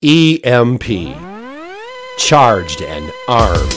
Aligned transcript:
EMP. 0.00 0.84
Charged 2.18 2.82
and 2.82 3.10
armed. 3.26 3.72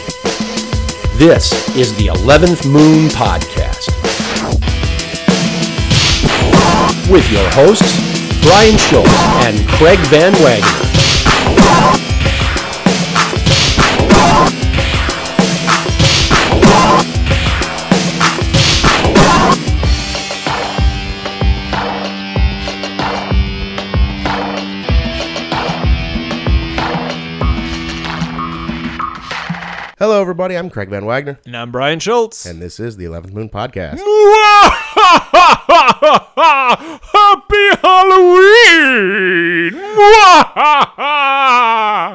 This 1.17 1.75
is 1.75 1.97
the 1.97 2.11
11th 2.13 2.71
Moon 2.71 3.07
Podcast. 3.09 3.87
With 7.11 7.27
your 7.31 7.49
hosts, 7.53 7.97
Brian 8.43 8.77
Schultz 8.77 9.09
and 9.47 9.67
Craig 9.69 9.97
Van 10.09 10.33
Wagner. 10.43 10.90
Hello, 30.01 30.19
everybody. 30.19 30.57
I'm 30.57 30.71
Craig 30.71 30.89
Van 30.89 31.05
Wagner, 31.05 31.39
And 31.45 31.55
I'm 31.55 31.71
Brian 31.71 31.99
Schultz. 31.99 32.47
and 32.47 32.59
this 32.59 32.79
is 32.79 32.97
the 32.97 33.05
11th 33.05 33.33
Moon 33.33 33.49
Podcast. 33.49 33.99
Happy 37.13 37.80
Halloween! 37.91 39.75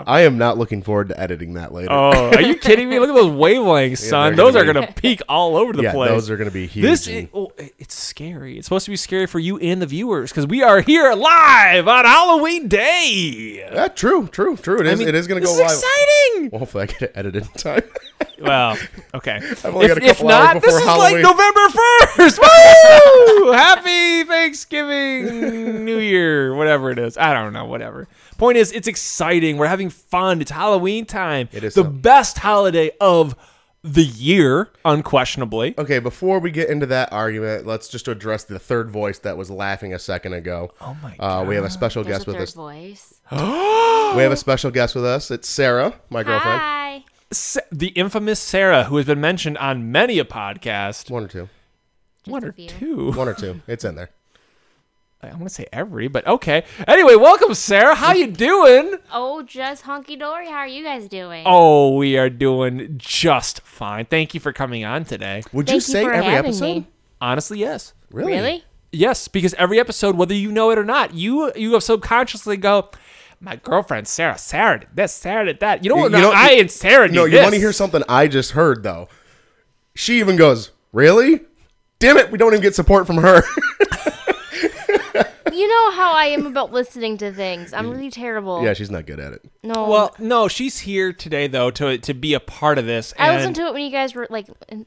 I 0.09 0.23
am 0.23 0.39
not 0.39 0.57
looking 0.59 0.83
forward 0.83 1.09
to 1.11 1.21
editing 1.21 1.55
that 1.55 1.73
later. 1.73 1.89
oh, 1.91 2.31
are 2.31 2.41
you 2.41 2.57
kidding 2.57 2.89
me? 2.89 2.99
Look 2.99 3.11
at 3.11 3.15
those 3.15 3.31
wavelengths, 3.33 3.99
son. 3.99 4.35
they're 4.35 4.45
those 4.45 4.55
gonna 4.55 4.71
are 4.71 4.73
going 4.73 4.87
to 4.87 4.93
peak 4.95 5.21
all 5.29 5.57
over 5.57 5.73
the 5.73 5.83
yeah, 5.85 5.93
place. 5.93 6.11
those 6.11 6.31
are 6.31 6.37
going 6.37 6.49
to 6.49 6.55
be 6.55 6.67
huge. 6.67 6.85
this 6.87 7.07
is, 7.07 7.29
oh, 7.35 7.53
it's 7.59 7.95
scary. 7.95 8.57
It's 8.59 8.67
supposed 8.67 8.87
to 8.87 8.91
be 8.91 8.97
scary 8.97 9.27
for 9.27 9.39
you 9.39 9.59
and 9.59 9.83
the 9.83 9.87
viewers 9.87 10.31
because 10.31 10.47
we 10.47 10.63
are 10.63 10.81
here 10.81 11.13
live 11.13 11.87
on 11.89 12.05
Halloween 12.05 12.69
Day. 12.69 13.67
yeah, 13.71 13.89
true, 13.89 14.29
true, 14.29 14.57
true. 14.57 14.81
It 14.81 14.87
is. 14.87 14.99
mean, 14.99 15.09
it 15.09 15.15
is 15.15 15.27
going 15.27 15.43
to 15.43 15.47
go 15.47 15.53
live. 15.53 15.65
exciting. 15.65 16.51
Well, 16.51 16.61
hopefully, 16.61 16.85
I 16.85 16.87
get 16.87 17.03
it 17.03 17.13
edited 17.15 17.43
in 17.43 17.49
time. 17.53 17.83
Well, 18.39 18.77
okay. 19.15 19.39
if, 19.43 19.65
if 19.65 20.23
not, 20.23 20.61
this 20.61 20.75
is 20.75 20.85
Halloween. 20.85 21.23
like 21.23 21.23
November 21.23 21.69
first. 21.71 22.39
Woo! 23.39 23.53
Happy 23.53 24.25
Thanksgiving, 24.25 25.66
New 25.67 25.99
Year, 25.99 26.55
whatever 26.55 26.91
it 26.91 26.99
is. 26.99 27.17
I 27.19 27.35
don't 27.35 27.53
know. 27.53 27.65
Whatever. 27.65 28.09
Point 28.39 28.57
is, 28.59 28.73
it's 28.73 28.87
exciting. 28.89 29.57
We're 29.57 29.67
having 29.67 29.91
fun. 29.91 30.41
It's 30.41 30.51
Halloween 30.51 31.05
time. 31.07 31.49
It 31.53 31.65
is 31.65 31.75
the 31.75 31.83
so- 31.85 31.91
best 31.91 32.39
holiday 32.39 32.91
of 33.01 33.35
the 33.83 34.03
year, 34.03 34.71
unquestionably. 34.85 35.73
okay, 35.79 36.01
before 36.01 36.41
we 36.41 36.51
get 36.51 36.69
into 36.69 36.87
that 36.87 37.13
argument, 37.13 37.67
let's 37.67 37.87
just 37.89 38.09
address 38.09 38.43
the 38.43 38.59
third 38.59 38.91
voice 38.91 39.21
that 39.21 39.37
was 39.37 39.49
laughing 39.49 39.95
a 39.95 39.99
second 39.99 40.33
ago. 40.33 40.73
Oh 40.81 40.97
my 41.01 41.15
Uh, 41.19 41.45
we 41.45 41.55
have 41.55 41.63
a 41.65 41.71
special 41.71 42.03
There's 42.03 42.17
guest 42.19 42.27
a 42.27 42.31
with 42.31 42.37
third 42.37 42.43
us. 42.43 42.53
voice. 42.55 43.15
We 44.17 44.23
have 44.23 44.33
a 44.33 44.37
special 44.37 44.71
guest 44.71 44.95
with 44.95 45.05
us. 45.05 45.31
It's 45.31 45.49
Sarah, 45.49 45.93
my 46.11 46.23
girlfriend. 46.23 46.61
Hi. 46.61 47.05
Sa- 47.33 47.61
the 47.71 47.89
infamous 47.89 48.41
Sarah, 48.41 48.85
who 48.85 48.97
has 48.97 49.05
been 49.07 49.21
mentioned 49.21 49.59
on 49.59 49.91
many 49.93 50.19
a 50.21 50.25
podcast. 50.25 51.11
One 51.11 51.25
or 51.25 51.29
two. 51.29 51.49
Just 52.25 52.33
One 52.33 52.45
a 52.45 52.49
or 52.49 52.53
few. 52.53 52.69
two. 52.69 53.13
One 53.13 53.29
or 53.29 53.35
two. 53.35 53.61
It's 53.69 53.85
in 53.85 53.95
there. 53.97 54.11
I 55.29 55.33
want 55.37 55.45
to 55.49 55.55
say 55.55 55.67
every, 55.73 56.09
but 56.09 56.27
okay. 56.27 56.65
Anyway, 56.87 57.15
welcome, 57.17 57.55
Sarah. 57.55 57.95
How 57.95 58.13
you 58.13 58.27
doing? 58.29 58.97
Oh, 59.13 59.43
just 59.43 59.83
hunky 59.83 60.17
dory. 60.17 60.47
How 60.49 60.59
are 60.59 60.67
you 60.69 60.83
guys 60.85 61.09
doing? 61.09 61.43
Oh, 61.47 61.97
we 61.97 62.17
are 62.19 62.31
doing 62.31 62.95
just 62.99 63.61
fine. 63.63 64.07
Thank 64.07 64.35
you 64.35 64.41
for 64.41 64.53
coming 64.53 64.85
on 64.85 65.05
today. 65.05 65.43
Would 65.53 65.69
you 65.69 65.81
Thank 65.81 65.89
you 65.89 65.93
say 65.95 66.05
for 66.05 66.13
every 66.13 66.35
episode? 66.35 66.65
me. 66.65 66.87
Honestly, 67.21 67.59
yes. 67.59 67.93
Really? 68.11 68.33
Really? 68.33 68.65
Yes, 68.93 69.29
because 69.29 69.53
every 69.55 69.79
episode, 69.81 70.17
whether 70.17 70.35
you 70.35 70.51
know 70.53 70.71
it 70.71 70.79
or 70.79 70.85
not, 70.85 71.13
you 71.15 71.53
you 71.57 71.79
subconsciously 71.81 72.57
go, 72.57 72.89
"My 73.41 73.57
girlfriend 73.57 74.09
Sarah, 74.09 74.39
Sarah 74.39 74.81
did 74.81 74.89
this, 74.95 75.13
Sarah 75.13 75.45
did 75.47 75.61
that." 75.61 75.83
You 75.85 75.91
know 75.91 75.97
what? 75.97 76.13
You 76.13 76.19
know- 76.19 76.33
I 76.33 76.53
and 76.53 76.71
Sarah 76.71 77.09
No, 77.09 77.25
you 77.25 77.33
this. 77.33 77.43
want 77.43 77.55
to 77.55 77.61
hear 77.61 77.73
something 77.73 78.03
I 78.09 78.29
just 78.29 78.53
heard 78.53 78.83
though? 78.83 79.09
She 79.95 80.19
even 80.21 80.37
goes, 80.37 80.71
"Really? 80.93 81.41
Damn 81.99 82.17
it, 82.19 82.31
we 82.31 82.39
don't 82.39 82.53
even 82.53 82.63
get 82.63 82.75
support 82.75 83.07
from 83.07 83.17
her." 83.19 83.43
You 85.57 85.69
know 85.69 85.91
how 85.93 86.13
I 86.13 86.27
am 86.27 86.45
about 86.47 86.71
listening 86.73 87.17
to 87.19 87.33
things. 87.33 87.73
I'm 87.73 87.91
really 87.91 88.11
terrible. 88.11 88.63
yeah, 88.63 88.75
she's 88.75 88.91
not 88.91 89.07
good 89.07 89.19
at 89.19 89.33
it. 89.33 89.45
No. 89.63 89.89
Well, 89.89 90.15
no, 90.19 90.49
she's 90.49 90.81
here 90.81 91.13
today 91.15 91.47
though 91.47 91.71
to 91.73 91.97
to 91.99 92.13
be 92.15 92.35
a 92.35 92.41
part 92.41 92.79
of 92.79 92.85
this. 92.87 93.15
I 93.19 93.29
and 93.29 93.37
listen 93.39 93.55
to 93.55 93.63
it 93.69 93.73
when 93.75 93.83
you 93.83 93.91
guys 93.91 94.15
were 94.15 94.27
like, 94.29 94.49
when 94.69 94.87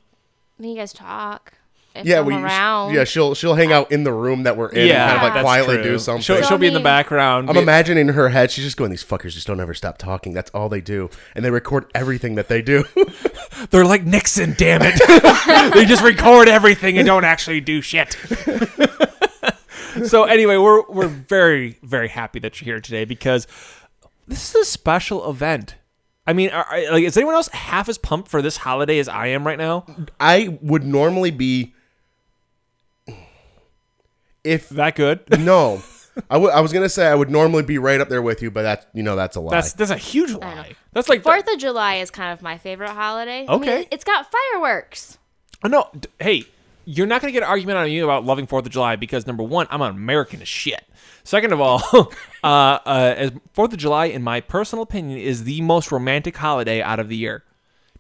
you 0.69 0.75
guys 0.75 0.93
talk. 0.93 1.53
If 1.95 2.05
Yeah, 2.05 2.19
I'm 2.19 2.25
we. 2.27 2.35
around. 2.35 2.93
Yeah, 2.93 3.03
she'll 3.03 3.33
she'll 3.33 3.55
hang 3.55 3.73
out 3.73 3.91
in 3.91 4.03
the 4.03 4.13
room 4.13 4.43
that 4.43 4.55
we're 4.57 4.69
in, 4.69 4.87
Yeah, 4.87 5.09
and 5.09 5.19
kind 5.19 5.27
of 5.29 5.33
like 5.35 5.43
quietly 5.43 5.75
true. 5.77 5.83
do 5.83 5.99
something. 5.99 6.21
She'll, 6.21 6.43
she'll 6.43 6.59
be 6.59 6.67
in 6.67 6.75
the 6.75 6.79
background. 6.79 7.49
I'm 7.49 7.57
imagining 7.57 8.07
in 8.07 8.13
her 8.13 8.29
head, 8.29 8.51
she's 8.51 8.63
just 8.63 8.77
going, 8.77 8.91
"These 8.91 9.03
fuckers 9.03 9.31
just 9.33 9.47
don't 9.47 9.59
ever 9.59 9.73
stop 9.73 9.97
talking. 9.97 10.33
That's 10.33 10.51
all 10.51 10.69
they 10.69 10.81
do, 10.81 11.09
and 11.33 11.43
they 11.43 11.49
record 11.49 11.85
everything 11.95 12.35
that 12.35 12.47
they 12.47 12.61
do." 12.61 12.83
They're 13.71 13.85
like 13.85 14.05
Nixon, 14.05 14.53
damn 14.55 14.81
it. 14.83 15.73
they 15.73 15.85
just 15.85 16.03
record 16.03 16.47
everything 16.47 16.99
and 16.99 17.07
don't 17.07 17.23
actually 17.25 17.59
do 17.59 17.81
shit. 17.81 18.15
so 20.05 20.23
anyway, 20.23 20.57
we're 20.57 20.83
we're 20.89 21.07
very 21.07 21.77
very 21.83 22.07
happy 22.09 22.39
that 22.39 22.59
you're 22.59 22.65
here 22.75 22.79
today 22.81 23.05
because 23.05 23.47
this 24.27 24.49
is 24.53 24.61
a 24.61 24.65
special 24.65 25.29
event. 25.29 25.75
I 26.27 26.33
mean, 26.33 26.49
are, 26.51 26.63
are- 26.65 26.91
like, 26.91 27.03
is 27.03 27.17
anyone 27.17 27.35
else 27.35 27.47
half 27.49 27.89
as 27.89 27.97
pumped 27.97 28.29
for 28.29 28.41
this 28.41 28.57
holiday 28.57 28.99
as 28.99 29.07
I 29.09 29.27
am 29.27 29.45
right 29.47 29.57
now? 29.57 29.85
I 30.19 30.57
would 30.61 30.83
normally 30.83 31.31
be, 31.31 31.73
if 34.43 34.69
That 34.69 34.95
good? 34.95 35.21
no, 35.39 35.81
I 36.29 36.37
would- 36.37 36.51
I 36.51 36.61
was 36.61 36.71
gonna 36.73 36.89
say 36.89 37.07
I 37.07 37.15
would 37.15 37.29
normally 37.29 37.63
be 37.63 37.77
right 37.77 37.99
up 37.99 38.09
there 38.09 38.21
with 38.21 38.41
you, 38.41 38.51
but 38.51 38.63
that's 38.63 38.85
you 38.93 39.03
know 39.03 39.15
that's 39.15 39.35
a 39.35 39.39
lie. 39.39 39.51
That's 39.51 39.73
that's 39.73 39.91
a 39.91 39.97
huge 39.97 40.31
lie. 40.33 40.75
That's 40.93 41.09
like 41.09 41.23
Fourth 41.23 41.47
of 41.51 41.59
July 41.59 41.95
is 41.95 42.09
kind 42.11 42.31
of 42.33 42.41
my 42.41 42.57
favorite 42.57 42.89
holiday. 42.91 43.45
I 43.47 43.57
mean, 43.57 43.69
Okay. 43.69 43.87
it's 43.91 44.03
got 44.03 44.27
fireworks. 44.31 45.17
Oh, 45.63 45.67
no, 45.67 45.89
d- 45.99 46.07
hey, 46.19 46.43
you're 46.89 47.05
not 47.05 47.21
going 47.21 47.31
to 47.31 47.39
get 47.39 47.43
an 47.43 47.49
argument 47.49 47.77
on 47.77 47.91
you 47.91 48.03
about 48.03 48.25
loving 48.25 48.47
Fourth 48.47 48.65
of 48.65 48.71
July 48.71 48.95
because 48.95 49.27
number 49.27 49.43
one, 49.43 49.67
I'm 49.69 49.79
an 49.83 49.91
American 49.91 50.41
as 50.41 50.47
shit. 50.47 50.83
Second 51.23 51.53
of 51.53 51.61
all, 51.61 51.83
uh, 52.43 52.47
uh, 52.47 53.13
as 53.15 53.31
Fourth 53.53 53.71
of 53.71 53.77
July, 53.77 54.05
in 54.05 54.23
my 54.23 54.41
personal 54.41 54.81
opinion, 54.81 55.19
is 55.19 55.43
the 55.43 55.61
most 55.61 55.91
romantic 55.91 56.35
holiday 56.37 56.81
out 56.81 56.99
of 56.99 57.07
the 57.07 57.15
year. 57.15 57.43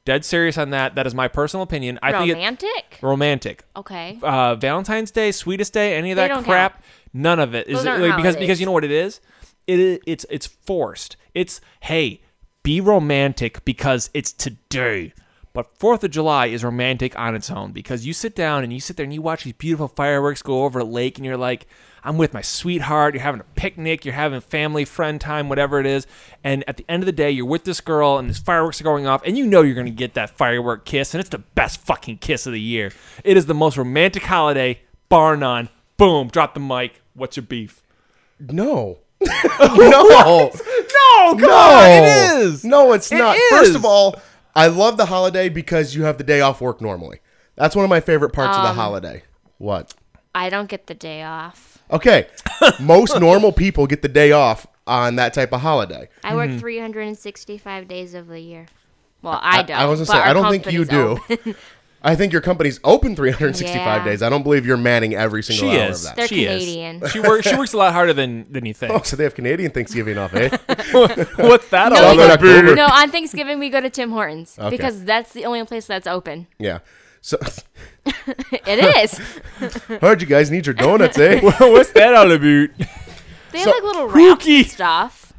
Dead 0.05 0.25
serious 0.25 0.57
on 0.57 0.71
that. 0.71 0.95
That 0.95 1.05
is 1.05 1.13
my 1.13 1.27
personal 1.27 1.61
opinion. 1.61 1.99
I 2.01 2.13
think 2.13 2.31
it 2.31 2.33
Romantic? 2.33 2.97
romantic. 3.03 3.63
Okay. 3.75 4.17
Uh, 4.23 4.55
Valentine's 4.55 5.11
Day, 5.11 5.31
Sweetest 5.31 5.71
Day, 5.71 5.95
any 5.95 6.09
of 6.09 6.15
They 6.15 6.23
that 6.23 6.29
don't 6.29 6.43
crap, 6.43 6.83
none 7.13 7.39
of 7.39 7.53
it 7.53 7.67
is 7.67 7.77
Those 7.77 7.85
aren't 7.85 8.01
like, 8.01 8.15
because 8.15 8.33
holidays. 8.33 8.39
because 8.39 8.59
you 8.59 8.65
know 8.65 8.71
what 8.71 8.85
it 8.85 8.91
is. 8.91 9.21
It 9.67 9.79
is 9.79 9.99
it's 10.07 10.25
it's 10.31 10.47
forced. 10.47 11.15
It's 11.35 11.61
hey, 11.81 12.21
be 12.63 12.81
romantic 12.81 13.63
because 13.65 14.09
it's 14.15 14.33
today. 14.33 15.13
But 15.51 15.77
Fourth 15.79 16.03
of 16.03 16.11
July 16.11 16.45
is 16.47 16.63
romantic 16.63 17.17
on 17.17 17.35
its 17.35 17.49
own 17.49 17.71
because 17.71 18.05
you 18.05 18.13
sit 18.13 18.35
down 18.35 18.63
and 18.63 18.71
you 18.71 18.79
sit 18.79 18.97
there 18.97 19.03
and 19.03 19.13
you 19.13 19.21
watch 19.21 19.43
these 19.43 19.53
beautiful 19.53 19.87
fireworks 19.87 20.41
go 20.43 20.63
over 20.63 20.79
a 20.79 20.83
lake 20.83 21.17
and 21.17 21.25
you're 21.25 21.37
like, 21.37 21.65
I'm 22.03 22.17
with 22.17 22.33
my 22.33 22.41
sweetheart. 22.41 23.13
You're 23.15 23.23
having 23.23 23.41
a 23.41 23.45
picnic. 23.55 24.05
You're 24.05 24.13
having 24.13 24.39
family, 24.41 24.85
friend 24.85 25.19
time, 25.19 25.49
whatever 25.49 25.79
it 25.79 25.85
is. 25.87 26.05
And 26.43 26.63
at 26.67 26.77
the 26.77 26.85
end 26.87 27.01
of 27.01 27.07
the 27.07 27.11
day, 27.11 27.31
you're 27.31 27.45
with 27.47 27.63
this 27.63 27.81
girl 27.81 28.17
and 28.19 28.29
these 28.29 28.37
fireworks 28.37 28.79
are 28.79 28.83
going 28.83 29.07
off 29.07 29.21
and 29.25 29.37
you 29.37 29.45
know 29.47 29.61
you're 29.63 29.73
going 29.75 29.85
to 29.87 29.91
get 29.91 30.13
that 30.13 30.29
firework 30.37 30.85
kiss 30.85 31.13
and 31.13 31.19
it's 31.19 31.29
the 31.31 31.39
best 31.39 31.81
fucking 31.81 32.19
kiss 32.19 32.45
of 32.45 32.53
the 32.53 32.61
year. 32.61 32.91
It 33.23 33.35
is 33.35 33.47
the 33.47 33.55
most 33.55 33.75
romantic 33.77 34.23
holiday, 34.23 34.79
bar 35.09 35.35
none. 35.35 35.69
Boom, 35.97 36.27
drop 36.29 36.53
the 36.53 36.59
mic. 36.61 37.01
What's 37.15 37.35
your 37.37 37.43
beef? 37.45 37.81
no, 38.39 38.99
no, 39.21 40.51
No, 40.51 41.31
come 41.31 41.37
no, 41.39 41.51
on, 41.51 41.89
it 41.89 42.37
is. 42.37 42.63
No, 42.63 42.93
it's 42.93 43.11
It 43.11 43.17
not. 43.17 43.35
is. 43.35 43.49
First 43.49 43.75
of 43.75 43.83
all, 43.83 44.21
I 44.59 44.67
love 44.67 44.97
the 44.97 45.05
holiday 45.05 45.49
because 45.49 45.95
you 45.95 46.03
have 46.03 46.17
the 46.17 46.23
day 46.23 46.41
off 46.41 46.59
work 46.61 46.81
normally. 46.81 47.19
That's 47.55 47.75
one 47.75 47.83
of 47.85 47.89
my 47.89 47.99
favorite 48.01 48.31
parts 48.31 48.57
Um, 48.57 48.65
of 48.65 48.69
the 48.75 48.81
holiday. 48.81 49.23
What? 49.57 49.93
I 50.35 50.49
don't 50.49 50.69
get 50.69 50.87
the 50.87 50.93
day 50.93 51.23
off. 51.23 51.81
Okay, 51.91 52.27
most 52.79 53.19
normal 53.19 53.51
people 53.51 53.87
get 53.87 54.01
the 54.01 54.07
day 54.07 54.31
off 54.31 54.67
on 54.85 55.15
that 55.15 55.33
type 55.33 55.51
of 55.53 55.61
holiday. 55.61 56.07
I 56.23 56.35
work 56.35 56.51
365 56.59 57.87
days 57.87 58.13
of 58.13 58.27
the 58.27 58.39
year. 58.39 58.67
Well, 59.21 59.39
I 59.41 59.63
don't. 59.63 59.77
I 59.77 59.85
was 59.85 59.99
gonna 59.99 60.07
but 60.07 60.13
say 60.13 60.19
our 60.19 60.27
I 60.29 60.33
don't 60.33 60.51
think 60.51 60.71
you 60.71 60.85
do. 60.85 61.19
open. 61.29 61.55
I 62.01 62.15
think 62.15 62.31
your 62.31 62.41
company's 62.41 62.79
open 62.83 63.15
365 63.15 63.75
Yeah. 63.75 64.03
days. 64.05 64.21
I 64.21 64.29
don't 64.29 64.43
believe 64.43 64.65
you're 64.65 64.77
manning 64.77 65.15
every 65.15 65.43
single 65.43 65.69
She 65.71 65.77
hour 65.79 65.89
is. 65.89 65.97
of 65.99 66.03
that. 66.03 66.15
They're 66.15 66.27
she 66.27 66.45
Canadian. 66.45 67.03
Is. 67.03 67.11
She 67.11 67.19
works. 67.19 67.47
She 67.47 67.55
works 67.55 67.73
a 67.73 67.77
lot 67.77 67.91
harder 67.93 68.13
than 68.13 68.45
than 68.51 68.65
you 68.65 68.73
think. 68.73 68.93
Oh, 68.93 69.01
so 69.01 69.15
they 69.17 69.23
have 69.25 69.35
Canadian 69.35 69.71
Thanksgiving 69.71 70.17
off, 70.17 70.33
eh? 70.33 70.49
What's 71.37 71.67
that 71.69 71.91
No, 71.91 72.01
all 72.03 72.15
that 72.15 72.25
about? 72.25 72.31
October. 72.31 72.75
no, 72.75 72.85
on 72.85 73.11
Thanksgiving 73.11 73.59
we 73.59 73.69
go 73.69 73.81
to 73.81 73.89
Tim 73.89 74.11
Hortons 74.11 74.55
Okay. 74.57 74.69
because 74.69 75.03
that's 75.03 75.33
the 75.33 75.45
only 75.45 75.63
place 75.65 75.85
that's 75.87 76.07
open. 76.07 76.47
yeah. 76.57 76.79
So, 77.21 77.37
It 78.05 78.79
is. 79.03 79.17
heard 80.01 80.21
you 80.21 80.27
guys 80.27 80.49
need 80.49 80.65
your 80.65 80.73
donuts, 80.75 81.17
eh? 81.17 81.41
Well, 81.43 81.73
what's 81.73 81.91
that 81.91 82.13
all 82.15 82.31
about? 82.31 82.69
They 83.51 83.59
So, 83.61 83.73
have 83.73 83.83
like 83.83 83.83
little 83.83 84.07
wraps 84.07 84.45
Pookie. 84.45 84.57
and 84.59 84.67
stuff. 84.67 85.33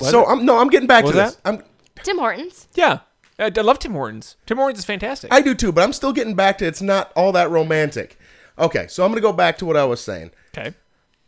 so 0.00 0.24
I'm 0.24 0.46
no, 0.46 0.56
I'm 0.58 0.68
getting 0.68 0.86
back 0.88 1.04
What 1.04 1.12
to 1.12 1.18
was 1.18 1.34
this. 1.34 1.40
I'm 1.44 1.62
Tim 2.02 2.18
Hortons. 2.18 2.68
Yeah, 2.74 3.00
I, 3.38 3.52
I 3.54 3.60
love 3.60 3.78
Tim 3.78 3.92
Hortons. 3.92 4.36
Tim 4.46 4.56
Hortons 4.56 4.78
is 4.80 4.84
fantastic. 4.84 5.32
I 5.32 5.40
do 5.40 5.54
too, 5.54 5.72
but 5.72 5.82
I'm 5.84 5.92
still 5.92 6.12
getting 6.12 6.34
back 6.34 6.58
to 6.58 6.66
it's 6.66 6.82
not 6.82 7.12
all 7.14 7.32
that 7.32 7.50
romantic. 7.50 8.18
Okay, 8.58 8.86
so 8.88 9.04
I'm 9.04 9.10
gonna 9.10 9.20
go 9.20 9.32
back 9.32 9.58
to 9.58 9.66
what 9.66 9.76
I 9.76 9.84
was 9.84 10.00
saying. 10.00 10.30
okay. 10.56 10.74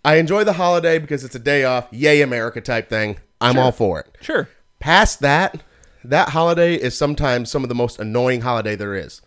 I 0.04 0.14
enjoy 0.16 0.44
the 0.44 0.54
holiday 0.54 0.98
because 0.98 1.24
it's 1.24 1.34
a 1.34 1.40
day 1.40 1.64
off. 1.64 1.88
Yay, 1.90 2.22
America 2.22 2.60
type 2.60 2.88
thing. 2.88 3.18
I'm 3.40 3.58
all 3.58 3.72
for 3.72 4.00
it. 4.00 4.16
Sure. 4.20 4.48
Past 4.78 5.20
that, 5.20 5.62
that 6.04 6.30
holiday 6.30 6.76
is 6.76 6.96
sometimes 6.96 7.50
some 7.50 7.62
of 7.62 7.68
the 7.68 7.74
most 7.74 7.98
annoying 7.98 8.40
holiday 8.42 8.76
there 8.76 8.94
is. 8.94 9.20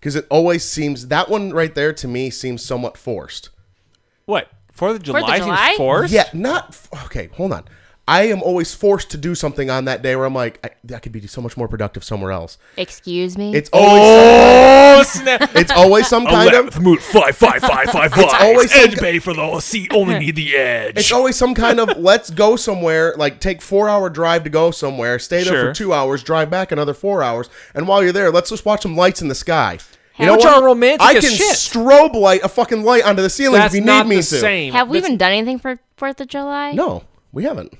Because 0.00 0.16
it 0.16 0.26
always 0.30 0.64
seems, 0.64 1.08
that 1.08 1.28
one 1.28 1.52
right 1.52 1.74
there 1.74 1.92
to 1.92 2.08
me 2.08 2.30
seems 2.30 2.62
somewhat 2.62 2.96
forced. 2.96 3.50
What? 4.24 4.50
Fourth 4.72 4.96
of 4.96 5.02
July, 5.02 5.20
Fourth 5.20 5.32
of 5.32 5.38
July? 5.44 5.66
seems 5.68 5.76
forced. 5.76 6.12
Yeah, 6.12 6.28
not, 6.32 6.88
okay, 7.04 7.28
hold 7.28 7.52
on. 7.52 7.64
I 8.06 8.24
am 8.28 8.42
always 8.42 8.74
forced 8.74 9.10
to 9.12 9.16
do 9.16 9.34
something 9.34 9.70
on 9.70 9.86
that 9.86 10.02
day 10.02 10.14
where 10.14 10.26
I'm 10.26 10.34
like, 10.34 10.60
I, 10.62 10.94
I 10.94 10.98
could 10.98 11.12
be 11.12 11.26
so 11.26 11.40
much 11.40 11.56
more 11.56 11.68
productive 11.68 12.04
somewhere 12.04 12.32
else. 12.32 12.58
Excuse 12.76 13.38
me. 13.38 13.54
It's 13.56 13.70
always, 13.72 14.02
Oh 14.04 15.02
snap! 15.06 15.50
it's 15.56 15.70
always 15.72 16.06
some 16.06 16.26
kind 16.26 16.54
of, 16.54 16.80
moot 16.82 17.00
five 17.00 17.34
five 17.34 17.60
five 17.62 17.88
five 17.90 18.12
five. 18.14 18.42
always 18.42 18.70
edge 18.76 18.98
bay 19.00 19.18
for 19.18 19.32
the 19.32 19.58
seat. 19.60 19.90
Only 19.94 20.18
need 20.18 20.36
the 20.36 20.54
edge. 20.54 20.98
It's 20.98 21.12
always 21.12 21.36
some 21.36 21.54
kind 21.54 21.80
of 21.80 21.96
let's 21.98 22.28
go 22.28 22.56
somewhere, 22.56 23.14
like 23.16 23.40
take 23.40 23.62
four 23.62 23.88
hour 23.88 24.10
drive 24.10 24.44
to 24.44 24.50
go 24.50 24.70
somewhere, 24.70 25.18
stay 25.18 25.42
there 25.42 25.52
Sure. 25.54 25.66
for 25.68 25.74
two 25.74 25.92
hours, 25.94 26.22
drive 26.22 26.50
back 26.50 26.72
another 26.72 26.92
four 26.94 27.22
hours, 27.22 27.48
and 27.74 27.88
while 27.88 28.02
you're 28.02 28.12
there, 28.12 28.30
let's 28.30 28.50
just 28.50 28.66
watch 28.66 28.82
some 28.82 28.96
lights 28.96 29.22
in 29.22 29.28
the 29.28 29.34
sky. 29.34 29.78
You 30.18 30.30
Which 30.30 30.44
are 30.44 30.62
romantic 30.62 31.00
I 31.00 31.14
can 31.14 31.22
shit. 31.22 31.56
strobe 31.56 32.12
light 32.14 32.42
a 32.44 32.48
fucking 32.48 32.84
light 32.84 33.04
onto 33.04 33.22
the 33.22 33.30
ceiling 33.30 33.60
That's 33.60 33.74
if 33.74 33.80
you 33.80 33.84
not 33.86 34.04
need 34.06 34.10
me 34.10 34.16
the 34.16 34.22
to. 34.22 34.38
same. 34.40 34.72
Have 34.74 34.88
we 34.88 34.98
That's- 34.98 35.08
even 35.08 35.18
done 35.18 35.32
anything 35.32 35.58
for 35.58 35.78
Fourth 35.96 36.20
of 36.20 36.28
July? 36.28 36.72
No, 36.72 37.02
we 37.32 37.44
haven't. 37.44 37.72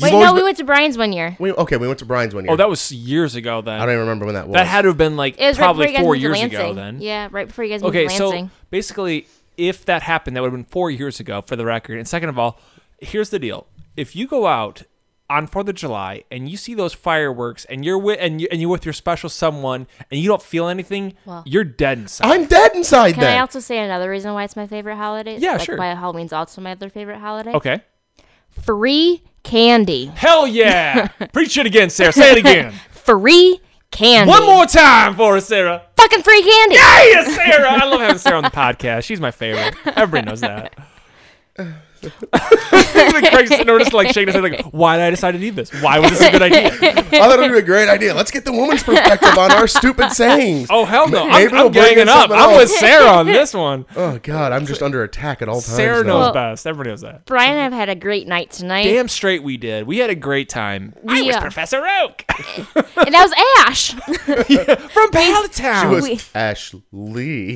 Wait, 0.00 0.08
You've 0.08 0.14
always 0.14 0.28
no, 0.30 0.34
we 0.34 0.42
went 0.42 0.56
to 0.56 0.64
Brian's 0.64 0.98
one 0.98 1.12
year. 1.12 1.36
we- 1.38 1.52
okay, 1.52 1.76
we 1.76 1.86
went 1.86 2.00
to 2.00 2.04
Brian's 2.04 2.34
one 2.34 2.44
year. 2.44 2.52
Oh, 2.52 2.56
that 2.56 2.68
was 2.68 2.90
years 2.90 3.36
ago. 3.36 3.60
Then 3.60 3.74
I 3.80 3.86
don't 3.86 3.90
even 3.94 4.00
remember 4.00 4.24
when 4.26 4.34
that 4.34 4.48
was. 4.48 4.54
that 4.54 4.66
had 4.66 4.82
to 4.82 4.88
have 4.88 4.98
been 4.98 5.16
like 5.16 5.38
It 5.38 5.46
was 5.46 5.56
probably 5.56 5.86
right 5.86 5.98
four 6.00 6.16
years 6.16 6.40
ago. 6.42 6.74
Then 6.74 7.00
Yeah, 7.00 7.28
right 7.30 7.46
before 7.46 7.64
you 7.64 7.70
guys 7.72 7.82
moved 7.82 7.94
Okay, 7.94 8.08
to 8.08 8.14
so 8.14 8.50
basically, 8.70 9.26
if 9.56 9.84
that 9.84 10.02
happened, 10.02 10.36
that 10.36 10.40
would 10.40 10.50
have 10.50 10.56
been 10.58 10.64
four 10.70 10.90
years 10.90 11.20
ago, 11.20 11.42
for 11.46 11.54
the 11.54 11.64
record. 11.64 11.98
And 11.98 12.08
second 12.08 12.28
of 12.28 12.38
all, 12.38 12.58
here's 12.98 13.30
the 13.30 13.38
deal: 13.38 13.66
if 13.96 14.16
you 14.16 14.26
go 14.26 14.46
out 14.48 14.82
on 15.30 15.46
Fourth 15.46 15.68
of 15.68 15.74
July 15.74 16.22
and 16.30 16.48
you 16.50 16.56
see 16.56 16.74
those 16.74 16.92
fireworks, 16.92 17.64
and 17.66 17.84
you're 17.84 17.96
with 17.98 18.18
and 18.20 18.40
you 18.40 18.48
and 18.50 18.60
you're 18.60 18.70
with 18.70 18.84
your 18.84 18.92
special 18.92 19.28
someone, 19.30 19.86
and 20.10 20.18
you 20.18 20.28
don't 20.28 20.42
feel 20.42 20.66
anything, 20.66 21.14
Well- 21.24 21.44
you're 21.46 21.62
dead 21.64 21.98
inside. 21.98 22.26
I'm 22.26 22.46
dead 22.46 22.72
inside 22.74 23.12
Can 23.12 23.20
then. 23.20 23.36
I 23.36 23.40
also 23.40 23.60
say 23.60 23.78
another 23.78 24.10
reason 24.10 24.32
why 24.34 24.42
it's 24.44 24.56
my 24.56 24.66
favorite 24.66 24.96
holiday? 24.96 25.38
Yeah, 25.38 25.52
like 25.52 25.62
sure. 25.62 25.76
Why 25.78 25.94
Halloween's 25.94 26.32
also 26.32 26.60
my 26.60 26.72
other 26.72 26.88
favorite 26.88 27.18
holiday? 27.20 27.52
okay. 27.52 27.80
Free 28.62 29.22
candy. 29.42 30.06
Hell 30.06 30.46
yeah! 30.46 31.08
Preach 31.32 31.56
it 31.58 31.66
again, 31.66 31.90
Sarah. 31.90 32.12
Say 32.12 32.32
it 32.32 32.38
again. 32.38 32.72
Free 32.90 33.60
candy. 33.90 34.30
One 34.30 34.44
more 34.44 34.66
time 34.66 35.14
for 35.16 35.36
us, 35.36 35.46
Sarah. 35.46 35.82
fucking 35.96 36.22
free 36.22 36.42
candy. 36.42 36.76
Hey, 36.76 37.24
Sarah! 37.34 37.70
I 37.70 37.84
love 37.84 38.00
having 38.00 38.18
Sarah 38.18 38.38
on 38.38 38.42
the 38.44 38.50
podcast. 38.50 39.04
She's 39.04 39.20
my 39.20 39.30
favorite. 39.30 39.74
Everybody 39.86 40.26
knows 40.26 40.40
that. 40.40 40.74
Like 42.32 43.30
Craig's 43.32 43.50
sitting 43.50 43.66
there 43.66 43.78
just 43.78 43.92
like 43.92 44.08
shaking 44.08 44.28
his 44.28 44.34
head, 44.34 44.42
like, 44.42 44.64
"Why 44.72 44.96
did 44.96 45.04
I 45.04 45.10
decide 45.10 45.32
to 45.32 45.38
do 45.38 45.50
this? 45.50 45.70
Why 45.82 45.98
was 45.98 46.10
this 46.10 46.20
a 46.22 46.30
good 46.32 46.42
idea?" 46.42 46.66
I 46.72 46.72
thought 47.02 47.38
it 47.38 47.40
would 47.42 47.52
be 47.52 47.58
a 47.58 47.62
great 47.62 47.88
idea. 47.88 48.14
Let's 48.14 48.30
get 48.30 48.44
the 48.44 48.52
woman's 48.52 48.82
perspective 48.82 49.36
on 49.38 49.52
our 49.52 49.66
stupid 49.68 50.10
sayings. 50.12 50.68
Oh 50.70 50.84
hell 50.84 51.08
no! 51.08 51.26
Maybe 51.28 51.46
I'm, 51.48 51.52
we'll 51.52 51.66
I'm 51.66 51.72
ganging 51.72 52.08
up. 52.08 52.30
I'm 52.30 52.50
else. 52.50 52.58
with 52.58 52.70
Sarah 52.70 53.06
on 53.10 53.26
this 53.26 53.54
one. 53.54 53.86
Oh 53.96 54.18
God, 54.22 54.52
I'm 54.52 54.66
just 54.66 54.82
under 54.82 55.02
attack 55.02 55.40
at 55.42 55.48
all 55.48 55.56
times. 55.60 55.64
Sarah 55.66 56.02
now. 56.02 56.12
knows 56.14 56.20
Well- 56.24 56.32
best. 56.32 56.66
Everybody 56.66 56.90
knows 56.90 57.00
that. 57.02 57.24
Brian 57.26 57.52
and 57.52 57.60
I 57.60 57.64
have 57.64 57.72
had 57.72 57.88
a 57.88 57.94
great 57.94 58.26
night 58.26 58.50
tonight. 58.50 58.84
Damn 58.84 59.08
straight 59.08 59.42
we 59.42 59.56
did. 59.56 59.86
We 59.86 59.98
had 59.98 60.10
a 60.10 60.14
great 60.14 60.48
time. 60.48 60.94
I 61.08 61.20
was 61.22 61.26
Yeah. 61.26 61.40
Professor 61.40 61.86
Oak 62.02 62.24
And 62.96 63.14
that 63.14 63.22
was 63.22 63.66
Ash. 63.66 63.92
from 64.92 65.10
Pallet 65.10 65.52
Town. 65.52 65.84
She 65.88 65.94
was 65.94 66.04
We- 66.04 66.20
Ashley. 66.38 67.54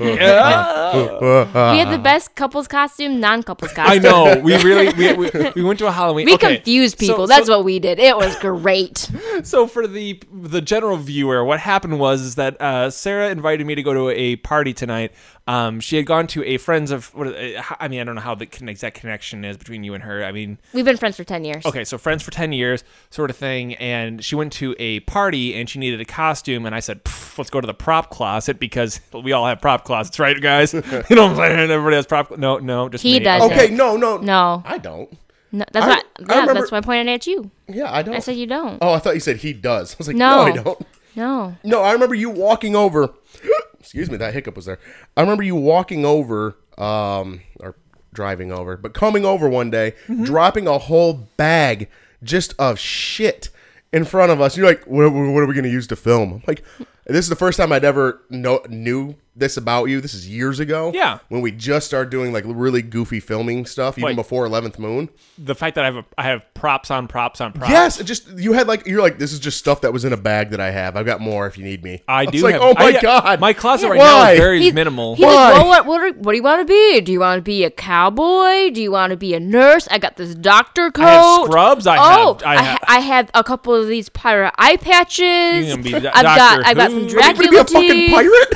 Yeah. 0.00 1.72
we 1.72 1.78
had 1.78 1.90
the 1.90 1.98
best 2.02 2.34
couples 2.34 2.68
costume, 2.68 3.20
non-couples 3.20 3.72
I 3.84 3.98
know. 3.98 4.40
We 4.42 4.56
really 4.62 4.92
we, 4.94 5.12
we, 5.14 5.50
we 5.56 5.62
went 5.62 5.78
to 5.80 5.86
a 5.86 5.92
Halloween. 5.92 6.26
We 6.26 6.34
okay. 6.34 6.56
confused 6.56 6.98
people. 6.98 7.26
so- 7.26 7.34
That's 7.34 7.48
what 7.48 7.64
we 7.64 7.78
did. 7.78 7.98
It 7.98 8.16
was 8.16 8.36
great. 8.36 9.10
So 9.44 9.66
for 9.66 9.88
the 9.88 10.22
the 10.32 10.60
general 10.60 10.96
viewer, 10.98 11.42
what 11.44 11.58
happened 11.58 11.98
was 11.98 12.20
is 12.20 12.34
that 12.36 12.60
uh, 12.60 12.90
Sarah 12.90 13.30
invited 13.30 13.66
me 13.66 13.74
to 13.74 13.82
go 13.82 13.92
to 13.92 14.10
a 14.10 14.36
party 14.36 14.72
tonight. 14.72 15.12
Um, 15.48 15.80
she 15.80 15.96
had 15.96 16.06
gone 16.06 16.28
to 16.28 16.44
a 16.44 16.56
friends 16.58 16.92
of. 16.92 17.12
What, 17.14 17.28
uh, 17.28 17.62
I 17.80 17.88
mean, 17.88 18.00
I 18.00 18.04
don't 18.04 18.14
know 18.14 18.20
how 18.20 18.36
the 18.36 18.44
exact 18.68 18.96
connection 19.00 19.44
is 19.44 19.56
between 19.56 19.82
you 19.82 19.94
and 19.94 20.04
her. 20.04 20.22
I 20.24 20.30
mean, 20.30 20.58
We've 20.72 20.84
been 20.84 20.96
friends 20.96 21.16
for 21.16 21.24
ten 21.24 21.44
years. 21.44 21.66
okay, 21.66 21.82
so 21.82 21.98
friends 21.98 22.22
for 22.22 22.30
ten 22.30 22.52
years, 22.52 22.84
sort 23.10 23.30
of 23.30 23.36
thing. 23.36 23.74
And 23.76 24.24
she 24.24 24.36
went 24.36 24.52
to 24.54 24.76
a 24.78 25.00
party 25.00 25.54
and 25.54 25.68
she 25.68 25.80
needed 25.80 26.00
a 26.00 26.04
costume, 26.04 26.64
and 26.64 26.74
I 26.74 26.80
said, 26.80 27.00
"Let's 27.36 27.50
go 27.50 27.60
to 27.60 27.66
the 27.66 27.74
prop 27.74 28.10
closet 28.10 28.60
because 28.60 29.00
we 29.24 29.32
all 29.32 29.46
have 29.46 29.60
prop 29.60 29.84
closets, 29.84 30.20
right, 30.20 30.40
guys? 30.40 30.72
you 30.74 30.80
know 30.82 31.26
what 31.26 31.32
I'm 31.32 31.36
saying? 31.36 31.70
Everybody 31.70 31.96
has 31.96 32.06
prop. 32.06 32.38
No, 32.38 32.58
no, 32.58 32.88
just 32.88 33.02
He 33.02 33.14
me. 33.14 33.24
does. 33.24 33.42
Okay, 33.50 33.61
no, 33.70 33.96
no, 33.96 34.18
No. 34.18 34.62
I 34.66 34.78
don't. 34.78 35.10
No, 35.52 35.64
that's 35.72 35.84
I- 35.84 35.88
why. 35.88 35.94
I 35.96 36.02
Yeah, 36.20 36.40
remember- 36.40 36.54
that's 36.54 36.72
why 36.72 36.78
I 36.78 36.80
pointed 36.80 37.08
at 37.08 37.26
you. 37.26 37.50
Yeah, 37.68 37.92
I 37.92 38.02
don't. 38.02 38.14
I 38.14 38.20
said 38.20 38.36
you 38.36 38.46
don't. 38.46 38.78
Oh, 38.80 38.92
I 38.94 38.98
thought 38.98 39.14
you 39.14 39.20
said 39.20 39.36
he 39.38 39.52
does. 39.52 39.94
I 39.94 39.96
was 39.98 40.06
like, 40.08 40.16
No. 40.16 40.46
no, 40.46 40.52
I 40.52 40.52
don't. 40.62 40.86
No. 41.14 41.56
No, 41.62 41.82
I 41.82 41.92
remember 41.92 42.14
you 42.14 42.30
walking 42.30 42.74
over. 42.74 43.10
excuse 43.80 44.10
me, 44.10 44.16
that 44.16 44.32
hiccup 44.32 44.56
was 44.56 44.64
there. 44.64 44.78
I 45.16 45.20
remember 45.20 45.42
you 45.42 45.54
walking 45.56 46.04
over, 46.06 46.56
um, 46.78 47.42
or 47.60 47.74
driving 48.14 48.50
over, 48.52 48.76
but 48.78 48.94
coming 48.94 49.24
over 49.26 49.48
one 49.48 49.70
day, 49.70 49.92
Mm-hmm. 50.06 50.24
dropping 50.24 50.66
a 50.66 50.78
whole 50.78 51.12
bag 51.36 51.88
just 52.22 52.54
of 52.58 52.78
shit 52.78 53.50
in 53.92 54.04
front 54.06 54.32
of 54.32 54.40
us. 54.40 54.56
You're 54.56 54.66
like, 54.66 54.84
what, 54.84 55.10
what 55.12 55.42
are 55.42 55.46
we 55.46 55.52
going 55.54 55.64
to 55.64 55.70
use 55.70 55.86
to 55.88 55.96
film? 55.96 56.32
I'm 56.34 56.42
like, 56.46 56.62
this 57.06 57.24
is 57.24 57.28
the 57.28 57.36
first 57.36 57.58
time 57.58 57.72
I'd 57.72 57.84
ever 57.84 58.22
know, 58.30 58.62
knew 58.70 59.16
this 59.34 59.56
about 59.56 59.86
you. 59.86 60.00
This 60.00 60.12
is 60.14 60.28
years 60.28 60.60
ago. 60.60 60.90
Yeah. 60.94 61.18
When 61.28 61.40
we 61.40 61.50
just 61.52 61.86
started 61.86 62.10
doing 62.10 62.32
like 62.32 62.44
really 62.46 62.82
goofy 62.82 63.18
filming 63.20 63.64
stuff, 63.66 63.96
even 63.98 64.08
Like- 64.10 64.16
before 64.16 64.46
11th 64.46 64.78
Moon. 64.78 65.08
The 65.38 65.54
fact 65.54 65.74
that 65.76 65.84
I 65.84 65.86
have 65.86 65.96
a, 65.96 66.04
I 66.18 66.22
have 66.24 66.42
props 66.54 66.90
on 66.90 67.08
props 67.08 67.40
on 67.40 67.52
props. 67.52 67.70
Yes, 67.70 67.98
it 68.00 68.04
just 68.04 68.28
you 68.38 68.52
had 68.52 68.66
like 68.68 68.86
you're 68.86 69.00
like 69.00 69.18
this 69.18 69.32
is 69.32 69.38
just 69.40 69.58
stuff 69.58 69.80
that 69.80 69.92
was 69.92 70.04
in 70.04 70.12
a 70.12 70.16
bag 70.18 70.50
that 70.50 70.60
I 70.60 70.70
have. 70.70 70.96
I've 70.96 71.06
got 71.06 71.20
more 71.20 71.46
if 71.46 71.56
you 71.56 71.64
need 71.64 71.82
me. 71.82 72.02
I 72.06 72.24
was 72.24 72.32
do. 72.32 72.42
like, 72.42 72.52
have, 72.54 72.62
oh 72.62 72.74
my 72.74 72.84
I- 72.96 73.00
god, 73.00 73.40
my 73.40 73.52
closet 73.54 73.88
right 73.88 73.98
Why? 73.98 74.04
now 74.06 74.30
is 74.32 74.38
very 74.38 74.60
He's- 74.60 74.74
minimal. 74.74 75.16
He's 75.16 75.24
like, 75.24 75.34
Why? 75.34 75.52
well, 75.54 75.68
what, 75.68 75.86
what, 75.86 76.00
are- 76.02 76.18
what 76.18 76.32
do 76.32 76.36
you 76.36 76.42
want 76.42 76.60
to 76.60 76.64
be? 76.72 77.00
Do 77.00 77.10
you 77.12 77.20
want 77.20 77.38
to 77.38 77.42
be 77.42 77.64
a 77.64 77.70
cowboy? 77.70 78.70
Do 78.70 78.82
you 78.82 78.92
want 78.92 79.10
to 79.12 79.16
be 79.16 79.34
a 79.34 79.40
nurse? 79.40 79.88
I 79.90 79.98
got 79.98 80.16
this 80.16 80.34
doctor 80.34 80.90
coat. 80.90 81.02
I 81.04 81.10
have 81.10 81.46
scrubs. 81.46 81.86
I 81.86 81.96
oh, 81.96 82.34
have. 82.34 82.42
I 82.44 82.52
I, 82.56 82.62
have. 82.62 82.66
ha- 82.78 82.78
I 82.88 83.00
have 83.00 83.30
a 83.34 83.42
couple 83.42 83.74
of 83.74 83.88
these 83.88 84.08
pirate 84.10 84.52
eye 84.58 84.76
patches. 84.76 85.66
You 85.68 85.74
can 85.74 85.82
be 85.82 85.94
I've 85.94 86.02
Do- 86.02 86.10
got 86.10 86.22
Doctor 86.22 86.62
I've 86.66 86.76
got 86.76 86.90
some 86.90 86.98
Are 86.98 87.02
Are 87.02 87.06
you 87.06 87.34
gonna 87.34 87.50
be 87.50 87.56
a 87.56 87.64
fucking 87.64 87.88
teeth. 87.90 88.10
pirate? 88.12 88.54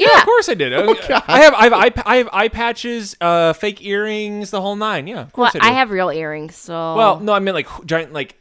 Yeah. 0.00 0.18
Of 0.18 0.24
course 0.24 0.48
I 0.48 0.54
did. 0.54 0.72
Oh, 0.72 0.94
I 1.28 1.40
have 1.40 1.54
I 1.54 1.64
have 1.64 1.72
eye, 1.74 1.92
I 2.06 2.16
have 2.16 2.28
eye 2.32 2.48
patches, 2.48 3.16
uh, 3.20 3.52
fake 3.52 3.84
earrings, 3.84 4.50
the 4.50 4.60
whole 4.60 4.76
nine. 4.76 5.06
Yeah, 5.06 5.20
of 5.22 5.36
Well, 5.36 5.50
course 5.50 5.62
I, 5.62 5.66
I 5.66 5.70
do. 5.70 5.74
have 5.76 5.90
real 5.90 6.10
earrings, 6.10 6.54
so 6.56 6.72
Well, 6.96 7.20
no, 7.20 7.32
I 7.32 7.38
mean 7.40 7.54
like 7.54 7.68
giant, 7.86 8.12
like 8.12 8.36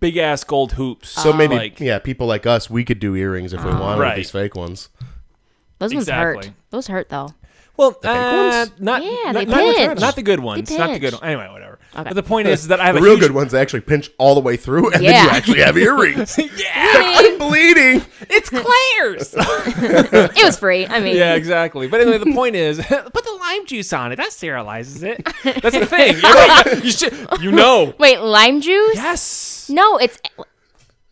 big 0.00 0.16
ass 0.16 0.44
gold 0.44 0.72
hoops. 0.72 1.10
So 1.10 1.32
maybe 1.32 1.56
like, 1.56 1.80
yeah, 1.80 1.98
people 1.98 2.26
like 2.26 2.46
us, 2.46 2.70
we 2.70 2.84
could 2.84 3.00
do 3.00 3.14
earrings 3.16 3.52
if 3.52 3.62
we 3.64 3.70
wanted 3.70 4.00
Right. 4.00 4.16
these 4.16 4.30
fake 4.30 4.54
ones. 4.54 4.88
those 5.78 5.92
ones 5.94 6.08
hurt. 6.08 6.50
Those 6.70 6.86
hurt 6.86 7.08
though. 7.08 7.30
Well, 7.76 7.90
fake 7.90 8.04
uh, 8.04 8.66
ones? 8.68 8.80
not 8.80 9.02
Yeah, 9.02 9.10
not, 9.32 9.34
they 9.34 9.44
not, 9.46 9.76
pinch. 9.76 10.00
not 10.00 10.14
the 10.14 10.22
good 10.22 10.38
ones. 10.40 10.68
They 10.68 10.78
Not 10.78 10.92
the 10.92 11.00
good 11.00 11.10
pinch. 11.10 11.22
one. 11.22 11.30
Anyway, 11.30 11.48
whatever. 11.52 11.63
Okay. 11.96 12.02
But 12.02 12.14
the 12.14 12.22
point 12.24 12.48
is 12.48 12.68
that 12.68 12.80
I 12.80 12.86
have 12.86 12.96
The 12.96 13.00
a 13.00 13.04
real 13.04 13.12
huge, 13.14 13.20
good 13.20 13.30
ones 13.32 13.52
they 13.52 13.60
actually 13.60 13.82
pinch 13.82 14.10
all 14.18 14.34
the 14.34 14.40
way 14.40 14.56
through, 14.56 14.90
and 14.92 15.04
then 15.04 15.24
you 15.24 15.30
actually 15.30 15.60
have 15.60 15.76
earrings. 15.88 16.36
yeah, 16.38 16.48
I'm 16.74 17.38
bleeding. 17.38 18.02
it's 18.28 18.50
Claire's. 18.50 19.34
It 19.36 20.44
was 20.44 20.58
free. 20.58 20.86
I 20.86 20.98
mean, 21.00 21.16
yeah, 21.16 21.34
exactly. 21.34 21.86
But 21.86 22.00
anyway, 22.00 22.18
the 22.18 22.32
point 22.34 22.56
is, 22.56 22.78
put 22.78 23.12
the 23.24 23.38
lime 23.40 23.64
juice 23.66 23.92
on 23.92 24.10
it. 24.12 24.16
That 24.16 24.30
sterilizes 24.30 25.02
it. 25.04 25.24
That's 25.62 25.78
the 25.78 25.86
thing. 25.86 26.16
You're- 26.20 26.84
you 26.84 26.90
should, 26.90 27.14
you 27.40 27.52
know. 27.52 27.94
Wait, 27.98 28.20
lime 28.20 28.60
juice? 28.60 28.96
Yes, 28.96 29.68
No, 29.70 29.96
it's. 29.98 30.18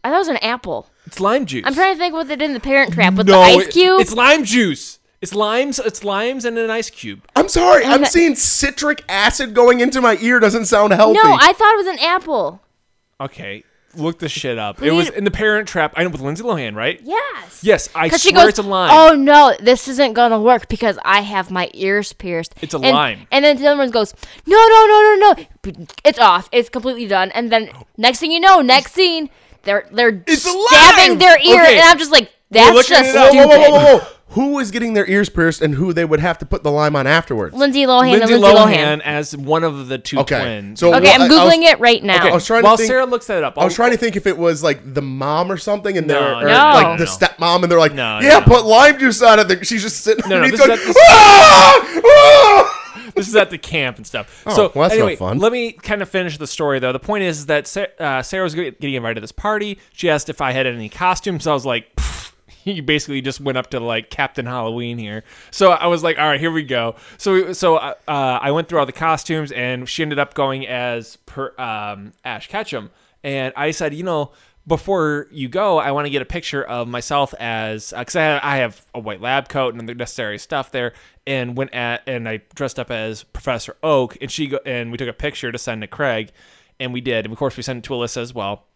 I 0.05 0.09
thought 0.09 0.15
it 0.17 0.19
was 0.19 0.29
an 0.29 0.37
apple. 0.39 0.89
it's 1.07 1.21
lime 1.21 1.47
juice. 1.47 1.63
I'm 1.65 1.75
trying 1.75 1.95
to 1.95 1.99
think 1.99 2.13
what 2.13 2.27
they 2.27 2.35
did 2.35 2.47
in 2.47 2.55
the 2.55 2.61
Parent 2.61 2.93
Trap 2.93 3.15
with 3.15 3.29
no, 3.29 3.35
the 3.35 3.39
ice 3.39 3.67
it- 3.69 3.73
cube. 3.73 4.01
It's 4.01 4.13
lime 4.15 4.45
juice. 4.45 4.99
It's 5.23 5.35
limes. 5.35 5.79
It's 5.79 6.03
limes 6.05 6.45
and 6.45 6.59
an 6.59 6.69
ice 6.69 6.91
cube. 6.91 7.23
I'm 7.37 7.49
sorry. 7.49 7.85
I'm 7.85 8.03
that- 8.03 8.11
seeing 8.13 8.35
citric 8.35 9.03
acid 9.09 9.55
going 9.55 9.81
into 9.81 10.01
my 10.01 10.19
ear. 10.21 10.41
Doesn't 10.41 10.67
sound 10.67 10.93
healthy. 10.93 11.15
no, 11.23 11.37
I 11.41 11.53
thought 11.53 11.73
it 11.75 11.77
was 11.79 11.87
an 11.87 11.99
apple. 12.01 12.61
Okay, 13.21 13.63
look 13.95 14.19
this 14.19 14.33
shit 14.33 14.59
up. 14.59 14.83
It 14.83 14.91
was 14.91 15.09
in 15.11 15.23
the 15.23 15.31
Parent 15.31 15.69
Trap. 15.69 15.95
I 15.97 16.03
know 16.03 16.09
with 16.11 16.21
Lindsay 16.21 16.43
Lohan, 16.43 16.75
right? 16.75 17.01
Yes. 17.05 17.61
Yes, 17.63 17.89
I 17.95 18.07
Because 18.07 18.23
swear 18.23 18.31
she 18.31 18.35
goes, 18.35 18.49
it's 18.49 18.59
a 18.59 18.63
lime. 18.63 18.91
oh 18.93 19.15
no, 19.15 19.55
this 19.61 19.87
isn't 19.87 20.15
gonna 20.15 20.41
work 20.41 20.67
because 20.69 20.99
I 21.05 21.21
have 21.21 21.49
my 21.53 21.71
ears 21.73 22.13
pierced. 22.13 22.55
It's 22.61 22.75
a 22.75 22.79
and, 22.79 22.87
lime. 22.97 23.29
And 23.31 23.45
then 23.45 23.57
the 23.59 23.67
other 23.69 23.79
one 23.79 23.91
goes, 23.93 24.13
no, 24.45 24.57
no, 24.57 24.87
no, 24.89 25.17
no, 25.21 25.35
no, 25.77 25.87
it's 26.05 26.19
off. 26.19 26.49
It's 26.51 26.69
completely 26.69 27.07
done. 27.07 27.31
And 27.31 27.53
then 27.53 27.71
next 27.97 28.19
thing 28.19 28.33
you 28.33 28.41
know, 28.41 28.61
next 28.61 28.93
scene, 28.93 29.31
they're 29.63 29.87
they're 29.93 30.21
It's 30.27 30.45
a 30.47 30.51
stabbing 30.51 31.11
lime! 31.11 31.19
their 31.21 31.39
ear, 31.39 31.63
Okay. 31.63 31.79
and 31.79 31.85
I'm 31.85 31.99
just 31.99 32.11
like, 32.11 32.33
that's 32.51 32.89
just 32.89 33.11
it 33.11 33.15
up. 33.15 33.31
Stupid. 33.31 33.47
whoa, 33.49 33.59
whoa, 33.59 33.71
whoa, 33.71 33.99
whoa! 33.99 34.07
Who 34.33 34.59
is 34.61 34.71
getting 34.71 34.95
their 34.95 35.07
ears 35.09 35.29
pierced, 35.29 35.61
and 35.61 35.75
who 35.75 35.93
they 35.93 36.05
would 36.07 36.21
have 36.21 36.39
to 36.39 36.47
put 36.47 36.63
the 36.63 36.71
lime 36.71 36.97
on 36.97 37.07
afterwards? 37.07 37.55
Lindsay 37.55 37.83
Lohan 37.83 38.13
Lindsay, 38.13 38.33
and 38.35 38.43
Lindsay 38.43 38.59
Lohan, 38.59 38.99
Lohan. 38.99 39.01
as 39.03 39.37
one 39.37 39.63
of 39.63 39.89
the 39.89 39.99
two 39.99 40.19
Okay, 40.21 40.41
twins. 40.41 40.81
so- 40.81 40.89
Okay, 40.95 41.01
Well, 41.05 41.15
I'm 41.15 41.21
I- 41.23 41.25
I 41.25 41.29
was- 41.29 41.55
googling 41.55 41.63
it 41.71 41.79
right 41.81 42.03
now. 42.03 42.17
Okay, 42.17 42.31
I 42.31 42.35
was 42.35 42.47
trying 42.47 42.63
to 42.63 42.65
while 42.67 42.77
think- 42.79 42.87
Sarah 42.89 43.05
looks 43.05 43.27
that 43.27 43.45
up, 43.45 43.59
I 43.59 43.65
was 43.65 43.75
trying 43.75 43.91
to 43.91 43.99
think 43.99 44.17
if 44.17 44.27
it 44.27 44.39
was 44.39 44.63
like 44.63 44.95
the 44.95 45.03
mom 45.03 45.53
or 45.53 45.59
something, 45.59 45.99
and 45.99 46.07
No, 46.07 46.15
they're 46.15 46.35
or, 46.47 46.49
no, 46.49 46.55
like 46.73 46.87
no, 46.87 46.97
the 46.97 47.05
no. 47.05 47.11
stepmom, 47.11 47.63
and 47.63 47.71
they're 47.71 47.79
like, 47.79 47.93
No, 47.95 48.21
"Yeah, 48.23 48.39
no. 48.39 48.45
put 48.47 48.65
lime 48.65 48.99
juice 48.99 49.21
on 49.21 49.39
it." 49.39 49.49
They're- 49.49 49.65
She's 49.65 49.83
just 49.83 50.03
sitting 50.03 50.25
No, 50.29 50.37
no, 50.39 50.45
underneath 50.45 50.59
this 50.59 50.67
going, 50.67 50.79
is- 50.89 50.97
"Ah! 50.99 52.01
Ah!" 52.07 52.79
this 53.15 53.29
is 53.29 53.37
at 53.37 53.51
the 53.51 53.59
camp 53.59 53.99
and 53.99 54.07
stuff. 54.07 54.43
Oh, 54.47 54.55
so 54.55 54.73
well, 54.75 54.89
that's 54.89 54.99
no 54.99 55.05
anyway, 55.05 55.17
fun. 55.17 55.39
let 55.41 55.53
me 55.53 55.73
kind 55.73 56.01
of 56.01 56.09
finish 56.09 56.39
the 56.39 56.47
story 56.47 56.79
though. 56.79 56.93
The 56.93 56.99
point 56.99 57.25
is 57.25 57.47
that 57.47 57.67
Sa- 57.67 57.85
uh, 58.01 58.23
Sarah 58.23 58.45
was 58.45 58.55
getting 58.55 58.95
invited 58.95 59.17
to 59.17 59.21
this 59.21 59.31
party. 59.33 59.79
She 59.93 60.09
asked 60.09 60.31
if 60.31 60.41
I 60.41 60.53
had 60.53 60.67
any 60.67 60.89
costumes. 60.89 61.47
I 61.47 61.53
was 61.53 61.67
like. 61.67 61.95
"Pfft, 61.97 62.12
You 62.73 62.83
basically 62.83 63.21
just 63.21 63.41
went 63.41 63.59
up 63.59 63.71
to 63.71 63.81
like 63.81 64.11
Captain 64.11 64.47
Halloween 64.47 64.99
here, 64.99 65.25
so 65.51 65.73
I 65.73 65.87
was 65.87 66.03
like, 66.03 66.19
"All 66.19 66.27
right, 66.27 66.41
here 66.41 66.51
we 66.51 66.63
go." 66.63 66.97
So, 67.19 67.53
so 67.53 67.77
uh, 67.77 67.95
uh, 68.07 68.39
I 68.41 68.51
went 68.53 68.69
through 68.69 68.79
all 68.79 68.87
the 68.87 68.93
costumes, 68.93 69.51
and 69.53 69.89
she 69.89 70.03
ended 70.03 70.19
up 70.19 70.35
going 70.35 70.67
as 70.67 71.17
per, 71.27 71.55
um, 71.59 72.13
Ash 72.25 72.49
Ketchum, 72.49 72.91
and 73.25 73.53
I 73.57 73.73
said, 73.73 73.95
you 73.95 74.05
know, 74.05 74.33
before 74.67 75.27
you 75.31 75.49
go, 75.49 75.79
I 75.79 75.91
want 75.91 76.07
to 76.07 76.11
get 76.11 76.23
a 76.23 76.27
picture 76.27 76.63
of 76.63 76.87
myself 76.87 77.35
as 77.41 77.93
because 77.97 78.17
I, 78.17 78.39
I 78.43 78.57
have 78.59 78.85
a 78.95 79.01
white 79.01 79.21
lab 79.21 79.49
coat 79.49 79.75
and 79.75 79.89
the 79.89 79.95
necessary 79.95 80.39
stuff 80.39 80.71
there, 80.71 80.93
and 81.27 81.57
went 81.57 81.75
at 81.75 82.03
and 82.07 82.29
I 82.29 82.43
dressed 82.55 82.79
up 82.79 82.91
as 82.91 83.25
Professor 83.25 83.77
Oak, 83.83 84.17
and 84.21 84.31
she 84.31 84.47
go, 84.47 84.61
and 84.65 84.93
we 84.93 84.99
took 84.99 85.09
a 85.09 85.13
picture 85.13 85.51
to 85.51 85.59
send 85.59 85.83
to 85.83 85.89
Craig, 85.89 86.31
and 86.79 86.93
we 86.93 87.01
did, 87.01 87.25
and 87.25 87.33
of 87.33 87.39
course 87.39 87.57
we 87.57 87.63
sent 87.63 87.79
it 87.79 87.85
to 87.85 87.95
Alyssa 87.95 88.19
as 88.19 88.33
well. 88.33 88.67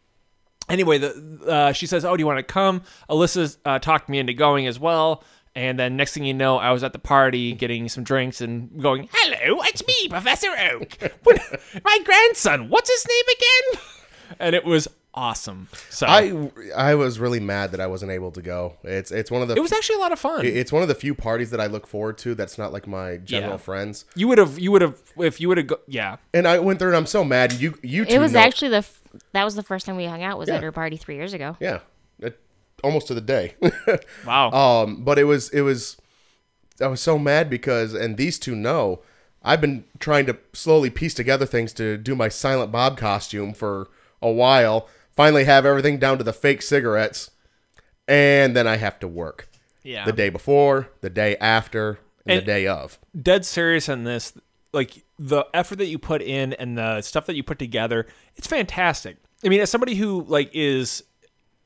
Anyway, 0.68 0.98
the 0.98 1.40
uh, 1.46 1.72
she 1.72 1.86
says, 1.86 2.04
"Oh, 2.04 2.16
do 2.16 2.20
you 2.20 2.26
want 2.26 2.38
to 2.38 2.42
come?" 2.42 2.82
Alyssa 3.08 3.56
uh, 3.64 3.78
talked 3.78 4.08
me 4.08 4.18
into 4.18 4.34
going 4.34 4.66
as 4.66 4.78
well. 4.80 5.22
And 5.54 5.78
then 5.78 5.96
next 5.96 6.12
thing 6.12 6.24
you 6.24 6.34
know, 6.34 6.58
I 6.58 6.70
was 6.72 6.84
at 6.84 6.92
the 6.92 6.98
party 6.98 7.52
getting 7.54 7.88
some 7.88 8.04
drinks 8.04 8.40
and 8.40 8.82
going, 8.82 9.08
"Hello, 9.12 9.60
it's 9.64 9.86
me, 9.86 10.08
Professor 10.08 10.48
Oak. 10.72 10.98
What, 11.22 11.40
my 11.84 11.98
grandson. 12.04 12.68
What's 12.68 12.90
his 12.90 13.06
name 13.08 13.36
again?" 13.36 13.82
And 14.40 14.56
it 14.56 14.64
was 14.64 14.88
awesome. 15.14 15.68
So 15.88 16.04
I 16.08 16.50
I 16.76 16.96
was 16.96 17.20
really 17.20 17.38
mad 17.38 17.70
that 17.70 17.80
I 17.80 17.86
wasn't 17.86 18.10
able 18.10 18.32
to 18.32 18.42
go. 18.42 18.74
It's 18.82 19.12
it's 19.12 19.30
one 19.30 19.40
of 19.40 19.46
the 19.46 19.54
it 19.54 19.60
was 19.60 19.72
actually 19.72 19.96
a 19.96 20.00
lot 20.00 20.10
of 20.10 20.18
fun. 20.18 20.44
it's 20.44 20.72
one 20.72 20.82
of 20.82 20.88
the 20.88 20.96
few 20.96 21.14
parties 21.14 21.50
that 21.50 21.60
I 21.60 21.66
look 21.68 21.86
forward 21.86 22.18
to. 22.18 22.34
That's 22.34 22.58
not 22.58 22.72
like 22.72 22.88
my 22.88 23.18
general 23.18 23.52
Yeah. 23.52 23.56
friends. 23.58 24.04
you 24.16 24.26
would 24.26 24.38
have, 24.38 24.58
you 24.58 24.72
would 24.72 24.82
have, 24.82 25.00
if 25.18 25.40
you 25.40 25.46
would 25.46 25.58
have, 25.58 25.66
go, 25.68 25.76
yeah. 25.86 26.16
And 26.34 26.46
I 26.48 26.58
went 26.58 26.80
there 26.80 26.88
and 26.88 26.96
I'm 26.96 27.06
so 27.06 27.22
mad. 27.24 27.52
You 27.52 27.78
you 27.82 28.04
two 28.04 28.14
It 28.14 28.18
was 28.18 28.32
know- 28.32 28.40
actually 28.40 28.70
the 28.70 28.78
f- 28.78 29.00
that 29.32 29.44
was 29.44 29.54
the 29.54 29.62
first 29.62 29.86
time 29.86 29.96
we 29.96 30.04
hung 30.06 30.22
out 30.22 30.38
was 30.38 30.48
Yeah. 30.48 30.56
at 30.56 30.62
her 30.62 30.72
party 30.72 30.96
three 30.96 31.16
years 31.16 31.32
ago. 31.32 31.56
yeah, 31.60 31.80
it, 32.18 32.38
almost 32.84 33.06
to 33.08 33.14
the 33.14 33.20
day. 33.20 33.54
Wow. 34.26 34.50
Um, 34.50 35.04
but 35.04 35.18
it 35.18 35.24
was 35.24 35.50
it 35.50 35.62
was 35.62 35.96
I 36.80 36.86
was 36.88 37.00
so 37.00 37.18
mad 37.18 37.48
because 37.50 37.94
and 37.94 38.16
these 38.16 38.38
two 38.38 38.54
know 38.54 39.00
I've 39.42 39.60
been 39.60 39.84
trying 40.00 40.26
to 40.26 40.36
slowly 40.52 40.90
piece 40.90 41.14
together 41.14 41.46
things 41.46 41.72
to 41.74 41.96
do 41.96 42.14
my 42.16 42.28
Silent 42.28 42.72
Bob 42.72 42.98
costume 42.98 43.54
for 43.54 43.88
a 44.20 44.30
while. 44.30 44.88
Finally 45.14 45.44
have 45.44 45.64
everything 45.64 45.98
down 45.98 46.18
to 46.18 46.24
the 46.24 46.32
fake 46.32 46.60
cigarettes, 46.62 47.30
and 48.08 48.54
then 48.56 48.66
I 48.66 48.76
have 48.76 48.98
to 49.00 49.08
work 49.08 49.48
yeah. 49.82 50.04
the 50.04 50.12
day 50.12 50.28
before, 50.28 50.90
the 51.00 51.08
day 51.10 51.36
after, 51.38 51.98
and, 52.26 52.38
And- 52.38 52.42
the 52.42 52.44
day 52.46 52.66
of. 52.66 52.98
dead 53.20 53.44
serious 53.46 53.88
on 53.88 54.04
this. 54.04 54.32
Like 54.72 55.04
the 55.18 55.46
effort 55.54 55.76
that 55.76 55.86
you 55.86 55.98
put 55.98 56.22
in 56.22 56.52
and 56.54 56.76
the 56.76 57.00
stuff 57.02 57.26
that 57.26 57.36
you 57.36 57.42
put 57.42 57.58
together, 57.58 58.06
it's 58.36 58.46
fantastic. 58.46 59.16
I 59.44 59.48
mean, 59.48 59.60
as 59.60 59.70
somebody 59.70 59.94
who 59.94 60.24
like 60.24 60.50
is, 60.52 61.02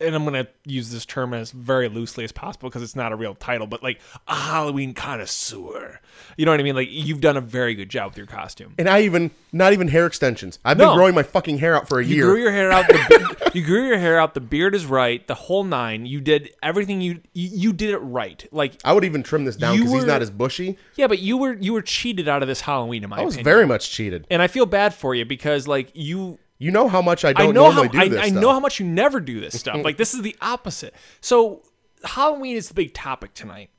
and 0.00 0.14
I'm 0.14 0.25
gonna 0.25 0.47
use 0.64 0.90
this 0.90 1.04
term 1.07 1.35
as 1.35 1.50
very 1.50 1.88
loosely 1.88 2.25
as 2.25 2.33
possible 2.33 2.69
because 2.69 2.83
it's 2.83 2.97
not 2.97 3.12
a 3.12 3.16
real 3.16 3.35
title, 3.35 3.66
but 3.66 3.83
like 3.83 4.00
a 4.28 4.35
Halloween 4.35 4.95
connoisseur. 4.95 6.00
You 6.37 6.45
know 6.47 6.52
what 6.52 6.61
I 6.61 6.62
mean? 6.62 6.75
Like 6.75 6.88
you've 6.90 7.21
done 7.21 7.37
a 7.37 7.40
very 7.40 7.75
good 7.75 7.88
job 7.88 8.11
with 8.12 8.19
your 8.19 8.26
costume. 8.26 8.75
And 8.78 8.88
I 8.88 9.02
even 9.02 9.30
not 9.52 9.73
even 9.73 9.88
hair 9.88 10.07
extensions. 10.07 10.59
I've 10.64 10.78
No. 10.78 10.88
been 10.90 10.97
growing 10.97 11.14
my 11.14 11.23
fucking 11.23 11.59
hair 11.59 11.76
out 11.76 11.88
for 11.88 12.00
a 12.00 12.04
year. 12.04 12.11
You 12.11 12.16
year. 12.16 12.26
grew 12.33 12.42
your 12.42 12.52
hair 12.52 12.73
out. 12.73 12.88
The, 12.88 13.37
be- 13.52 13.59
you 13.61 13.64
grew 13.64 13.87
your 13.87 13.99
hair 13.99 14.19
out. 14.19 14.35
The 14.35 14.40
beard 14.40 14.75
is 14.75 14.87
right. 14.87 15.26
The 15.26 15.35
whole 15.35 15.64
nine. 15.64 16.07
You 16.07 16.21
did 16.21 16.50
everything. 16.62 17.00
You 17.00 17.21
you, 17.33 17.49
you 17.52 17.73
did 17.73 17.90
it 17.90 17.99
right. 17.99 18.47
Like 18.52 18.75
I 18.85 18.92
would 18.92 19.04
even 19.04 19.23
trim 19.23 19.45
this 19.45 19.57
down 19.57 19.75
You 19.75 19.80
because 19.80 19.92
he's 19.95 20.02
were- 20.02 20.09
not 20.09 20.23
as 20.23 20.30
bushy. 20.30 20.78
yeah, 20.97 21.07
but 21.07 21.19
you 21.19 21.37
were 21.37 21.54
you 21.54 21.73
were 21.73 21.83
cheated 21.83 22.28
out 22.28 22.42
of 22.42 22.49
this 22.49 22.61
Halloween 22.61 23.04
in 23.04 23.11
my 23.11 23.19
I 23.19 23.25
was 23.25 23.35
opinion. 23.35 23.45
very 23.52 23.66
much 23.66 23.90
cheated. 23.90 24.26
and 24.30 24.40
I 24.42 24.47
feel 24.47 24.66
bad 24.66 24.95
for 24.95 25.14
you 25.14 25.25
because 25.25 25.66
like 25.69 25.90
you 25.95 26.38
You 26.61 26.71
know 26.71 26.88
how 26.88 27.00
much 27.00 27.25
I 27.25 27.33
don't 27.33 27.49
I 27.49 27.50
know 27.52 27.71
how 27.71 27.83
normally 27.83 27.88
do 27.88 27.99
I, 27.99 28.09
this 28.09 28.21
I 28.21 28.29
stuff. 28.29 28.43
know 28.43 28.52
how 28.52 28.61
much 28.61 28.79
you 28.79 28.87
never 28.87 29.19
do 29.19 29.40
this 29.40 29.59
stuff. 29.59 29.81
like 29.85 29.97
this 29.97 30.12
is 30.12 30.21
the 30.21 30.37
opposite. 30.43 30.95
So 31.23 31.62
Halloween 32.05 32.55
is 32.57 32.69
the 32.69 32.75
big 32.75 32.93
topic 32.93 33.33
tonight. 33.33 33.71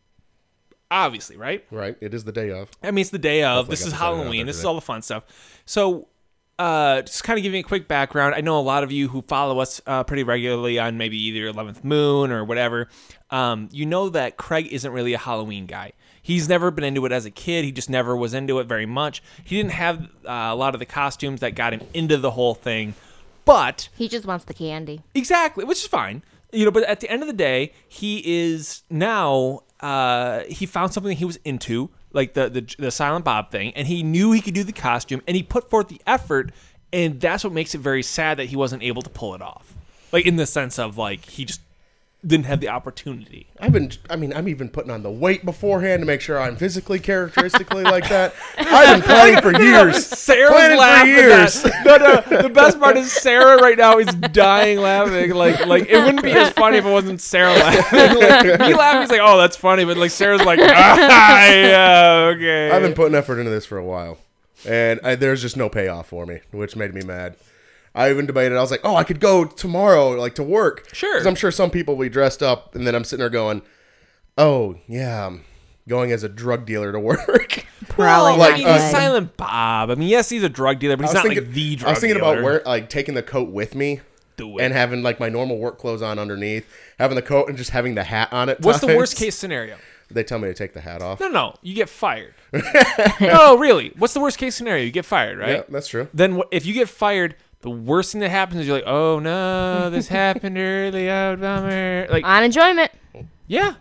Obviously, 0.90 1.38
right? 1.38 1.64
Right, 1.72 1.96
it 2.02 2.14
is 2.14 2.26
the 2.26 2.32
day 2.34 2.50
of. 2.50 2.70
I 2.84 2.90
mean, 2.92 3.02
it's 3.04 3.12
the 3.12 3.20
day 3.20 3.44
of. 3.44 3.70
This 3.70 3.82
is 3.86 3.92
the 3.92 3.98
photo 3.98 4.14
out 4.14 4.18
Halloween. 4.18 4.46
This 4.48 4.58
is 4.58 4.66
all 4.66 4.76
the 4.76 4.82
fun 4.82 5.04
stuff. 5.04 5.24
So, 5.66 6.10
uh, 6.60 7.04
just 7.04 7.24
kind 7.24 7.40
of 7.40 7.44
giving 7.44 7.60
a 7.60 7.64
quick 7.64 7.88
background. 7.88 8.36
I 8.36 8.42
know 8.42 8.60
a 8.60 8.62
lot 8.62 8.84
of 8.84 8.92
you 8.92 9.08
who 9.08 9.22
follow 9.22 9.60
us 9.60 9.80
uh, 9.88 10.04
pretty 10.04 10.24
regularly 10.24 10.80
on 10.80 10.98
maybe 10.98 11.18
either 11.18 11.54
11th 11.54 11.84
Moon 11.86 12.32
or 12.32 12.44
whatever. 12.44 12.90
Um, 13.30 13.70
you 13.72 13.86
know 13.86 14.10
that 14.10 14.36
Craig 14.38 14.68
isn't 14.72 14.92
really 14.92 15.14
a 15.14 15.18
Halloween 15.18 15.66
guy. 15.66 15.94
He's 16.22 16.48
never 16.48 16.72
been 16.72 16.84
into 16.84 17.06
it 17.06 17.12
as 17.12 17.26
a 17.26 17.32
kid. 17.32 17.66
He 17.66 17.72
just 17.72 17.90
never 17.90 18.16
was 18.16 18.34
into 18.34 18.60
it 18.60 18.66
very 18.66 18.86
much. 18.86 19.24
He 19.44 19.58
didn't 19.58 19.72
have 19.72 20.02
uh, 20.26 20.50
a 20.50 20.56
lot 20.56 20.76
of 20.76 20.80
the 20.80 20.86
costumes 20.86 21.40
that 21.42 21.56
got 21.56 21.74
him 21.74 21.82
into 21.94 22.18
the 22.18 22.32
whole 22.32 22.54
thing. 22.54 22.94
But 23.44 23.90
He 23.96 24.08
just 24.08 24.26
wants 24.26 24.46
the 24.46 24.54
candy. 24.54 25.02
Exactly, 25.16 25.66
which 25.66 25.80
is 25.80 25.88
fine. 25.88 26.24
You 26.52 26.66
know, 26.66 26.72
but 26.72 26.84
at 26.84 27.00
the 27.00 27.10
end 27.10 27.22
of 27.24 27.28
the 27.28 27.34
day, 27.34 27.74
he 27.88 28.22
is 28.26 28.84
now 28.90 29.62
uh 29.80 30.42
he 30.42 30.68
found 30.68 30.94
something 30.94 31.18
he 31.18 31.26
was 31.26 31.40
into, 31.44 31.90
like 32.14 32.34
the 32.36 32.50
the 32.50 32.76
the 32.78 32.92
Silent 32.92 33.26
Bob 33.26 33.50
thing, 33.50 33.74
and 33.76 33.88
he 33.88 34.04
knew 34.04 34.32
he 34.32 34.42
could 34.42 34.54
do 34.54 34.64
the 34.64 34.74
costume 34.74 35.22
and 35.28 35.36
he 35.36 35.42
put 35.44 35.70
forth 35.70 35.88
the 35.88 36.02
effort 36.06 36.52
and 36.94 37.20
that's 37.20 37.44
what 37.44 37.54
makes 37.54 37.74
it 37.74 37.80
very 37.80 38.04
sad 38.04 38.38
that 38.38 38.46
he 38.46 38.56
wasn't 38.56 38.84
able 38.84 39.02
to 39.02 39.10
pull 39.10 39.34
it 39.34 39.42
off. 39.42 39.74
Like 40.12 40.26
in 40.26 40.36
the 40.36 40.46
sense 40.46 40.78
of 40.78 40.98
like 40.98 41.26
he 41.26 41.46
just 41.46 41.62
didn't 42.26 42.46
have 42.46 42.60
the 42.60 42.70
opportunity. 42.70 43.48
I've 43.60 43.72
been, 43.74 43.92
I 44.10 44.16
mean, 44.16 44.32
I'm 44.34 44.48
even 44.48 44.70
putting 44.70 44.92
on 44.92 45.02
the 45.02 45.10
weight 45.10 45.44
beforehand 45.44 46.02
to 46.04 46.06
make 46.06 46.22
sure 46.22 46.40
I'm 46.40 46.56
physically 46.56 47.00
characteristically 47.00 47.84
like 47.84 48.08
that. 48.10 48.36
I've 48.60 48.98
been 49.00 49.02
planning 49.04 49.42
for 49.42 49.60
years. 49.64 50.06
Sarah's 50.06 50.52
Planning 50.52 50.78
for 50.78 50.82
laughing 50.82 51.10
years. 51.12 51.66
at 51.66 51.84
no, 51.86 51.98
no. 51.98 52.42
The 52.44 52.50
best 52.50 52.80
part 52.80 52.96
is 52.98 53.12
Sarah 53.12 53.60
right 53.60 53.78
now 53.78 53.98
is 53.98 54.06
dying 54.32 54.80
laughing. 54.80 55.32
Like, 55.32 55.66
like 55.66 55.88
it 55.90 55.98
wouldn't 55.98 56.22
be 56.24 56.32
as 56.34 56.52
funny 56.52 56.78
if 56.78 56.86
it 56.86 56.92
wasn't 56.92 57.22
Sarah 57.22 57.54
laughing. 57.54 58.18
Like, 58.22 58.62
he 58.62 58.74
laughs, 58.76 59.10
he's 59.10 59.18
like, 59.20 59.22
"Oh, 59.28 59.38
that's 59.40 59.58
funny," 59.58 59.84
but 59.86 59.98
like 59.98 60.12
Sarah's 60.12 60.44
like, 60.44 60.60
ah, 60.62 61.46
"Yeah, 61.50 62.32
okay." 62.36 62.70
I've 62.72 62.82
been 62.84 62.94
putting 62.94 63.16
effort 63.16 63.40
into 63.40 63.50
this 63.52 63.66
for 63.66 63.78
a 63.78 63.84
while, 63.84 64.18
and 64.66 65.00
I, 65.04 65.16
there's 65.16 65.42
just 65.42 65.58
no 65.58 65.70
payoff 65.70 66.08
for 66.10 66.26
me, 66.26 66.42
which 66.52 66.76
made 66.76 66.94
me 66.94 67.02
mad. 67.02 67.36
I 67.94 68.10
even 68.10 68.26
debated. 68.26 68.58
I 68.58 68.62
was 68.62 68.72
like, 68.72 68.82
"Oh, 68.84 68.96
I 68.96 69.04
could 69.04 69.20
go 69.20 69.46
tomorrow, 69.46 70.12
like 70.12 70.36
to 70.36 70.44
work." 70.44 70.88
Sure. 70.94 71.14
because 71.14 71.28
I'm 71.28 71.36
sure 71.36 71.52
some 71.52 71.70
people 71.72 71.96
will 71.96 72.06
be 72.06 72.10
dressed 72.10 72.42
up, 72.42 72.74
and 72.76 72.88
then 72.88 72.96
I'm 72.96 73.04
sitting 73.04 73.20
there 73.22 73.30
going, 73.30 73.62
"Oh, 74.38 74.76
yeah, 74.88 75.28
I'm 75.28 75.44
going 75.88 76.12
as 76.12 76.24
a 76.24 76.30
drug 76.30 76.66
dealer 76.66 76.92
to 76.92 77.00
work." 77.12 77.66
Probably 77.90 78.32
Well, 78.32 78.38
like, 78.38 78.54
I 78.54 78.58
mean, 78.58 78.68
uh, 78.68 78.74
he's 78.80 78.92
Silent 78.92 79.36
Bob. 79.36 79.90
I 79.90 79.96
mean, 79.96 80.08
yes, 80.08 80.30
he's 80.30 80.44
a 80.44 80.50
drug 80.50 80.80
dealer, 80.80 80.96
but 80.96 81.06
he's 81.06 81.14
not 81.14 81.24
thinking, 81.24 81.44
like 81.44 81.54
the 81.54 81.76
drug 81.76 81.88
I 81.88 81.92
was 81.92 82.00
thinking 82.00 82.20
dealer. 82.20 82.32
about 82.34 82.44
wear, 82.44 82.62
like 82.66 82.90
taking 82.90 83.16
the 83.16 83.24
coat 83.24 83.50
with 83.50 83.76
me. 83.76 84.00
Do. 84.38 84.58
And 84.60 84.74
having 84.74 85.04
like 85.04 85.20
my 85.20 85.28
normal 85.28 85.58
work 85.58 85.78
clothes 85.78 86.02
on 86.02 86.18
underneath, 86.18 86.66
having 86.98 87.16
the 87.16 87.22
coat 87.22 87.50
and 87.50 87.58
just 87.58 87.72
having 87.72 87.96
the 87.96 88.04
hat 88.06 88.32
on 88.32 88.48
it. 88.48 88.62
What's 88.62 88.80
the 88.80 88.88
worst 88.96 89.18
case 89.18 89.36
scenario? 89.36 89.78
They 90.10 90.24
tell 90.24 90.40
me 90.40 90.48
to 90.48 90.54
take 90.54 90.74
the 90.74 90.82
hat 90.82 91.02
off. 91.02 91.20
No, 91.20 91.28
no, 91.28 91.56
you 91.62 91.74
get 91.76 91.90
fired. 91.90 92.34
no, 93.22 93.58
really. 93.58 93.94
What's 93.98 94.14
the 94.14 94.20
worst 94.20 94.38
case 94.38 94.56
scenario? 94.56 94.84
You 94.84 94.92
get 94.92 95.06
fired, 95.06 95.38
right? 95.38 95.50
Yeah, 95.58 95.64
that's 95.70 95.88
true. 95.88 96.08
then 96.14 96.42
if 96.52 96.66
you 96.66 96.74
get 96.74 96.90
fired, 96.90 97.36
the 97.62 97.70
worst 97.70 98.12
thing 98.12 98.22
that 98.22 98.30
happens 98.30 98.62
is 98.62 98.68
you're 98.68 98.78
like, 98.78 98.88
oh 98.88 99.20
no, 99.20 99.90
this 99.90 100.08
happened 100.10 100.58
early, 100.58 101.10
oh 101.10 101.36
bummer. 101.36 102.08
Like, 102.10 102.26
On 102.26 102.44
enjoyment. 102.44 102.92
yeah, 103.48 103.76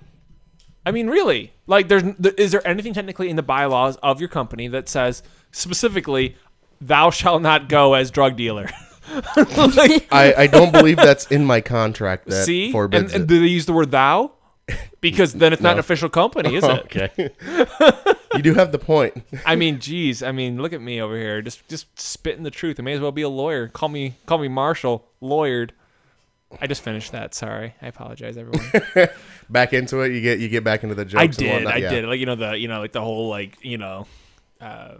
I 0.84 0.92
mean, 0.92 1.08
really, 1.08 1.52
like, 1.66 1.88
there's 1.88 2.02
th- 2.02 2.34
is 2.38 2.52
there 2.52 2.66
anything 2.66 2.94
technically 2.94 3.28
in 3.28 3.36
the 3.36 3.42
bylaws 3.42 3.96
of 4.02 4.20
your 4.20 4.28
company 4.28 4.68
that 4.68 4.88
says 4.88 5.22
specifically, 5.52 6.36
thou 6.80 7.10
shalt 7.10 7.42
not 7.42 7.68
go 7.68 7.94
as 7.94 8.10
drug 8.10 8.36
dealer? 8.36 8.68
like, 9.36 10.08
I, 10.12 10.34
I 10.38 10.46
don't 10.46 10.72
believe 10.72 10.96
that's 10.96 11.26
in 11.26 11.44
my 11.44 11.60
contract 11.60 12.26
that 12.28 12.44
see, 12.44 12.64
and, 12.66 12.72
forbids 12.72 13.12
and 13.12 13.24
it. 13.24 13.26
do 13.26 13.40
they 13.40 13.46
use 13.46 13.66
the 13.66 13.72
word 13.72 13.90
thou? 13.90 14.32
Because 15.00 15.32
then 15.32 15.52
it's 15.52 15.62
not 15.62 15.72
an 15.74 15.78
official 15.80 16.08
company, 16.08 16.54
is 16.54 16.64
it? 16.64 16.70
Okay. 16.84 17.30
You 18.44 18.52
do 18.52 18.58
have 18.58 18.72
the 18.72 18.78
point. 18.78 19.22
I 19.46 19.54
mean, 19.56 19.78
geez, 19.80 20.22
I 20.22 20.32
mean, 20.32 20.60
look 20.60 20.72
at 20.72 20.80
me 20.80 21.00
over 21.00 21.16
here, 21.16 21.42
just 21.42 21.66
just 21.68 21.98
spitting 22.00 22.42
the 22.42 22.50
truth. 22.50 22.80
I 22.80 22.82
may 22.82 22.94
as 22.94 23.00
well 23.00 23.12
be 23.12 23.22
a 23.22 23.28
lawyer. 23.28 23.68
Call 23.68 23.88
me 23.88 24.14
call 24.26 24.38
me 24.38 24.48
Marshall, 24.48 25.06
lawyered. 25.22 25.70
I 26.60 26.66
just 26.66 26.82
finished 26.82 27.12
that. 27.12 27.34
Sorry, 27.34 27.74
I 27.80 27.86
apologize, 27.86 28.36
everyone. 28.36 29.08
Back 29.50 29.72
into 29.72 30.00
it, 30.00 30.12
you 30.12 30.20
get 30.20 30.38
you 30.38 30.48
get 30.48 30.64
back 30.64 30.82
into 30.82 30.94
the 30.94 31.04
jokes. 31.04 31.20
I 31.22 31.26
did, 31.26 31.66
I 31.66 31.76
yeah. 31.76 31.90
did. 31.90 32.04
Like 32.06 32.20
you 32.20 32.26
know 32.26 32.36
the 32.36 32.56
you 32.56 32.68
know 32.68 32.80
like 32.80 32.92
the 32.92 33.00
whole 33.00 33.28
like 33.28 33.58
you 33.64 33.78
know, 33.78 34.06
uh, 34.60 34.94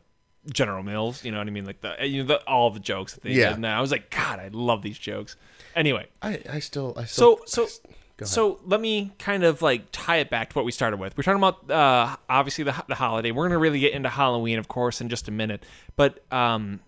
General 0.53 0.83
Mills. 0.83 1.25
You 1.25 1.33
know 1.33 1.39
what 1.39 1.47
I 1.47 1.51
mean? 1.51 1.65
Like 1.65 1.81
the 1.81 1.95
you 2.07 2.23
know 2.23 2.27
the, 2.29 2.49
all 2.49 2.71
the 2.71 2.81
jokes 2.81 3.15
that 3.15 3.23
they 3.23 3.31
Yeah. 3.33 3.49
did. 3.51 3.57
And 3.57 3.67
I 3.67 3.81
was 3.81 3.91
like, 3.91 4.11
God, 4.11 4.39
I 4.41 4.49
love 4.53 4.83
these 4.83 4.99
jokes. 4.99 5.37
Anyway, 5.77 6.07
I, 6.21 6.41
I 6.51 6.59
still 6.59 6.95
I 6.97 7.05
still 7.05 7.39
so 7.47 7.67
so 7.67 7.91
so 8.27 8.61
let 8.67 8.81
me 8.81 9.13
kind 9.19 9.45
of 9.45 9.63
like 9.63 9.85
tie 9.93 10.17
it 10.17 10.31
back 10.31 10.51
to 10.51 10.55
what 10.55 10.65
we 10.65 10.73
started 10.73 10.99
with. 10.99 11.17
We're 11.17 11.23
talking 11.23 11.43
about 11.43 11.71
uh, 11.71 12.17
obviously 12.29 12.65
the 12.65 12.75
the 12.89 12.95
holiday. 12.95 13.31
We're 13.31 13.47
gonna 13.49 13.59
really 13.59 13.81
get 13.81 13.93
into 13.93 14.09
Halloween, 14.09 14.59
of 14.59 14.69
course, 14.69 15.01
in 15.01 15.09
just 15.09 15.29
a 15.29 15.31
minute. 15.31 15.65
But 15.97 16.25
um, 16.33 16.81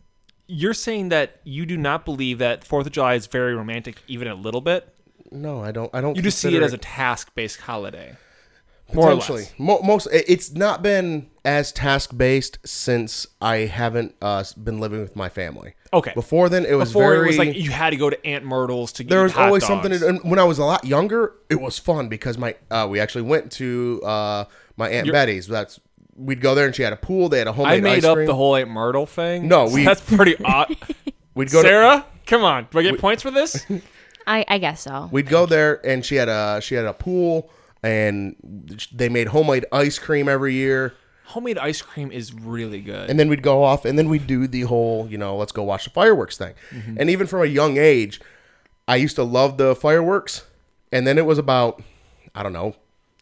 you're 0.46 0.74
saying 0.74 1.10
that 1.10 1.40
you 1.44 1.66
do 1.66 1.76
not 1.76 2.04
believe 2.04 2.38
that 2.38 2.64
Fourth 2.64 2.86
of 2.86 2.92
July 2.92 3.14
is 3.14 3.26
very 3.26 3.54
romantic, 3.54 4.02
even 4.08 4.28
a 4.28 4.34
little 4.34 4.60
bit. 4.60 4.94
no, 5.30 5.60
I 5.62 5.72
don't 5.72 5.90
I 5.94 6.00
don't. 6.00 6.16
You 6.16 6.22
just 6.22 6.38
see 6.38 6.54
it 6.56 6.62
as 6.62 6.72
a 6.72 6.78
task-based 6.78 7.60
holiday. 7.60 8.16
Potentially. 8.92 9.46
Mo- 9.58 9.80
most 9.82 10.06
it's 10.12 10.52
not 10.52 10.82
been 10.82 11.30
as 11.44 11.72
task 11.72 12.16
based 12.16 12.58
since 12.64 13.26
I 13.40 13.58
haven't 13.58 14.14
uh, 14.20 14.44
been 14.62 14.80
living 14.80 15.00
with 15.00 15.16
my 15.16 15.28
family. 15.30 15.74
Okay. 15.94 16.12
Before 16.14 16.48
then, 16.48 16.64
it 16.64 16.74
was 16.74 16.88
Before 16.90 17.12
very. 17.12 17.24
it 17.24 17.26
was 17.26 17.38
like 17.38 17.54
you 17.56 17.70
had 17.70 17.90
to 17.90 17.96
go 17.96 18.08
to 18.08 18.26
Aunt 18.26 18.44
Myrtle's 18.44 18.92
to 18.92 19.04
get 19.04 19.10
there 19.10 19.22
was 19.24 19.32
hot 19.32 19.46
always 19.48 19.62
dogs. 19.62 19.82
something. 19.82 19.98
To, 20.00 20.08
and 20.08 20.24
when 20.30 20.38
I 20.38 20.44
was 20.44 20.58
a 20.58 20.64
lot 20.64 20.84
younger, 20.86 21.34
it 21.50 21.60
was 21.60 21.78
fun 21.78 22.08
because 22.08 22.38
my 22.38 22.54
uh, 22.70 22.86
we 22.90 22.98
actually 22.98 23.22
went 23.22 23.52
to 23.52 24.00
uh, 24.04 24.44
my 24.76 24.88
aunt 24.88 25.10
Betty's. 25.12 25.46
That's 25.46 25.78
we'd 26.16 26.40
go 26.40 26.54
there 26.54 26.66
and 26.66 26.74
she 26.74 26.82
had 26.82 26.92
a 26.92 26.96
pool. 26.96 27.28
They 27.28 27.38
had 27.38 27.46
a 27.46 27.52
homemade 27.52 27.78
I 27.78 27.80
made 27.80 27.96
ice 27.98 28.04
up 28.04 28.14
cream. 28.16 28.26
the 28.26 28.34
whole 28.34 28.56
Aunt 28.56 28.70
Myrtle 28.70 29.06
thing. 29.06 29.48
No, 29.48 29.66
we- 29.72 29.84
that's 29.84 30.00
pretty 30.00 30.36
odd. 30.44 30.74
We'd 31.34 31.50
go 31.50 31.62
to 31.62 31.68
Sarah, 31.68 32.04
come 32.26 32.44
on, 32.44 32.68
do 32.70 32.78
I 32.78 32.82
get 32.82 32.98
points 32.98 33.22
for 33.22 33.30
this? 33.30 33.64
I, 34.26 34.44
I 34.46 34.58
guess 34.58 34.82
so. 34.82 35.08
we'd 35.10 35.28
go 35.28 35.46
there 35.46 35.84
and 35.86 36.04
she 36.04 36.16
had 36.16 36.28
a 36.28 36.60
she 36.60 36.74
had 36.74 36.84
a 36.84 36.92
pool 36.92 37.50
and 37.82 38.36
they 38.92 39.08
made 39.08 39.28
homemade 39.28 39.64
ice 39.72 39.98
cream 39.98 40.28
every 40.28 40.52
year. 40.54 40.94
Homemade 41.32 41.58
ice 41.58 41.82
cream 41.82 42.12
is 42.12 42.32
really 42.32 42.80
good. 42.80 43.10
and 43.10 43.18
then 43.18 43.28
we'd 43.28 43.42
go 43.42 43.62
off 43.62 43.84
and 43.84 43.98
then 43.98 44.08
we'd 44.08 44.26
do 44.26 44.46
the 44.46 44.62
whole 44.62 45.06
you 45.08 45.18
know 45.18 45.36
let's 45.36 45.52
go 45.52 45.62
watch 45.62 45.84
the 45.84 45.90
fireworks 45.90 46.36
thing. 46.36 46.54
Mm-hmm. 46.70 46.96
And 46.98 47.10
even 47.10 47.26
from 47.26 47.42
a 47.42 47.46
young 47.46 47.76
age 47.78 48.20
i 48.86 48.96
used 48.96 49.16
to 49.16 49.24
love 49.24 49.56
the 49.56 49.74
fireworks. 49.74 50.44
And 50.90 51.06
then 51.06 51.16
it 51.18 51.26
was 51.26 51.38
about 51.38 51.82
i 52.34 52.42
don't 52.42 52.52
know 52.52 52.74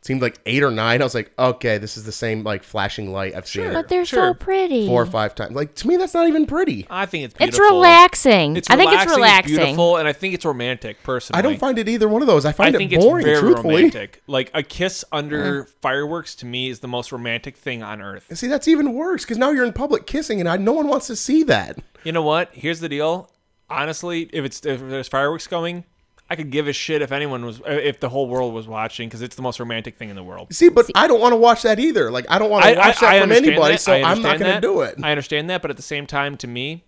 seemed 0.02 0.22
like 0.22 0.40
eight 0.46 0.62
or 0.62 0.70
nine 0.70 1.00
i 1.02 1.04
was 1.04 1.14
like 1.14 1.30
okay 1.38 1.76
this 1.76 1.96
is 1.98 2.04
the 2.04 2.12
same 2.12 2.42
like 2.42 2.62
flashing 2.62 3.12
light 3.12 3.34
i've 3.34 3.46
seen 3.46 3.70
But 3.72 3.88
they're 3.88 4.04
Sure. 4.06 4.28
so 4.30 4.34
pretty. 4.34 4.86
four 4.86 5.02
or 5.02 5.06
five 5.06 5.34
times 5.34 5.54
like 5.54 5.74
to 5.76 5.86
me 5.88 5.96
that's 5.98 6.14
not 6.14 6.26
even 6.26 6.46
pretty 6.46 6.86
I 6.88 7.04
think 7.06 7.24
it's 7.24 7.34
it's 7.38 7.56
beautiful. 7.58 7.76
relaxing. 7.76 8.56
It's 8.56 8.70
I 8.70 8.76
think 8.76 8.92
it's 8.92 9.10
relaxing. 9.14 9.56
beautiful, 9.56 9.96
and 9.98 10.08
I 10.08 10.12
think 10.14 10.34
it's 10.34 10.44
romantic. 10.44 11.02
Personally, 11.02 11.38
i 11.38 11.42
don't 11.42 11.58
find 11.58 11.78
it 11.78 11.88
either 11.88 12.08
one 12.08 12.22
of 12.22 12.28
those 12.28 12.44
i 12.44 12.50
I 12.50 12.52
find 12.52 12.76
think 12.76 12.92
it 12.92 12.96
it's 12.96 13.04
boring 13.04 13.24
very 13.26 13.40
truthfully 13.40 13.74
romantic. 13.76 14.22
Like 14.26 14.50
a 14.54 14.62
kiss 14.62 15.04
under 15.12 15.64
fireworks 15.82 16.34
to 16.36 16.46
me 16.46 16.70
is 16.70 16.80
the 16.80 16.88
most 16.88 17.12
romantic 17.12 17.56
thing 17.56 17.82
on 17.82 18.00
earth. 18.00 18.26
see 18.36 18.46
that's 18.46 18.68
even 18.68 18.94
worse 18.94 19.24
because 19.24 19.38
now 19.38 19.50
you're 19.50 19.64
in 19.66 19.72
public 19.72 20.06
kissing 20.06 20.40
and 20.40 20.48
I, 20.48 20.56
no 20.56 20.72
one 20.72 20.88
wants 20.88 21.06
to 21.08 21.16
see 21.16 21.42
that 21.44 21.78
You 22.04 22.12
know 22.12 22.22
what? 22.22 22.48
Here's 22.52 22.80
the 22.80 22.88
deal. 22.88 23.30
Honestly, 23.68 24.28
if 24.32 24.44
it's 24.44 24.64
if 24.66 24.80
there's 24.80 25.08
fireworks 25.08 25.46
going, 25.46 25.84
I 26.30 26.36
could 26.36 26.50
give 26.50 26.68
a 26.68 26.72
shit 26.72 27.02
if 27.02 27.10
anyone 27.10 27.44
was 27.44 27.60
uh, 27.60 27.64
if 27.72 27.98
the 27.98 28.08
whole 28.08 28.28
world 28.28 28.54
was 28.54 28.68
watching 28.68 29.08
because 29.08 29.20
it's 29.20 29.34
the 29.36 29.42
most 29.42 29.58
romantic 29.58 29.96
thing 29.96 30.10
in 30.10 30.16
the 30.16 30.22
world. 30.22 30.54
see 30.54 30.68
but 30.68 30.88
i 30.94 31.06
don't 31.08 31.20
want 31.20 31.32
to 31.32 31.36
watch 31.36 31.62
that 31.62 31.80
either 31.80 32.10
like 32.10 32.24
i 32.28 32.38
don't 32.38 32.50
want 32.50 32.64
to 32.64 32.74
watch 32.76 33.00
that 33.00 33.12
from 33.20 33.22
understand 33.22 33.46
anybody 33.46 33.74
that. 33.74 33.80
so 33.80 33.92
I 33.92 34.02
i'm 34.10 34.22
not 34.22 34.38
going 34.38 34.54
to 34.54 34.60
do 34.60 34.82
it 34.82 34.94
I 35.02 35.10
understand 35.10 35.50
that, 35.50 35.60
but 35.62 35.70
at 35.70 35.76
the 35.76 35.82
same 35.82 36.06
time, 36.06 36.36
to 36.38 36.46
me, 36.46 36.84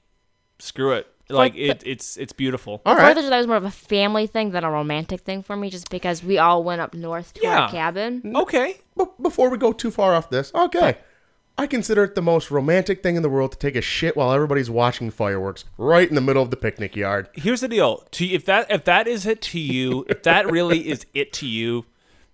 screw 0.58 0.92
it. 0.92 1.06
Like 1.28 1.54
it, 1.56 1.82
it's 1.86 2.16
it's 2.18 2.32
beautiful. 2.32 2.82
all 2.84 2.94
Fourth 2.94 3.02
right 3.02 3.16
of 3.16 3.24
July 3.24 3.38
was 3.38 3.46
more 3.46 3.56
of 3.56 3.64
a 3.64 3.70
family 3.70 4.26
thing 4.26 4.50
than 4.50 4.64
a 4.64 4.70
romantic 4.70 5.20
thing 5.22 5.42
for 5.42 5.56
me, 5.56 5.70
just 5.70 5.88
because 5.88 6.22
we 6.22 6.36
all 6.38 6.62
went 6.62 6.80
up 6.82 6.92
north 6.94 7.32
to 7.34 7.40
Yeah. 7.42 7.60
our 7.60 7.70
cabin. 7.70 8.22
Okay. 8.36 8.80
But 8.96 9.20
before 9.22 9.48
we 9.48 9.56
go 9.56 9.72
too 9.72 9.90
far 9.90 10.14
off 10.14 10.28
this, 10.30 10.52
okay. 10.54 10.98
I 11.58 11.66
consider 11.66 12.04
it 12.04 12.14
the 12.14 12.22
most 12.22 12.50
romantic 12.50 13.02
thing 13.02 13.16
in 13.16 13.22
the 13.22 13.28
world 13.28 13.52
to 13.52 13.58
take 13.58 13.76
a 13.76 13.82
shit 13.82 14.16
while 14.16 14.32
everybody's 14.32 14.70
watching 14.70 15.10
fireworks 15.10 15.64
right 15.76 16.08
in 16.08 16.14
the 16.14 16.20
middle 16.20 16.42
of 16.42 16.50
the 16.50 16.56
picnic 16.56 16.96
yard. 16.96 17.28
Here's 17.34 17.60
the 17.60 17.68
deal. 17.68 18.04
To 18.12 18.26
if 18.26 18.44
that 18.46 18.70
if 18.70 18.84
that 18.84 19.06
is 19.06 19.26
it 19.26 19.42
to 19.42 19.58
you, 19.58 20.06
if 20.08 20.22
that 20.22 20.50
really 20.50 20.88
is 20.88 21.06
it 21.12 21.32
to 21.34 21.46
you, 21.46 21.84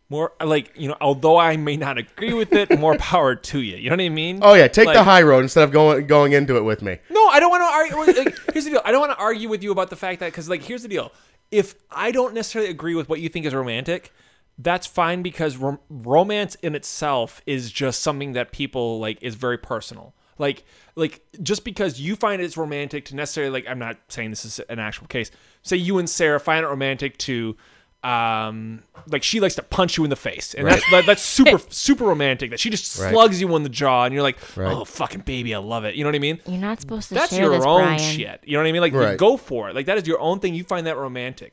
more 0.08 0.32
like 0.42 0.72
you 0.76 0.88
know, 0.88 0.96
although 1.00 1.36
I 1.36 1.56
may 1.56 1.76
not 1.76 1.98
agree 1.98 2.32
with 2.32 2.52
it, 2.52 2.78
more 2.78 2.96
power 2.96 3.34
to 3.34 3.60
you. 3.60 3.76
You 3.76 3.90
know 3.90 3.96
what 3.96 4.02
I 4.02 4.08
mean? 4.08 4.38
Oh 4.40 4.54
yeah, 4.54 4.68
take 4.68 4.92
the 4.92 5.02
high 5.02 5.22
road 5.22 5.40
instead 5.40 5.64
of 5.64 5.72
going 5.72 6.06
going 6.06 6.32
into 6.32 6.56
it 6.56 6.62
with 6.62 6.82
me. 6.82 6.98
No, 7.10 7.26
I 7.26 7.40
don't 7.40 7.50
want 7.50 7.62
to 7.62 7.96
argue. 7.96 8.24
Like, 8.24 8.38
here's 8.52 8.64
the 8.64 8.70
deal. 8.70 8.82
I 8.84 8.92
don't 8.92 9.00
want 9.00 9.12
to 9.12 9.18
argue 9.18 9.48
with 9.48 9.62
you 9.62 9.72
about 9.72 9.90
the 9.90 9.96
fact 9.96 10.20
that 10.20 10.26
because, 10.26 10.48
like, 10.48 10.62
here's 10.62 10.82
the 10.82 10.88
deal. 10.88 11.12
If 11.50 11.74
I 11.90 12.12
don't 12.12 12.34
necessarily 12.34 12.70
agree 12.70 12.94
with 12.94 13.08
what 13.08 13.20
you 13.20 13.28
think 13.28 13.46
is 13.46 13.54
romantic, 13.54 14.12
that's 14.58 14.86
fine 14.86 15.22
because 15.22 15.56
rom- 15.56 15.78
romance 15.88 16.56
in 16.56 16.74
itself 16.74 17.40
is 17.46 17.70
just 17.70 18.02
something 18.02 18.32
that 18.32 18.50
people 18.52 18.98
like 18.98 19.18
is 19.22 19.34
very 19.36 19.58
personal. 19.58 20.14
Like, 20.38 20.64
like 20.96 21.20
just 21.42 21.64
because 21.64 22.00
you 22.00 22.14
find 22.16 22.40
it's 22.42 22.56
romantic 22.56 23.04
to 23.06 23.16
necessarily 23.16 23.52
like, 23.52 23.66
I'm 23.68 23.78
not 23.78 23.96
saying 24.08 24.30
this 24.30 24.44
is 24.44 24.60
an 24.68 24.78
actual 24.78 25.06
case. 25.08 25.30
Say 25.62 25.76
you 25.76 25.98
and 25.98 26.08
Sarah 26.10 26.40
find 26.40 26.64
it 26.64 26.68
romantic 26.68 27.18
to. 27.18 27.56
Um, 28.04 28.84
like 29.08 29.24
she 29.24 29.40
likes 29.40 29.56
to 29.56 29.62
punch 29.64 29.98
you 29.98 30.04
in 30.04 30.10
the 30.10 30.14
face, 30.14 30.54
and 30.54 30.64
that's 30.68 30.88
that, 30.92 31.04
that's 31.04 31.20
super 31.20 31.58
super 31.68 32.04
romantic. 32.04 32.50
That 32.50 32.60
she 32.60 32.70
just 32.70 32.96
Right. 32.96 33.10
slugs 33.12 33.40
you 33.40 33.54
in 33.56 33.64
the 33.64 33.68
jaw, 33.68 34.04
and 34.04 34.14
you're 34.14 34.22
like, 34.22 34.38
Right. 34.56 34.72
"Oh, 34.72 34.84
fucking 34.84 35.22
baby, 35.22 35.52
I 35.52 35.58
love 35.58 35.84
it." 35.84 35.96
You 35.96 36.04
know 36.04 36.08
what 36.08 36.14
I 36.14 36.20
mean? 36.20 36.40
You're 36.46 36.58
not 36.60 36.80
supposed 36.80 37.08
to 37.08 37.14
that's 37.14 37.32
share 37.34 37.46
your 37.46 37.56
this, 37.56 37.64
own 37.66 37.82
Brian. 37.82 37.98
shit. 37.98 38.40
You 38.44 38.52
know 38.52 38.60
what 38.62 38.68
I 38.68 38.72
mean? 38.72 38.82
Like, 38.82 38.94
Right. 38.94 39.18
go 39.18 39.36
for 39.36 39.68
it. 39.68 39.74
Like, 39.74 39.86
that 39.86 39.98
is 39.98 40.06
your 40.06 40.20
own 40.20 40.38
thing. 40.38 40.54
You 40.54 40.62
find 40.62 40.86
that 40.86 40.96
romantic. 40.96 41.52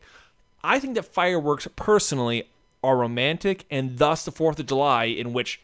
I 0.64 0.78
think 0.80 0.94
that 0.96 1.12
fireworks 1.12 1.68
personally 1.76 2.48
are 2.86 2.96
romantic, 2.98 3.66
and 3.72 3.98
thus 3.98 4.24
the 4.26 4.32
Fourth 4.32 4.60
of 4.60 4.68
July, 4.68 5.06
in 5.06 5.34
which 5.34 5.62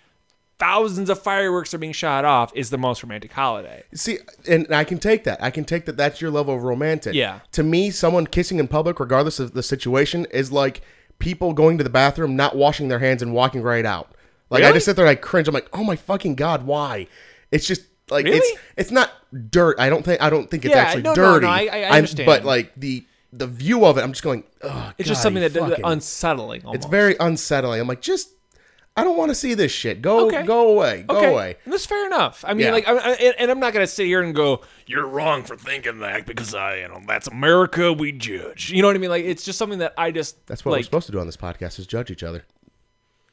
thousands 0.59 1.09
of 1.09 1.19
fireworks 1.21 1.73
are 1.73 1.77
being 1.77 1.93
shot 1.93 2.23
off, 2.25 2.51
is 2.55 2.69
the 2.69 2.77
most 2.77 3.01
romantic 3.03 3.31
holiday. 3.31 3.83
See, 3.93 4.19
and 4.47 4.67
I 4.73 4.83
can 4.83 4.99
take 4.99 5.23
that. 5.23 5.41
I 5.41 5.49
can 5.49 5.63
take 5.65 5.85
that. 5.85 5.97
That's 5.97 6.21
your 6.21 6.29
level 6.31 6.55
of 6.55 6.63
romantic. 6.63 7.13
Yeah. 7.15 7.39
To 7.53 7.63
me, 7.63 7.89
someone 7.91 8.27
kissing 8.27 8.59
in 8.59 8.67
public, 8.67 8.99
regardless 8.99 9.39
of 9.39 9.53
the 9.53 9.63
situation, 9.63 10.25
is 10.31 10.51
like 10.51 10.81
people 11.19 11.53
going 11.53 11.77
to 11.77 11.83
the 11.83 11.89
bathroom, 11.89 12.35
not 12.35 12.55
washing 12.55 12.87
their 12.89 12.99
hands, 12.99 13.21
and 13.21 13.33
walking 13.33 13.61
right 13.61 13.85
out. 13.85 14.11
Like 14.49 14.63
I 14.65 14.71
just 14.73 14.85
sit 14.85 14.97
there 14.97 15.05
and 15.05 15.11
I 15.11 15.15
cringe. 15.15 15.47
I'm 15.47 15.53
like, 15.53 15.69
oh 15.71 15.83
my 15.83 15.95
fucking 15.95 16.35
god, 16.35 16.65
why? 16.65 17.07
It's 17.51 17.65
just 17.65 17.83
like 18.09 18.25
it's 18.25 18.33
Really? 18.45 18.59
it's 18.75 18.91
not 18.91 19.09
dirt. 19.49 19.79
I 19.79 19.89
don't 19.89 20.03
think 20.03 20.21
I 20.21 20.29
don't 20.29 20.49
think 20.51 20.65
it's 20.65 20.75
Yeah, 20.75 20.81
actually 20.81 21.03
no, 21.03 21.13
no, 21.13 21.33
dirty. 21.39 21.45
no, 21.45 21.51
I- 21.53 21.69
I 21.71 21.77
I'm- 21.83 21.93
understand. 21.93 22.25
But 22.27 22.43
like 22.43 22.73
the 22.75 23.05
the 23.33 23.47
view 23.47 23.85
of 23.85 23.97
it, 23.97 24.01
I'm 24.01 24.11
just 24.11 24.23
going. 24.23 24.43
Ugh, 24.61 24.93
It's 24.97 25.07
just 25.07 25.21
something 25.21 25.41
that, 25.41 25.53
fucking- 25.53 25.83
unsettling. 25.85 26.65
Almost. 26.65 26.75
It's 26.83 26.85
very 26.91 27.15
unsettling. 27.19 27.79
I'm 27.81 27.87
like, 27.87 28.01
just 28.01 28.29
I 28.97 29.05
don't 29.05 29.15
want 29.17 29.29
to 29.29 29.35
see 29.35 29.53
this 29.53 29.71
shit. 29.71 30.01
Go 30.01 30.27
Okay. 30.27 30.43
go 30.43 30.67
away. 30.69 31.05
Go 31.07 31.15
okay. 31.17 31.31
away. 31.31 31.55
And 31.63 31.71
that's 31.73 31.85
fair 31.85 32.05
enough. 32.05 32.43
I 32.45 32.53
mean, 32.53 32.65
Yeah. 32.65 32.71
like, 32.73 32.87
I, 32.89 32.97
I, 32.97 33.11
and- 33.13 33.35
and 33.39 33.51
I'm 33.51 33.59
not 33.61 33.71
gonna 33.71 33.87
sit 33.87 34.05
here 34.05 34.21
and 34.21 34.35
go, 34.35 34.61
"You're 34.85 35.07
wrong 35.07 35.43
for 35.43 35.55
thinking 35.55 35.99
that," 35.99 36.25
because 36.25 36.53
I, 36.53 36.75
you 36.79 36.89
know, 36.89 36.99
that's 37.07 37.27
America. 37.27 37.93
We 37.93 38.11
judge. 38.11 38.69
You 38.69 38.81
know 38.81 38.89
what 38.89 38.97
I 38.97 38.99
mean? 38.99 39.09
Like, 39.09 39.23
it's 39.23 39.43
just 39.45 39.57
something 39.57 39.79
that 39.79 39.93
I 39.97 40.11
just 40.11 40.45
That's 40.47 40.65
what 40.65 40.73
we're 40.73 40.83
supposed 40.83 41.05
to 41.05 41.13
do 41.13 41.19
on 41.19 41.25
this 41.25 41.37
podcast 41.37 41.79
is 41.79 41.87
judge 41.87 42.11
each 42.11 42.23
other. 42.23 42.43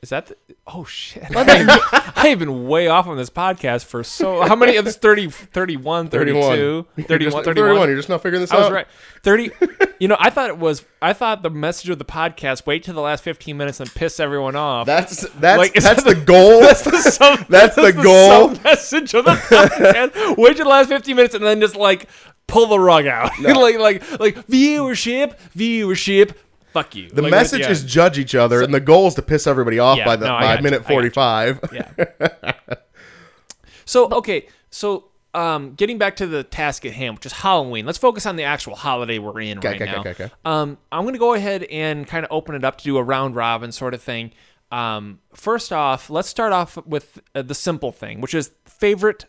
Is 0.00 0.10
that 0.10 0.26
the, 0.26 0.36
oh 0.66 0.84
shit? 0.84 1.24
I 1.36 2.28
have 2.28 2.38
been 2.38 2.68
way 2.68 2.86
off 2.86 3.08
on 3.08 3.16
this 3.16 3.30
podcast 3.30 3.84
for 3.84 4.04
so 4.04 4.42
how 4.46 4.54
many 4.54 4.76
of 4.76 4.84
this 4.84 4.96
30 4.96 5.28
31 5.28 6.08
32 6.08 6.36
You're 6.96 7.06
31 7.06 7.18
just, 7.32 7.44
31 7.44 7.88
You're 7.88 7.96
just 7.96 8.08
not 8.08 8.22
figuring 8.22 8.40
this 8.40 8.52
I 8.52 8.58
was 8.58 8.66
out. 8.66 8.72
right 8.72 8.86
30 9.24 9.50
you 9.98 10.06
know 10.06 10.16
I 10.20 10.30
thought 10.30 10.50
it 10.50 10.58
was 10.58 10.84
I 11.02 11.12
thought 11.14 11.42
the 11.42 11.50
message 11.50 11.90
of 11.90 11.98
the 11.98 12.04
podcast 12.04 12.64
wait 12.64 12.84
till 12.84 12.94
the 12.94 13.00
last 13.00 13.24
15 13.24 13.56
minutes 13.56 13.80
and 13.80 13.92
piss 13.92 14.20
everyone 14.20 14.54
off 14.54 14.86
That's 14.86 15.28
that's 15.34 15.58
Like, 15.58 15.72
that's 15.74 16.04
that 16.04 16.04
the 16.04 16.14
goal. 16.24 16.60
that's 16.60 16.82
the 16.82 16.98
sub, 16.98 17.46
That's 17.48 17.74
the 17.74 17.92
goal. 17.92 18.50
message 18.62 19.14
of 19.14 19.24
the 19.24 19.32
podcast 19.32 20.36
wait 20.38 20.56
till 20.56 20.64
the 20.64 20.70
last 20.70 20.88
15 20.88 21.16
minutes 21.16 21.34
and 21.34 21.44
then 21.44 21.60
just 21.60 21.74
like 21.74 22.08
pull 22.46 22.66
the 22.68 22.78
rug 22.78 23.06
out 23.08 23.30
like 23.40 23.78
like 23.78 24.20
like 24.20 24.46
viewership 24.46 25.36
viewership 25.56 26.34
fuck 26.82 26.94
you 26.94 27.08
the 27.10 27.22
Like, 27.22 27.30
message 27.30 27.60
yeah. 27.60 27.70
is 27.70 27.84
judge 27.84 28.18
each 28.18 28.34
other, 28.34 28.62
and 28.62 28.72
the 28.72 28.80
goal 28.80 29.06
is 29.08 29.14
to 29.14 29.22
piss 29.22 29.46
everybody 29.46 29.78
off 29.78 29.98
Yeah, 29.98 30.04
by 30.04 30.16
the 30.16 30.26
no, 30.26 30.38
by 30.38 30.60
minute 30.60 30.64
you. 30.64 30.66
I 30.66 30.70
got 30.70 30.88
you. 30.88 30.94
forty 30.94 31.10
five. 31.10 31.60
Yeah. 31.72 32.74
so 33.84 34.10
okay, 34.10 34.48
so 34.70 35.10
um, 35.34 35.74
getting 35.74 35.98
back 35.98 36.16
to 36.16 36.26
the 36.26 36.42
task 36.42 36.84
at 36.86 36.92
hand, 36.92 37.16
which 37.16 37.26
is 37.26 37.32
Halloween. 37.32 37.86
Let's 37.86 37.98
focus 37.98 38.26
on 38.26 38.36
the 38.36 38.44
actual 38.44 38.74
holiday 38.74 39.18
we're 39.18 39.40
in 39.40 39.60
right 39.60 39.80
okay, 39.80 39.84
now. 39.84 40.00
okay, 40.00 40.10
okay. 40.10 40.30
Um, 40.44 40.78
I'm 40.90 41.04
gonna 41.04 41.18
go 41.18 41.34
ahead 41.34 41.64
and 41.64 42.06
kind 42.06 42.24
of 42.24 42.32
open 42.32 42.54
it 42.54 42.64
up 42.64 42.78
to 42.78 42.84
do 42.84 42.96
a 42.96 43.02
round 43.02 43.36
robin 43.36 43.72
sort 43.72 43.94
of 43.94 44.02
thing. 44.02 44.32
Um, 44.70 45.20
first 45.34 45.72
off, 45.72 46.10
let's 46.10 46.28
start 46.28 46.52
off 46.52 46.76
with 46.86 47.20
uh, 47.34 47.42
the 47.42 47.54
simple 47.54 47.92
thing, 47.92 48.20
which 48.20 48.34
is 48.34 48.50
favorite, 48.64 49.26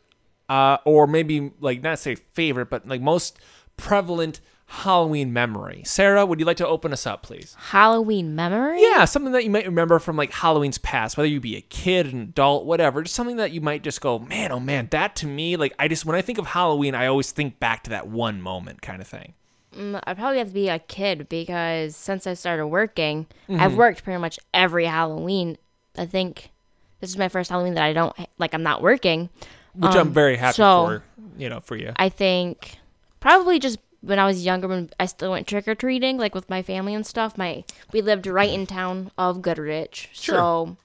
uh, 0.50 0.78
or 0.86 1.08
maybe 1.08 1.52
like 1.60 1.82
not 1.82 2.00
say 2.00 2.16
favorite, 2.16 2.70
but 2.70 2.88
like 2.88 3.02
most 3.02 3.40
prevalent 3.78 4.42
Halloween 4.70 5.34
memory. 5.34 5.82
Sarah, 5.86 6.26
would 6.26 6.40
you 6.40 6.46
like 6.46 6.58
to 6.58 6.68
open 6.68 6.94
us 6.94 7.08
up, 7.08 7.24
please? 7.24 7.56
Halloween 7.60 8.36
memory? 8.36 8.82
Yeah, 8.82 9.06
something 9.06 9.32
that 9.34 9.44
you 9.44 9.50
might 9.50 9.66
remember 9.66 9.98
from 10.00 10.16
like 10.16 10.32
Halloween's 10.32 10.78
past, 10.78 11.18
whether 11.18 11.28
you 11.28 11.40
be 11.40 11.56
a 11.58 11.62
kid, 11.62 12.14
an 12.14 12.22
adult, 12.22 12.66
whatever. 12.66 13.02
Just 13.02 13.16
something 13.16 13.38
that 13.38 13.52
you 13.52 13.62
might 13.62 13.82
just 13.84 14.00
go, 14.00 14.20
man, 14.20 14.52
oh 14.52 14.60
man, 14.60 14.88
that 14.92 15.16
to 15.18 15.28
me, 15.28 15.58
like 15.58 15.74
I 15.80 15.88
just 15.88 16.06
when 16.06 16.16
I 16.16 16.22
think 16.22 16.38
of 16.38 16.46
Halloween, 16.48 16.94
I 16.96 17.08
always 17.08 17.32
think 17.32 17.60
back 17.60 17.84
to 17.86 17.90
that 17.90 18.08
one 18.08 18.42
moment 18.42 18.82
kind 18.82 19.02
of 19.02 19.08
thing. 19.08 19.34
Mm, 19.76 20.00
I 20.06 20.14
probably 20.14 20.38
have 20.40 20.48
to 20.48 20.54
be 20.54 20.70
a 20.70 20.80
kid 20.80 21.28
because 21.30 21.96
since 21.96 22.26
I 22.28 22.34
started 22.36 22.68
working, 22.68 23.26
Mm-hmm. 23.50 23.60
I've 23.62 23.76
worked 23.76 24.04
pretty 24.04 24.20
much 24.20 24.40
every 24.54 24.86
Halloween. 24.86 25.58
I 25.98 26.06
think 26.06 26.52
this 27.02 27.10
is 27.10 27.18
my 27.18 27.30
first 27.30 27.50
Halloween 27.50 27.74
that 27.74 27.84
I 27.84 27.94
don't 27.94 28.16
like. 28.38 28.54
I'm 28.54 28.62
not 28.64 28.82
working. 28.84 29.30
Which 29.74 29.96
I'm 29.96 30.12
very 30.14 30.36
happy 30.38 30.56
so- 30.58 30.86
for, 30.86 31.04
you 31.38 31.50
know, 31.50 31.60
for 31.60 31.76
you. 31.76 31.92
I 31.96 32.10
think 32.10 32.78
probably 33.20 33.58
just 33.60 33.80
when 34.02 34.20
I 34.20 34.26
was 34.26 34.46
younger, 34.46 34.68
when 34.68 34.90
I 35.00 35.06
still 35.06 35.32
went 35.32 35.48
trick 35.48 35.68
or 35.68 35.76
treating, 35.76 36.18
like 36.18 36.34
with 36.36 36.50
my 36.50 36.62
family 36.62 36.94
and 36.94 37.06
stuff. 37.06 37.38
My 37.38 37.64
we 37.92 38.02
lived 38.02 38.28
right 38.28 38.50
in 38.52 38.66
town 38.66 39.12
of 39.18 39.42
Goodrich, 39.42 40.10
Sure. 40.14 40.36
so 40.36 40.78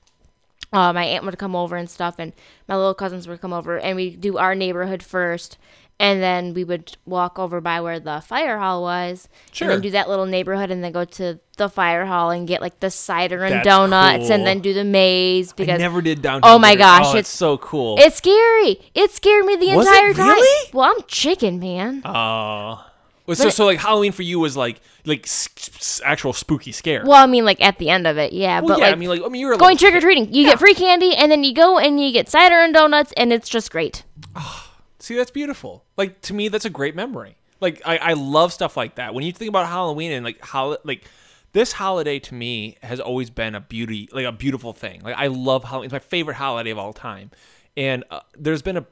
uh, 0.73 0.93
my 0.93 1.05
aunt 1.05 1.25
would 1.25 1.39
come 1.39 1.55
over 1.55 1.77
and 1.77 1.89
stuff, 1.89 2.17
and 2.19 2.33
my 2.69 2.77
little 2.77 2.95
cousins 2.95 3.29
would 3.29 3.41
come 3.41 3.53
over, 3.53 3.79
and 3.79 3.95
we'd 3.97 4.21
do 4.21 4.37
our 4.39 4.57
neighborhood 4.57 5.03
first, 5.05 5.57
and 6.01 6.21
then 6.21 6.53
we 6.55 6.65
would 6.65 6.97
walk 7.07 7.39
over 7.39 7.61
by 7.61 7.81
where 7.81 8.01
the 8.01 8.21
fire 8.27 8.59
hall 8.59 8.83
was, 8.83 9.29
Sure. 9.53 9.67
and 9.69 9.77
then 9.77 9.81
do 9.83 9.91
that 9.93 10.09
little 10.09 10.27
neighborhood, 10.27 10.73
and 10.73 10.83
then 10.83 10.91
go 10.91 11.05
to 11.05 11.39
the 11.57 11.69
fire 11.69 12.07
hall 12.07 12.31
and 12.33 12.49
get 12.49 12.61
like 12.61 12.81
the 12.81 12.91
cider 12.91 13.45
and 13.45 13.55
That's 13.55 13.65
donuts, 13.65 14.25
cool. 14.25 14.33
and 14.33 14.45
then 14.45 14.59
do 14.59 14.75
the 14.75 14.83
maze 14.83 15.53
because 15.53 15.75
I 15.75 15.77
never 15.77 16.03
did 16.03 16.21
downtown. 16.21 16.51
Oh 16.53 16.59
my 16.59 16.75
gosh, 16.75 17.05
oh, 17.07 17.11
it's 17.11 17.15
it's- 17.29 17.29
so 17.29 17.59
cool. 17.59 17.95
it's 18.01 18.17
scary. 18.17 18.81
It 18.97 19.13
scared 19.13 19.45
me 19.47 19.55
the 19.55 19.77
Was 19.77 19.87
entire 19.87 20.13
time. 20.15 20.27
really? 20.31 20.71
Well, 20.73 20.91
I'm 20.91 21.03
chicken, 21.07 21.61
man. 21.61 22.03
Oh. 22.05 22.85
So, 23.33 23.49
so 23.49 23.65
like 23.65 23.79
Halloween 23.79 24.13
for 24.13 24.23
you 24.23 24.39
was 24.39 24.55
like 24.57 24.81
like 25.07 25.25
s- 25.25 25.49
s- 25.57 26.01
actual 26.05 26.33
spooky 26.35 26.73
scare. 26.73 27.05
well, 27.07 27.23
I 27.23 27.27
mean, 27.27 27.45
like 27.47 27.61
at 27.63 27.79
the 27.79 27.89
end 27.89 28.07
of 28.07 28.19
it, 28.19 28.33
yeah. 28.35 28.61
Well, 28.61 28.69
but 28.69 28.79
yeah, 28.79 28.85
like, 28.87 28.93
I 28.93 28.97
mean, 28.97 29.09
like 29.09 29.23
I 29.23 29.29
mean, 29.29 29.41
you 29.41 29.47
were 29.47 29.57
going 29.57 29.71
like, 29.73 29.79
trick 29.79 29.95
or 29.95 30.01
treating, 30.01 30.33
you 30.35 30.45
get 30.45 30.59
free 30.59 30.75
candy, 30.75 31.15
and 31.15 31.33
then 31.33 31.43
you 31.43 31.55
go 31.55 31.79
and 31.79 31.99
you 31.99 32.13
get 32.13 32.29
cider 32.29 32.57
and 32.57 32.75
donuts, 32.75 33.13
and 33.17 33.33
it's 33.33 33.49
just 33.49 33.71
great. 33.71 34.05
See, 34.99 35.15
that's 35.17 35.31
beautiful. 35.31 35.85
Like 35.97 36.21
to 36.23 36.35
me, 36.35 36.49
that's 36.49 36.65
a 36.67 36.71
great 36.71 36.95
memory. 36.95 37.37
Like 37.61 37.81
I, 37.87 37.97
I 37.99 38.13
love 38.13 38.53
stuff 38.53 38.77
like 38.77 38.97
that. 38.97 39.15
When 39.15 39.25
you 39.25 39.33
think 39.33 39.49
about 39.49 39.69
Halloween 39.69 40.13
and 40.13 40.25
like 40.25 40.45
how 40.45 40.77
like 40.85 41.05
this 41.53 41.73
holiday 41.73 42.19
to 42.19 42.35
me 42.35 42.77
has 42.83 43.01
always 43.01 43.31
been 43.31 43.55
a 43.55 43.61
beauty, 43.61 44.09
like 44.13 44.27
a 44.27 44.33
beautiful 44.33 44.73
thing. 44.75 45.01
Like 45.03 45.17
I 45.17 45.29
love 45.29 45.65
Halloween. 45.65 45.87
It's 45.87 45.93
my 45.93 45.99
favorite 45.99 46.35
holiday 46.35 46.71
of 46.71 46.79
all 46.79 46.93
time. 46.93 47.31
And 47.77 48.05
uh, 48.11 48.21
there's 48.37 48.61
been 48.63 48.77
a, 48.77 48.87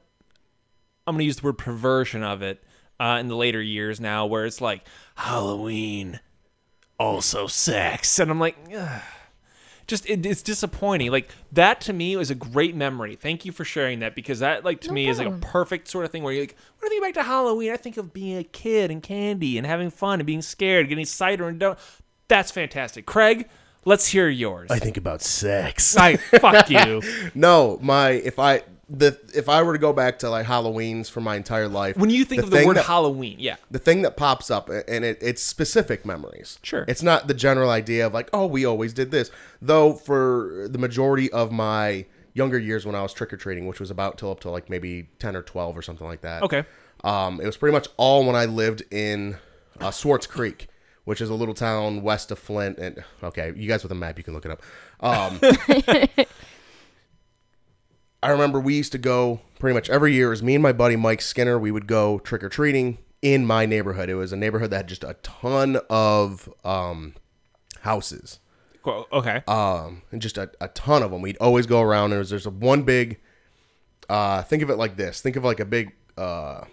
I'm 1.05 1.15
gonna 1.15 1.23
use 1.23 1.37
the 1.37 1.43
word 1.43 1.57
perversion 1.57 2.23
of 2.23 2.41
it 2.41 2.63
uh, 2.99 3.17
in 3.19 3.27
the 3.27 3.35
later 3.35 3.61
years 3.61 3.99
now, 3.99 4.25
where 4.25 4.45
it's 4.45 4.61
like 4.61 4.85
Halloween, 5.15 6.19
also 6.99 7.47
sex, 7.47 8.19
and 8.19 8.31
I'm 8.31 8.39
like. 8.39 8.57
Ugh 8.75 9.01
just 9.87 10.09
it, 10.09 10.25
it's 10.25 10.41
disappointing. 10.41 11.11
Like 11.11 11.29
that 11.51 11.81
to 11.81 11.93
me 11.93 12.15
was 12.15 12.31
a 12.31 12.35
great 12.35 12.75
memory. 12.75 13.15
Thank 13.15 13.45
you 13.45 13.51
for 13.51 13.65
sharing 13.65 13.99
that 13.99 14.15
because 14.15 14.39
that 14.39 14.63
like 14.63 14.81
to 14.81 14.89
No 14.89 14.93
me 14.93 15.07
is 15.07 15.19
like 15.19 15.27
a 15.27 15.37
perfect 15.39 15.87
sort 15.87 16.05
of 16.05 16.11
thing 16.11 16.23
where 16.23 16.33
you're 16.33 16.43
like, 16.43 16.57
when 16.79 16.87
I 16.87 16.89
think 16.89 17.03
back 17.03 17.13
to 17.15 17.23
Halloween, 17.23 17.71
I 17.71 17.77
think 17.77 17.97
of 17.97 18.13
being 18.13 18.37
a 18.37 18.43
kid 18.43 18.91
and 18.91 19.01
candy 19.01 19.57
and 19.57 19.67
having 19.67 19.89
fun 19.89 20.19
and 20.19 20.27
being 20.27 20.41
scared, 20.41 20.89
getting 20.89 21.05
cider 21.05 21.47
and 21.47 21.59
don't. 21.59 21.77
That's 22.27 22.51
fantastic, 22.51 23.05
Craig. 23.05 23.49
Let's 23.85 24.07
hear 24.07 24.29
yours. 24.29 24.71
I 24.71 24.79
think 24.79 24.95
about 24.95 25.21
sex. 25.21 25.97
I 25.97 26.15
fuck 26.15 26.69
you. 26.69 27.01
No, 27.35 27.77
my 27.81 28.11
if 28.11 28.39
I 28.39 28.63
the 28.95 29.19
if 29.33 29.49
I 29.49 29.63
were 29.63 29.73
to 29.73 29.79
go 29.79 29.91
back 29.91 30.19
to 30.19 30.29
like 30.29 30.45
Halloween's 30.45 31.09
for 31.09 31.19
my 31.19 31.35
entire 31.35 31.67
life, 31.67 31.97
When 31.97 32.11
you 32.11 32.23
think 32.25 32.43
of 32.43 32.51
the 32.51 32.63
word 32.65 32.77
that- 32.77 32.85
Halloween, 32.85 33.37
yeah, 33.39 33.55
the 33.71 33.79
thing 33.79 34.03
that 34.03 34.15
pops 34.15 34.51
up 34.51 34.69
and 34.69 35.03
it, 35.03 35.17
it's 35.19 35.41
specific 35.41 36.05
memories 36.05 36.59
Sure. 36.61 36.85
it's 36.87 37.01
not 37.01 37.27
the 37.27 37.33
general 37.33 37.69
idea 37.71 38.05
of 38.05 38.13
like 38.13 38.29
oh 38.33 38.45
we 38.45 38.65
always 38.65 38.93
did 38.93 39.09
this 39.09 39.31
though 39.61 39.93
for 39.93 40.67
the 40.69 40.77
majority 40.77 41.31
of 41.31 41.51
my 41.51 42.05
younger 42.35 42.57
years 42.59 42.85
when 42.85 42.93
i 42.95 43.01
was 43.01 43.13
trick-or-treating 43.13 43.65
which 43.67 43.79
was 43.79 43.89
about 43.91 44.17
till 44.17 44.29
up 44.31 44.39
to 44.41 44.49
like 44.49 44.69
maybe 44.69 45.07
10 45.19 45.35
or 45.35 45.41
12 45.41 45.77
or 45.77 45.81
something 45.81 46.07
like 46.07 46.21
that 46.21 46.43
Okay. 46.43 46.63
um, 47.03 47.39
it 47.41 47.45
was 47.47 47.57
pretty 47.57 47.73
much 47.73 47.87
all 47.97 48.25
when 48.25 48.35
i 48.35 48.45
lived 48.45 48.83
in 48.91 49.37
uh, 49.79 49.89
swartz 49.91 50.27
creek 50.27 50.67
which 51.05 51.19
is 51.19 51.29
a 51.29 51.33
little 51.35 51.53
town 51.55 52.01
west 52.01 52.31
of 52.31 52.37
flint 52.39 52.77
and 52.79 53.03
okay 53.23 53.51
you 53.55 53.67
guys 53.67 53.81
with 53.83 53.91
a 53.91 53.95
map 53.95 54.17
you 54.17 54.23
can 54.23 54.33
look 54.33 54.45
it 54.45 54.51
up 54.51 54.61
um, 55.01 55.39
I 58.23 58.29
remember 58.29 58.59
we 58.59 58.75
used 58.75 58.91
to 58.93 58.97
go 58.97 59.41
pretty 59.59 59.73
much 59.73 59.89
every 59.89 60.13
year. 60.13 60.27
It 60.27 60.31
was 60.31 60.43
me 60.43 60.55
and 60.55 60.63
my 60.63 60.73
buddy 60.73 60.95
Mike 60.95 61.21
Skinner. 61.21 61.59
We 61.59 61.71
would 61.71 61.87
go 61.87 62.19
trick 62.19 62.43
or 62.43 62.49
treating 62.49 62.97
in 63.21 63.45
my 63.45 63.65
neighborhood. 63.65 64.09
It 64.09 64.15
was 64.15 64.33
a 64.33 64.37
neighborhood 64.37 64.71
that 64.71 64.77
had 64.77 64.87
just 64.87 65.03
a 65.03 65.15
ton 65.23 65.79
of 65.89 66.49
um, 66.63 67.15
houses, 67.81 68.39
Cool. 68.81 69.07
Okay. 69.11 69.43
um, 69.47 70.01
and 70.11 70.21
just 70.21 70.37
a, 70.37 70.51
a 70.59 70.67
ton 70.69 71.03
of 71.03 71.11
them. 71.11 71.21
We'd 71.21 71.37
always 71.37 71.65
go 71.65 71.81
around. 71.81 72.09
There 72.09 72.19
was 72.19 72.29
there's 72.29 72.45
a 72.45 72.51
one 72.51 72.83
big. 72.83 73.19
Uh, 74.09 74.43
think 74.43 74.61
of 74.63 74.69
it 74.69 74.77
like 74.77 74.97
this. 74.97 75.21
Think 75.21 75.35
of 75.35 75.43
like 75.43 75.59
a 75.59 75.65
big 75.65 75.93
uh, 76.17 76.65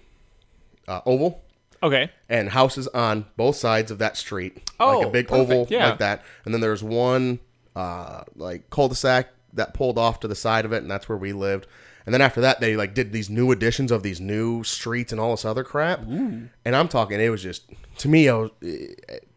uh, 0.89 1.01
oval 1.07 1.43
okay. 1.83 2.11
and 2.29 2.49
houses 2.49 2.89
on 2.89 3.27
both 3.37 3.57
sides 3.57 3.91
of 3.91 3.99
that 3.99 4.17
street. 4.17 4.71
Oh, 4.81 4.99
like 4.99 5.07
a 5.07 5.11
big 5.11 5.29
perfect, 5.29 5.51
oval 5.51 5.67
yeah. 5.71 5.91
like 5.91 5.99
that. 5.99 6.25
And 6.45 6.53
then 6.53 6.61
there's 6.61 6.83
one 6.83 7.39
uh, 7.77 8.25
like 8.35 8.69
cul-de-sac 8.71 9.29
that 9.53 9.75
pulled 9.75 9.99
off 9.99 10.21
to 10.21 10.29
the 10.29 10.35
side 10.35 10.65
of 10.65 10.73
it, 10.73 10.83
and 10.83 10.91
that's 10.91 11.09
where 11.09 11.19
we 11.19 11.33
lived. 11.33 11.67
And 12.07 12.15
then 12.15 12.21
after 12.23 12.41
that, 12.41 12.61
they 12.61 12.77
like 12.77 12.95
did 12.95 13.13
these 13.13 13.29
new 13.29 13.53
additions 13.53 13.91
of 13.93 14.03
these 14.03 14.21
new 14.21 14.65
streets 14.65 15.13
and 15.13 15.21
all 15.21 15.33
this 15.33 15.45
other 15.45 15.63
crap. 15.65 16.01
And 16.01 16.51
I'm 16.65 16.89
talking, 16.89 17.21
it 17.21 17.29
was 17.29 17.43
just 17.43 17.65
to 17.99 18.09
me, 18.09 18.29
I 18.29 18.35
was, 18.35 18.51
it, 18.63 19.29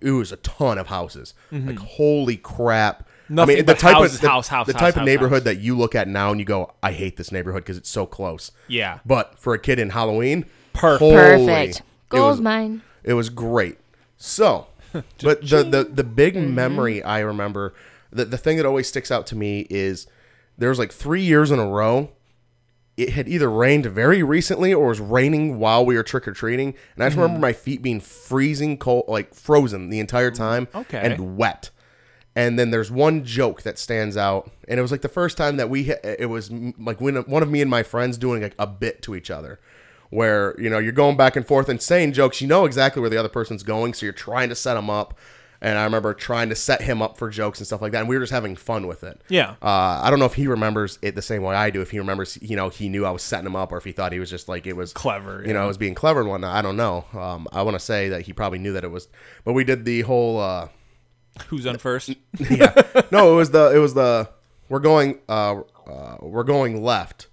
it 0.00 0.10
was 0.12 0.30
a 0.32 0.36
ton 0.36 0.78
of 0.78 0.86
houses. 0.86 1.34
Like 1.50 1.78
holy 1.78 2.36
crap. 2.36 3.00
Mm-hmm. 3.00 3.34
Nothing 3.34 3.64
but 3.66 3.80
houses, 3.82 4.20
the, 4.20 4.28
house, 4.28 4.48
house, 4.48 4.66
the 4.68 4.72
type 4.72 4.94
house, 4.94 4.96
of 4.96 5.04
neighborhood 5.04 5.40
house. 5.42 5.44
that 5.44 5.56
you 5.56 5.76
look 5.76 5.94
at 5.94 6.08
now 6.08 6.30
and 6.30 6.40
you 6.40 6.46
go, 6.46 6.72
I 6.82 6.92
hate 6.92 7.18
this 7.18 7.30
neighborhood 7.30 7.62
because 7.64 7.76
it's 7.76 7.90
so 7.90 8.06
close. 8.06 8.52
Yeah. 8.68 9.00
But 9.04 9.38
for 9.38 9.52
a 9.52 9.58
kid 9.58 9.78
in 9.78 9.90
Halloween, 9.90 10.46
Perfect. 10.72 11.00
holy, 11.00 11.14
Perfect. 11.46 11.76
it 11.78 11.82
Gold 12.08 12.30
was- 12.30 12.40
mine. 12.40 12.80
it 13.04 13.12
was 13.14 13.28
great. 13.28 13.76
So, 14.16 14.68
but 14.92 15.42
the, 15.42 15.62
the 15.62 15.84
the 15.92 16.04
big 16.04 16.36
memory 16.36 17.02
I 17.02 17.18
remember, 17.18 17.74
the 18.10 18.24
the 18.24 18.38
thing 18.38 18.56
that 18.56 18.66
always 18.66 18.88
sticks 18.88 19.10
out 19.10 19.26
to 19.28 19.36
me 19.36 19.66
is 19.70 20.06
there 20.56 20.68
was 20.68 20.78
like 20.78 20.92
three 20.92 21.22
years 21.22 21.50
in 21.50 21.58
a 21.58 21.66
row. 21.66 22.10
It 22.96 23.10
had 23.10 23.28
either 23.28 23.48
rained 23.48 23.86
very 23.86 24.24
recently 24.24 24.74
or 24.74 24.88
was 24.88 24.98
raining 24.98 25.60
while 25.60 25.86
we 25.86 25.94
were 25.94 26.02
trick 26.02 26.26
or 26.26 26.32
treating, 26.32 26.74
and 26.94 27.04
I 27.04 27.06
just 27.06 27.16
remember 27.16 27.38
mm. 27.38 27.42
my 27.42 27.52
feet 27.52 27.80
being 27.80 28.00
freezing 28.00 28.76
cold, 28.76 29.04
like 29.06 29.34
frozen 29.34 29.88
the 29.88 30.00
entire 30.00 30.32
time, 30.32 30.66
Okay. 30.74 30.98
and 30.98 31.36
wet. 31.36 31.70
And 32.34 32.58
then 32.58 32.70
there's 32.70 32.90
one 32.90 33.24
joke 33.24 33.62
that 33.62 33.78
stands 33.78 34.16
out, 34.16 34.50
and 34.66 34.78
it 34.78 34.82
was 34.82 34.90
like 34.90 35.02
the 35.02 35.08
first 35.08 35.36
time 35.36 35.58
that 35.58 35.70
we 35.70 35.92
it 36.02 36.28
was 36.28 36.50
like 36.50 37.00
when 37.00 37.16
one 37.16 37.42
of 37.42 37.50
me 37.50 37.60
and 37.60 37.70
my 37.70 37.84
friends 37.84 38.18
doing 38.18 38.42
like 38.42 38.54
a 38.58 38.66
bit 38.66 39.00
to 39.02 39.14
each 39.14 39.30
other, 39.30 39.60
where 40.10 40.60
you 40.60 40.68
know 40.68 40.78
you're 40.78 40.92
going 40.92 41.16
back 41.16 41.36
and 41.36 41.46
forth 41.46 41.68
and 41.68 41.80
saying 41.80 42.14
jokes, 42.14 42.40
you 42.40 42.48
know 42.48 42.64
exactly 42.64 43.00
where 43.00 43.10
the 43.10 43.16
other 43.16 43.28
person's 43.28 43.62
going, 43.62 43.94
so 43.94 44.06
you're 44.06 44.12
trying 44.12 44.48
to 44.48 44.54
set 44.56 44.74
them 44.74 44.90
up. 44.90 45.16
And 45.60 45.76
I 45.76 45.84
remember 45.84 46.14
trying 46.14 46.50
to 46.50 46.54
set 46.54 46.82
him 46.82 47.02
up 47.02 47.18
for 47.18 47.30
jokes 47.30 47.58
and 47.58 47.66
stuff 47.66 47.82
like 47.82 47.90
that, 47.92 48.00
and 48.00 48.08
we 48.08 48.16
were 48.16 48.22
just 48.22 48.32
having 48.32 48.54
fun 48.54 48.86
with 48.86 49.02
it. 49.02 49.20
Yeah. 49.28 49.56
Uh, 49.60 50.00
I 50.02 50.08
don't 50.08 50.20
know 50.20 50.24
if 50.24 50.34
he 50.34 50.46
remembers 50.46 51.00
it 51.02 51.16
the 51.16 51.22
same 51.22 51.42
way 51.42 51.56
I 51.56 51.70
do. 51.70 51.80
If 51.80 51.90
he 51.90 51.98
remembers, 51.98 52.38
you 52.40 52.54
know, 52.54 52.68
he 52.68 52.88
knew 52.88 53.04
I 53.04 53.10
was 53.10 53.22
setting 53.22 53.46
him 53.46 53.56
up, 53.56 53.72
or 53.72 53.76
if 53.76 53.84
he 53.84 53.90
thought 53.90 54.12
he 54.12 54.20
was 54.20 54.30
just 54.30 54.48
like 54.48 54.66
it 54.68 54.74
was 54.76 54.92
Clever, 54.92 55.42
You 55.44 55.52
know, 55.52 55.60
yeah. 55.60 55.64
it 55.64 55.68
was 55.68 55.78
being 55.78 55.96
clever 55.96 56.20
and 56.20 56.28
whatnot. 56.28 56.54
I 56.54 56.62
don't 56.62 56.76
know. 56.76 57.06
Um, 57.12 57.48
I 57.52 57.62
want 57.62 57.74
to 57.74 57.80
say 57.80 58.08
that 58.10 58.22
he 58.22 58.32
probably 58.32 58.58
knew 58.60 58.72
that 58.74 58.84
it 58.84 58.90
was, 58.92 59.08
but 59.44 59.52
we 59.52 59.64
did 59.64 59.84
the 59.84 60.02
whole. 60.02 60.38
Uh, 60.38 60.68
Who's 61.48 61.66
on 61.66 61.78
first? 61.78 62.10
yeah. 62.50 62.72
No, 63.10 63.32
it 63.32 63.36
was 63.36 63.50
the 63.50 63.74
it 63.74 63.78
was 63.78 63.94
the 63.94 64.28
we're 64.68 64.80
going 64.80 65.18
uh, 65.28 65.60
uh 65.86 66.16
we're 66.20 66.44
going 66.44 66.82
left. 66.82 67.26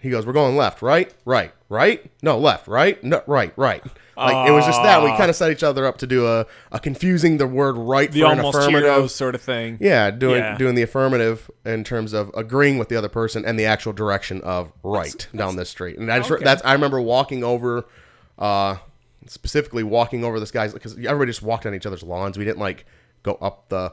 He 0.00 0.08
goes, 0.08 0.24
"We're 0.26 0.32
going 0.32 0.56
left, 0.56 0.80
right, 0.80 1.12
right, 1.26 1.52
right. 1.68 2.10
No, 2.22 2.38
left, 2.38 2.66
right, 2.66 3.02
no, 3.04 3.22
right, 3.26 3.52
right." 3.56 3.84
Like 4.20 4.48
it 4.48 4.52
was 4.52 4.64
just 4.66 4.82
that 4.82 5.02
we 5.02 5.10
kind 5.16 5.30
of 5.30 5.36
set 5.36 5.50
each 5.50 5.62
other 5.62 5.86
up 5.86 5.98
to 5.98 6.06
do 6.06 6.26
a, 6.26 6.46
a 6.70 6.78
confusing 6.78 7.38
the 7.38 7.46
word 7.46 7.76
right 7.76 8.10
The 8.12 8.20
for 8.20 8.32
an 8.32 8.38
affirmative. 8.40 9.10
sort 9.10 9.34
of 9.34 9.42
thing. 9.42 9.78
Yeah, 9.80 10.10
doing 10.10 10.38
Yeah. 10.38 10.56
doing 10.58 10.74
the 10.74 10.82
affirmative 10.82 11.50
in 11.64 11.84
terms 11.84 12.12
of 12.12 12.30
agreeing 12.36 12.78
with 12.78 12.88
the 12.88 12.96
other 12.96 13.08
person 13.08 13.44
and 13.44 13.58
the 13.58 13.64
actual 13.64 13.92
direction 13.92 14.40
of 14.42 14.72
right 14.82 15.26
down 15.34 15.56
this 15.56 15.70
street. 15.70 15.98
And 15.98 16.12
I 16.12 16.18
just 16.18 16.30
Okay. 16.30 16.44
that's 16.44 16.62
I 16.64 16.72
remember 16.74 17.00
walking 17.00 17.42
over, 17.42 17.86
uh, 18.38 18.76
specifically 19.26 19.82
walking 19.82 20.24
over 20.24 20.40
this 20.40 20.50
guy's 20.50 20.72
because 20.72 20.94
everybody 20.94 21.30
just 21.30 21.42
walked 21.42 21.66
on 21.66 21.74
each 21.74 21.86
other's 21.86 22.02
lawns. 22.02 22.36
We 22.38 22.44
didn't 22.44 22.58
like 22.60 22.86
go 23.22 23.34
up 23.40 23.68
the 23.68 23.92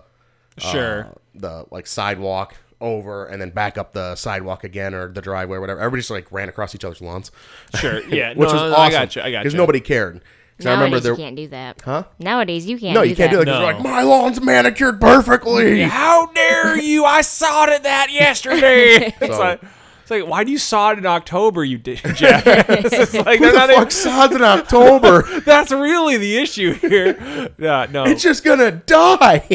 Sure. 0.57 1.05
uh, 1.05 1.09
the 1.35 1.65
like 1.71 1.85
sidewalk 1.85 2.55
over 2.79 3.25
and 3.25 3.41
then 3.41 3.49
back 3.49 3.77
up 3.77 3.93
the 3.93 4.15
sidewalk 4.15 4.63
again 4.63 4.93
or 4.93 5.07
the 5.11 5.21
driveway 5.21 5.57
or 5.57 5.61
whatever. 5.61 5.79
Everybody 5.79 6.01
just 6.01 6.11
like 6.11 6.31
ran 6.31 6.47
across 6.49 6.75
each 6.75 6.85
other's 6.85 7.01
lawns. 7.01 7.31
Sure. 7.79 8.01
Yeah. 8.09 8.29
which 8.29 8.37
no, 8.37 8.43
was 8.45 8.53
no, 8.53 8.71
awesome. 8.73 8.81
I 8.81 8.89
got 8.91 9.15
you. 9.15 9.21
I 9.23 9.31
got 9.31 9.39
because 9.43 9.53
you. 9.53 9.57
nobody 9.57 9.79
cared. 9.79 10.21
'Cause 10.59 10.65
I 10.65 10.71
remember 10.71 10.95
Nowadays 10.95 11.03
there. 11.03 11.11
you 11.13 11.17
can't 11.17 11.35
do 11.35 11.47
that. 11.49 11.81
Huh? 11.85 12.03
Nowadays 12.17 12.65
you 12.65 12.79
can't. 12.79 12.95
No, 12.95 13.03
do 13.03 13.09
you 13.09 13.15
can't 13.15 13.29
do 13.31 13.37
that 13.37 13.45
No. 13.45 13.59
you're 13.59 13.73
like 13.73 13.79
my 13.83 14.01
lawn's 14.01 14.41
manicured 14.41 14.99
perfectly. 14.99 15.81
How 15.83 16.31
dare 16.31 16.77
you? 16.79 17.05
I 17.05 17.21
sawed 17.21 17.69
it 17.69 17.83
that 17.83 18.07
yesterday. 18.11 19.13
it's, 19.21 19.35
So- 19.35 19.39
like, 19.39 19.61
it's 20.08 20.12
like, 20.12 20.26
why 20.26 20.46
do 20.46 20.52
you 20.54 20.58
saw 20.58 20.91
it 20.91 20.98
in 20.98 21.06
October, 21.06 21.65
you 21.65 21.78
did, 21.78 21.98
Jeff? 22.15 22.43
it's 22.48 23.13
like, 23.13 23.39
Who 23.39 23.48
the 23.48 23.52
not 23.58 23.70
fuck 23.70 23.78
even- 23.80 23.89
sods 23.91 24.36
in 24.36 24.41
October? 24.41 25.41
that's 25.46 25.70
really 25.72 26.15
the 26.15 26.38
issue 26.38 26.74
here. 26.74 27.50
Yeah, 27.60 27.88
no. 27.91 28.06
It's 28.06 28.24
just 28.24 28.46
gonna 28.46 28.72
die. 28.72 29.46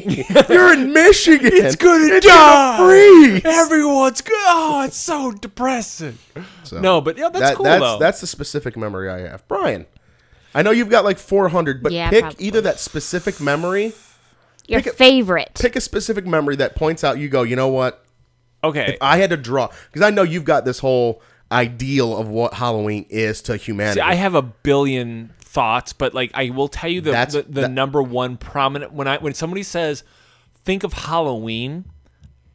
You're 0.50 0.74
in 0.74 0.92
Michigan. 0.92 1.50
It's 1.54 1.76
gonna 1.76 2.04
it's 2.16 2.26
die. 2.26 2.76
Gonna 2.76 3.40
freeze. 3.40 3.42
Everyone's 3.46 4.20
good. 4.20 4.34
Oh, 4.46 4.82
it's 4.84 4.96
so 4.98 5.32
depressing. 5.32 6.18
So, 6.64 6.80
No, 6.80 7.00
but 7.00 7.16
yeah, 7.16 7.30
that's 7.30 7.40
that- 7.50 7.56
cool 7.56 7.64
that's, 7.64 7.80
though. 7.80 7.98
That's 7.98 8.20
the 8.20 8.26
specific 8.26 8.76
memory 8.76 9.08
I 9.08 9.20
have. 9.20 9.48
Brian, 9.48 9.86
I 10.54 10.60
know 10.60 10.70
you've 10.70 10.90
got 10.90 11.04
like 11.06 11.18
400, 11.18 11.82
but 11.82 11.92
Yeah, 11.92 12.10
pick 12.10 12.20
probably. 12.24 12.44
either 12.46 12.60
that 12.60 12.78
specific 12.78 13.40
memory, 13.40 13.94
Your 14.68 14.80
pick 14.82 14.92
a- 14.92 14.96
favorite. 14.96 15.52
pick 15.58 15.76
a 15.76 15.80
specific 15.80 16.26
memory 16.26 16.56
that 16.56 16.76
points 16.76 17.02
out. 17.04 17.16
You 17.16 17.30
go, 17.30 17.42
you 17.42 17.56
know 17.56 17.68
what? 17.68 18.01
Okay. 18.64 18.92
If 18.92 18.98
I 19.00 19.16
had 19.18 19.30
to 19.30 19.36
draw 19.36 19.68
because 19.90 20.02
I 20.02 20.10
know 20.10 20.22
you've 20.22 20.44
got 20.44 20.64
this 20.64 20.78
whole 20.78 21.22
ideal 21.50 22.16
of 22.16 22.28
what 22.28 22.54
Halloween 22.54 23.06
is 23.10 23.42
to 23.42 23.56
humanity. 23.56 23.96
See, 23.96 24.00
I 24.00 24.14
have 24.14 24.34
a 24.34 24.42
billion 24.42 25.32
thoughts, 25.38 25.92
but 25.92 26.14
like 26.14 26.30
I 26.34 26.50
will 26.50 26.68
tell 26.68 26.90
you 26.90 27.00
the 27.00 27.10
That's- 27.10 27.34
the, 27.34 27.42
the 27.42 27.62
that- 27.62 27.70
number 27.70 28.02
one 28.02 28.36
prominent 28.36 28.92
when 28.92 29.06
I 29.06 29.18
when 29.18 29.34
somebody 29.34 29.62
says 29.62 30.02
think 30.64 30.82
of 30.84 30.92
Halloween, 30.92 31.84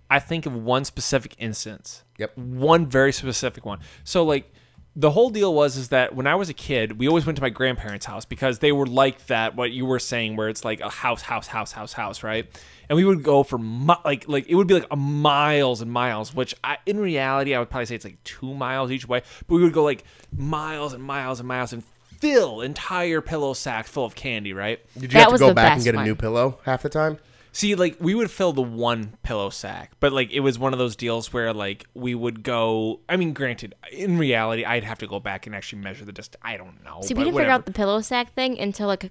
I 0.09 0.19
think 0.19 0.45
of 0.45 0.53
one 0.55 0.85
specific 0.85 1.35
instance. 1.37 2.03
Yep. 2.17 2.37
One 2.37 2.87
very 2.87 3.11
specific 3.11 3.65
one. 3.65 3.79
So 4.03 4.23
like 4.23 4.51
the 4.95 5.11
whole 5.11 5.29
deal 5.29 5.53
was 5.53 5.77
is 5.77 5.89
that 5.89 6.15
when 6.15 6.25
I 6.25 6.33
was 6.33 6.49
a 6.49 6.55
kid, 6.55 6.97
we 6.97 7.07
always 7.07 7.23
went 7.23 7.35
to 7.35 7.41
my 7.43 7.51
grandparents' 7.51 8.07
house 8.07 8.25
because 8.25 8.57
they 8.59 8.71
were 8.71 8.87
like 8.87 9.27
that. 9.27 9.55
What 9.55 9.71
you 9.71 9.85
were 9.85 9.99
saying, 9.99 10.35
where 10.35 10.49
it's 10.49 10.65
like 10.65 10.79
a 10.79 10.89
house, 10.89 11.21
house, 11.21 11.45
house, 11.45 11.71
house, 11.71 11.93
house, 11.93 12.23
right? 12.23 12.47
And 12.89 12.95
we 12.95 13.03
would 13.03 13.21
go 13.23 13.43
for 13.43 13.57
mi- 13.57 13.95
like 14.05 14.27
like 14.27 14.47
it 14.47 14.55
would 14.55 14.67
be 14.67 14.73
like 14.75 14.87
a 14.91 14.95
miles 14.95 15.81
and 15.81 15.91
miles. 15.91 16.33
Which 16.33 16.55
I, 16.63 16.77
in 16.85 16.99
reality, 16.99 17.53
I 17.53 17.59
would 17.59 17.69
probably 17.69 17.85
say 17.87 17.95
it's 17.95 18.05
like 18.05 18.23
two 18.23 18.53
miles 18.53 18.91
each 18.91 19.07
way. 19.07 19.21
But 19.47 19.55
we 19.55 19.63
would 19.63 19.73
go 19.73 19.83
like 19.83 20.03
miles 20.35 20.93
and 20.93 21.03
miles 21.03 21.39
and 21.39 21.47
miles 21.47 21.73
and 21.73 21.83
fill 22.19 22.61
entire 22.61 23.21
pillow 23.21 23.53
sacks 23.53 23.89
full 23.89 24.05
of 24.05 24.15
candy, 24.15 24.53
right? 24.53 24.79
Did 24.93 25.03
you 25.03 25.07
That 25.09 25.19
have 25.19 25.27
to 25.27 25.31
was 25.33 25.41
go 25.41 25.47
the 25.49 25.53
back 25.53 25.71
and 25.73 25.77
best 25.79 25.85
get 25.85 25.93
a 25.95 25.97
one. 25.97 26.05
new 26.05 26.15
pillow 26.15 26.59
half 26.63 26.81
the 26.81 26.89
time? 26.89 27.17
See, 27.51 27.73
like 27.75 27.97
we 27.99 28.13
would 28.15 28.29
fill 28.29 28.53
the 28.53 28.61
one 28.61 29.17
pillow 29.23 29.49
sack, 29.49 29.91
but 29.99 30.13
like 30.13 30.31
it 30.31 30.41
was 30.41 30.59
one 30.59 30.73
of 30.73 30.79
those 30.79 30.95
deals 30.95 31.33
where 31.33 31.53
like 31.53 31.85
we 31.95 32.13
would 32.15 32.43
go. 32.43 32.99
I 33.09 33.17
mean, 33.17 33.33
granted, 33.33 33.73
in 33.91 34.17
reality, 34.17 34.63
I'd 34.63 34.83
have 34.83 34.99
to 34.99 35.07
go 35.07 35.19
back 35.19 35.45
and 35.47 35.55
actually 35.55 35.81
measure 35.81 36.05
the 36.05 36.11
distance. 36.11 36.39
I 36.43 36.55
don't 36.57 36.83
know. 36.85 36.99
See, 37.01 37.13
but 37.15 37.19
we 37.19 37.23
didn't 37.25 37.33
whatever. 37.33 37.39
figure 37.47 37.51
out 37.53 37.65
the 37.65 37.71
pillow 37.73 38.01
sack 38.01 38.33
thing 38.33 38.59
until 38.59 38.87
like 38.87 39.03
a, 39.05 39.09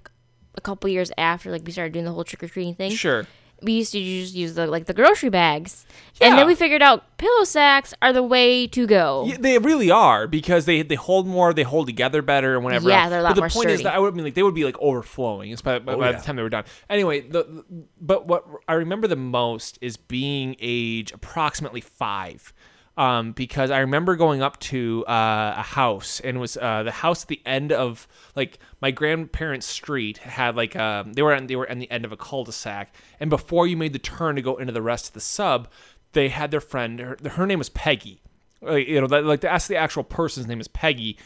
a 0.55 0.61
couple 0.61 0.89
years 0.89 1.11
after 1.17 1.51
like 1.51 1.63
we 1.65 1.71
started 1.73 1.91
doing 1.93 2.05
the 2.05 2.11
whole 2.11 2.23
trick 2.23 2.41
or 2.41 2.47
treating 2.47 2.73
thing. 2.73 2.91
Sure. 2.91 3.27
We 3.61 3.73
used 3.73 3.91
to 3.93 3.99
just 3.99 4.35
use 4.35 4.53
the 4.53 4.67
like 4.67 4.85
the 4.85 4.93
grocery 4.93 5.29
bags, 5.29 5.85
and 6.21 6.37
then 6.37 6.45
we 6.45 6.55
figured 6.55 6.81
out 6.81 7.17
pillow 7.17 7.43
sacks 7.43 7.93
are 8.01 8.13
the 8.13 8.23
way 8.23 8.67
to 8.67 8.85
go. 8.85 9.25
Yeah, 9.27 9.37
they 9.39 9.57
really 9.57 9.89
are 9.89 10.27
because 10.27 10.65
they 10.65 10.81
they 10.83 10.95
hold 10.95 11.25
more, 11.27 11.53
they 11.53 11.63
hold 11.63 11.87
together 11.87 12.21
better, 12.21 12.55
and 12.55 12.63
whatever. 12.63 12.89
Yeah, 12.89 13.03
else. 13.03 13.09
they're 13.09 13.19
a 13.19 13.23
lot 13.23 13.29
But 13.29 13.35
the 13.35 13.41
more 13.41 13.49
point 13.49 13.69
is 13.71 13.83
that 13.83 13.93
I 13.93 13.99
would 13.99 14.15
mean 14.15 14.25
like 14.25 14.35
they 14.35 14.43
would 14.43 14.55
be 14.55 14.63
like 14.63 14.77
overflowing 14.79 15.55
by, 15.63 15.79
by, 15.79 15.93
oh, 15.93 15.97
by 15.97 16.11
yeah. 16.11 16.17
the 16.17 16.23
time 16.23 16.35
they 16.35 16.43
were 16.43 16.49
done. 16.49 16.65
Anyway, 16.89 17.21
the, 17.21 17.43
the- 17.43 17.65
but 17.99 18.27
what 18.27 18.45
I 18.67 18.73
remember 18.73 19.07
the 19.07 19.15
most 19.15 19.77
is 19.81 19.97
being 19.97 20.55
age 20.59 21.11
approximately 21.11 21.81
five. 21.81 22.53
Um, 22.97 23.31
because 23.33 23.69
I 23.69 23.79
remember 23.81 24.15
going 24.15 24.41
up 24.41 24.59
to 24.61 25.05
uh, 25.07 25.53
a 25.57 25.61
house 25.61 26.19
and 26.19 26.37
it 26.37 26.39
was 26.39 26.57
uh, 26.57 26.81
the 26.81 26.91
house 26.91 27.21
at 27.21 27.27
the 27.27 27.39
end 27.45 27.71
of 27.71 28.07
like 28.35 28.57
my 28.81 28.89
grandparents' 28.89 29.67
street 29.67 30.17
had 30.17 30.55
like 30.55 30.75
um, 30.75 31.13
they 31.13 31.21
were 31.21 31.35
on, 31.35 31.45
they 31.45 31.55
were 31.55 31.69
on 31.69 31.77
the 31.77 31.91
end 31.91 32.05
of 32.05 32.11
a 32.11 32.17
cul-de-sac 32.17 32.95
and 33.19 33.29
before 33.29 33.67
you 33.67 33.77
made 33.77 33.93
the 33.93 33.99
turn 33.99 34.35
to 34.35 34.41
go 34.41 34.55
into 34.57 34.73
the 34.73 34.81
rest 34.81 35.09
of 35.09 35.13
the 35.13 35.19
sub, 35.19 35.67
they 36.13 36.29
had 36.29 36.49
their 36.49 36.59
friend 36.59 36.99
her, 36.99 37.17
her 37.29 37.45
name 37.45 37.59
was 37.59 37.69
Peggy 37.69 38.19
like, 38.61 38.87
you 38.87 38.99
know, 38.99 39.07
that, 39.07 39.25
like 39.25 39.41
that's 39.41 39.67
the 39.67 39.75
actual 39.75 40.03
person's 40.03 40.47
name 40.47 40.59
is 40.59 40.67
Peggy. 40.67 41.17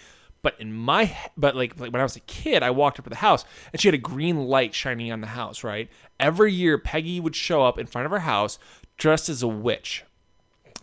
But 0.43 0.59
in 0.59 0.73
my, 0.73 1.15
but 1.37 1.55
like, 1.55 1.79
like 1.79 1.93
when 1.93 1.99
I 1.99 2.03
was 2.03 2.15
a 2.15 2.21
kid, 2.21 2.63
I 2.63 2.71
walked 2.71 2.97
up 2.99 3.05
to 3.05 3.09
the 3.09 3.15
house 3.15 3.45
and 3.71 3.79
she 3.79 3.87
had 3.87 3.95
a 3.95 3.99
green 3.99 4.37
light 4.45 4.73
shining 4.73 5.11
on 5.11 5.21
the 5.21 5.27
house. 5.27 5.63
Right, 5.63 5.89
every 6.19 6.51
year 6.51 6.77
Peggy 6.77 7.19
would 7.19 7.35
show 7.35 7.63
up 7.63 7.77
in 7.77 7.85
front 7.85 8.05
of 8.05 8.11
her 8.11 8.19
house 8.19 8.57
dressed 8.97 9.29
as 9.29 9.43
a 9.43 9.47
witch, 9.47 10.03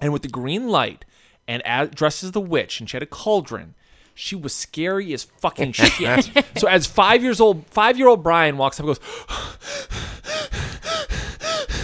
and 0.00 0.12
with 0.12 0.22
the 0.22 0.28
green 0.28 0.68
light, 0.68 1.04
and 1.46 1.62
as, 1.66 1.90
dressed 1.90 2.22
as 2.24 2.32
the 2.32 2.40
witch, 2.40 2.80
and 2.80 2.88
she 2.88 2.96
had 2.96 3.02
a 3.02 3.06
cauldron. 3.06 3.74
She 4.14 4.34
was 4.34 4.52
scary 4.54 5.12
as 5.12 5.22
fucking 5.24 5.72
shit. 5.74 6.28
so 6.56 6.66
as 6.66 6.87
five 6.87 7.22
years 7.22 7.40
old, 7.40 7.64
five 7.68 7.96
year 7.98 8.08
old 8.08 8.22
Brian 8.24 8.56
walks 8.56 8.80
up 8.80 8.87
and 8.87 8.96
goes, 8.96 9.00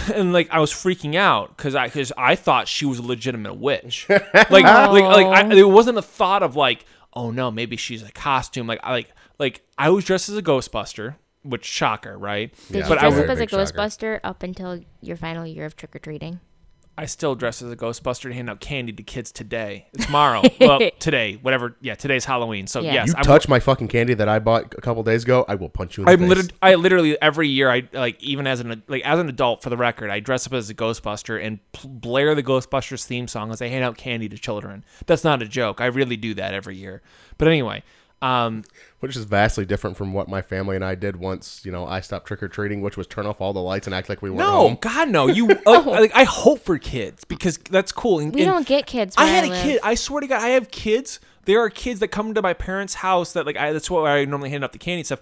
and 0.13 0.33
like 0.33 0.49
I 0.51 0.59
was 0.59 0.71
freaking 0.71 1.15
out 1.15 1.55
because 1.55 1.75
I 1.75 1.87
because 1.87 2.11
I 2.17 2.35
thought 2.35 2.67
she 2.67 2.85
was 2.85 2.99
a 2.99 3.03
legitimate 3.03 3.55
witch. 3.55 4.07
like 4.09 4.49
like 4.51 4.63
like 4.63 5.25
I, 5.27 5.43
there 5.47 5.67
wasn't 5.67 5.97
a 5.97 6.01
thought 6.01 6.43
of 6.43 6.55
like 6.55 6.85
oh 7.13 7.31
no 7.31 7.51
maybe 7.51 7.77
she's 7.77 8.03
a 8.03 8.11
costume. 8.11 8.67
Like 8.67 8.79
I 8.83 8.91
like 8.91 9.09
like 9.39 9.61
I 9.77 9.89
was 9.89 10.03
dressed 10.05 10.29
as 10.29 10.37
a 10.37 10.41
Ghostbuster, 10.43 11.15
which 11.43 11.63
shocker 11.65 12.17
right? 12.17 12.53
Did 12.67 12.77
Yeah, 12.77 12.83
you 12.83 12.89
but 12.89 12.97
I 12.97 13.01
dress 13.01 13.13
would- 13.15 13.23
up 13.25 13.29
as 13.29 13.37
a 13.39 13.41
Big 13.43 13.49
shocker. 13.49 13.63
Ghostbuster 13.63 14.19
up 14.23 14.43
until 14.43 14.81
your 15.01 15.17
final 15.17 15.45
year 15.45 15.65
of 15.65 15.75
trick 15.75 15.95
or 15.95 15.99
treating? 15.99 16.39
I 16.97 17.07
still 17.07 17.35
dress 17.35 17.61
as 17.61 17.69
a 17.69 17.75
Ghostbuster 17.75 18.25
and 18.25 18.33
hand 18.33 18.49
out 18.49 18.61
candy 18.61 18.93
to 18.93 19.03
kids 19.03 19.31
today. 19.31 19.87
Tomorrow. 19.99 20.43
well, 20.61 20.79
today, 20.99 21.37
whatever. 21.41 21.75
Yeah, 21.81 21.95
today's 21.95 22.23
Halloween. 22.23 22.67
So 22.67 22.79
Yeah. 22.79 22.93
yes, 22.93 23.07
You 23.09 23.13
I'm, 23.17 23.23
touch 23.25 23.49
my 23.49 23.59
fucking 23.59 23.89
candy 23.89 24.13
that 24.13 24.29
I 24.29 24.39
bought 24.39 24.73
a 24.77 24.81
couple 24.81 25.03
days 25.03 25.23
ago, 25.23 25.43
I 25.49 25.55
will 25.55 25.67
punch 25.67 25.97
you 25.97 26.03
in 26.03 26.05
the 26.05 26.11
I'm 26.13 26.19
face. 26.19 26.29
literally, 26.29 26.51
I 26.61 26.75
literally 26.75 27.21
every 27.21 27.49
year, 27.49 27.69
I 27.69 27.83
like 27.91 28.21
even 28.23 28.47
as 28.47 28.61
an 28.61 28.81
like 28.87 29.03
as 29.03 29.19
an 29.19 29.27
adult 29.27 29.61
for 29.61 29.69
the 29.69 29.77
record, 29.77 30.09
I 30.09 30.21
dress 30.21 30.47
up 30.47 30.53
as 30.53 30.69
a 30.69 30.73
Ghostbuster 30.73 31.43
and 31.45 31.59
pl- 31.73 31.89
blare 31.89 32.33
the 32.33 32.43
Ghostbusters 32.43 33.03
theme 33.05 33.27
song 33.27 33.51
as 33.51 33.61
I 33.61 33.67
hand 33.67 33.83
out 33.83 33.97
candy 33.97 34.29
to 34.29 34.37
children. 34.37 34.85
That's 35.05 35.25
not 35.25 35.41
a 35.41 35.47
joke. 35.47 35.81
I 35.81 35.87
really 35.87 36.15
do 36.15 36.33
that 36.35 36.53
every 36.53 36.77
year. 36.77 37.01
But 37.37 37.49
anyway, 37.49 37.83
um, 38.21 38.63
which 39.05 39.15
is 39.15 39.23
vastly 39.25 39.65
different 39.65 39.95
from 39.95 40.13
what 40.13 40.27
my 40.27 40.41
family 40.41 40.75
and 40.75 40.83
I 40.83 40.95
did 40.95 41.15
once. 41.15 41.61
You 41.63 41.71
know, 41.71 41.85
I 41.85 41.99
stopped 41.99 42.25
trick 42.25 42.41
or 42.41 42.47
treating, 42.47 42.81
which 42.81 42.97
was 42.97 43.05
turn 43.05 43.27
off 43.27 43.39
all 43.39 43.53
the 43.53 43.61
lights 43.61 43.85
and 43.85 43.93
act 43.93 44.09
like 44.09 44.23
we 44.23 44.31
weren't 44.31 44.39
no, 44.39 44.51
home. 44.51 44.77
God 44.81 45.09
no, 45.09 45.27
you 45.27 45.47
uh, 45.67 45.83
like, 45.85 45.85
like 45.85 46.15
I 46.15 46.23
hope 46.23 46.59
for 46.61 46.79
kids 46.79 47.23
because 47.23 47.57
that's 47.69 47.91
cool. 47.91 48.17
And, 48.19 48.33
We 48.33 48.41
and 48.41 48.51
don't 48.51 48.67
get 48.67 48.87
kids. 48.87 49.13
I 49.15 49.27
had 49.27 49.43
a 49.43 49.49
live. 49.49 49.63
kid. 49.63 49.79
I 49.83 49.93
swear 49.93 50.21
to 50.21 50.27
God, 50.27 50.41
I 50.41 50.49
have 50.49 50.71
kids. 50.71 51.19
There 51.45 51.59
are 51.59 51.69
kids 51.69 51.99
that 51.99 52.07
come 52.07 52.33
to 52.33 52.41
my 52.41 52.53
parents' 52.53 52.95
house 52.95 53.33
that 53.33 53.45
like 53.45 53.57
I 53.57 53.71
that's 53.73 53.91
what 53.91 54.07
I 54.07 54.25
normally 54.25 54.49
hand 54.49 54.63
out 54.63 54.71
the 54.71 54.79
candy 54.79 55.01
and 55.01 55.05
stuff. 55.05 55.21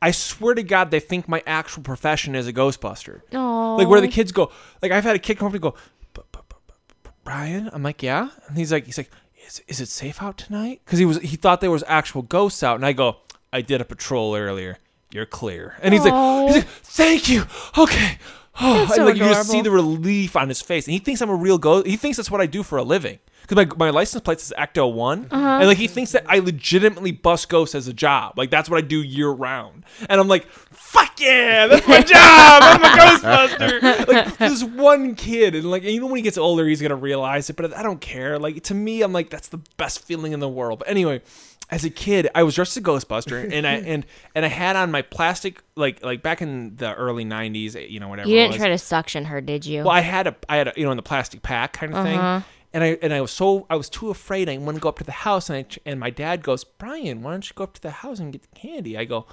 I 0.00 0.12
swear 0.12 0.54
to 0.54 0.62
God, 0.62 0.92
they 0.92 1.00
think 1.00 1.28
my 1.28 1.42
actual 1.44 1.82
profession 1.82 2.36
is 2.36 2.46
a 2.46 2.52
Ghostbuster. 2.52 3.22
Aw. 3.34 3.74
Like 3.74 3.88
where 3.88 4.00
the 4.00 4.06
kids 4.06 4.30
go, 4.30 4.52
like 4.80 4.92
I've 4.92 5.02
had 5.02 5.16
a 5.16 5.18
kid 5.18 5.38
come 5.38 5.48
up 5.48 5.54
and 5.54 5.62
go, 5.62 5.74
"But- 6.14 6.30
but- 6.30 6.48
but- 6.48 6.60
but- 7.02 7.12
Brian. 7.24 7.68
I'm 7.72 7.82
like, 7.82 8.00
yeah, 8.02 8.28
and 8.46 8.56
he's 8.56 8.70
like, 8.70 8.86
he's 8.86 8.96
like, 8.98 9.10
is, 9.48 9.62
is 9.66 9.80
it 9.80 9.88
safe 9.88 10.22
out 10.22 10.36
tonight? 10.36 10.80
Because 10.84 10.98
he 10.98 11.04
was 11.04 11.18
he 11.18 11.36
thought 11.36 11.60
there 11.60 11.70
was 11.70 11.84
actual 11.86 12.22
ghosts 12.22 12.62
out, 12.62 12.76
and 12.76 12.86
I 12.86 12.92
go, 12.92 13.16
I 13.52 13.62
did 13.62 13.80
a 13.80 13.84
patrol 13.84 14.36
earlier. 14.36 14.78
You're 15.10 15.26
clear. 15.26 15.74
And 15.80 15.94
he's 15.94 16.04
like, 16.04 16.48
he's 16.48 16.56
like, 16.56 16.68
thank 16.68 17.28
you. 17.30 17.44
Okay. 17.78 18.18
Oh, 18.60 18.88
and 18.96 19.04
like 19.06 19.16
you 19.16 19.24
just 19.24 19.50
see 19.50 19.60
the 19.62 19.70
relief 19.70 20.36
on 20.36 20.48
his 20.48 20.60
face, 20.60 20.86
and 20.86 20.92
he 20.92 20.98
thinks 20.98 21.20
I'm 21.20 21.30
a 21.30 21.34
real 21.34 21.58
ghost. 21.58 21.86
He 21.86 21.96
thinks 21.96 22.16
that's 22.16 22.30
what 22.30 22.40
I 22.40 22.46
do 22.46 22.62
for 22.62 22.78
a 22.78 22.82
living. 22.82 23.18
Because 23.46 23.66
my, 23.68 23.76
my 23.86 23.90
license 23.90 24.20
plate 24.22 24.38
is 24.38 24.52
Ecto 24.58 24.92
One, 24.92 25.28
Uh-huh. 25.30 25.58
and 25.60 25.68
like 25.68 25.78
he 25.78 25.86
thinks 25.88 26.12
that 26.12 26.24
I 26.28 26.40
legitimately 26.40 27.12
bust 27.12 27.48
ghosts 27.48 27.74
as 27.74 27.88
a 27.88 27.92
job. 27.94 28.36
Like 28.36 28.50
that's 28.50 28.68
what 28.68 28.76
I 28.76 28.80
do 28.86 29.02
year 29.02 29.30
round. 29.30 29.84
And 30.08 30.20
I'm 30.20 30.28
like, 30.28 30.46
fuck 30.50 31.18
yeah, 31.18 31.66
that's 31.66 31.86
my 31.88 32.00
job. 32.02 32.62
I'm 32.62 32.82
a 32.82 32.88
Ghostbuster. 32.88 34.06
like 34.08 34.36
this 34.38 34.62
one 34.64 35.14
kid, 35.14 35.54
and 35.54 35.70
like 35.70 35.82
you 35.84 36.00
know 36.00 36.06
when 36.06 36.16
he 36.16 36.22
gets 36.22 36.36
older, 36.38 36.66
he's 36.66 36.82
gonna 36.82 36.96
realize 36.96 37.48
it. 37.48 37.56
But 37.56 37.74
I 37.74 37.82
don't 37.82 38.00
care. 38.00 38.38
Like 38.38 38.62
to 38.64 38.74
me, 38.74 39.02
I'm 39.02 39.12
like 39.12 39.30
that's 39.30 39.48
the 39.48 39.60
best 39.76 40.04
feeling 40.04 40.32
in 40.32 40.40
the 40.40 40.48
world. 40.48 40.80
But 40.80 40.88
anyway, 40.88 41.22
as 41.70 41.84
a 41.84 41.90
kid, 41.90 42.28
I 42.34 42.42
was 42.44 42.54
dressed 42.54 42.72
as 42.72 42.78
a 42.78 42.82
Ghostbuster, 42.82 43.52
and 43.52 43.66
I 43.66 43.72
and 43.92 44.06
and 44.34 44.44
I 44.44 44.48
had 44.48 44.76
on 44.76 44.90
my 44.90 45.02
plastic 45.02 45.62
like 45.76 46.02
like 46.02 46.22
back 46.22 46.40
in 46.42 46.76
the 46.76 46.94
early 46.94 47.24
'90s, 47.24 47.90
you 47.90 48.00
know 48.00 48.08
whatever. 48.08 48.28
You 48.28 48.36
didn't 48.36 48.50
was. 48.52 48.56
try 48.58 48.68
to 48.68 48.78
suction 48.78 49.26
her, 49.26 49.40
did 49.40 49.66
you? 49.66 49.80
Well, 49.82 49.90
I 49.90 50.00
had 50.00 50.26
a, 50.26 50.36
I 50.48 50.56
had 50.56 50.68
a, 50.68 50.72
you 50.76 50.84
know, 50.84 50.90
in 50.92 50.96
the 50.96 51.02
plastic 51.02 51.42
pack 51.42 51.74
kind 51.74 51.92
of 51.92 51.98
Uh-huh. 51.98 52.40
thing, 52.40 52.44
and 52.72 52.84
I, 52.84 52.98
and 53.02 53.12
I 53.14 53.20
was 53.20 53.30
so, 53.32 53.66
I 53.70 53.76
was 53.76 53.88
too 53.88 54.10
afraid. 54.10 54.48
I 54.48 54.56
wouldn't 54.58 54.80
go 54.82 54.88
up 54.88 54.98
to 54.98 55.04
the 55.04 55.12
house, 55.12 55.48
and 55.50 55.58
I, 55.58 55.66
and 55.86 55.98
my 56.00 56.10
dad 56.10 56.42
goes, 56.42 56.64
Brian, 56.64 57.22
why 57.22 57.32
don't 57.32 57.48
you 57.48 57.54
go 57.54 57.64
up 57.64 57.74
to 57.74 57.82
the 57.82 57.90
house 57.90 58.18
and 58.18 58.32
get 58.32 58.42
the 58.42 58.58
candy? 58.58 58.96
I 58.98 59.04
go, 59.04 59.26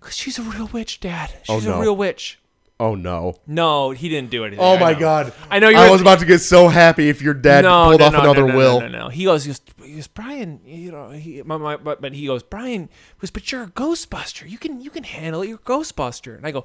cause 0.00 0.16
she's 0.16 0.38
a 0.38 0.42
real 0.42 0.66
witch, 0.72 0.98
Dad. 1.00 1.32
Oh, 1.48 1.58
She's 1.58 1.66
no. 1.66 1.74
a 1.74 1.80
real 1.80 1.96
witch. 1.96 2.38
Oh 2.82 2.96
no! 2.96 3.36
No, 3.46 3.92
he 3.92 4.08
didn't 4.08 4.30
do 4.30 4.44
anything. 4.44 4.58
Oh 4.60 4.74
I 4.74 4.80
my 4.80 4.92
know. 4.92 4.98
god! 4.98 5.32
I 5.48 5.60
know 5.60 5.68
you're. 5.68 5.78
I 5.78 5.88
was 5.88 6.00
about 6.00 6.18
to 6.18 6.26
get 6.26 6.40
so 6.40 6.66
happy 6.66 7.08
if 7.08 7.22
your 7.22 7.32
dad 7.32 7.62
no, 7.62 7.84
pulled 7.84 8.00
no, 8.00 8.06
off 8.06 8.12
no, 8.12 8.20
another 8.22 8.40
no, 8.40 8.46
no, 8.48 8.56
will. 8.56 8.80
No, 8.80 8.88
no, 8.88 8.98
no. 9.04 9.08
He 9.08 9.22
goes, 9.22 9.44
he 9.44 9.50
goes, 9.50 9.60
he 9.84 9.94
goes, 9.94 10.08
Brian. 10.08 10.60
You 10.64 10.90
know, 10.90 11.10
he, 11.10 11.42
my, 11.42 11.58
my, 11.58 11.76
but, 11.76 12.02
but 12.02 12.12
he 12.12 12.26
goes, 12.26 12.42
Brian. 12.42 12.88
Goes, 13.20 13.30
but 13.30 13.52
you're 13.52 13.62
a 13.62 13.68
Ghostbuster. 13.68 14.50
You 14.50 14.58
can, 14.58 14.80
you 14.80 14.90
can 14.90 15.04
handle 15.04 15.42
it. 15.42 15.48
You're 15.48 15.58
a 15.58 15.60
Ghostbuster. 15.60 16.36
And 16.36 16.44
I 16.44 16.50
go, 16.50 16.64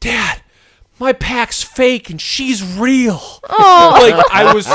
Dad, 0.00 0.42
my 0.98 1.12
pack's 1.12 1.62
fake 1.62 2.10
and 2.10 2.20
she's 2.20 2.76
real. 2.76 3.20
Oh. 3.48 3.98
like 4.02 4.24
I 4.32 4.52
was 4.52 4.66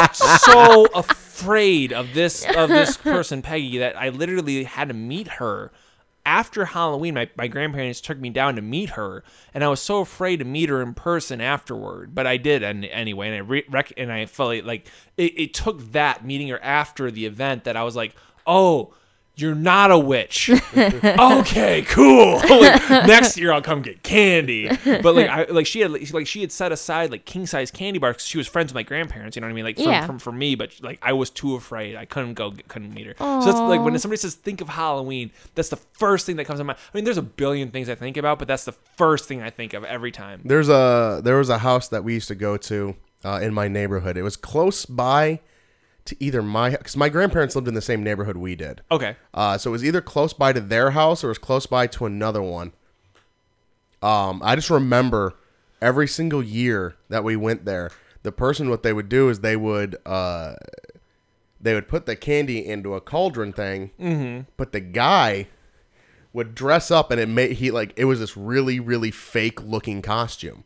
so 0.42 0.86
afraid 0.96 1.92
of 1.92 2.14
this 2.14 2.46
of 2.46 2.70
this 2.70 2.96
person 3.14 3.42
Peggy 3.42 3.80
that 3.80 3.98
I 3.98 4.08
literally 4.08 4.64
had 4.64 4.88
to 4.88 4.94
meet 4.94 5.28
her 5.28 5.74
after 6.28 6.66
Halloween. 6.66 7.14
My, 7.14 7.30
my 7.38 7.48
grandparents 7.48 8.02
took 8.02 8.20
me 8.20 8.30
down 8.30 8.58
to 8.58 8.62
meet 8.62 8.92
her, 8.92 9.24
and 9.54 9.64
I 9.64 9.70
was 9.70 9.80
so 9.80 10.02
afraid 10.02 10.38
to 10.38 10.46
meet 10.46 10.70
her 10.70 10.82
in 10.82 10.94
person 10.94 11.40
afterward. 11.40 12.14
But 12.14 12.28
I 12.28 12.36
did, 12.36 12.62
and 12.62 12.84
anyway, 12.86 13.30
and 13.30 13.36
I 13.38 13.40
re- 13.40 13.66
rec- 13.70 13.94
and 13.98 14.12
I 14.12 14.26
felt 14.26 14.64
like, 14.66 14.88
it, 15.16 15.40
it 15.40 15.54
took 15.54 15.94
that 15.94 16.26
meeting 16.26 16.50
her 16.50 16.62
after 16.62 17.10
the 17.10 17.26
event 17.26 17.64
that 17.64 17.78
I 17.78 17.84
was 17.84 17.96
like, 17.96 18.14
oh. 18.46 18.94
You're 19.40 19.54
not 19.56 19.92
a 19.92 20.00
witch. 20.00 20.50
okay, 20.78 21.84
cool. 21.84 22.42
Like, 22.58 22.90
next 23.08 23.38
year 23.38 23.52
I'll 23.52 23.62
come 23.62 23.82
get 23.84 24.02
candy. 24.02 24.68
But 24.84 25.14
like, 25.16 25.30
I 25.30 25.44
like 25.46 25.68
she 25.68 25.82
had 25.82 25.92
like 25.92 26.26
she 26.26 26.42
had 26.42 26.52
set 26.52 26.72
aside 26.72 27.12
like 27.12 27.26
king 27.26 27.46
size 27.46 27.70
candy 27.70 28.00
bars. 28.00 28.26
she 28.26 28.38
was 28.40 28.48
friends 28.48 28.70
with 28.72 28.76
my 28.76 28.84
grandparents. 28.84 29.36
You 29.36 29.42
know 29.42 29.48
what 29.48 29.52
I 29.52 29.56
mean? 29.56 29.66
Like 29.66 29.76
from, 29.78 29.86
Yeah. 29.86 30.06
from 30.08 30.18
for 30.20 30.32
me, 30.32 30.56
but 30.56 30.72
like 30.82 30.98
I 31.04 31.14
was 31.14 31.30
too 31.30 31.56
afraid. 31.56 31.96
I 31.96 32.06
couldn't 32.06 32.34
go, 32.34 32.54
couldn't 32.68 32.94
meet 32.94 33.06
her. 33.06 33.14
So 33.18 33.46
that's 33.46 33.60
like 33.60 33.82
when 33.82 33.98
somebody 34.00 34.18
says 34.20 34.34
think 34.36 34.60
of 34.62 34.70
Halloween, 34.70 35.32
that's 35.56 35.70
the 35.70 35.76
first 35.78 36.26
thing 36.26 36.38
that 36.38 36.46
comes 36.46 36.60
to 36.60 36.64
mind. 36.64 36.80
I 36.92 36.98
mean, 36.98 37.04
there's 37.06 37.18
a 37.18 37.22
billion 37.22 37.70
things 37.70 37.90
I 37.90 37.96
think 37.96 38.18
about, 38.18 38.40
but 38.40 38.48
that's 38.48 38.66
the 38.66 38.72
first 38.96 39.26
thing 39.28 39.42
I 39.44 39.52
think 39.52 39.74
of 39.74 39.84
every 39.84 40.12
time. 40.12 40.42
There's 40.46 40.70
a 40.70 41.22
there 41.24 41.38
was 41.38 41.50
a 41.50 41.60
house 41.60 41.90
that 41.90 42.04
we 42.04 42.14
used 42.16 42.28
to 42.30 42.36
go 42.36 42.58
to 42.58 42.96
uh, 43.24 43.40
in 43.44 43.54
my 43.54 43.68
neighborhood. 43.68 44.18
It 44.18 44.24
was 44.24 44.36
close 44.36 44.86
by 44.86 45.42
to 46.08 46.24
either 46.24 46.42
my 46.42 46.72
because 46.72 46.98
my 46.98 47.10
grandparents 47.10 47.56
lived 47.56 47.68
in 47.68 47.74
the 47.74 47.82
same 47.82 48.04
neighborhood 48.04 48.38
we 48.38 48.56
did. 48.56 48.82
Okay. 48.92 49.16
Uh, 49.34 49.58
so 49.58 49.70
it 49.70 49.74
was 49.74 49.86
either 49.86 50.02
close 50.02 50.34
by 50.34 50.54
to 50.54 50.60
their 50.60 50.92
house 50.92 51.24
or 51.24 51.28
it 51.28 51.32
was 51.32 51.38
close 51.38 51.66
by 51.66 51.88
to 51.88 52.06
another 52.06 52.42
one. 52.42 52.74
Um, 54.02 54.42
I 54.44 54.56
just 54.56 54.70
remember 54.70 55.36
every 55.82 56.08
single 56.08 56.44
year 56.44 56.96
that 57.10 57.24
we 57.24 57.36
went 57.36 57.66
there, 57.66 57.92
the 58.24 58.32
person 58.32 58.70
what 58.70 58.84
they 58.84 58.94
would 58.94 59.10
do 59.10 59.30
is 59.30 59.40
they 59.40 59.56
would 59.56 59.96
uh, 60.06 60.56
they 61.60 61.74
would 61.74 61.88
put 61.88 62.06
the 62.06 62.16
candy 62.16 62.66
into 62.66 62.94
a 62.94 63.02
cauldron 63.02 63.54
thing, 63.54 63.92
mm-hmm. 64.00 64.50
but 64.58 64.72
the 64.72 64.80
guy 64.80 65.48
would 66.34 66.54
dress 66.54 66.92
up 66.92 67.10
and 67.10 67.20
it 67.20 67.28
made 67.28 67.54
he 67.54 67.72
like 67.72 67.94
it 67.96 68.06
was 68.06 68.20
this 68.20 68.38
really 68.38 68.80
really 68.80 69.12
fake 69.12 69.62
looking 69.64 70.02
costume, 70.02 70.64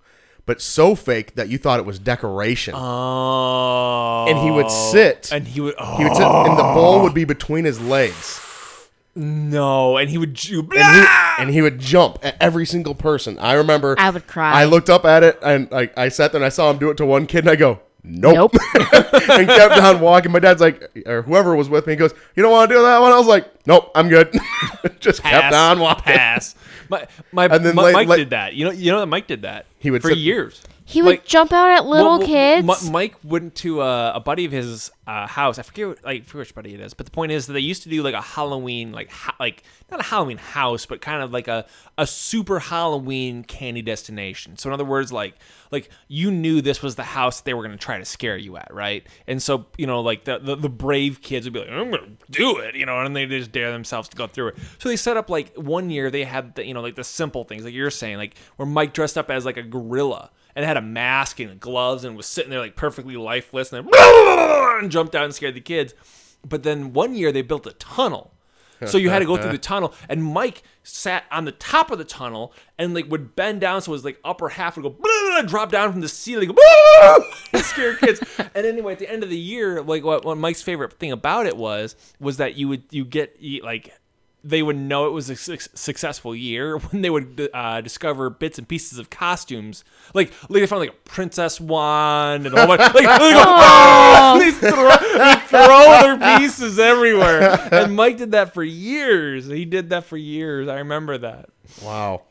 but 0.51 0.59
so 0.59 0.95
fake 0.95 1.35
that 1.35 1.47
you 1.47 1.57
thought 1.57 1.79
it 1.79 1.85
was 1.85 1.97
decoration. 1.97 2.73
Oh. 2.75 4.25
and 4.27 4.37
he 4.37 4.51
would 4.51 4.69
sit. 4.69 5.31
And 5.31 5.47
he 5.47 5.61
would. 5.61 5.75
Oh, 5.77 5.95
he 5.95 6.03
would 6.03 6.13
sit, 6.13 6.25
and 6.25 6.57
the 6.59 6.63
bowl 6.63 7.03
would 7.03 7.13
be 7.13 7.23
between 7.23 7.63
his 7.63 7.79
legs, 7.79 8.89
no. 9.15 9.95
And 9.95 10.09
he 10.09 10.17
would. 10.17 10.33
Ju- 10.33 10.67
and 10.75 10.95
he, 10.99 11.05
and 11.39 11.49
he 11.51 11.61
would 11.61 11.79
jump 11.79 12.19
at 12.21 12.35
every 12.41 12.65
single 12.65 12.93
person. 12.95 13.39
I 13.39 13.53
remember. 13.53 13.95
I 13.97 14.09
would 14.09 14.27
cry. 14.27 14.51
I 14.51 14.65
looked 14.65 14.89
up 14.89 15.05
at 15.05 15.23
it 15.23 15.39
and 15.41 15.71
like 15.71 15.97
I 15.97 16.09
sat 16.09 16.33
there 16.33 16.39
and 16.39 16.45
I 16.45 16.49
saw 16.49 16.69
him 16.69 16.77
do 16.79 16.89
it 16.89 16.97
to 16.97 17.05
one 17.05 17.27
kid 17.27 17.39
and 17.45 17.49
I 17.49 17.55
go, 17.55 17.79
nope, 18.03 18.35
Nope. 18.35 18.51
and 18.75 19.47
kept 19.47 19.77
on 19.77 20.01
walking. 20.01 20.33
My 20.33 20.39
dad's 20.39 20.59
like, 20.59 20.83
or 21.05 21.21
whoever 21.21 21.55
was 21.55 21.69
with 21.69 21.87
me, 21.87 21.95
goes, 21.95 22.13
you 22.35 22.43
don't 22.43 22.51
want 22.51 22.69
to 22.69 22.75
do 22.75 22.81
that 22.81 22.99
one? 22.99 23.13
I 23.13 23.17
was 23.17 23.27
like, 23.27 23.47
nope, 23.65 23.89
I'm 23.95 24.09
good. 24.09 24.37
Just 24.99 25.23
kept 25.23 25.53
on 25.55 25.79
walking. 25.79 26.13
Pass. 26.13 26.55
My 26.91 27.07
my, 27.31 27.45
And 27.45 27.65
then 27.65 27.73
my- 27.75 27.83
late- 27.83 27.93
Mike 27.93 28.07
late- 28.09 28.17
did 28.17 28.29
that. 28.31 28.53
You 28.53 28.65
know. 28.65 28.71
You 28.71 28.91
know 28.91 28.99
that 28.99 29.05
Mike 29.07 29.25
did 29.27 29.41
that. 29.43 29.65
He 29.79 29.89
would 29.89 30.01
for 30.03 30.09
sit- 30.09 30.17
years. 30.19 30.61
He 30.91 31.01
would 31.01 31.09
like- 31.11 31.25
jump 31.25 31.51
out 31.53 31.69
at 31.71 31.85
little 31.85 32.19
Well, 32.19 32.27
kids. 32.27 32.67
Mi- 32.85 32.91
Mike 32.91 33.15
went 33.23 33.55
to 33.55 33.81
uh, 33.81 34.11
a 34.15 34.19
buddy 34.19 34.45
of 34.45 34.51
his 34.51 34.91
uh, 35.07 35.27
house. 35.27 35.57
I 35.59 35.63
forget, 35.63 35.87
what- 35.87 36.03
like, 36.03 36.21
I 36.21 36.25
forget 36.25 36.39
which 36.47 36.55
buddy 36.55 36.73
it 36.73 36.79
is. 36.79 36.93
But 36.93 37.05
the 37.05 37.11
point 37.11 37.31
is 37.31 37.47
that 37.47 37.53
they 37.53 37.59
used 37.59 37.83
to 37.83 37.89
do 37.89 38.01
like 38.03 38.13
a 38.13 38.21
Halloween, 38.21 38.91
like, 38.91 39.09
ha- 39.09 39.35
like 39.39 39.63
not 39.89 39.99
a 39.99 40.03
Halloween 40.03 40.37
house, 40.37 40.85
but 40.85 41.01
kind 41.01 41.21
of 41.21 41.31
like 41.33 41.47
a 41.47 41.65
a 41.97 42.07
super 42.07 42.59
Halloween 42.59 43.43
candy 43.43 43.81
destination. 43.81 44.57
So 44.57 44.69
in 44.69 44.73
other 44.73 44.85
words, 44.85 45.11
like, 45.11 45.35
like 45.71 45.89
you 46.07 46.31
knew 46.31 46.61
this 46.61 46.81
was 46.81 46.95
the 46.95 47.03
house 47.03 47.41
they 47.41 47.53
were 47.53 47.61
going 47.63 47.77
to 47.77 47.83
try 47.83 47.97
to 47.97 48.05
scare 48.05 48.37
you 48.37 48.57
at, 48.57 48.73
right? 48.73 49.05
And 49.27 49.41
so 49.41 49.65
you 49.77 49.87
know, 49.87 50.01
like 50.01 50.23
the, 50.25 50.39
the 50.39 50.55
the 50.55 50.69
brave 50.69 51.21
kids 51.21 51.45
would 51.45 51.53
be 51.53 51.59
like, 51.59 51.69
I'm 51.69 51.91
going 51.91 52.17
to 52.25 52.31
do 52.31 52.57
it, 52.57 52.75
you 52.75 52.85
know, 52.85 52.99
and 53.01 53.15
they 53.15 53.25
just 53.25 53.51
dare 53.51 53.71
themselves 53.71 54.07
to 54.09 54.17
go 54.17 54.27
through 54.27 54.49
it. 54.49 54.57
So 54.79 54.89
they 54.89 54.95
set 54.95 55.17
up 55.17 55.29
like 55.29 55.53
one 55.55 55.89
year 55.89 56.09
they 56.09 56.23
had 56.23 56.55
the, 56.55 56.65
you 56.65 56.73
know 56.73 56.81
like 56.81 56.95
the 56.95 57.03
simple 57.03 57.43
things 57.43 57.63
like 57.65 57.73
you're 57.73 57.91
saying, 57.91 58.17
like 58.17 58.35
where 58.55 58.65
Mike 58.65 58.93
dressed 58.93 59.17
up 59.17 59.29
as 59.29 59.45
like 59.45 59.57
a 59.57 59.63
gorilla 59.63 60.29
and 60.55 60.65
had 60.65 60.77
a 60.77 60.81
mask 60.81 61.39
and 61.39 61.59
gloves 61.59 62.03
and 62.03 62.17
was 62.17 62.25
sitting 62.25 62.49
there 62.49 62.59
like 62.59 62.75
perfectly 62.75 63.15
lifeless 63.15 63.71
and 63.71 63.87
then 63.87 63.93
and 64.81 64.91
jumped 64.91 65.15
out 65.15 65.25
and 65.25 65.33
scared 65.33 65.55
the 65.55 65.61
kids. 65.61 65.93
But 66.47 66.63
then 66.63 66.93
one 66.93 67.15
year 67.15 67.31
they 67.31 67.41
built 67.41 67.67
a 67.67 67.73
tunnel. 67.73 68.33
So 68.87 68.97
you 68.97 69.11
had 69.11 69.19
to 69.19 69.25
go 69.25 69.37
through 69.37 69.51
the 69.51 69.57
tunnel, 69.59 69.93
and 70.09 70.23
Mike 70.23 70.63
sat 70.81 71.25
on 71.31 71.45
the 71.45 71.51
top 71.51 71.91
of 71.91 71.99
the 71.99 72.03
tunnel 72.03 72.51
and 72.79 72.95
like 72.95 73.09
would 73.11 73.35
bend 73.35 73.61
down, 73.61 73.81
so 73.83 73.93
his 73.93 74.03
like 74.03 74.19
upper 74.23 74.49
half 74.49 74.75
would 74.75 74.83
go 74.83 75.41
drop 75.45 75.71
down 75.71 75.91
from 75.91 76.01
the 76.01 76.09
ceiling, 76.09 76.55
and 77.53 77.63
scare 77.63 77.95
kids. 77.95 78.23
And 78.55 78.65
anyway, 78.65 78.93
at 78.93 78.99
the 78.99 79.07
end 79.07 79.23
of 79.23 79.29
the 79.29 79.37
year, 79.37 79.81
like 79.83 80.03
what, 80.03 80.25
what 80.25 80.37
Mike's 80.39 80.63
favorite 80.63 80.93
thing 80.93 81.11
about 81.11 81.45
it 81.45 81.57
was 81.57 81.95
was 82.19 82.37
that 82.37 82.55
you 82.55 82.67
would 82.69 82.83
you 82.89 83.05
get 83.05 83.37
like 83.63 83.93
they 84.43 84.63
would 84.63 84.77
know 84.77 85.07
it 85.07 85.11
was 85.11 85.29
a 85.29 85.35
su- 85.35 85.57
successful 85.73 86.35
year 86.35 86.77
when 86.89 87.01
they 87.01 87.09
would 87.09 87.49
uh, 87.53 87.81
discover 87.81 88.29
bits 88.29 88.57
and 88.57 88.67
pieces 88.67 88.97
of 88.97 89.09
costumes. 89.09 89.83
Like, 90.13 90.31
like 90.49 90.61
they 90.61 90.67
found 90.67 90.81
like 90.81 90.89
a 90.89 91.09
princess 91.09 91.59
wand 91.61 92.45
and 92.45 92.55
all 92.55 92.67
that. 92.67 92.95
Like, 92.95 93.19
they 93.19 93.31
go, 93.33 93.43
"Ah!" 93.45 94.37
they 94.39 94.51
throw, 94.51 94.97
they 95.17 95.35
throw 95.47 96.17
their 96.17 96.37
pieces 96.39 96.79
everywhere. 96.79 97.69
And 97.71 97.95
Mike 97.95 98.17
did 98.17 98.31
that 98.31 98.53
for 98.53 98.63
years. 98.63 99.47
He 99.47 99.65
did 99.65 99.89
that 99.91 100.05
for 100.05 100.17
years. 100.17 100.67
I 100.67 100.79
remember 100.79 101.17
that. 101.19 101.49
Wow. 101.83 102.23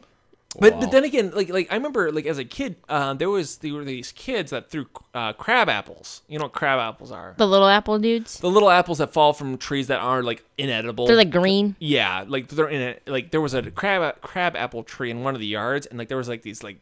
But 0.58 0.80
but 0.80 0.90
then 0.90 1.04
again, 1.04 1.30
like 1.32 1.48
like 1.48 1.70
I 1.70 1.76
remember 1.76 2.10
like 2.10 2.26
as 2.26 2.38
a 2.38 2.44
kid, 2.44 2.76
uh, 2.88 3.14
there 3.14 3.30
was 3.30 3.58
there 3.58 3.72
were 3.72 3.84
these 3.84 4.10
kids 4.10 4.50
that 4.50 4.68
threw 4.68 4.86
uh, 5.14 5.32
crab 5.34 5.68
apples. 5.68 6.22
You 6.26 6.38
know 6.38 6.46
what 6.46 6.52
crab 6.52 6.80
apples 6.80 7.12
are? 7.12 7.34
the 7.38 7.46
little 7.46 7.68
apple 7.68 7.98
dudes. 8.00 8.38
The 8.40 8.50
little 8.50 8.70
apples 8.70 8.98
that 8.98 9.12
fall 9.12 9.32
from 9.32 9.58
trees 9.58 9.86
that 9.86 10.00
are 10.00 10.24
like 10.24 10.44
inedible. 10.58 11.06
They're 11.06 11.14
like 11.14 11.30
green. 11.30 11.76
Yeah, 11.78 12.24
like 12.26 12.48
they're 12.48 12.68
in 12.68 12.82
a 12.82 13.10
like 13.10 13.30
there 13.30 13.40
was 13.40 13.54
a 13.54 13.70
crab 13.70 14.20
crab 14.22 14.56
apple 14.56 14.82
tree 14.82 15.10
in 15.10 15.22
one 15.22 15.34
of 15.34 15.40
the 15.40 15.46
yards, 15.46 15.86
and 15.86 15.98
like 15.98 16.08
there 16.08 16.16
was 16.18 16.28
like 16.28 16.42
these 16.42 16.64
like 16.64 16.78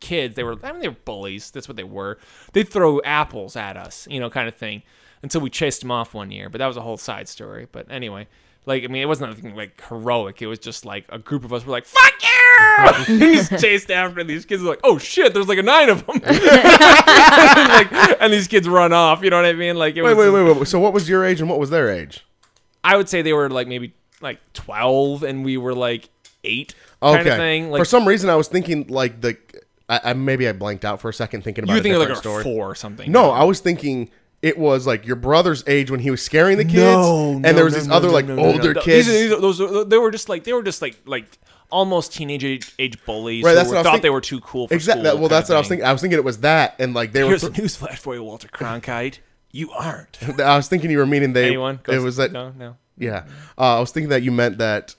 kids. 0.00 0.34
They 0.34 0.42
were 0.42 0.56
I 0.62 0.72
mean 0.72 0.80
they 0.80 0.88
were 0.88 0.96
bullies. 1.04 1.50
That's 1.50 1.68
what 1.68 1.76
they 1.76 1.84
were. 1.84 2.18
They'd 2.54 2.68
throw 2.68 3.02
apples 3.02 3.56
at 3.56 3.76
us, 3.76 4.08
you 4.10 4.20
know, 4.20 4.30
kind 4.30 4.48
of 4.48 4.54
thing, 4.56 4.82
until 5.22 5.42
we 5.42 5.50
chased 5.50 5.82
them 5.82 5.90
off 5.90 6.14
one 6.14 6.30
year. 6.30 6.48
But 6.48 6.58
that 6.58 6.66
was 6.66 6.78
a 6.78 6.82
whole 6.82 6.96
side 6.96 7.28
story. 7.28 7.68
But 7.70 7.90
anyway, 7.90 8.26
like 8.64 8.84
I 8.84 8.86
mean, 8.86 9.02
it 9.02 9.06
wasn't 9.06 9.32
anything 9.32 9.54
like 9.54 9.82
heroic. 9.86 10.40
It 10.40 10.46
was 10.46 10.58
just 10.58 10.86
like 10.86 11.04
a 11.10 11.18
group 11.18 11.44
of 11.44 11.52
us 11.52 11.66
were 11.66 11.72
like 11.72 11.84
fuck 11.84 12.14
you, 12.22 12.28
and 13.08 13.20
just 13.20 13.58
chased 13.60 13.90
after 13.90 14.24
these 14.24 14.44
kids. 14.44 14.62
Were 14.62 14.70
like 14.70 14.80
oh 14.84 14.98
shit, 14.98 15.34
there's 15.34 15.48
like 15.48 15.58
a 15.58 15.62
nine 15.62 15.88
of 15.88 16.06
them, 16.06 16.20
and, 16.24 16.36
like, 16.44 17.92
and 18.20 18.32
these 18.32 18.48
kids 18.48 18.68
run 18.68 18.92
off. 18.92 19.22
You 19.22 19.30
know 19.30 19.36
what 19.36 19.46
I 19.46 19.52
mean? 19.52 19.76
Like 19.76 19.96
it 19.96 20.02
Wait, 20.02 20.14
was 20.14 20.32
wait, 20.32 20.44
wait, 20.44 20.56
wait. 20.56 20.68
So 20.68 20.78
what 20.78 20.92
was 20.92 21.08
your 21.08 21.24
age 21.24 21.40
and 21.40 21.48
what 21.48 21.58
was 21.58 21.70
their 21.70 21.90
age? 21.90 22.24
I 22.84 22.96
would 22.96 23.08
say 23.08 23.22
they 23.22 23.32
were 23.32 23.48
like 23.50 23.68
maybe 23.68 23.94
like 24.20 24.38
twelve, 24.52 25.22
and 25.22 25.44
we 25.44 25.56
were 25.56 25.74
like 25.74 26.08
eight, 26.44 26.74
Okay. 27.02 27.30
of 27.30 27.36
thing. 27.36 27.70
Like 27.70 27.80
for 27.80 27.84
some 27.84 28.06
reason, 28.06 28.30
I 28.30 28.36
was 28.36 28.48
thinking 28.48 28.86
like 28.88 29.20
the. 29.20 29.36
I, 29.88 30.00
I 30.04 30.12
maybe 30.14 30.48
I 30.48 30.52
blanked 30.52 30.84
out 30.84 31.00
for 31.00 31.08
a 31.08 31.14
second 31.14 31.42
thinking 31.42 31.64
about 31.64 31.74
you 31.74 31.76
were 31.76 31.80
a 31.80 31.82
thinking 31.82 32.00
like 32.00 32.08
a 32.10 32.16
story. 32.16 32.42
four 32.44 32.70
or 32.70 32.74
something. 32.74 33.10
No, 33.10 33.30
I 33.30 33.44
was 33.44 33.60
thinking 33.60 34.10
it 34.40 34.58
was 34.58 34.86
like 34.86 35.06
your 35.06 35.16
brother's 35.16 35.62
age 35.66 35.90
when 35.90 36.00
he 36.00 36.10
was 36.10 36.22
scaring 36.22 36.56
the 36.56 36.64
kids, 36.64 36.76
No, 36.76 37.32
and 37.32 37.42
no, 37.42 37.52
there 37.52 37.64
was 37.64 37.74
no, 37.74 37.78
these 37.80 37.88
no, 37.88 37.94
other 37.94 38.08
no, 38.08 38.14
like 38.14 38.26
no, 38.26 38.34
no, 38.36 38.44
older 38.44 38.74
no. 38.74 38.80
kids. 38.80 39.06
These, 39.06 39.30
these, 39.30 39.58
those 39.58 39.88
they 39.88 39.98
were 39.98 40.10
just 40.10 40.28
like 40.28 40.44
they 40.44 40.52
were 40.52 40.62
just 40.62 40.82
like 40.82 40.96
like 41.06 41.38
almost 41.72 42.12
teenage 42.12 42.44
age, 42.44 42.72
age 42.78 43.04
bullies. 43.04 43.42
Right, 43.42 43.50
who 43.50 43.56
that's 43.56 43.68
were- 43.68 43.74
what 43.74 43.78
I 43.78 43.80
was 43.80 43.84
thought 43.86 43.92
think- 43.94 44.02
they 44.02 44.10
were 44.10 44.20
too 44.20 44.40
cool 44.40 44.68
for 44.68 44.74
exactly. 44.74 45.04
school. 45.08 45.18
Well, 45.20 45.28
that's 45.28 45.48
kind 45.48 45.54
what 45.54 45.56
I 45.56 45.58
of 45.58 45.62
was 45.64 45.68
thinking. 45.68 45.86
I 45.86 45.92
was 45.92 46.00
thinking 46.00 46.18
it 46.18 46.24
was 46.24 46.38
that, 46.40 46.76
and 46.78 46.94
like 46.94 47.12
they 47.12 47.22
were. 47.24 47.30
Here's 47.30 47.42
a 47.44 47.50
newsflash 47.50 47.98
for 47.98 48.14
you, 48.14 48.22
Walter 48.22 48.48
Cronkite. 48.48 49.18
You 49.50 49.70
aren't. 49.72 50.18
I 50.40 50.56
was 50.56 50.68
thinking 50.68 50.90
you 50.90 50.98
were 50.98 51.06
meaning 51.06 51.32
they. 51.32 51.46
Anyone? 51.48 51.80
It 51.88 51.98
was 51.98 52.16
that. 52.16 52.30
no, 52.32 52.50
no. 52.56 52.76
Yeah, 52.98 53.24
uh, 53.58 53.76
I 53.78 53.80
was 53.80 53.90
thinking 53.90 54.10
that 54.10 54.22
you 54.22 54.30
meant 54.30 54.58
that. 54.58 54.94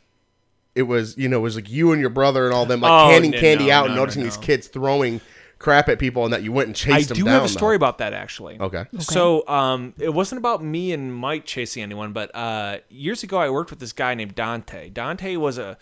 It 0.76 0.84
was 0.84 1.16
you 1.18 1.30
know 1.30 1.38
it 1.38 1.42
was 1.42 1.56
like 1.56 1.70
you 1.70 1.92
and 1.92 2.02
your 2.02 2.10
brother 2.10 2.46
and 2.46 2.54
all 2.54 2.66
them 2.66 2.82
like 2.82 2.92
Oh, 2.92 3.10
handing 3.12 3.30
no, 3.32 3.40
candy 3.40 3.68
no, 3.68 3.74
out 3.74 3.86
and 3.86 3.94
no, 3.96 4.02
noticing 4.02 4.22
no, 4.24 4.26
these 4.30 4.38
no. 4.38 4.44
kids 4.44 4.68
throwing 4.68 5.22
crap 5.60 5.88
at 5.88 6.00
people 6.00 6.24
and 6.26 6.34
that 6.34 6.42
you 6.42 6.52
went 6.52 6.68
and 6.68 6.76
I 6.76 6.98
chased 6.98 7.10
them 7.10 7.18
do 7.20 7.24
down. 7.26 7.34
have 7.36 7.44
a 7.46 7.48
story 7.48 7.74
though. 7.74 7.86
about 7.86 8.00
that 8.00 8.12
actually. 8.14 8.60
Okay. 8.60 8.86
So 9.00 9.48
um, 9.48 9.94
it 10.00 10.12
wasn't 10.14 10.40
about 10.40 10.64
me 10.64 10.92
and 10.92 11.14
Mike 11.16 11.46
chasing 11.46 11.84
anyone, 11.84 12.12
but 12.12 12.36
uh, 12.36 12.80
years 12.90 13.22
ago 13.22 13.38
I 13.38 13.50
worked 13.52 13.70
with 13.70 13.80
this 13.80 13.94
guy 13.94 14.16
named 14.16 14.34
Dante. 14.34 14.90
Dante 14.90 15.36
was 15.36 15.60
a, 15.60 15.78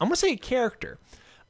I'm 0.00 0.08
gonna 0.08 0.16
say 0.16 0.32
a 0.32 0.36
character. 0.36 0.98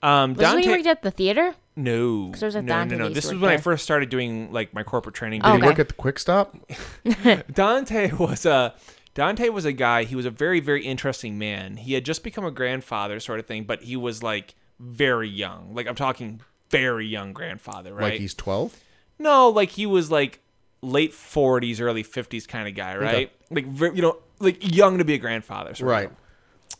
Um, 0.02 0.30
Was 0.30 0.38
this 0.38 0.44
when 0.46 0.54
Dante, 0.56 0.66
you 0.68 0.70
worked 0.76 0.86
at 0.86 1.02
the 1.02 1.10
theater? 1.10 1.54
no, 1.74 2.30
there's 2.32 2.54
a 2.54 2.62
no, 2.62 2.68
Dante 2.68 2.94
no, 2.94 2.98
no. 2.98 3.08
that 3.08 3.14
This 3.14 3.24
used 3.24 3.34
was 3.34 3.42
work 3.42 3.48
when 3.50 3.58
I 3.58 3.62
first 3.62 3.84
started 3.84 4.08
doing 4.08 4.52
like 4.52 4.72
my 4.72 4.82
corporate 4.82 5.14
training. 5.14 5.42
Oh, 5.44 5.52
Did 5.52 5.62
you 5.62 5.66
work 5.66 5.78
at 5.78 5.88
the 5.88 5.94
Quick 5.94 6.18
Stop? 6.18 6.56
Dante 7.52 8.12
was 8.12 8.46
a 8.46 8.74
Dante 9.14 9.48
was 9.48 9.64
a 9.64 9.72
guy. 9.72 10.04
He 10.04 10.14
was 10.14 10.26
a 10.26 10.30
very 10.30 10.60
very 10.60 10.84
interesting 10.84 11.38
man. 11.38 11.76
He 11.76 11.94
had 11.94 12.04
just 12.04 12.22
become 12.22 12.44
a 12.44 12.50
grandfather, 12.50 13.20
sort 13.20 13.40
of 13.40 13.46
thing, 13.46 13.64
but 13.64 13.82
he 13.82 13.96
was 13.96 14.22
like 14.22 14.54
very 14.78 15.28
young. 15.28 15.74
Like 15.74 15.86
I'm 15.86 15.94
talking 15.94 16.40
very 16.70 17.06
young 17.06 17.32
grandfather, 17.32 17.94
right? 17.94 18.12
Like 18.12 18.20
he's 18.20 18.34
twelve. 18.34 18.76
No, 19.18 19.48
like 19.48 19.70
he 19.70 19.86
was 19.86 20.10
like 20.10 20.40
late 20.82 21.12
40s, 21.12 21.80
early 21.80 22.04
50s 22.04 22.46
kind 22.46 22.68
of 22.68 22.74
guy, 22.74 22.96
right? 22.96 23.32
Like 23.50 23.66
ver- 23.66 23.94
you 23.94 24.02
know, 24.02 24.18
like 24.40 24.58
young 24.76 24.98
to 24.98 25.04
be 25.04 25.14
a 25.14 25.18
grandfather, 25.18 25.74
sort 25.74 25.88
of. 25.88 25.92
Right. 25.92 26.10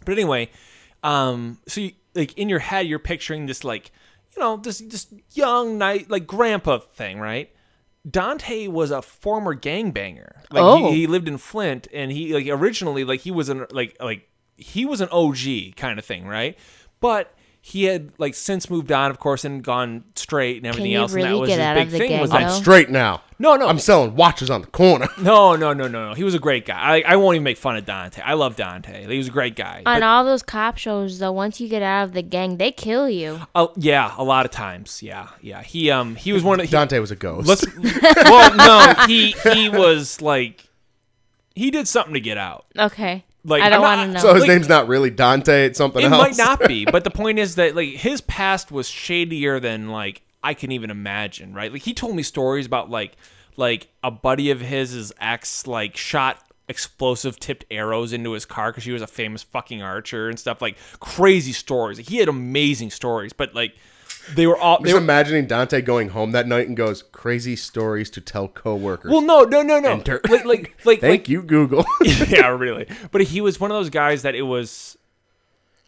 But 0.05 0.12
anyway, 0.12 0.50
um, 1.02 1.59
so 1.68 1.80
you, 1.82 1.92
like 2.14 2.37
in 2.38 2.48
your 2.48 2.59
head, 2.59 2.87
you're 2.87 2.98
picturing 2.98 3.46
this 3.46 3.64
like, 3.64 3.90
you 4.35 4.40
know, 4.42 4.56
this 4.56 4.78
this 4.78 5.06
young 5.32 5.78
night 5.78 6.11
like 6.11 6.26
grandpa 6.26 6.78
thing, 6.78 7.18
right? 7.18 7.50
Dante 8.09 8.68
was 8.68 8.90
a 8.90 9.02
former 9.02 9.54
gangbanger. 9.54 10.32
Like 10.50 10.62
Oh. 10.62 10.90
he, 10.90 11.00
he 11.00 11.06
lived 11.06 11.26
in 11.28 11.38
Flint, 11.38 11.88
and 11.92 12.12
he 12.12 12.32
like 12.35 12.46
originally 12.48 13.04
like 13.04 13.20
he 13.20 13.30
was 13.30 13.48
an 13.48 13.66
like 13.70 13.96
like 14.00 14.28
he 14.56 14.85
was 14.87 15.00
an 15.00 15.09
OG 15.11 15.74
kind 15.76 15.98
of 15.98 16.04
thing, 16.04 16.26
right? 16.26 16.56
But 17.00 17.32
he 17.66 17.83
had 17.83 18.12
like 18.18 18.33
since 18.37 18.70
moved 18.70 18.92
on, 18.92 19.11
of 19.11 19.18
course, 19.18 19.44
and 19.44 19.61
gone 19.61 20.05
straight 20.14 20.59
and 20.59 20.68
everything 20.68 20.92
you 20.92 20.98
else. 20.98 21.12
and 21.12 21.24
that 21.24 21.37
was 21.37 21.48
get 21.48 21.59
his 21.59 21.66
out 21.66 21.74
big 21.74 21.87
of 21.87 21.90
the 21.90 21.98
thing. 21.98 22.20
was 22.20 22.31
though? 22.31 22.37
that 22.37 22.44
I'm 22.44 22.62
straight 22.62 22.90
now. 22.90 23.22
no, 23.40 23.57
no, 23.57 23.66
I'm 23.66 23.81
selling 23.81 24.14
watches 24.14 24.50
on 24.50 24.61
the 24.61 24.68
corner. 24.68 25.09
no, 25.20 25.57
no, 25.57 25.72
no, 25.72 25.88
no, 25.88 26.11
no. 26.11 26.14
He 26.14 26.22
was 26.22 26.37
a 26.37 26.38
great 26.38 26.64
guy. 26.64 26.79
I, 26.79 27.02
I 27.05 27.16
won't 27.16 27.35
even 27.35 27.42
make 27.42 27.57
fun 27.57 27.76
of 27.76 27.85
Dante. 27.85 28.22
I 28.22 28.35
love 28.35 28.55
Dante. 28.55 29.05
He 29.09 29.18
was 29.18 29.26
a 29.26 29.33
great 29.33 29.57
guy. 29.57 29.79
On 29.79 29.96
But, 29.96 30.05
all 30.05 30.24
those 30.24 30.44
cop 30.44 30.79
shows, 30.79 31.18
though, 31.18 31.33
once 31.33 31.61
you 31.61 31.68
get 31.68 31.83
out 31.83 32.05
of 32.05 32.12
the 32.12 32.22
gang, 32.22 32.59
they 32.59 32.70
kill 32.70 33.11
you. 33.11 33.40
uh, 33.57 33.66
yeah, 33.74 34.14
a 34.16 34.22
lot 34.22 34.46
of 34.46 34.52
times. 34.52 35.02
Yeah, 35.02 35.31
yeah. 35.40 35.61
He 35.61 35.90
um 35.90 36.14
he 36.14 36.33
was 36.33 36.44
one 36.44 36.61
of 36.61 36.66
he, 36.66 36.70
Dante 36.70 37.00
was 37.00 37.11
a 37.11 37.16
ghost. 37.16 37.48
let's 37.48 37.66
well 38.26 38.55
no 38.55 39.07
he 39.09 39.33
he 39.52 39.68
was 39.68 40.22
like 40.22 40.68
he 41.57 41.72
did 41.72 41.88
something 41.88 42.14
to 42.14 42.20
get 42.20 42.38
out. 42.38 42.66
Okay. 42.78 43.24
Like, 43.47 43.62
I 43.62 43.68
don't 43.70 43.80
want 43.82 44.09
to 44.09 44.12
know. 44.14 44.20
so 44.20 44.34
his 44.34 44.42
like- 44.42 44.49
name's 44.49 44.68
not 44.68 44.88
really 44.88 45.11
Dante. 45.11 45.66
It's 45.66 45.78
something 45.78 46.03
else? 46.05 46.12
It 46.12 46.16
else. 46.16 46.38
might 46.38 46.44
not 46.44 46.68
be, 46.68 46.84
but 46.84 47.05
the 47.05 47.11
point 47.22 47.38
is 47.38 47.55
that 47.55 47.74
like 47.76 47.90
his 47.90 48.20
past 48.20 48.70
was 48.72 48.88
shadier 48.88 49.61
than 49.61 49.88
like 49.88 50.22
I 50.42 50.55
can 50.55 50.72
even 50.72 50.90
imagine, 50.90 51.55
right? 51.55 51.72
Like 51.72 51.82
he 51.82 51.94
told 51.94 52.14
me 52.16 52.22
stories 52.22 52.66
about 52.66 52.90
like 52.90 53.16
like 53.57 53.88
a 54.05 54.11
buddy 54.11 54.51
of 54.51 54.61
his 54.61 54.90
his 54.92 55.12
ex 55.20 55.66
like 55.66 55.97
shot 55.97 56.42
explosive 56.68 57.38
tipped 57.38 57.64
arrows 57.70 58.12
into 58.12 58.32
his 58.32 58.44
car 58.44 58.70
because 58.72 58.82
she 58.82 58.90
was 58.90 59.01
a 59.01 59.07
famous 59.07 59.42
fucking 59.44 59.82
archer 59.82 60.28
and 60.28 60.38
stuff 60.38 60.61
like 60.61 60.76
crazy 60.99 61.53
stories. 61.53 61.99
Like, 61.99 62.09
He 62.09 62.16
had 62.16 62.28
amazing 62.28 62.90
stories, 62.90 63.32
but 63.32 63.55
like 63.55 63.76
they 64.35 64.47
were 64.47 64.57
all 64.57 64.79
I'm 64.79 64.83
they 64.83 64.89
just 64.91 64.95
were, 64.95 65.03
imagining 65.03 65.47
Dante 65.47 65.81
going 65.81 66.11
home 66.11 66.33
that 66.33 66.47
night 66.47 66.66
and 66.68 66.77
goes 66.77 67.03
crazy 67.03 67.57
stories 67.57 68.11
to 68.11 68.20
tell 68.20 68.49
coworkers. 68.49 69.11
well 69.11 69.20
no 69.20 69.43
no 69.43 69.62
no 69.62 69.79
no 69.79 69.93
Enter. 69.93 70.20
like 70.29 70.45
like 70.45 70.77
like, 70.85 71.01
Thank 71.01 71.20
like 71.22 71.29
you, 71.29 71.43
Google. 71.43 71.85
yeah, 72.03 72.49
really. 72.57 72.87
But 73.12 73.22
he 73.22 73.41
was 73.41 73.61
one 73.61 73.70
of 73.70 73.77
those 73.77 73.91
guys 73.91 74.22
that 74.22 74.35
it 74.35 74.43
was. 74.43 74.97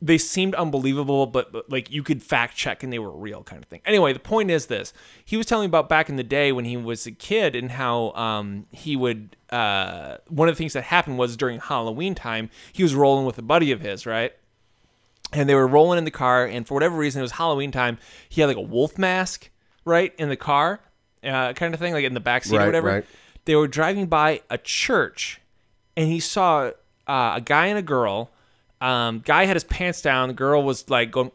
They 0.01 0.16
seemed 0.16 0.55
unbelievable, 0.55 1.26
but, 1.26 1.51
but 1.51 1.68
like 1.72 1.91
you 1.91 2.05
could 2.05 2.22
fact 2.22 2.55
check 2.57 2.84
and 2.84 2.93
they 2.93 3.01
were 3.01 3.11
real, 3.11 3.43
kind 3.43 3.61
of 3.61 3.68
thing. 3.68 3.80
Anyway, 3.84 4.12
the 4.12 4.20
point 4.20 4.49
is 4.49 4.66
this: 4.66 4.93
he 5.24 5.36
was 5.36 5.45
telling 5.45 5.64
me 5.64 5.70
about 5.70 5.89
back 5.89 6.09
in 6.09 6.14
the 6.14 6.22
day 6.22 6.53
when 6.53 6.64
he 6.64 6.76
was 6.76 7.05
a 7.09 7.11
kid 7.11 7.57
and 7.57 7.72
how 7.72 8.12
um, 8.12 8.66
he 8.70 8.95
would. 8.95 9.34
Uh, 9.51 10.18
one 10.28 10.49
of 10.49 10.55
the 10.55 10.59
things 10.59 10.74
that 10.74 10.84
happened 10.84 11.18
was 11.18 11.36
during 11.36 11.59
Halloween 11.59 12.14
time, 12.14 12.49
he 12.72 12.84
was 12.84 12.95
rolling 12.95 13.26
with 13.26 13.39
a 13.39 13.43
buddy 13.43 13.72
of 13.72 13.80
his, 13.80 14.07
right? 14.07 14.32
And 15.32 15.48
they 15.48 15.54
were 15.54 15.66
rolling 15.66 15.98
in 15.98 16.04
the 16.04 16.10
car 16.10 16.44
and 16.44 16.66
for 16.66 16.74
whatever 16.74 16.96
reason 16.96 17.20
it 17.20 17.22
was 17.22 17.32
halloween 17.32 17.70
time 17.70 17.98
he 18.28 18.40
had 18.40 18.46
like 18.46 18.56
a 18.56 18.60
wolf 18.60 18.98
mask 18.98 19.50
right 19.84 20.14
in 20.18 20.28
the 20.28 20.36
car 20.36 20.80
uh, 21.24 21.52
kind 21.52 21.74
of 21.74 21.80
thing 21.80 21.92
like 21.92 22.04
in 22.04 22.14
the 22.14 22.20
back 22.20 22.44
seat 22.44 22.56
or 22.56 22.66
whatever 22.66 22.88
right. 22.88 23.06
they 23.44 23.56
were 23.56 23.68
driving 23.68 24.06
by 24.06 24.40
a 24.50 24.58
church 24.58 25.40
and 25.96 26.08
he 26.08 26.20
saw 26.20 26.70
uh, 27.06 27.32
a 27.36 27.40
guy 27.44 27.66
and 27.66 27.78
a 27.78 27.82
girl 27.82 28.30
um, 28.80 29.20
guy 29.24 29.44
had 29.44 29.56
his 29.56 29.64
pants 29.64 30.00
down 30.02 30.28
the 30.28 30.34
girl 30.34 30.62
was 30.62 30.88
like 30.88 31.10
going 31.10 31.30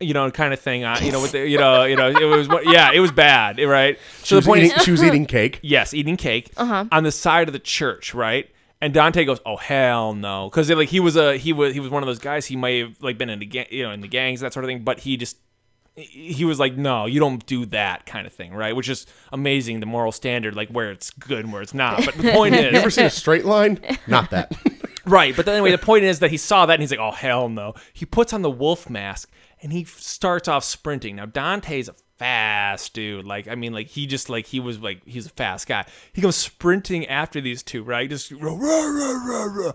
you 0.00 0.14
know 0.14 0.30
kind 0.30 0.54
of 0.54 0.60
thing 0.60 0.82
uh, 0.82 0.98
you 1.02 1.12
know 1.12 1.20
with 1.20 1.32
the, 1.32 1.46
you 1.46 1.58
know 1.58 1.84
you 1.84 1.94
know 1.94 2.08
it 2.08 2.24
was 2.24 2.48
yeah 2.64 2.90
it 2.92 3.00
was 3.00 3.12
bad 3.12 3.58
right 3.58 3.98
she, 4.20 4.26
so 4.26 4.36
was 4.36 4.44
the 4.44 4.48
point 4.48 4.64
eating, 4.64 4.76
is 4.76 4.82
she 4.82 4.90
was 4.90 5.04
eating 5.04 5.26
cake. 5.26 5.60
yes, 5.62 5.92
eating 5.94 6.16
cake 6.16 6.50
on 6.56 7.04
the 7.04 7.12
side 7.12 7.48
of 7.48 7.52
the 7.52 7.58
church, 7.58 8.14
right? 8.14 8.50
And 8.82 8.94
Dante 8.94 9.24
goes, 9.24 9.40
"Oh 9.44 9.56
hell 9.56 10.14
no," 10.14 10.48
because 10.48 10.70
like 10.70 10.88
he 10.88 11.00
was 11.00 11.16
a 11.16 11.36
he 11.36 11.52
was 11.52 11.74
he 11.74 11.80
was 11.80 11.90
one 11.90 12.02
of 12.02 12.06
those 12.06 12.18
guys. 12.18 12.46
He 12.46 12.56
might 12.56 12.78
have 12.78 13.02
like 13.02 13.18
been 13.18 13.28
in 13.28 13.38
the 13.38 13.46
gang, 13.46 13.66
you 13.70 13.82
know, 13.82 13.90
in 13.90 14.00
the 14.00 14.08
gangs 14.08 14.40
that 14.40 14.54
sort 14.54 14.64
of 14.64 14.68
thing. 14.68 14.84
But 14.84 15.00
he 15.00 15.18
just 15.18 15.36
he 15.96 16.44
was 16.46 16.58
like, 16.58 16.76
"No, 16.76 17.04
you 17.04 17.20
don't 17.20 17.44
do 17.44 17.66
that 17.66 18.06
kind 18.06 18.26
of 18.26 18.32
thing," 18.32 18.54
right? 18.54 18.74
Which 18.74 18.88
is 18.88 19.06
amazing, 19.32 19.80
the 19.80 19.86
moral 19.86 20.12
standard, 20.12 20.54
like 20.56 20.70
where 20.70 20.90
it's 20.90 21.10
good 21.10 21.40
and 21.40 21.52
where 21.52 21.60
it's 21.60 21.74
not. 21.74 22.04
But 22.06 22.14
the 22.14 22.32
point 22.34 22.54
is, 22.54 22.72
You 22.72 22.78
ever 22.78 22.90
seen 22.90 23.04
a 23.04 23.10
straight 23.10 23.44
line? 23.44 23.80
Not 24.06 24.30
that. 24.30 24.52
right? 25.04 25.36
But 25.36 25.46
anyway, 25.46 25.72
the 25.72 25.78
point 25.78 26.04
is 26.04 26.20
that 26.20 26.30
he 26.30 26.38
saw 26.38 26.64
that 26.66 26.74
and 26.74 26.82
he's 26.82 26.90
like, 26.90 27.00
"Oh 27.00 27.12
hell 27.12 27.50
no!" 27.50 27.74
He 27.92 28.06
puts 28.06 28.32
on 28.32 28.40
the 28.40 28.50
wolf 28.50 28.88
mask 28.88 29.30
and 29.62 29.72
he 29.72 29.84
starts 29.84 30.48
off 30.48 30.64
sprinting. 30.64 31.16
Now 31.16 31.26
Dante's 31.26 31.88
a 31.90 31.94
fast 32.20 32.92
dude. 32.92 33.24
Like 33.24 33.48
I 33.48 33.54
mean, 33.54 33.72
like 33.72 33.86
he 33.88 34.06
just 34.06 34.28
like 34.28 34.46
he 34.46 34.60
was 34.60 34.78
like 34.78 35.02
he's 35.06 35.26
a 35.26 35.30
fast 35.30 35.66
guy. 35.66 35.86
He 36.12 36.20
goes 36.20 36.36
sprinting 36.36 37.06
after 37.06 37.40
these 37.40 37.62
two, 37.62 37.82
right? 37.82 38.08
Just 38.08 38.30
rah, 38.30 38.54
rah, 38.54 39.44
rah. 39.44 39.72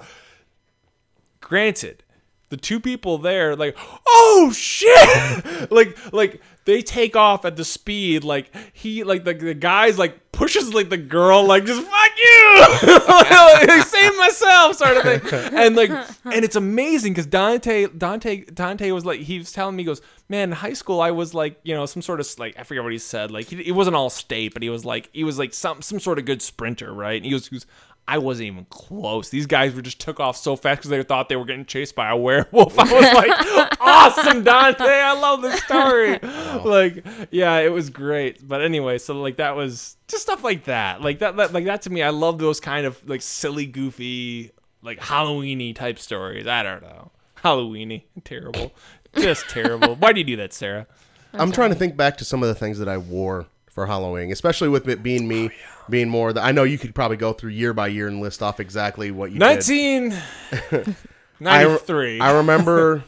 Granted, 1.41 2.03
the 2.49 2.57
two 2.57 2.79
people 2.79 3.17
there 3.17 3.55
like, 3.55 3.75
oh 4.07 4.53
shit, 4.55 5.71
like 5.71 5.97
like 6.13 6.39
they 6.65 6.81
take 6.81 7.15
off 7.15 7.45
at 7.45 7.55
the 7.55 7.65
speed 7.65 8.23
like 8.23 8.51
he 8.73 9.03
like 9.03 9.23
the, 9.23 9.33
the 9.33 9.53
guys 9.53 9.97
like 9.97 10.31
pushes 10.31 10.73
like 10.73 10.89
the 10.89 10.97
girl 10.97 11.45
like 11.45 11.65
just 11.65 11.81
fuck 11.81 12.11
you! 12.17 12.31
Like, 13.05 13.85
save 13.85 14.17
myself 14.17 14.75
sort 14.75 14.97
of 14.97 15.03
thing. 15.03 15.53
And 15.53 15.75
like 15.75 15.89
and 15.89 16.43
it's 16.43 16.55
amazing 16.55 17.13
because 17.13 17.25
dante 17.25 17.87
dante 17.87 18.45
dante 18.45 18.91
was 18.91 19.05
like 19.05 19.21
he 19.21 19.37
was 19.37 19.51
telling 19.51 19.75
me 19.75 19.83
he 19.83 19.87
goes 19.87 20.01
man 20.29 20.49
in 20.49 20.55
high 20.55 20.73
school 20.73 20.99
i 21.01 21.11
was 21.11 21.33
like 21.33 21.59
you 21.63 21.73
know 21.73 21.85
some 21.85 22.01
sort 22.01 22.19
of 22.19 22.27
like 22.39 22.57
i 22.59 22.63
forget 22.63 22.83
what 22.83 22.91
he 22.91 22.97
said 22.97 23.31
like 23.31 23.47
he, 23.47 23.61
it 23.67 23.71
wasn't 23.71 23.95
all 23.95 24.09
state 24.09 24.53
but 24.53 24.63
he 24.63 24.69
was 24.69 24.83
like 24.83 25.09
he 25.13 25.23
was 25.23 25.37
like 25.37 25.53
some 25.53 25.81
some 25.81 25.99
sort 25.99 26.17
of 26.17 26.25
good 26.25 26.41
sprinter 26.41 26.93
right? 26.93 27.17
And 27.17 27.25
he 27.25 27.33
was, 27.33 27.47
he 27.47 27.55
goes 27.55 27.65
I 28.07 28.19
wasn't 28.19 28.47
even 28.47 28.65
close. 28.65 29.29
These 29.29 29.47
guys 29.47 29.73
were 29.73 29.81
just 29.81 29.99
took 29.99 30.19
off 30.19 30.37
so 30.37 30.55
fast 30.55 30.79
because 30.79 30.91
they 30.91 31.01
thought 31.01 31.27
they 31.27 31.35
were 31.35 31.45
getting 31.45 31.65
chased 31.65 31.95
by 31.95 32.09
a 32.09 32.15
werewolf. 32.15 32.77
I 32.79 32.83
was 32.83 33.13
like, 33.13 33.77
awesome, 33.81 34.43
Dante. 34.43 34.83
I 34.83 35.19
love 35.19 35.41
this 35.41 35.61
story. 35.63 36.19
Like, 36.65 37.05
yeah, 37.31 37.57
it 37.57 37.71
was 37.71 37.89
great. 37.89 38.47
But 38.47 38.61
anyway, 38.61 38.97
so 38.97 39.19
like 39.21 39.37
that 39.37 39.55
was 39.55 39.97
just 40.07 40.23
stuff 40.23 40.43
like 40.43 40.65
that. 40.65 41.01
Like 41.01 41.19
that, 41.19 41.35
that 41.35 41.53
like 41.53 41.65
that 41.65 41.83
to 41.83 41.89
me, 41.89 42.01
I 42.01 42.09
love 42.09 42.39
those 42.39 42.59
kind 42.59 42.85
of 42.85 43.07
like 43.07 43.21
silly, 43.21 43.65
goofy, 43.65 44.51
like 44.81 44.99
Halloweeny 44.99 45.75
type 45.75 45.99
stories. 45.99 46.47
I 46.47 46.63
don't 46.63 46.81
know. 46.81 47.11
Halloweeny. 47.43 48.03
Terrible. 48.23 48.73
Just 49.15 49.47
terrible. 49.49 49.95
Why 49.95 50.13
do 50.13 50.19
you 50.19 50.25
do 50.25 50.37
that, 50.37 50.53
Sarah? 50.53 50.87
I'm 51.33 51.51
trying 51.51 51.69
to 51.69 51.75
think 51.75 51.97
back 51.97 52.17
to 52.17 52.25
some 52.25 52.41
of 52.41 52.47
the 52.47 52.55
things 52.55 52.79
that 52.79 52.87
I 52.87 52.97
wore 52.97 53.45
for 53.75 53.85
Halloween, 53.85 54.31
especially 54.31 54.69
with 54.69 54.87
it 54.87 55.03
being 55.03 55.25
Oh, 55.25 55.27
me, 55.27 55.49
being 55.89 56.07
more. 56.09 56.31
The, 56.33 56.41
I 56.41 56.51
know 56.53 56.63
you 56.63 56.77
could 56.79 56.95
probably 56.95 57.17
go 57.17 57.33
through 57.33 57.51
year 57.51 57.73
by 57.73 57.87
year 57.89 58.07
and 58.07 58.21
list 58.21 58.41
off 58.41 58.59
exactly 58.61 59.11
what 59.11 59.31
you 59.31 59.37
did. 59.39 59.45
1993. 59.45 62.19
I, 62.21 62.29
I 62.29 62.37
remember, 62.37 63.03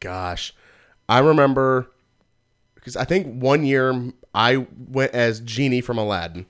gosh, 0.00 0.54
I 1.08 1.18
remember 1.20 1.88
because 2.74 2.96
I 2.96 3.04
think 3.04 3.40
one 3.42 3.64
year 3.64 4.12
I 4.34 4.66
went 4.76 5.12
as 5.12 5.38
Genie 5.40 5.80
from 5.82 5.98
Aladdin. 5.98 6.46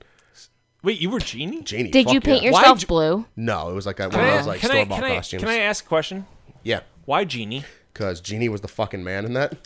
Wait, 0.81 0.99
you 1.01 1.09
were 1.09 1.19
Genie? 1.19 1.61
Genie. 1.61 1.91
Did 1.91 2.09
you 2.09 2.21
paint 2.21 2.43
yeah. 2.43 2.51
Why 2.51 2.61
yourself 2.61 2.79
j- 2.79 2.85
blue? 2.87 3.25
No, 3.35 3.69
it 3.69 3.73
was 3.73 3.85
like 3.85 3.99
a, 3.99 4.03
one 4.03 4.11
Can 4.11 4.19
of 4.21 4.25
I, 4.25 4.37
those 4.37 4.47
like 4.47 4.61
store 4.61 4.85
bought 4.85 5.01
can, 5.01 5.11
I, 5.11 5.15
costumes. 5.17 5.43
can 5.43 5.49
I 5.49 5.57
ask 5.57 5.83
a 5.83 5.87
question? 5.87 6.25
yeah, 6.63 6.79
Why 7.03 7.25
Genie? 7.25 7.65
because 7.91 8.21
Genie 8.21 8.47
was 8.47 8.61
the 8.61 8.69
fucking 8.69 9.03
man 9.03 9.25
in 9.25 9.33
that 9.33 9.57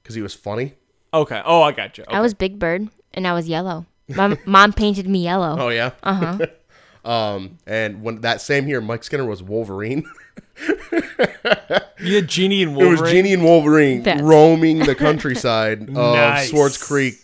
because 0.00 0.14
he 0.14 0.22
was 0.22 0.34
funny. 0.34 0.74
Okay. 1.12 1.42
Oh, 1.44 1.62
I 1.62 1.72
got 1.72 1.98
you. 1.98 2.04
Okay. 2.04 2.16
I 2.16 2.20
was 2.20 2.32
Big 2.34 2.60
Bird, 2.60 2.88
and 3.14 3.26
I 3.26 3.32
was 3.32 3.48
yellow. 3.48 3.86
My 4.08 4.36
mom 4.46 4.72
painted 4.72 5.08
me 5.08 5.24
yellow. 5.24 5.56
Oh 5.58 5.68
yeah. 5.68 5.92
Uh 6.02 6.36
huh. 6.38 6.46
um, 7.10 7.58
and 7.66 8.02
when 8.02 8.20
that 8.22 8.40
same 8.40 8.68
year, 8.68 8.80
Mike 8.80 9.04
Skinner 9.04 9.24
was 9.24 9.42
Wolverine. 9.42 10.04
You 12.00 12.16
had 12.16 12.28
Genie 12.28 12.62
and 12.62 12.74
Wolverine. 12.76 12.98
It 12.98 13.00
was 13.00 13.10
Genie 13.10 13.32
and 13.32 13.44
Wolverine 13.44 14.02
That's- 14.02 14.22
roaming 14.22 14.80
the 14.80 14.94
countryside 14.94 15.82
of 15.82 15.88
Nice. 15.94 16.50
Swords 16.50 16.76
Creek. 16.82 17.14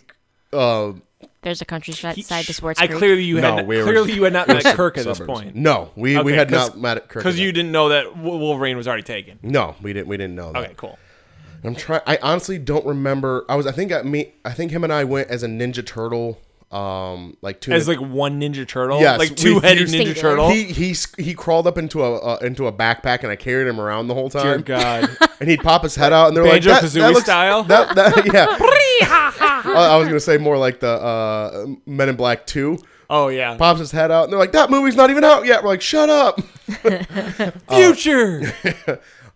Uh, 0.53 0.93
There's 1.41 1.61
a 1.61 1.65
countryside 1.65 2.15
He- 2.15 2.21
side 2.21 2.45
to 2.45 2.53
Sports 2.53 2.79
I 2.81 2.87
Creek. 2.87 2.97
clearly 2.97 3.23
you 3.23 3.35
had 3.37 3.41
No, 3.43 3.55
not, 3.57 3.67
we 3.67 3.77
were- 3.77 3.83
clearly 3.83 4.13
you 4.13 4.23
had 4.23 4.33
not 4.33 4.47
met 4.47 4.63
Kirk 4.75 4.97
at 4.97 5.05
this 5.05 5.19
point. 5.19 5.55
No, 5.55 5.91
we, 5.95 6.13
we 6.15 6.19
Okay, 6.19 6.33
had 6.35 6.49
'cause- 6.49 6.69
not 6.69 6.79
met 6.79 6.97
at 6.97 7.09
Kirk. 7.09 7.23
because 7.23 7.39
you 7.39 7.51
didn't 7.51 7.71
know 7.71 7.89
that 7.89 8.17
Wolverine 8.17 8.77
was 8.77 8.87
already 8.87 9.03
taken. 9.03 9.37
No, 9.43 9.75
we 9.81 9.93
didn't. 9.93 10.07
We 10.07 10.17
didn't 10.17 10.35
know 10.35 10.51
that. 10.53 10.63
Okay, 10.63 10.73
cool. 10.77 10.97
I'm 11.63 11.75
trying. 11.75 12.01
I 12.07 12.17
honestly 12.21 12.57
don't 12.57 12.85
remember. 12.85 13.45
I 13.49 13.55
was. 13.55 13.67
I 13.67 13.71
think 13.71 13.91
I 13.91 14.01
me. 14.01 14.33
I 14.45 14.51
think 14.51 14.71
him 14.71 14.83
and 14.83 14.93
I 14.93 15.03
went 15.03 15.29
as 15.29 15.43
a 15.43 15.47
Ninja 15.47 15.85
Turtle. 15.85 16.39
Um, 16.71 17.35
like 17.41 17.61
two. 17.61 17.71
As 17.71 17.87
like 17.87 17.99
one 17.99 18.39
Ninja 18.39 18.67
Turtle, 18.67 18.99
Yes, 18.99 19.17
like 19.17 19.35
two 19.35 19.59
headed 19.59 19.87
Ninja 19.87 19.91
Singular. 19.91 20.13
Turtle. 20.15 20.49
he 20.51 20.65
he 20.65 20.95
he 21.17 21.33
crawled 21.33 21.65
up 21.65 21.79
into 21.79 22.03
a 22.03 22.15
uh, 22.15 22.37
into 22.41 22.67
a 22.67 22.71
backpack 22.71 23.23
and 23.23 23.31
I 23.31 23.35
carried 23.35 23.67
him 23.67 23.81
around 23.81 24.07
the 24.07 24.13
whole 24.13 24.29
Dear 24.29 24.41
time. 24.41 24.61
God, 24.61 25.09
And 25.39 25.49
he'd 25.49 25.61
pop 25.61 25.81
his 25.81 25.95
head 25.95 26.13
out 26.13 26.27
and 26.27 26.37
they're 26.37 26.43
like 26.43 26.61
that, 26.63 26.81
Banjo-Kazooie 26.83 26.99
that 26.99 27.13
looks, 27.13 27.25
style? 27.25 27.63
That, 27.63 27.95
that 27.95 28.25
yeah. 28.33 28.45
I 29.75 29.93
I 29.93 29.97
was 29.97 30.07
gonna 30.07 30.19
say 30.19 30.37
more 30.37 30.59
like 30.59 30.79
the 30.79 30.91
uh, 30.91 31.65
Men 31.87 32.09
in 32.09 32.15
Black 32.15 32.45
Two. 32.45 32.77
oh 33.09 33.29
yeah, 33.29 33.57
Pops 33.57 33.79
his 33.79 33.91
head 33.91 34.11
out 34.11 34.25
and 34.25 34.31
they're 34.31 34.39
like, 34.39 34.51
"That 34.51 34.69
movie's 34.69 34.95
not 34.95 35.09
even 35.09 35.23
out 35.23 35.45
yet." 35.47 35.63
We're 35.63 35.69
like, 35.69 35.81
"Shut 35.81 36.09
up." 36.09 36.39
future. 37.71 38.41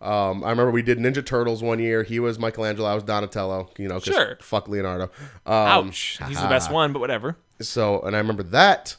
Um, 0.03 0.43
I 0.43 0.49
remember 0.49 0.71
we 0.71 0.81
did 0.81 0.97
Ninja 0.99 1.25
Turtles 1.25 1.63
one 1.63 1.79
year. 1.79 2.03
He 2.03 2.19
was 2.19 2.37
Michelangelo. 2.37 2.89
I 2.89 2.93
was 2.95 3.03
Donatello. 3.03 3.69
You 3.77 3.87
know, 3.87 3.99
Sure. 3.99 4.37
Fuck 4.41 4.67
Leonardo. 4.67 5.05
Um, 5.45 5.87
Ouch, 5.87 6.19
he's 6.27 6.41
the 6.41 6.47
best 6.47 6.69
one, 6.71 6.91
but 6.91 6.99
whatever. 6.99 7.37
So, 7.61 8.01
and 8.01 8.15
I 8.15 8.19
remember 8.19 8.43
that. 8.43 8.97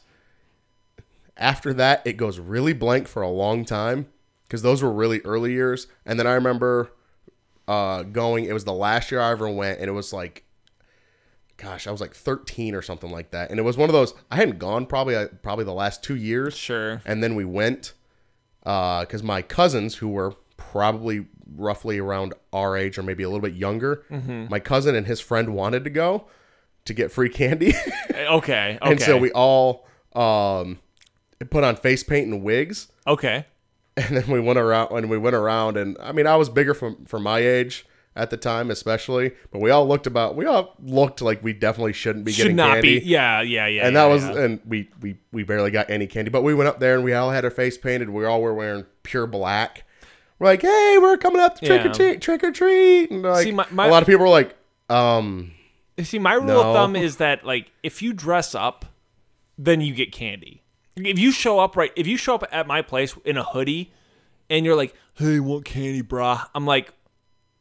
After 1.37 1.73
that, 1.73 2.01
it 2.05 2.13
goes 2.13 2.39
really 2.39 2.73
blank 2.73 3.07
for 3.07 3.21
a 3.21 3.29
long 3.29 3.65
time 3.65 4.07
because 4.47 4.61
those 4.61 4.81
were 4.81 4.91
really 4.91 5.19
early 5.21 5.51
years. 5.51 5.85
And 6.05 6.17
then 6.19 6.25
I 6.25 6.33
remember 6.33 6.91
uh, 7.67 8.03
going. 8.03 8.45
It 8.45 8.53
was 8.53 8.63
the 8.63 8.73
last 8.73 9.11
year 9.11 9.21
I 9.21 9.31
ever 9.31 9.49
went, 9.49 9.79
and 9.79 9.87
it 9.89 9.93
was 9.93 10.13
like, 10.13 10.43
gosh, 11.57 11.87
I 11.87 11.91
was 11.91 12.01
like 12.01 12.13
13 12.15 12.73
or 12.73 12.81
something 12.81 13.11
like 13.11 13.31
that. 13.31 13.49
And 13.51 13.59
it 13.59 13.63
was 13.63 13.77
one 13.77 13.89
of 13.89 13.93
those. 13.93 14.13
I 14.31 14.37
hadn't 14.37 14.57
gone 14.59 14.85
probably 14.85 15.15
uh, 15.15 15.27
probably 15.43 15.65
the 15.65 15.73
last 15.73 16.03
two 16.03 16.15
years. 16.15 16.55
Sure. 16.55 17.01
And 17.05 17.21
then 17.21 17.35
we 17.35 17.45
went 17.45 17.93
because 18.63 19.21
my 19.21 19.41
cousins, 19.43 19.95
who 19.95 20.07
were 20.07 20.35
probably 20.57 21.25
roughly 21.55 21.99
around 21.99 22.33
our 22.51 22.75
age 22.75 22.97
or 22.97 23.03
maybe 23.03 23.23
a 23.23 23.29
little 23.29 23.41
bit 23.41 23.53
younger, 23.55 24.03
Mm-hmm. 24.11 24.47
my 24.49 24.59
cousin 24.59 24.95
and 24.95 25.07
his 25.07 25.19
friend 25.21 25.53
wanted 25.53 25.83
to 25.83 25.89
go 25.89 26.25
to 26.85 26.93
get 26.93 27.11
free 27.11 27.29
candy. 27.29 27.73
Okay, 28.09 28.27
okay. 28.27 28.79
and 28.81 29.01
so 29.01 29.17
we 29.17 29.29
all 29.31 29.85
um, 30.15 30.79
put 31.49 31.63
on 31.63 31.75
face 31.75 32.03
paint 32.03 32.27
and 32.31 32.41
wigs, 32.43 32.87
okay. 33.05 33.45
and 33.97 34.15
then 34.17 34.27
we 34.27 34.39
went 34.39 34.57
around. 34.57 34.91
and 34.91 35.09
we 35.09 35.17
went 35.17 35.35
around, 35.35 35.75
and 35.77 35.97
I 36.01 36.11
mean, 36.13 36.25
I 36.27 36.35
was 36.37 36.49
bigger 36.49 36.73
for 36.73 36.95
for 37.05 37.19
my 37.19 37.39
age 37.39 37.85
at 38.15 38.29
the 38.29 38.37
time, 38.37 38.71
especially, 38.71 39.33
but 39.51 39.59
we 39.59 39.69
all 39.69 39.85
looked 39.85 40.07
about. 40.07 40.37
We 40.37 40.45
all 40.45 40.75
looked 40.81 41.21
like 41.21 41.43
we 41.43 41.51
definitely 41.51 41.91
shouldn't 41.93 42.23
be 42.23 42.31
Should 42.31 42.43
getting 42.43 42.55
not 42.55 42.73
candy. 42.75 42.99
be. 43.01 43.05
Yeah, 43.05 43.41
yeah, 43.41 43.67
yeah. 43.67 43.85
And 43.85 43.93
yeah, 43.93 44.03
that 44.07 44.13
was, 44.13 44.23
yeah. 44.23 44.43
and 44.43 44.59
we, 44.65 44.89
we 45.01 45.17
we 45.33 45.43
barely 45.43 45.71
got 45.71 45.89
any 45.89 46.07
candy. 46.07 46.31
But 46.31 46.41
we 46.43 46.53
went 46.55 46.69
up 46.69 46.79
there 46.79 46.95
and 46.95 47.03
we 47.03 47.13
all 47.13 47.31
had 47.31 47.43
our 47.43 47.51
face 47.51 47.77
painted. 47.77 48.09
We 48.09 48.23
all 48.25 48.41
were 48.41 48.53
wearing 48.53 48.85
pure 49.03 49.27
black. 49.27 49.83
We're 50.39 50.47
like, 50.47 50.61
hey, 50.61 50.97
we're 51.01 51.17
coming 51.17 51.41
up 51.41 51.55
to 51.59 51.65
trick 51.65 51.83
Yeah. 51.83 51.91
or 51.91 51.93
treat, 51.93 52.21
trick 52.21 52.43
or 52.43 52.51
treat. 52.51 53.09
And 53.11 53.21
like, 53.23 53.43
See, 53.43 53.51
my- 53.51 53.67
my- 53.71 53.87
a 53.87 53.89
lot 53.91 54.03
of 54.03 54.07
people 54.07 54.25
are 54.25 54.29
like, 54.29 54.55
um, 54.89 55.51
See, 56.03 56.19
my 56.19 56.33
rule 56.33 56.45
No. 56.47 56.61
of 56.63 56.75
thumb 56.75 56.95
is 56.97 57.17
that 57.17 57.45
like 57.45 57.71
if 57.81 58.01
you 58.01 58.11
dress 58.11 58.53
up, 58.53 58.85
then 59.57 59.79
you 59.79 59.93
get 59.93 60.11
candy. 60.11 60.61
If 60.97 61.17
you 61.17 61.31
show 61.31 61.59
up 61.59 61.77
right, 61.77 61.91
if 61.95 62.05
you 62.05 62.17
show 62.17 62.35
up 62.35 62.43
at 62.51 62.67
my 62.67 62.81
place 62.81 63.15
in 63.23 63.37
a 63.37 63.43
hoodie, 63.43 63.91
and 64.49 64.65
you're 64.65 64.75
like, 64.75 64.93
"Hey, 65.15 65.39
want 65.39 65.63
candy, 65.65 66.01
brah?" 66.03 66.47
I'm 66.53 66.65
like, 66.65 66.91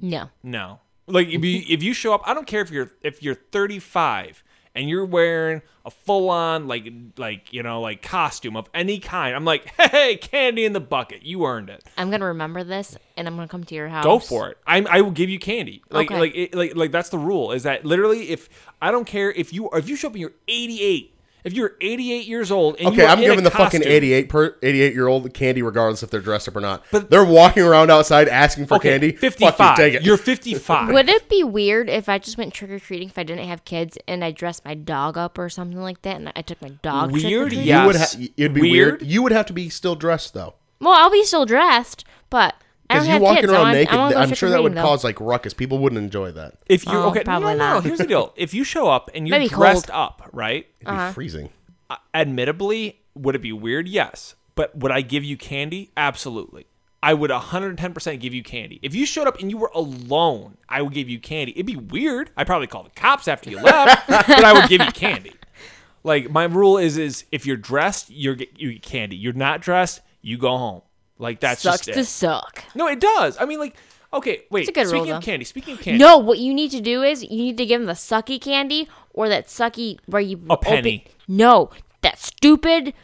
No. 0.01 0.31
no, 0.43 0.81
Like 1.07 1.29
if 1.29 1.45
you 1.45 1.63
if 1.69 1.83
you 1.83 1.95
show 1.95 2.13
up, 2.13 2.23
I 2.27 2.35
don't 2.35 2.47
care 2.47 2.61
if 2.61 2.71
you're 2.73 2.91
if 3.03 3.23
you're 3.23 3.35
35 3.37 4.43
and 4.75 4.89
you're 4.89 5.05
wearing 5.05 5.63
a 5.87 5.91
full 5.91 6.31
on 6.31 6.67
like 6.67 6.91
like 7.17 7.53
you 7.53 7.63
know 7.63 7.81
like 7.81 8.03
costume 8.03 8.57
of 8.57 8.69
any 8.75 8.99
kind. 8.99 9.35
I'm 9.37 9.45
like, 9.45 9.67
hey, 9.81 10.17
candy 10.17 10.65
in 10.65 10.73
the 10.73 10.81
bucket. 10.81 11.23
You 11.25 11.45
earned 11.47 11.71
it. 11.71 11.85
I'm 11.97 12.11
gonna 12.11 12.27
remember 12.27 12.65
this, 12.65 12.97
and 13.17 13.29
I'm 13.29 13.37
gonna 13.37 13.49
come 13.49 13.65
to 13.65 13.75
your 13.75 13.89
house. 13.89 14.05
Go 14.05 14.19
for 14.19 14.49
it. 14.51 14.59
I'm, 14.67 14.87
I 14.89 15.01
will 15.03 15.11
give 15.11 15.31
you 15.31 15.39
candy. 15.39 15.83
Like 15.91 16.11
Okay. 16.11 16.19
like 16.21 16.33
it, 16.35 16.55
like 16.55 16.77
like 16.77 16.91
that's 16.93 17.11
the 17.11 17.19
rule. 17.19 17.53
Is 17.53 17.63
that 17.65 17.85
literally 17.85 18.31
if 18.31 18.49
I 18.83 18.91
don't 18.91 19.07
care 19.07 19.31
if 19.31 19.53
you 19.53 19.69
if 19.73 19.89
you 19.89 19.97
show 19.97 20.09
up 20.09 20.15
and 20.15 20.21
you're 20.21 20.33
88, 20.49 21.14
if 21.45 21.53
you're 21.53 21.75
88 21.81 22.27
years 22.27 22.51
old 22.51 22.77
and 22.79 22.89
Okay, 22.89 23.03
you 23.03 23.07
I'm 23.07 23.19
in 23.19 23.25
a 23.25 23.29
giving 23.29 23.45
the 23.45 23.51
fucking 23.51 23.83
88 23.85 24.29
per 24.29 24.57
88 24.63 24.95
year 24.95 25.07
old 25.07 25.33
candy 25.35 25.63
regardless 25.63 26.03
if 26.03 26.11
they're 26.11 26.21
dressed 26.21 26.49
up 26.49 26.57
or 26.57 26.61
not. 26.61 26.83
But- 26.91 27.03
But 27.03 27.11
they're 27.11 27.25
walking 27.25 27.63
around 27.63 27.91
outside 27.91 28.29
asking 28.29 28.67
for 28.67 28.77
Okay, 28.77 28.91
candy. 28.93 29.13
55. 29.13 29.55
Fuck 29.57 29.79
you, 29.79 29.85
take 29.85 29.95
it. 29.95 30.03
You're 30.03 30.17
55. 30.17 30.93
Would 30.93 31.09
it 31.09 31.29
be 31.29 31.45
weird 31.45 31.89
if 31.91 32.09
I 32.09 32.19
just 32.19 32.39
went 32.39 32.55
trick 32.55 32.71
or 32.71 32.79
treating 32.79 33.09
if 33.09 33.19
I 33.19 33.23
didn't 33.25 33.47
have 33.47 33.65
kids 33.65 33.99
and 34.09 34.25
I 34.25 34.31
dressed 34.31 34.65
my 34.65 34.75
dog 34.75 35.19
up 35.19 35.39
or 35.39 35.49
something 35.49 35.81
like 35.81 36.01
that, 36.03 36.17
and 36.17 36.33
I 36.35 36.43
took 36.43 36.63
my 36.63 36.71
dog? 36.83 37.13
Weird, 37.13 37.23
trick-or-treating? 37.23 37.67
you 37.67 37.87
would 37.87 37.95
yes. 37.97 38.15
ha- 38.15 38.27
it'd 38.37 38.55
be 38.55 38.61
Weird. 38.63 39.01
weird. 39.01 39.03
You 39.03 39.23
would 39.23 39.33
have 39.33 39.47
to 39.47 39.53
be 39.53 39.69
still 39.69 39.95
dressed 39.95 40.33
though. 40.35 40.55
Well, 40.81 40.95
I'll 40.95 41.11
be 41.11 41.25
still 41.25 41.45
dressed, 41.47 42.05
but 42.31 42.55
I 42.55 42.55
don't 42.55 42.64
Because 42.89 43.07
you 43.07 43.13
have 43.15 43.23
walking 43.23 43.41
kids. 43.43 43.53
Around 43.53 43.63
wanna- 43.63 43.71
I 43.77 43.81
naked, 43.81 43.95
wanna 43.97 44.15
go 44.15 44.21
I'm 44.21 44.35
sure 44.35 44.51
that 44.51 44.63
would 44.63 44.75
though. 44.75 44.83
cause 44.83 45.05
like 45.05 45.21
ruckus. 45.21 45.55
People 45.55 45.79
wouldn't 45.79 45.99
enjoy 45.99 46.33
that. 46.33 46.55
If 46.67 46.85
you're 46.87 46.97
Oh, 46.97 47.09
okay, 47.11 47.21
no, 47.21 47.25
probably 47.25 47.55
no, 47.55 47.69
no, 47.69 47.75
no. 47.77 47.81
Here's 47.81 47.99
the 47.99 48.07
deal: 48.07 48.33
if 48.37 48.53
you 48.55 48.63
show 48.65 48.89
up 48.89 49.11
and 49.15 49.27
you're 49.29 49.39
Maybe 49.39 49.49
dressed 49.49 49.89
cold. 49.89 49.97
up, 50.21 50.31
right? 50.33 50.67
It'd 50.81 50.89
Uh-huh. 50.95 51.09
be 51.09 51.15
freezing. 51.15 51.51
uh, 51.91 51.97
admittedly, 52.15 53.01
would 53.15 53.35
it 53.35 53.43
be 53.43 53.53
weird? 53.53 53.89
Yes. 53.89 54.35
But 54.55 54.77
would 54.77 54.93
I 54.93 55.01
give 55.01 55.25
you 55.25 55.37
candy? 55.37 55.91
Absolutely. 55.97 56.67
I 57.03 57.13
would 57.13 57.31
110% 57.31 58.21
give 58.21 58.33
you 58.33 58.43
candy. 58.43 58.81
If 58.83 58.95
you 58.95 59.05
showed 59.05 59.27
up 59.27 59.39
and 59.41 59.51
you 59.51 59.59
were 59.59 59.71
alone, 59.75 60.57
I 60.71 60.81
would 60.81 60.95
give 60.95 61.09
you 61.09 61.19
candy. 61.19 61.53
It'd 61.53 61.67
be 61.67 61.77
weird. 61.77 62.31
I'd 62.37 62.47
probably 62.47 62.67
call 62.67 62.83
the 62.85 62.91
cops 62.91 63.29
after 63.29 63.51
you 63.51 63.61
left, 63.61 64.07
but 64.09 64.45
I 64.45 64.53
would 64.55 64.69
give 64.71 64.81
you 64.81 64.91
candy. 64.93 65.33
Like 66.03 66.31
my 66.31 66.45
rule 66.45 66.79
is 66.79 66.97
is 66.99 67.25
if 67.33 67.47
you're 67.47 67.57
dressed, 67.59 68.11
you're 68.11 68.35
get, 68.37 68.59
you 68.59 68.73
get 68.75 68.83
candy. 68.83 69.17
You're 69.17 69.33
not 69.35 69.61
dressed, 69.61 70.01
you 70.23 70.39
go 70.39 70.57
home. 70.57 70.83
Like 71.19 71.41
that's 71.41 71.63
Sucks 71.63 71.87
just 71.87 71.93
to 71.95 72.01
it. 72.01 72.05
suck. 72.07 72.65
No, 72.75 72.89
it 72.89 73.01
does. 73.01 73.37
I 73.41 73.45
mean 73.45 73.59
like 73.59 73.75
okay, 74.13 74.43
wait. 74.51 74.61
It's 74.61 74.69
a 74.71 74.73
good 74.73 74.87
rule, 74.87 75.01
speaking 75.03 75.11
of 75.13 75.21
though. 75.23 75.25
candy, 75.25 75.45
speaking 75.45 75.75
of 75.75 75.81
candy. 75.81 75.99
No, 75.99 76.19
what 76.19 76.39
you 76.39 76.53
need 76.55 76.71
to 76.73 76.81
do 76.81 77.03
is 77.03 77.23
you 77.23 77.31
need 77.31 77.57
to 77.59 77.67
give 77.67 77.81
them 77.81 77.87
the 77.87 77.93
sucky 77.95 78.41
candy 78.41 78.89
or 79.13 79.29
that 79.29 79.47
sucky 79.47 79.99
where 80.07 80.23
you 80.23 80.41
A 80.51 80.57
penny. 80.57 81.05
Open, 81.07 81.15
no, 81.29 81.71
that 82.03 82.19
stupid 82.19 82.95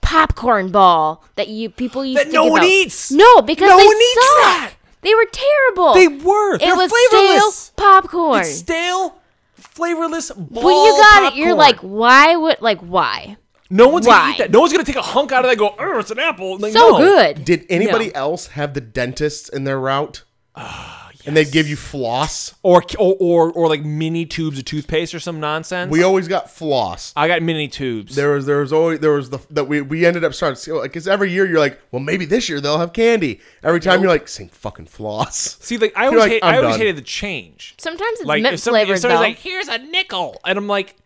popcorn 0.00 0.70
ball 0.70 1.24
that 1.36 1.48
you 1.48 1.68
people 1.70 2.04
used 2.04 2.18
That 2.20 2.26
to 2.26 2.32
no 2.32 2.44
give 2.44 2.52
one 2.52 2.60
out. 2.62 2.66
eats. 2.68 3.10
No, 3.10 3.42
because 3.42 3.68
No 3.68 3.76
they 3.78 3.86
one 3.86 3.96
eats 3.96 4.14
suck. 4.14 4.36
that. 4.42 4.72
They 5.02 5.14
were 5.14 5.26
terrible. 5.30 5.94
They 5.94 6.08
were. 6.08 6.54
It 6.54 6.60
They're 6.60 6.74
was 6.76 6.90
flavorless. 6.90 7.54
stale 7.56 7.74
popcorn. 7.76 8.40
It's 8.40 8.54
stale, 8.56 9.20
flavorless 9.54 10.30
ball 10.32 10.64
when 10.64 10.74
you 10.74 10.92
got 11.02 11.32
it, 11.32 11.36
you're 11.38 11.54
like, 11.54 11.78
why 11.80 12.34
would 12.36 12.60
like 12.60 12.80
why? 12.80 13.36
No 13.70 13.88
one's 13.88 14.06
Why? 14.06 14.18
gonna 14.20 14.32
eat 14.32 14.38
that. 14.38 14.50
No 14.50 14.60
one's 14.60 14.72
gonna 14.72 14.84
take 14.84 14.96
a 14.96 15.02
hunk 15.02 15.30
out 15.32 15.40
of 15.44 15.44
that. 15.44 15.50
and 15.52 15.58
Go, 15.58 15.74
oh, 15.78 15.98
it's 15.98 16.10
an 16.10 16.18
apple. 16.18 16.56
Like, 16.58 16.72
So 16.72 16.90
no. 16.92 16.98
good. 16.98 17.44
Did 17.44 17.66
anybody 17.68 18.14
else 18.14 18.48
have 18.48 18.74
the 18.74 18.80
dentists 18.80 19.48
in 19.48 19.64
their 19.64 19.78
route? 19.78 20.24
Ah, 20.56 21.10
and 21.26 21.36
they'd 21.36 21.52
give 21.52 21.68
you 21.68 21.76
floss. 21.76 22.54
Or, 22.62 22.82
or 22.98 23.14
or 23.20 23.52
or 23.52 23.68
like 23.68 23.84
mini 23.84 24.24
tubes 24.24 24.58
of 24.58 24.64
toothpaste 24.64 25.14
or 25.14 25.20
some 25.20 25.38
nonsense. 25.40 25.90
We 25.90 26.02
always 26.02 26.26
got 26.26 26.48
floss. 26.50 27.12
I 27.14 27.28
got 27.28 27.42
mini 27.42 27.68
tubes. 27.68 28.14
There 28.16 28.30
was 28.32 28.46
there 28.46 28.60
was 28.60 28.72
always 28.72 29.00
there 29.00 29.12
was 29.12 29.28
the 29.28 29.38
that 29.50 29.64
we 29.64 29.82
we 29.82 30.06
ended 30.06 30.24
up 30.24 30.32
starting 30.32 30.80
because 30.82 31.06
every 31.06 31.30
year 31.30 31.46
you're 31.46 31.58
like, 31.58 31.78
well 31.92 32.00
maybe 32.00 32.24
this 32.24 32.48
year 32.48 32.60
they'll 32.62 32.78
have 32.78 32.92
candy. 32.94 33.40
Every 33.62 33.80
time 33.80 34.00
you're 34.00 34.10
like, 34.10 34.26
same 34.28 34.48
fucking 34.48 34.86
floss. 34.86 35.58
See, 35.60 35.76
like 35.76 35.92
I 35.94 36.04
You're 36.04 36.12
always 36.12 36.20
like, 36.22 36.30
hate, 36.32 36.44
I'm 36.44 36.54
I 36.54 36.58
always 36.58 36.70
done. 36.72 36.80
hated 36.80 36.96
the 36.96 37.02
change. 37.02 37.74
Sometimes 37.78 38.18
it's 38.20 38.24
Like 38.26 38.42
mint 38.42 38.54
if, 38.54 38.60
somebody, 38.60 38.82
if 38.82 38.86
flavored 38.86 39.02
somebody's 39.02 39.18
though. 39.20 39.28
like, 39.28 39.38
"Here's 39.38 39.68
a 39.68 39.78
nickel," 39.78 40.40
and 40.46 40.56
I'm 40.56 40.66
like, 40.66 40.96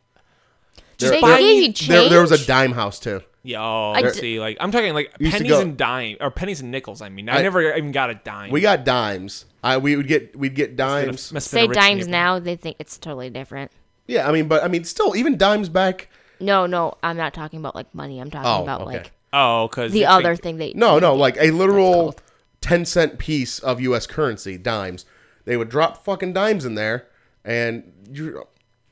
There, 1.03 1.11
They 1.11 1.21
there- 1.21 1.39
gave 1.39 1.57
you 1.63 1.73
change. 1.73 1.89
there, 1.89 2.09
there 2.09 2.21
was 2.23 2.33
a 2.33 2.45
dime 2.47 2.73
house 2.73 2.99
too. 2.99 3.21
"Yo, 3.43 3.95
d- 4.01 4.11
see, 4.11 4.41
like 4.41 4.57
I'm 4.61 4.71
talking 4.71 4.95
like 4.95 5.13
Used 5.19 5.33
to 5.33 5.39
pennies 5.39 5.53
go- 5.53 5.61
and 5.61 5.77
dime 5.77 6.17
or 6.21 6.31
pennies 6.31 6.61
and 6.61 6.71
nickels. 6.71 7.03
I 7.03 7.09
mean, 7.09 7.29
I, 7.29 7.39
I- 7.39 7.43
never 7.43 7.61
even 7.77 7.93
got 7.93 8.11
a 8.11 8.15
dime. 8.15 8.51
We 8.51 8.61
got 8.61 8.85
dimes. 8.85 9.47
I 9.65 9.79
we 9.79 9.97
would 9.97 10.07
get 10.09 10.37
we'd 10.37 10.55
get 10.55 10.77
dimes. 10.77 11.33
Must 11.33 11.51
have 11.51 11.59
been 11.59 11.61
a 11.61 11.65
Say 11.65 11.69
rich 11.69 11.75
dimes 11.77 11.89
neighborhood. 12.07 12.11
now, 12.11 12.39
they 12.39 12.57
think 12.57 12.77
it's 12.79 12.99
totally 12.99 13.31
different. 13.31 13.71
Yeah, 14.07 14.29
I 14.29 14.33
mean, 14.33 14.49
but 14.49 14.63
I 14.65 14.69
mean, 14.69 14.85
still 14.85 15.15
even 15.17 15.37
dimes 15.37 15.69
back. 15.69 16.09
No, 16.41 16.67
no, 16.67 16.95
I'm 17.03 17.17
not 17.17 17.35
talking 17.35 17.59
about 17.61 17.75
like 17.77 17.95
money. 17.95 18.19
I'm 18.21 18.31
talking 18.31 18.49
Oh, 18.51 18.63
about 18.63 18.83
okay. 18.83 18.99
like 18.99 19.13
Oh, 19.33 19.67
because 19.69 19.93
the 19.93 20.05
other 20.07 20.37
thing 20.37 20.59
they 20.59 20.73
No, 20.75 20.99
no, 20.99 21.15
like 21.15 21.37
a 21.41 21.51
literal 21.53 21.93
called? 21.95 22.23
ten 22.61 22.85
cent 22.85 23.19
piece 23.19 23.59
of 23.61 23.81
U.S. 23.81 24.07
currency, 24.07 24.59
dimes. 24.59 25.05
They 25.47 25.57
would 25.57 25.69
drop 25.71 26.05
fucking 26.05 26.33
dimes 26.35 26.65
in 26.65 26.75
there, 26.75 27.07
and 27.45 27.93
you. 28.11 28.47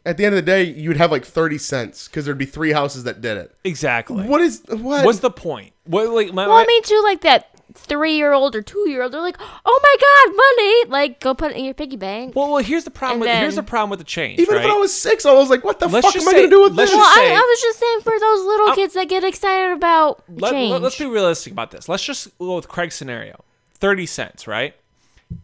At 0.07 0.16
the 0.16 0.24
end 0.24 0.34
of 0.34 0.36
the 0.44 0.51
day, 0.51 0.62
you'd 0.64 0.96
have 0.96 1.11
like 1.11 1.24
thirty 1.24 1.59
cents 1.59 2.09
because 2.09 2.24
there'd 2.24 2.38
be 2.38 2.46
three 2.46 2.72
houses 2.72 3.05
that 3.05 3.20
did 3.20 3.36
it. 3.36 3.55
exactly. 3.64 4.24
What 4.26 4.40
is 4.40 4.62
what? 4.68 5.05
What's 5.05 5.18
the 5.20 5.30
point? 5.30 5.72
What 5.84 6.09
like 6.11 6.32
my, 6.32 6.46
Well, 6.46 6.57
I 6.57 6.62
my- 6.62 6.66
mean, 6.66 6.82
too, 6.84 7.01
like 7.05 7.20
that 7.22 7.48
three-year-old 7.74 8.57
or 8.57 8.62
two-year-old, 8.62 9.12
they're 9.12 9.20
like, 9.20 9.36
"Oh 9.38 9.80
my 9.82 9.96
god, 10.01 10.36
money!" 10.36 10.90
Like, 10.90 11.20
go 11.20 11.34
put 11.34 11.53
it 11.53 11.57
in 11.57 11.64
your 11.64 11.74
piggy 11.74 11.96
bank. 11.96 12.34
well, 12.34 12.51
well, 12.53 12.62
here's 12.64 12.84
the 12.84 12.90
problem. 12.90 13.22
And 13.22 13.30
With, 13.30 13.38
here's 13.38 13.55
the 13.57 13.62
problem 13.62 13.90
with 13.90 13.98
the 14.01 14.05
change. 14.05 14.40
Even 14.40 14.57
right? 14.57 14.64
if 14.64 14.70
I 14.70 14.74
was 14.76 14.92
six, 14.98 15.24
I 15.26 15.32
was 15.34 15.51
like, 15.51 15.62
"What 15.64 15.78
the 15.80 15.86
Let's 15.88 16.07
fuck 16.07 16.14
just 16.14 16.26
am 16.26 16.34
I 16.34 16.38
gonna 16.38 16.51
do 16.51 16.62
with 16.62 16.74
this?" 16.76 16.90
well, 16.90 16.98
just 16.98 17.18
I, 17.18 17.30
I 17.34 17.38
was 17.38 17.61
just 17.61 17.78
saying 17.78 18.01
for 18.01 18.18
those 18.18 18.44
little 18.44 18.66
I'm- 18.68 18.76
kids 18.76 18.94
that 18.94 19.09
get 19.09 19.22
excited 19.22 19.72
about 19.72 20.26
change. 20.26 20.40
Let, 20.40 20.51
change. 20.53 20.82
us 20.84 20.98
be 20.98 21.07
realistic 21.07 21.53
about 21.53 21.70
this. 21.70 21.88
Let's 21.88 22.05
just 22.05 22.36
go 22.38 22.57
with 22.57 22.68
Craig's 22.68 22.94
scenario. 22.96 23.44
30 23.74 24.07
cents, 24.07 24.46
right? 24.48 24.74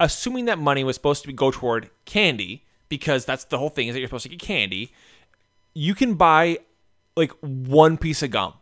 Assuming 0.01 0.47
that 0.47 0.59
money 0.59 0.83
was 0.83 0.97
supposed 0.97 1.23
to 1.23 1.29
be, 1.29 1.33
go 1.33 1.51
toward 1.53 1.91
candy, 2.07 2.65
because 2.89 3.24
that's 3.24 3.45
the 3.45 3.59
whole 3.59 3.68
thing 3.68 3.89
is 3.89 3.95
that 3.95 4.01
you're 4.01 4.09
supposed 4.09 4.24
to 4.24 4.28
get 4.28 4.41
candy, 4.41 4.93
you 5.74 5.95
can 5.95 6.14
buy 6.14 6.59
like 7.16 7.32
one 7.41 7.97
piece 7.97 8.22
of 8.22 8.30
gum, 8.30 8.55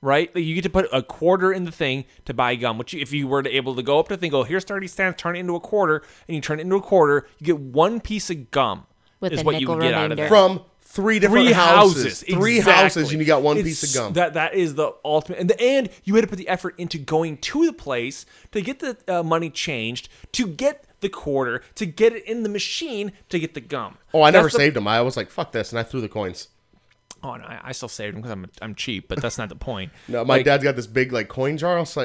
right? 0.00 0.34
Like 0.34 0.44
you 0.44 0.54
get 0.54 0.62
to 0.62 0.70
put 0.70 0.88
a 0.92 1.02
quarter 1.02 1.52
in 1.52 1.64
the 1.64 1.72
thing 1.72 2.04
to 2.24 2.34
buy 2.34 2.54
gum, 2.54 2.78
which 2.78 2.94
if 2.94 3.12
you 3.12 3.26
were 3.28 3.42
to 3.42 3.50
able 3.50 3.74
to 3.76 3.82
go 3.82 3.98
up 3.98 4.08
to 4.08 4.16
the 4.16 4.20
thing, 4.20 4.30
go, 4.30 4.42
here's 4.44 4.64
30 4.64 4.86
cents, 4.86 5.20
turn 5.20 5.36
it 5.36 5.40
into 5.40 5.54
a 5.56 5.60
quarter, 5.60 6.02
and 6.28 6.34
you 6.34 6.40
turn 6.40 6.58
it 6.58 6.62
into 6.62 6.76
a 6.76 6.82
quarter, 6.82 7.26
you 7.38 7.46
get 7.46 7.58
one 7.58 8.00
piece 8.00 8.30
of 8.30 8.50
gum 8.50 8.86
With 9.20 9.32
is 9.32 9.44
what 9.44 9.54
you 9.54 9.60
nickel 9.60 9.76
would 9.76 9.82
get 9.82 9.94
out 9.94 10.04
of 10.04 10.10
remainder. 10.10 10.28
From 10.28 10.62
three 10.80 11.18
different 11.18 11.46
three 11.46 11.52
houses, 11.54 12.04
houses, 12.04 12.24
three 12.28 12.58
exactly. 12.58 12.82
houses, 12.82 13.10
and 13.12 13.20
you 13.20 13.26
got 13.26 13.42
one 13.42 13.56
It's- 13.56 13.80
piece 13.80 13.94
of 13.96 14.00
gum. 14.00 14.12
That 14.12 14.34
that 14.34 14.54
is 14.54 14.74
the 14.74 14.92
ultimate, 15.04 15.38
and 15.40 15.50
the, 15.50 15.60
and 15.60 15.88
you 16.04 16.14
had 16.14 16.20
to 16.20 16.28
put 16.28 16.36
the 16.38 16.48
effort 16.48 16.74
into 16.78 16.98
going 16.98 17.38
to 17.38 17.66
the 17.66 17.72
place 17.72 18.26
to 18.50 18.60
get 18.60 18.80
the 18.80 18.96
uh, 19.08 19.22
money 19.22 19.48
changed, 19.48 20.08
to 20.32 20.46
get 20.46 20.84
the 21.02 21.08
quarter, 21.10 21.62
to 21.74 21.84
get 21.86 22.14
it 22.14 22.24
in 22.24 22.42
the 22.42 22.48
machine, 22.48 23.12
to 23.28 23.38
get 23.38 23.52
the 23.54 23.60
gum. 23.60 23.98
oh, 24.14 24.22
I 24.22 24.30
never 24.30 24.48
the- 24.48 24.56
saved 24.56 24.76
them. 24.76 24.88
I 24.88 25.00
was 25.02 25.16
like, 25.16 25.30
"Fuck 25.30 25.52
this," 25.52 25.70
and 25.70 25.78
I 25.78 25.82
threw 25.82 26.00
the 26.00 26.08
coins. 26.08 26.48
Oh 27.24 27.36
no, 27.36 27.44
I, 27.44 27.60
I 27.64 27.72
still 27.72 27.88
saved 27.88 28.14
them 28.16 28.22
because 28.22 28.32
I'm 28.32 28.46
I'm 28.60 28.74
cheap, 28.74 29.06
but 29.06 29.22
that's 29.22 29.38
not 29.38 29.48
the 29.48 29.54
point. 29.54 29.92
No, 30.08 30.24
my 30.24 30.36
Like, 30.38 30.44
dad's 30.44 30.64
got 30.64 30.74
this 30.74 30.88
big 30.88 31.12
like 31.12 31.28
coin 31.28 31.56
jar, 31.56 31.78
and 31.78 31.86
it's 31.86 31.96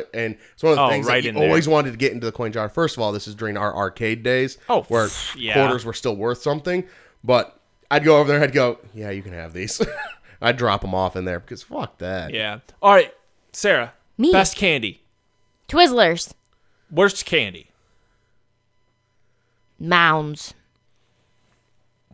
one 0.63 0.73
of 0.73 0.75
the 0.77 0.81
Oh, 0.83 0.89
things 0.89 1.07
right 1.07 1.23
that 1.23 1.29
in 1.29 1.33
he 1.35 1.39
there. 1.41 1.49
always 1.49 1.67
wanted 1.67 1.91
to 1.91 1.97
get 1.97 2.11
into 2.11 2.25
the 2.27 2.31
coin 2.31 2.51
jar. 2.51 2.69
First 2.69 2.97
of 2.97 3.01
all, 3.01 3.11
this 3.11 3.27
is 3.27 3.33
during 3.33 3.57
our 3.57 3.75
arcade 3.75 4.21
days, 4.21 4.57
Oh, 4.69 4.83
where 4.83 5.07
yeah. 5.35 5.53
quarters 5.55 5.85
were 5.85 5.93
still 5.93 6.15
worth 6.15 6.41
something. 6.43 6.83
But 7.23 7.59
I'd 7.89 8.03
go 8.03 8.19
over 8.19 8.31
there, 8.31 8.43
I'd 8.43 8.51
go, 8.53 8.77
"Yeah, 8.93 9.09
you 9.09 9.23
can 9.23 9.33
have 9.33 9.53
these." 9.53 9.81
I'd 10.41 10.55
drop 10.57 10.81
them 10.81 10.93
off 10.93 11.15
in 11.15 11.25
there 11.25 11.39
because 11.39 11.63
fuck 11.63 11.97
that. 11.97 12.31
Yeah. 12.31 12.59
All 12.79 12.93
right, 12.93 13.11
Sarah. 13.53 13.93
Me. 14.19 14.31
Best 14.31 14.55
candy. 14.55 15.01
Twizzlers, 15.67 16.33
Worst 16.91 17.25
candy. 17.25 17.66
Mounds. 19.79 20.53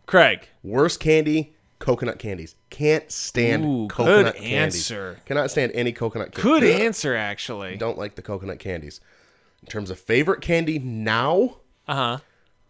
Craig. 0.06 0.48
Worst 0.62 1.00
candy, 1.00 1.54
coconut 1.78 2.18
candies. 2.18 2.54
Can't 2.70 3.10
stand 3.10 3.64
Ooh, 3.64 3.88
coconut 3.88 4.34
good 4.34 4.42
candies. 4.42 4.54
answer. 4.90 5.18
Cannot 5.26 5.50
stand 5.50 5.72
any 5.74 5.92
coconut 5.92 6.32
candy. 6.32 6.42
Good 6.42 6.64
answer, 6.82 7.14
actually. 7.14 7.76
Don't 7.76 7.98
like 7.98 8.14
the 8.16 8.22
coconut 8.22 8.58
candies. 8.58 9.00
In 9.62 9.68
terms 9.68 9.90
of 9.90 9.98
favorite 9.98 10.40
candy 10.42 10.78
now, 10.78 11.56
Uh 11.88 11.94
huh. 11.94 12.18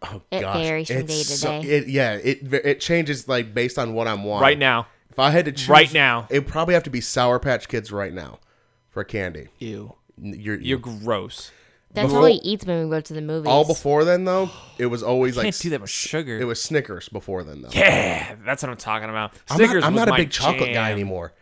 oh 0.03 0.23
It 0.31 0.41
gosh, 0.43 0.57
varies 0.65 0.89
from 0.89 0.97
it's 0.99 1.07
day 1.09 1.19
to 1.23 1.25
so- 1.25 1.63
day. 1.63 1.69
It, 1.69 1.89
yeah, 1.89 2.13
it 2.15 2.53
it 2.65 2.81
changes 2.81 3.27
like 3.27 3.53
based 3.53 3.79
on 3.79 3.95
what 3.95 4.07
I'm 4.07 4.23
wanting. 4.25 4.43
Right 4.43 4.59
now. 4.59 4.87
If 5.11 5.19
I 5.21 5.31
had 5.31 5.45
to 5.45 5.53
choose 5.53 5.69
Right 5.69 5.93
now. 5.93 6.27
it'd 6.29 6.49
probably 6.49 6.75
have 6.75 6.83
to 6.85 6.91
be 6.91 7.01
Sour 7.01 7.39
Patch 7.39 7.69
Kids 7.69 7.93
right 7.93 8.13
now 8.13 8.41
for 8.91 9.05
candy. 9.05 9.47
Ew. 9.61 9.95
N- 10.23 10.35
You're, 10.39 10.57
You're 10.61 10.79
gross. 10.79 11.53
That's 11.95 12.07
Before- 12.09 12.19
all 12.23 12.27
he 12.27 12.35
eats 12.43 12.67
when 12.67 12.85
we 12.85 12.91
go 12.91 13.01
to 13.01 13.13
the 13.15 13.21
movies. 13.23 13.49
all 13.49 13.65
before 13.65 14.05
then 14.05 14.25
though. 14.25 14.51
It 14.77 14.87
was 14.87 15.05
always 15.05 15.37
like 15.37 15.45
Can't 15.45 15.59
do 15.61 15.71
that 15.71 15.81
with 15.83 15.91
sugar. 15.91 16.37
It 16.41 16.45
was 16.45 16.61
Snickers 16.61 17.09
before 17.09 17.45
then 17.45 17.63
though. 17.63 17.69
Yeah, 17.73 18.35
that's 18.45 18.61
what 18.65 18.71
I'm 18.71 18.77
talking 18.77 19.09
about. 19.09 19.33
I'm 19.49 19.57
Snickers. 19.59 19.83
not, 19.83 19.87
I'm 19.87 19.95
was 19.95 20.07
not 20.07 20.09
a 20.15 20.17
big 20.17 20.31
chocolate 20.33 20.71
guy 20.75 20.89
jam. 20.89 20.93
anymore. 20.93 21.33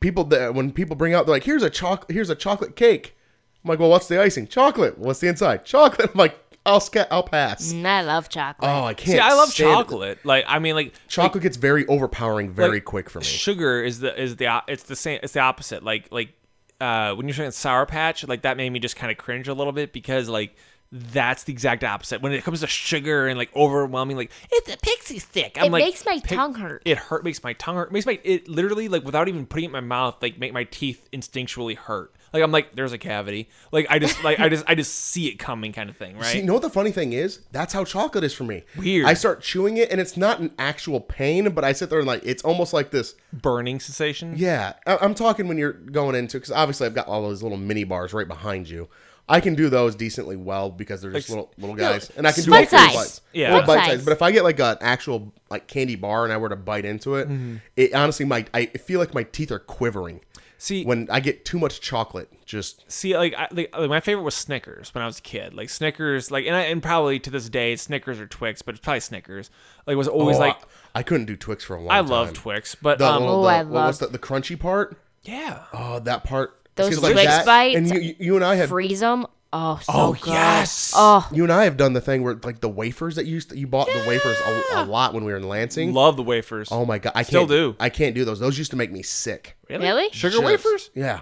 People 0.00 0.24
that 0.24 0.54
when 0.54 0.70
people 0.70 0.94
bring 0.96 1.14
out 1.14 1.24
they're 1.26 1.34
like, 1.34 1.44
here's 1.44 1.62
a 1.62 1.70
choc 1.70 2.10
here's 2.10 2.28
a 2.28 2.34
chocolate 2.34 2.76
cake. 2.76 3.16
I'm 3.64 3.70
like, 3.70 3.78
well, 3.78 3.88
what's 3.88 4.06
the 4.06 4.20
icing? 4.20 4.46
Chocolate. 4.46 4.98
What's 4.98 5.20
the 5.20 5.28
inside? 5.28 5.64
Chocolate. 5.64 6.10
I'm 6.14 6.18
like, 6.18 6.38
I'll 6.66 6.80
sca- 6.80 7.08
I'll 7.10 7.22
pass. 7.22 7.72
Mm, 7.72 7.86
I 7.86 8.02
love 8.02 8.28
chocolate. 8.28 8.70
Oh, 8.70 8.84
I 8.84 8.92
can't. 8.92 9.12
See, 9.12 9.18
I 9.18 9.32
love 9.32 9.48
stand 9.48 9.70
it. 9.70 9.72
chocolate. 9.72 10.18
Like, 10.26 10.44
I 10.46 10.58
mean, 10.58 10.74
like 10.74 10.92
Chocolate 11.08 11.42
gets 11.42 11.56
very 11.56 11.86
overpowering 11.86 12.52
very 12.52 12.72
like, 12.76 12.84
quick 12.84 13.08
for 13.08 13.20
me. 13.20 13.24
Sugar 13.24 13.82
is 13.82 14.00
the 14.00 14.20
is 14.22 14.36
the 14.36 14.48
o- 14.54 14.60
it's 14.68 14.82
the 14.82 14.94
same. 14.96 15.20
It's 15.22 15.32
the 15.32 15.40
opposite. 15.40 15.82
Like 15.82 16.08
like 16.12 16.34
uh, 16.80 17.14
when 17.14 17.26
you're 17.26 17.34
saying 17.34 17.50
Sour 17.52 17.86
Patch, 17.86 18.26
like 18.26 18.42
that 18.42 18.56
made 18.56 18.70
me 18.70 18.78
just 18.78 18.96
kind 18.96 19.10
of 19.10 19.18
cringe 19.18 19.48
a 19.48 19.54
little 19.54 19.72
bit 19.72 19.92
because 19.92 20.28
like 20.28 20.56
that's 20.90 21.44
the 21.44 21.52
exact 21.52 21.84
opposite. 21.84 22.22
When 22.22 22.32
it 22.32 22.44
comes 22.44 22.60
to 22.60 22.66
sugar 22.66 23.26
and 23.26 23.38
like 23.38 23.54
overwhelming, 23.54 24.16
like 24.16 24.30
it's 24.50 24.72
a 24.72 24.76
pixie 24.78 25.18
stick. 25.18 25.56
I'm 25.58 25.66
It 25.66 25.72
like, 25.72 25.84
makes 25.84 26.06
my 26.06 26.18
tongue 26.18 26.54
hurt. 26.54 26.82
It 26.84 26.98
hurt. 26.98 27.24
Makes 27.24 27.42
my 27.42 27.52
tongue 27.54 27.76
hurt. 27.76 27.92
Makes 27.92 28.06
my 28.06 28.18
it 28.24 28.48
literally 28.48 28.88
like 28.88 29.04
without 29.04 29.28
even 29.28 29.46
putting 29.46 29.64
it 29.64 29.68
in 29.68 29.72
my 29.72 29.80
mouth, 29.80 30.16
like 30.22 30.38
make 30.38 30.52
my 30.52 30.64
teeth 30.64 31.08
instinctually 31.12 31.76
hurt. 31.76 32.14
Like 32.32 32.42
I'm 32.42 32.52
like, 32.52 32.74
there's 32.74 32.92
a 32.92 32.98
cavity. 32.98 33.48
Like 33.72 33.86
I 33.90 33.98
just 33.98 34.22
like 34.24 34.38
I 34.40 34.48
just 34.48 34.64
I 34.68 34.74
just 34.74 34.94
see 34.94 35.28
it 35.28 35.38
coming, 35.38 35.72
kind 35.72 35.88
of 35.90 35.96
thing, 35.96 36.16
right? 36.16 36.26
See, 36.26 36.38
you 36.38 36.44
know 36.44 36.54
what 36.54 36.62
the 36.62 36.70
funny 36.70 36.90
thing 36.92 37.12
is? 37.12 37.40
That's 37.52 37.72
how 37.72 37.84
chocolate 37.84 38.24
is 38.24 38.34
for 38.34 38.44
me. 38.44 38.64
Weird. 38.76 39.06
I 39.06 39.14
start 39.14 39.40
chewing 39.42 39.76
it, 39.78 39.90
and 39.90 40.00
it's 40.00 40.16
not 40.16 40.40
an 40.40 40.52
actual 40.58 41.00
pain, 41.00 41.48
but 41.50 41.64
I 41.64 41.72
sit 41.72 41.90
there 41.90 41.98
and 41.98 42.06
like 42.08 42.22
it's 42.24 42.42
almost 42.44 42.72
like 42.72 42.90
this. 42.90 43.14
Burning 43.32 43.80
sensation. 43.80 44.34
Yeah, 44.36 44.74
I- 44.86 44.98
I'm 45.00 45.14
talking 45.14 45.48
when 45.48 45.58
you're 45.58 45.72
going 45.72 46.14
into 46.14 46.36
because 46.38 46.50
obviously 46.52 46.86
I've 46.86 46.94
got 46.94 47.06
all 47.08 47.22
those 47.22 47.42
little 47.42 47.58
mini 47.58 47.84
bars 47.84 48.12
right 48.12 48.28
behind 48.28 48.68
you. 48.68 48.88
I 49.30 49.40
can 49.40 49.54
do 49.54 49.68
those 49.68 49.94
decently 49.94 50.36
well 50.36 50.70
because 50.70 51.02
they're 51.02 51.10
just 51.12 51.28
Like, 51.28 51.36
little 51.36 51.52
little 51.58 51.76
you 51.76 51.82
know, 51.82 51.92
guys, 51.92 52.10
and 52.16 52.26
I 52.26 52.32
can 52.32 52.44
do 52.44 52.50
Bite 52.50 52.62
it 52.62 52.70
full 52.70 52.78
size. 52.78 52.94
bites. 52.94 53.20
Yeah. 53.34 53.52
Little 53.52 53.66
Bite 53.66 53.66
bite 53.66 53.76
size. 53.84 53.86
size. 53.96 54.04
But 54.06 54.12
if 54.12 54.22
I 54.22 54.32
get 54.32 54.42
like 54.42 54.58
an 54.58 54.78
actual 54.80 55.34
like 55.50 55.66
candy 55.66 55.96
bar 55.96 56.24
and 56.24 56.32
I 56.32 56.38
were 56.38 56.48
to 56.48 56.56
bite 56.56 56.86
into 56.86 57.16
it, 57.16 57.28
Mm-hmm. 57.28 57.56
it 57.76 57.92
honestly 57.94 58.24
my 58.24 58.46
I 58.54 58.66
feel 58.66 58.98
like 59.00 59.12
my 59.12 59.24
teeth 59.24 59.52
are 59.52 59.58
quivering 59.58 60.22
See, 60.60 60.84
when 60.84 61.08
I 61.10 61.20
get 61.20 61.44
too 61.44 61.58
much 61.58 61.80
chocolate. 61.80 62.28
Just 62.44 62.90
See, 62.90 63.16
like, 63.16 63.34
I, 63.34 63.46
like, 63.52 63.76
like, 63.78 63.88
my 63.90 64.00
favorite 64.00 64.24
was 64.24 64.34
Snickers 64.34 64.92
when 64.94 65.02
I 65.02 65.06
was 65.06 65.18
a 65.18 65.22
kid. 65.22 65.54
Like 65.54 65.68
Snickers, 65.70 66.30
like, 66.30 66.46
and, 66.46 66.56
I, 66.56 66.62
and 66.62 66.82
probably 66.82 67.20
to 67.20 67.30
this 67.30 67.48
day, 67.48 67.76
Snickers 67.76 68.18
or 68.18 68.26
Twix, 68.26 68.62
but 68.62 68.74
it's 68.74 68.82
probably 68.82 69.00
Snickers. 69.00 69.50
Like, 69.86 69.94
it 69.94 69.98
was 69.98 70.08
always 70.08 70.36
oh, 70.38 70.40
like, 70.40 70.56
I, 70.94 71.00
I 71.00 71.02
couldn't 71.04 71.26
do 71.26 71.36
Twix 71.36 71.62
for 71.62 71.76
a 71.76 71.80
long 71.80 71.90
I 71.90 72.00
time. 72.00 72.08
love 72.08 72.32
Twix, 72.32 72.74
but 72.74 72.98
The, 72.98 73.06
um, 73.06 73.22
Oh, 73.22 73.42
the- 73.42 73.48
I 73.48 73.62
what 73.62 73.68
was 73.86 74.00
love- 74.02 74.10
the, 74.12 74.18
the 74.18 74.24
crunchy 74.24 74.58
part? 74.58 74.96
yeah. 75.22 75.64
Oh, 75.72 76.00
that 76.00 76.24
part. 76.24 76.54
Those 76.74 76.94
See, 76.96 77.12
Twix 77.12 77.44
bites, 77.44 77.76
And 77.76 77.88
you, 78.02 78.14
you 78.18 78.36
and 78.36 78.44
I 78.44 78.54
have 78.56 78.68
Freeze 78.70 79.00
them. 79.00 79.26
Oh, 79.50 79.78
so 79.82 79.92
Oh 79.94 80.12
good. 80.12 80.26
yes. 80.32 80.92
Oh, 80.94 81.26
you 81.32 81.42
and 81.42 81.52
I 81.52 81.64
have 81.64 81.76
done 81.78 81.94
the 81.94 82.00
thing 82.02 82.22
where 82.22 82.34
like 82.42 82.60
the 82.60 82.68
wafers 82.68 83.16
that 83.16 83.24
you 83.24 83.32
used 83.32 83.48
to, 83.50 83.58
you 83.58 83.66
bought 83.66 83.86
the 83.86 84.04
wafers 84.06 84.36
a, 84.44 84.82
a 84.82 84.84
lot 84.84 85.14
when 85.14 85.24
we 85.24 85.32
were 85.32 85.38
in 85.38 85.48
Lansing. 85.48 85.94
love 85.94 86.16
the 86.16 86.22
wafers. 86.22 86.68
Oh 86.70 86.84
my 86.84 86.98
god, 86.98 87.12
I 87.14 87.22
Still 87.22 87.40
can't 87.42 87.50
do. 87.50 87.76
I 87.80 87.88
can't 87.88 88.14
do 88.14 88.24
those. 88.26 88.40
Those 88.40 88.58
used 88.58 88.72
to 88.72 88.76
make 88.76 88.92
me 88.92 89.02
sick. 89.02 89.56
Really? 89.70 90.10
Sugar 90.12 90.36
Chips. 90.36 90.44
wafers? 90.46 90.90
Yeah. 90.94 91.20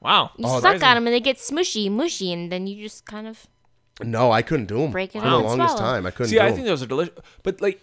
Wow. 0.00 0.32
you 0.36 0.44
Oh, 0.46 0.54
suck 0.60 0.62
that's- 0.74 0.82
on 0.82 0.96
them 0.96 1.06
and 1.06 1.14
they 1.14 1.20
get 1.20 1.36
smushy, 1.36 1.88
mushy, 1.90 2.32
and 2.32 2.50
then 2.50 2.66
you 2.66 2.82
just 2.82 3.04
kind 3.06 3.26
of. 3.28 3.46
No, 4.02 4.30
I 4.32 4.42
couldn't 4.42 4.66
do 4.66 4.78
them 4.78 4.90
Break 4.92 5.14
it 5.14 5.20
for 5.20 5.24
the 5.28 5.34
out 5.34 5.38
and 5.38 5.46
longest 5.46 5.76
swallow. 5.76 5.92
time. 5.92 6.06
I 6.06 6.10
couldn't 6.10 6.30
See, 6.30 6.36
do 6.36 6.42
I 6.42 6.46
'em. 6.48 6.54
think 6.54 6.66
those 6.66 6.82
are 6.82 6.86
delicious, 6.86 7.14
but 7.42 7.60
like 7.60 7.80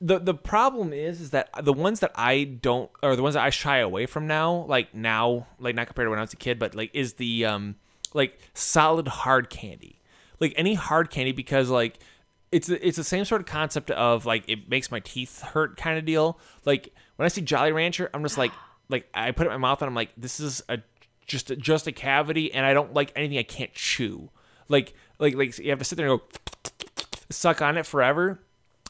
the 0.00 0.18
the 0.18 0.32
problem 0.34 0.92
is 0.92 1.20
is 1.20 1.30
that 1.30 1.48
the 1.62 1.72
ones 1.72 2.00
that 2.00 2.12
I 2.14 2.44
don't 2.44 2.90
or 3.02 3.16
the 3.16 3.22
ones 3.22 3.34
that 3.34 3.44
I 3.44 3.50
shy 3.50 3.78
away 3.78 4.06
from 4.06 4.26
now, 4.26 4.64
like 4.68 4.94
now, 4.94 5.46
like 5.58 5.74
not 5.74 5.86
compared 5.86 6.06
to 6.06 6.10
when 6.10 6.18
I 6.18 6.22
was 6.22 6.32
a 6.32 6.36
kid, 6.36 6.58
but 6.58 6.74
like 6.74 6.90
is 6.94 7.14
the 7.14 7.44
um 7.46 7.76
like 8.14 8.38
solid 8.54 9.08
hard 9.08 9.50
candy, 9.50 10.00
like 10.40 10.52
any 10.56 10.74
hard 10.74 11.10
candy 11.10 11.32
because 11.32 11.68
like 11.70 11.98
it's 12.50 12.66
the- 12.68 12.86
it's 12.86 12.96
the 12.96 13.04
same 13.04 13.24
sort 13.24 13.40
of 13.40 13.46
concept 13.46 13.90
of 13.90 14.24
like 14.26 14.48
it 14.48 14.68
makes 14.68 14.90
my 14.90 15.00
teeth 15.00 15.42
hurt 15.42 15.76
kind 15.76 15.98
of 15.98 16.04
deal. 16.04 16.38
Like 16.64 16.94
when 17.16 17.24
I 17.24 17.28
see 17.28 17.40
Jolly 17.42 17.72
Rancher, 17.72 18.10
I'm 18.14 18.22
just 18.22 18.38
like 18.38 18.52
like 18.88 19.08
I 19.12 19.30
put 19.32 19.46
it 19.46 19.50
in 19.50 19.60
my 19.60 19.68
mouth 19.68 19.82
and 19.82 19.88
I'm 19.88 19.94
like 19.94 20.10
this 20.16 20.40
is 20.40 20.62
a 20.68 20.78
just 21.26 21.50
a, 21.50 21.56
just 21.56 21.86
a 21.86 21.92
cavity 21.92 22.52
and 22.52 22.64
I 22.64 22.72
don't 22.72 22.94
like 22.94 23.12
anything 23.14 23.38
I 23.38 23.42
can't 23.42 23.72
chew. 23.74 24.30
Like 24.68 24.94
like 25.18 25.34
like 25.34 25.58
you 25.58 25.70
have 25.70 25.78
to 25.78 25.84
sit 25.84 25.96
there 25.96 26.08
and 26.10 26.20
go 26.20 26.24
suck 27.30 27.60
on 27.62 27.76
it 27.76 27.86
forever. 27.86 28.40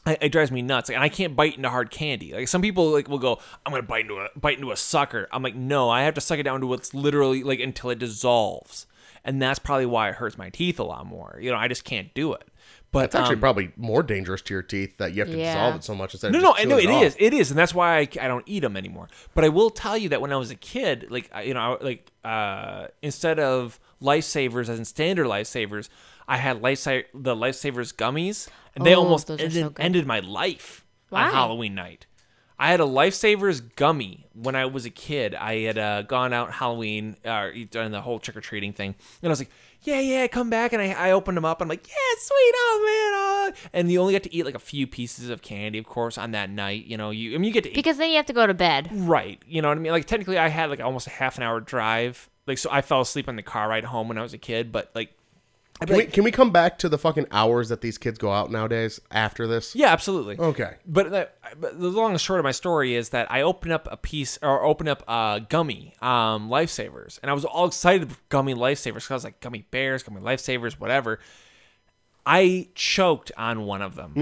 It, 0.05 0.19
it 0.21 0.31
drives 0.31 0.49
me 0.49 0.61
nuts. 0.61 0.87
Like, 0.89 0.95
and 0.95 1.03
I 1.03 1.09
can't 1.09 1.35
bite 1.35 1.57
into 1.57 1.69
hard 1.69 1.91
candy. 1.91 2.33
Like 2.33 2.47
some 2.47 2.61
people 2.61 2.91
like 2.91 3.09
will 3.09 3.19
go, 3.19 3.39
I'm 3.65 3.73
gonna 3.73 3.83
bite 3.83 4.03
into 4.03 4.15
a 4.15 4.29
bite 4.37 4.57
into 4.57 4.71
a 4.71 4.77
sucker. 4.77 5.27
I'm 5.33 5.43
like, 5.43 5.55
no, 5.55 5.89
I 5.89 6.03
have 6.03 6.13
to 6.13 6.21
suck 6.21 6.39
it 6.39 6.43
down 6.43 6.61
to 6.61 6.67
what's 6.67 6.93
literally 6.93 7.43
like 7.43 7.59
until 7.59 7.89
it 7.89 7.99
dissolves. 7.99 8.87
And 9.25 9.41
that's 9.41 9.59
probably 9.59 9.85
why 9.85 10.09
it 10.09 10.15
hurts 10.15 10.37
my 10.37 10.49
teeth 10.49 10.79
a 10.79 10.83
lot 10.83 11.05
more. 11.05 11.37
You 11.41 11.51
know, 11.51 11.57
I 11.57 11.67
just 11.67 11.83
can't 11.83 12.13
do 12.13 12.33
it. 12.33 12.47
But 12.91 13.05
it's 13.05 13.15
actually 13.15 13.35
um, 13.35 13.41
probably 13.41 13.71
more 13.77 14.01
dangerous 14.01 14.41
to 14.43 14.53
your 14.53 14.63
teeth 14.63 14.97
that 14.97 15.13
you 15.13 15.21
have 15.21 15.29
to 15.29 15.37
Yeah. 15.37 15.53
dissolve 15.53 15.75
it 15.75 15.83
so 15.83 15.93
much 15.93 16.13
instead 16.15 16.31
no, 16.31 16.39
of 16.39 16.43
no, 16.43 16.49
just 16.53 16.61
I 16.61 16.63
know 16.65 16.77
it 16.77 16.83
chewing 16.85 17.03
is. 17.03 17.13
off. 17.13 17.21
It 17.21 17.33
is, 17.35 17.51
and 17.51 17.59
that's 17.59 17.73
why 17.75 17.97
I, 17.97 18.01
I 18.19 18.27
don't 18.27 18.43
eat 18.47 18.61
them 18.61 18.75
anymore. 18.75 19.09
But 19.35 19.43
I 19.43 19.49
will 19.49 19.69
tell 19.69 19.95
you 19.95 20.09
that 20.09 20.21
when 20.21 20.33
I 20.33 20.37
was 20.37 20.49
a 20.49 20.55
kid, 20.55 21.05
like 21.09 21.29
you 21.45 21.53
know, 21.53 21.77
I- 21.79 21.83
like 21.83 22.11
uh, 22.23 22.87
instead 23.03 23.39
of 23.39 23.79
lifesavers 24.01 24.69
as 24.69 24.79
in 24.79 24.85
standard 24.85 25.27
lifesavers, 25.27 25.89
I 26.27 26.37
had 26.37 26.61
life 26.63 26.83
the 26.85 27.35
lifesavers 27.35 27.93
gummies, 27.93 28.47
and 28.75 28.83
they 28.85 28.95
Oh, 28.95 29.01
almost 29.03 29.29
ended, 29.29 29.53
so 29.53 29.73
ended 29.77 30.07
my 30.07 30.19
life 30.21 30.83
Why? 31.09 31.25
on 31.27 31.31
Halloween 31.33 31.75
night. 31.75 32.07
I 32.59 32.71
had 32.71 32.81
a 32.81 32.85
lifesavers 32.85 33.61
gummy 33.77 34.27
when 34.33 34.55
I 34.55 34.65
was 34.65 34.85
a 34.85 34.89
kid. 34.89 35.33
I 35.33 35.59
had 35.59 35.77
uh, 35.77 36.01
gone 36.01 36.33
out 36.33 36.51
Halloween, 36.51 37.15
uh, 37.23 37.49
done 37.71 37.91
the 37.91 38.01
whole 38.01 38.19
trick 38.19 38.35
or 38.35 38.41
treating 38.41 38.73
thing, 38.73 38.95
and 39.21 39.29
I 39.29 39.31
was 39.31 39.39
like, 39.39 39.49
"Yeah, 39.83 40.01
yeah, 40.01 40.27
come 40.27 40.49
back!" 40.49 40.73
And 40.73 40.81
I, 40.81 40.91
I 40.91 41.11
opened 41.11 41.37
them 41.37 41.45
up. 41.45 41.61
And 41.61 41.65
I'm 41.65 41.69
like, 41.69 41.87
"Yeah, 41.87 42.19
sweet, 42.19 42.53
oh 42.55 42.81
man!" 42.85 43.19
Oh. 43.19 43.69
And 43.71 43.91
you 43.91 44.01
only 44.01 44.13
got 44.13 44.23
to 44.23 44.35
eat 44.35 44.43
like 44.45 44.55
a 44.55 44.59
few 44.59 44.87
pieces 44.87 45.29
of 45.29 45.41
candy, 45.41 45.79
of 45.79 45.85
course, 45.85 46.17
on 46.17 46.31
that 46.31 46.49
night. 46.49 46.85
You 46.85 46.97
know, 46.97 47.11
you 47.11 47.33
I 47.33 47.37
mean, 47.37 47.45
you 47.45 47.53
get 47.53 47.63
to 47.63 47.69
eat 47.69 47.75
Because 47.75 47.97
then 47.97 48.09
you 48.09 48.17
have 48.17 48.25
to 48.25 48.33
go 48.33 48.45
to 48.45 48.53
bed. 48.53 48.89
right. 48.91 49.41
You 49.47 49.61
know 49.61 49.69
what 49.69 49.77
I 49.77 49.81
mean? 49.81 49.93
Like 49.93 50.05
technically, 50.05 50.37
I 50.37 50.49
had 50.49 50.69
like 50.69 50.81
almost 50.81 51.07
a 51.07 51.11
half 51.11 51.37
an 51.37 51.43
hour 51.43 51.59
drive. 51.61 52.29
Like, 52.45 52.57
so 52.57 52.69
I 52.71 52.81
fell 52.81 53.01
asleep 53.01 53.29
in 53.29 53.35
the 53.35 53.43
car 53.43 53.69
ride 53.69 53.85
home 53.85 54.07
when 54.09 54.17
I 54.17 54.21
was 54.21 54.33
a 54.33 54.37
kid. 54.37 54.71
But 54.71 54.91
like, 54.95 55.13
Can 55.85 55.95
we, 55.95 56.05
can 56.05 56.23
we 56.25 56.31
come 56.31 56.51
back 56.51 56.77
to 56.79 56.89
the 56.89 56.97
fucking 56.97 57.27
hours 57.31 57.69
that 57.69 57.79
these 57.81 57.97
kids 57.97 58.17
go 58.17 58.31
out 58.31 58.51
nowadays 58.51 58.99
after 59.11 59.47
this? 59.47 59.75
yeah, 59.75 59.87
absolutely. 59.87 60.37
Okay. 60.37 60.75
But, 60.85 61.11
that, 61.11 61.37
but 61.59 61.79
the 61.79 61.87
long 61.87 62.11
and 62.11 62.19
short 62.19 62.39
of 62.39 62.43
my 62.43 62.51
story 62.51 62.95
is 62.95 63.09
that 63.09 63.31
I 63.31 63.41
opened 63.41 63.71
up 63.71 63.87
a 63.89 63.95
piece 63.95 64.37
or 64.41 64.63
opened 64.63 64.89
up 64.89 65.03
a 65.07 65.41
gummy 65.47 65.93
um, 66.01 66.49
lifesavers, 66.49 67.19
and 67.21 67.31
I 67.31 67.33
was 67.33 67.45
all 67.45 67.67
excited 67.67 68.09
with 68.09 68.29
gummy 68.29 68.53
lifesavers 68.53 68.95
because 68.95 69.11
I 69.11 69.15
was 69.15 69.23
like 69.23 69.39
gummy 69.39 69.65
bears, 69.71 70.03
gummy 70.03 70.21
lifesavers, 70.21 70.73
whatever. 70.73 71.19
I 72.25 72.67
choked 72.75 73.31
on 73.37 73.63
one 73.63 73.81
of 73.81 73.95
them, 73.95 74.13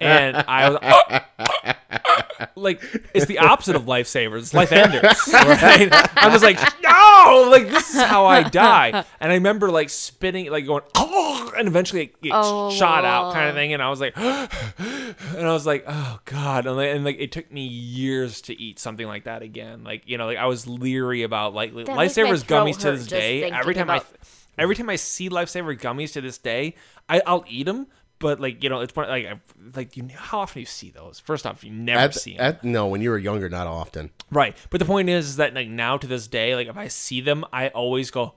and 0.00 0.36
I 0.36 0.68
was 0.70 0.78
oh, 0.82 1.02
oh, 1.10 1.18
oh. 1.38 2.46
like, 2.56 2.82
it's 3.14 3.26
the 3.26 3.38
opposite 3.38 3.76
of 3.76 3.84
lifesavers, 3.84 4.38
it's 4.38 4.54
life 4.54 4.72
enders, 4.72 5.02
right? 5.32 5.88
I 6.16 6.28
was 6.32 6.42
like, 6.42 6.58
no, 6.82 7.48
like 7.50 7.68
this 7.68 7.94
is 7.94 8.00
how 8.02 8.26
I 8.26 8.42
die, 8.42 9.04
and 9.20 9.30
I 9.30 9.34
remember 9.36 9.70
like 9.70 9.90
spitting, 9.90 10.50
like 10.50 10.66
going, 10.66 10.82
oh, 10.96 11.52
and 11.56 11.68
eventually 11.68 12.02
it, 12.04 12.14
it 12.22 12.32
Oh. 12.34 12.70
shot 12.72 13.04
out, 13.04 13.32
kind 13.34 13.48
of 13.48 13.54
thing, 13.54 13.72
and 13.74 13.82
I 13.82 13.90
was 13.90 14.00
like, 14.00 14.16
and 14.16 15.14
I 15.46 15.52
was 15.52 15.66
like, 15.66 15.84
oh 15.86 16.18
god, 16.24 16.66
and 16.66 16.76
like, 16.76 16.88
and 16.88 17.04
like 17.04 17.16
it 17.20 17.30
took 17.32 17.50
me 17.52 17.66
years 17.66 18.40
to 18.42 18.60
eat 18.60 18.78
something 18.80 19.06
like 19.06 19.24
that 19.24 19.42
again. 19.42 19.84
Like 19.84 20.02
you 20.06 20.18
know, 20.18 20.26
like 20.26 20.38
I 20.38 20.46
was 20.46 20.66
leery 20.66 21.22
about 21.22 21.54
like 21.54 21.72
my 21.74 21.84
lifesavers 21.84 22.44
gummies 22.44 22.78
to 22.80 22.92
this 22.92 23.06
day. 23.06 23.44
Every 23.44 23.74
time 23.74 23.84
about- 23.84 24.06
I, 24.10 24.26
every 24.58 24.76
time 24.76 24.88
I 24.90 24.96
see 24.96 25.28
lifesaver 25.28 25.78
gummies 25.78 26.12
to 26.14 26.20
this 26.20 26.38
day, 26.38 26.74
I, 27.08 27.22
I'll 27.26 27.44
eat 27.48 27.64
them. 27.66 27.86
But 28.18 28.40
like 28.40 28.62
you 28.62 28.68
know, 28.68 28.80
it's 28.80 28.94
one 28.94 29.08
like 29.08 29.28
like 29.74 29.96
you. 29.96 30.04
Know 30.04 30.14
how 30.16 30.40
often 30.40 30.54
do 30.54 30.60
you 30.60 30.66
see 30.66 30.90
those? 30.90 31.18
First 31.18 31.44
off, 31.44 31.64
you 31.64 31.72
never 31.72 31.98
At, 31.98 32.14
see 32.14 32.36
them. 32.36 32.44
at, 32.46 32.62
no, 32.62 32.86
when 32.86 33.00
you 33.00 33.10
were 33.10 33.18
younger, 33.18 33.48
not 33.48 33.66
often. 33.66 34.10
Right. 34.30 34.56
But 34.70 34.78
the 34.78 34.84
point 34.86 35.08
is, 35.08 35.30
is 35.30 35.36
that 35.36 35.54
like 35.54 35.68
now 35.68 35.96
to 35.96 36.06
this 36.06 36.28
day, 36.28 36.54
like 36.54 36.68
if 36.68 36.76
I 36.76 36.86
see 36.86 37.20
them, 37.20 37.44
I 37.52 37.68
always 37.70 38.10
go. 38.12 38.34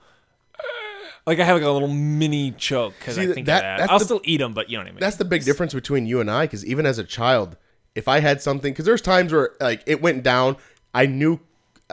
Like 1.28 1.40
I 1.40 1.44
have 1.44 1.56
like 1.58 1.66
a 1.66 1.70
little 1.70 1.88
mini 1.88 2.52
choke 2.52 2.94
because 3.00 3.18
I 3.18 3.26
think 3.28 3.48
that- 3.48 3.62
that. 3.80 3.92
I'll 3.92 3.98
the- 4.00 4.06
still 4.06 4.22
eat 4.24 4.38
them, 4.38 4.54
but 4.54 4.70
you 4.70 4.78
know 4.78 4.84
what 4.84 4.90
I 4.90 4.92
mean. 4.92 5.00
That's 5.00 5.16
the 5.18 5.26
big 5.26 5.44
difference 5.44 5.74
between 5.74 6.06
you 6.06 6.20
and 6.20 6.30
I, 6.30 6.46
because 6.46 6.64
even 6.66 6.86
as 6.86 7.00
a 7.00 7.04
child, 7.04 7.58
if 7.96 8.08
I 8.08 8.20
had 8.20 8.42
something, 8.44 8.72
because 8.74 8.86
there's 8.86 9.02
times 9.02 9.34
where 9.34 9.52
like 9.60 9.82
it 9.88 10.02
went 10.02 10.24
down, 10.24 10.58
I 10.94 11.06
knew. 11.08 11.40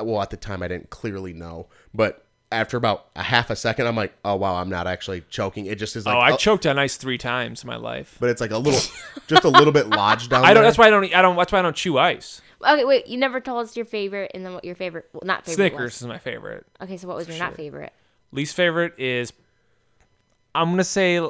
Well, 0.00 0.20
at 0.22 0.30
the 0.30 0.36
time, 0.38 0.62
I 0.62 0.68
didn't 0.68 0.90
clearly 0.90 1.32
know, 1.34 1.68
but 1.94 2.21
after 2.53 2.76
about 2.76 3.07
a 3.16 3.22
half 3.22 3.50
a 3.50 3.57
second, 3.57 3.86
I'm 3.86 3.96
like, 3.96 4.14
oh 4.24 4.36
wow, 4.36 4.55
I'm 4.55 4.68
not 4.68 4.86
actually 4.86 5.22
choking. 5.30 5.66
It 5.66 5.78
just 5.78 5.96
is 5.96 6.07
like, 6.07 6.14
oh, 6.14 6.18
I 6.18 6.32
oh, 6.32 6.36
choked 6.36 6.66
on 6.66 6.78
ice 6.78 6.96
three 6.96 7.18
times 7.18 7.64
in 7.64 7.66
my 7.66 7.76
life. 7.76 8.16
but 8.20 8.30
it's 8.30 8.40
like 8.40 8.50
a 8.50 8.59
little, 8.59 8.80
just 9.26 9.44
a 9.44 9.48
little 9.48 9.72
bit 9.72 9.88
lodged 9.88 10.30
down. 10.30 10.44
I 10.44 10.48
don't. 10.48 10.57
there. 10.57 10.64
That's 10.64 10.78
why 10.78 10.86
I 10.86 10.90
don't. 10.90 11.05
eat- 11.05 11.14
I 11.14 11.22
don't. 11.22 11.36
That's 11.36 11.53
why 11.53 11.59
I 11.59 11.62
don't 11.62 11.76
chew 11.76 11.98
ice. 11.98 12.40
Okay, 12.64 12.84
wait. 12.84 13.09
You 13.09 13.18
never 13.18 13.40
told 13.40 13.64
us 13.64 13.76
your 13.76 13.86
favorite, 13.86 14.30
and 14.34 14.44
then 14.46 14.55
what 14.55 14.64
your 14.64 14.76
favorite? 14.76 15.09
Well, 15.12 15.22
not 15.24 15.44
favorite. 15.44 15.70
Snickers 15.70 15.92
Was. 15.94 16.03
is 16.03 16.07
my 16.07 16.18
favorite. 16.18 16.66
Okay, 16.80 16.96
so 16.96 17.09
what 17.09 17.16
was 17.16 17.28
your 17.28 17.38
not 17.38 17.57
favorite? 17.57 17.92
Least 18.30 18.55
favorite 18.55 18.98
is. 18.98 19.32
I'm 20.55 20.70
gonna 20.70 20.84
say. 20.84 21.26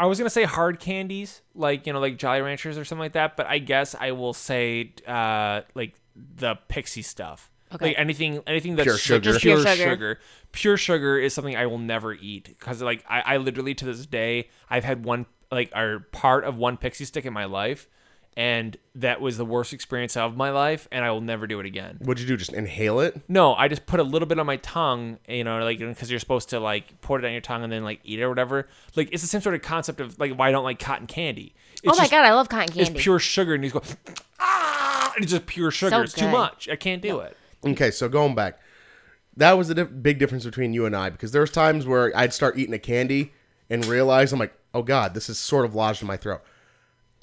I 0.00 0.06
was 0.06 0.18
gonna 0.18 0.30
say 0.30 0.44
hard 0.44 0.78
candies, 0.78 1.42
like 1.54 1.86
you 1.86 1.92
know, 1.92 2.00
like 2.00 2.18
Jolly 2.18 2.40
Ranchers 2.40 2.78
or 2.78 2.84
something 2.84 3.00
like 3.00 3.12
that. 3.14 3.36
But 3.36 3.46
I 3.46 3.58
guess 3.58 3.94
I 3.98 4.12
will 4.12 4.32
say, 4.32 4.92
uh, 5.06 5.62
like 5.74 5.94
the 6.36 6.56
pixie 6.68 7.02
stuff. 7.02 7.50
Okay. 7.74 7.86
Like 7.88 7.98
anything, 7.98 8.42
anything 8.46 8.76
that's 8.76 8.84
Pure 8.86 8.96
sugar. 8.98 9.20
just 9.20 9.40
Pure 9.40 9.56
pure 9.62 9.66
sugar. 9.76 9.90
sugar. 9.90 10.20
Pure 10.52 10.76
sugar 10.78 11.18
is 11.18 11.34
something 11.34 11.56
I 11.56 11.66
will 11.66 11.78
never 11.78 12.14
eat 12.14 12.44
because, 12.58 12.80
like, 12.82 13.04
I, 13.08 13.20
I 13.20 13.36
literally 13.36 13.74
to 13.74 13.84
this 13.84 14.06
day 14.06 14.48
I've 14.70 14.84
had 14.84 15.04
one 15.04 15.26
like 15.50 15.72
or 15.76 16.00
part 16.12 16.44
of 16.44 16.58
one 16.58 16.76
pixie 16.76 17.04
stick 17.04 17.26
in 17.26 17.32
my 17.32 17.44
life, 17.46 17.88
and 18.36 18.76
that 18.94 19.20
was 19.20 19.36
the 19.36 19.44
worst 19.44 19.72
experience 19.72 20.16
of 20.16 20.36
my 20.36 20.50
life, 20.50 20.86
and 20.92 21.04
I 21.04 21.10
will 21.10 21.20
never 21.20 21.46
do 21.46 21.58
it 21.60 21.66
again. 21.66 21.98
What'd 22.02 22.20
you 22.22 22.26
do? 22.28 22.36
Just 22.36 22.52
inhale 22.52 23.00
it? 23.00 23.20
No, 23.28 23.54
I 23.54 23.68
just 23.68 23.84
put 23.86 23.98
a 23.98 24.02
little 24.02 24.28
bit 24.28 24.38
on 24.38 24.46
my 24.46 24.56
tongue, 24.56 25.18
you 25.28 25.44
know, 25.44 25.58
like 25.62 25.78
because 25.78 26.10
you're 26.10 26.20
supposed 26.20 26.50
to 26.50 26.60
like 26.60 27.00
put 27.00 27.22
it 27.22 27.26
on 27.26 27.32
your 27.32 27.40
tongue 27.40 27.64
and 27.64 27.72
then 27.72 27.82
like 27.84 28.00
eat 28.04 28.18
it 28.20 28.22
or 28.22 28.28
whatever. 28.28 28.68
Like 28.94 29.08
it's 29.12 29.22
the 29.22 29.28
same 29.28 29.40
sort 29.40 29.54
of 29.54 29.62
concept 29.62 30.00
of 30.00 30.18
like 30.18 30.34
why 30.34 30.48
I 30.48 30.52
don't 30.52 30.64
like 30.64 30.78
cotton 30.78 31.06
candy. 31.06 31.54
It's 31.74 31.82
oh 31.86 31.90
my 31.92 32.04
just- 32.04 32.10
god, 32.10 32.24
I 32.24 32.32
love 32.32 32.48
cotton 32.48 32.68
candy. 32.68 32.80
It's 32.80 32.90
candy. 32.90 33.02
pure 33.02 33.18
sugar, 33.18 33.54
and 33.54 33.64
you 33.64 33.70
just 33.70 34.04
go 34.04 34.14
ah, 34.40 35.12
and 35.14 35.24
it's 35.24 35.32
just 35.32 35.46
pure 35.46 35.70
sugar. 35.70 35.90
So 35.90 36.02
it's 36.02 36.12
too 36.12 36.28
much. 36.28 36.68
I 36.68 36.76
can't 36.76 37.02
do 37.02 37.20
it. 37.20 37.36
Okay, 37.64 37.90
so 37.90 38.08
going 38.08 38.34
back, 38.34 38.60
that 39.36 39.52
was 39.52 39.68
the 39.68 39.74
dif- 39.74 40.02
big 40.02 40.18
difference 40.18 40.44
between 40.44 40.72
you 40.72 40.86
and 40.86 40.94
I 40.96 41.10
because 41.10 41.32
there 41.32 41.40
was 41.40 41.50
times 41.50 41.86
where 41.86 42.16
I'd 42.16 42.32
start 42.32 42.58
eating 42.58 42.74
a 42.74 42.78
candy 42.78 43.32
and 43.70 43.84
realize 43.84 44.32
I'm 44.32 44.38
like, 44.38 44.54
oh 44.74 44.82
God, 44.82 45.14
this 45.14 45.28
is 45.28 45.38
sort 45.38 45.64
of 45.64 45.74
lodged 45.74 46.02
in 46.02 46.08
my 46.08 46.16
throat. 46.16 46.42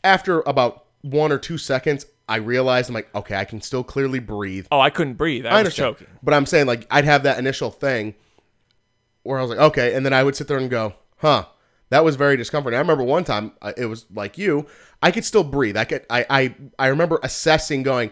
After 0.04 0.42
about 0.42 0.86
one 1.02 1.32
or 1.32 1.38
two 1.38 1.58
seconds, 1.58 2.06
I 2.28 2.38
realized 2.38 2.90
I'm 2.90 2.96
like, 2.96 3.14
okay, 3.14 3.36
I 3.36 3.46
can 3.46 3.62
still 3.62 3.84
clearly 3.84 4.20
breathe. 4.20 4.68
Oh, 4.72 4.80
I 4.80 4.90
couldn't 4.90 5.14
breathe. 5.14 5.46
I, 5.46 5.50
I 5.50 5.54
was 5.54 5.60
understand. 5.60 5.98
choking. 5.98 6.08
But 6.24 6.34
I'm 6.34 6.46
saying 6.46 6.68
like 6.68 6.88
I'd 6.90 7.06
have 7.06 7.24
that 7.24 7.38
initial 7.38 7.72
thing 7.72 8.16
where 9.24 9.40
I 9.40 9.42
was 9.42 9.50
like, 9.50 9.60
okay, 9.60 9.94
and 9.94 10.06
then 10.06 10.14
I 10.14 10.24
would 10.24 10.36
sit 10.36 10.48
there 10.48 10.58
and 10.58 10.70
go, 10.70 10.94
huh, 11.18 11.46
that 11.90 12.04
was 12.04 12.16
very 12.16 12.38
discomforting. 12.38 12.78
I 12.78 12.82
remember 12.82 13.04
one 13.04 13.24
time 13.24 13.54
uh, 13.62 13.74
it 13.78 13.86
was 13.86 14.06
like 14.14 14.38
you, 14.38 14.68
I 15.02 15.12
could 15.12 15.26
still 15.26 15.44
breathe. 15.44 15.78
I 15.78 15.86
could, 15.86 16.06
I, 16.10 16.26
I, 16.30 16.56
I 16.80 16.88
remember 16.88 17.20
assessing, 17.24 17.84
going, 17.84 18.12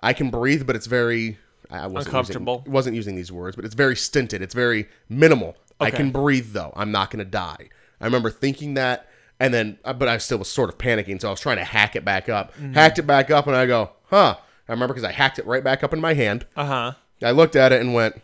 I 0.00 0.12
can 0.12 0.30
breathe, 0.30 0.66
but 0.66 0.76
it's 0.76 0.86
very 0.86 1.38
I 1.70 1.86
wasn't 1.86 2.14
Uncomfortable. 2.14 2.58
Using, 2.58 2.72
wasn't 2.72 2.96
using 2.96 3.16
these 3.16 3.32
words, 3.32 3.56
but 3.56 3.64
it's 3.64 3.74
very 3.74 3.96
stinted. 3.96 4.42
It's 4.42 4.54
very 4.54 4.88
minimal. 5.08 5.56
I 5.80 5.90
can 5.90 6.10
breathe 6.10 6.52
though. 6.52 6.72
I'm 6.76 6.92
not 6.92 7.10
going 7.10 7.24
to 7.24 7.30
die. 7.30 7.68
I 8.00 8.04
remember 8.04 8.30
thinking 8.30 8.74
that, 8.74 9.08
and 9.40 9.52
then, 9.52 9.78
uh, 9.84 9.92
but 9.92 10.08
I 10.08 10.18
still 10.18 10.38
was 10.38 10.48
sort 10.48 10.68
of 10.68 10.78
panicking, 10.78 11.20
so 11.20 11.28
I 11.28 11.30
was 11.30 11.40
trying 11.40 11.56
to 11.56 11.64
hack 11.64 11.96
it 11.96 12.04
back 12.04 12.28
up. 12.28 12.54
Mm-hmm. 12.54 12.74
Hacked 12.74 12.98
it 12.98 13.06
back 13.06 13.30
up, 13.30 13.46
and 13.46 13.56
I 13.56 13.66
go, 13.66 13.90
huh. 14.04 14.36
I 14.68 14.72
remember 14.72 14.94
because 14.94 15.08
I 15.08 15.12
hacked 15.12 15.38
it 15.38 15.46
right 15.46 15.62
back 15.62 15.82
up 15.84 15.92
in 15.92 16.00
my 16.00 16.14
hand. 16.14 16.46
Uh 16.56 16.64
huh. 16.64 16.92
I 17.22 17.32
looked 17.32 17.56
at 17.56 17.72
it 17.72 17.80
and 17.80 17.92
went, 17.94 18.20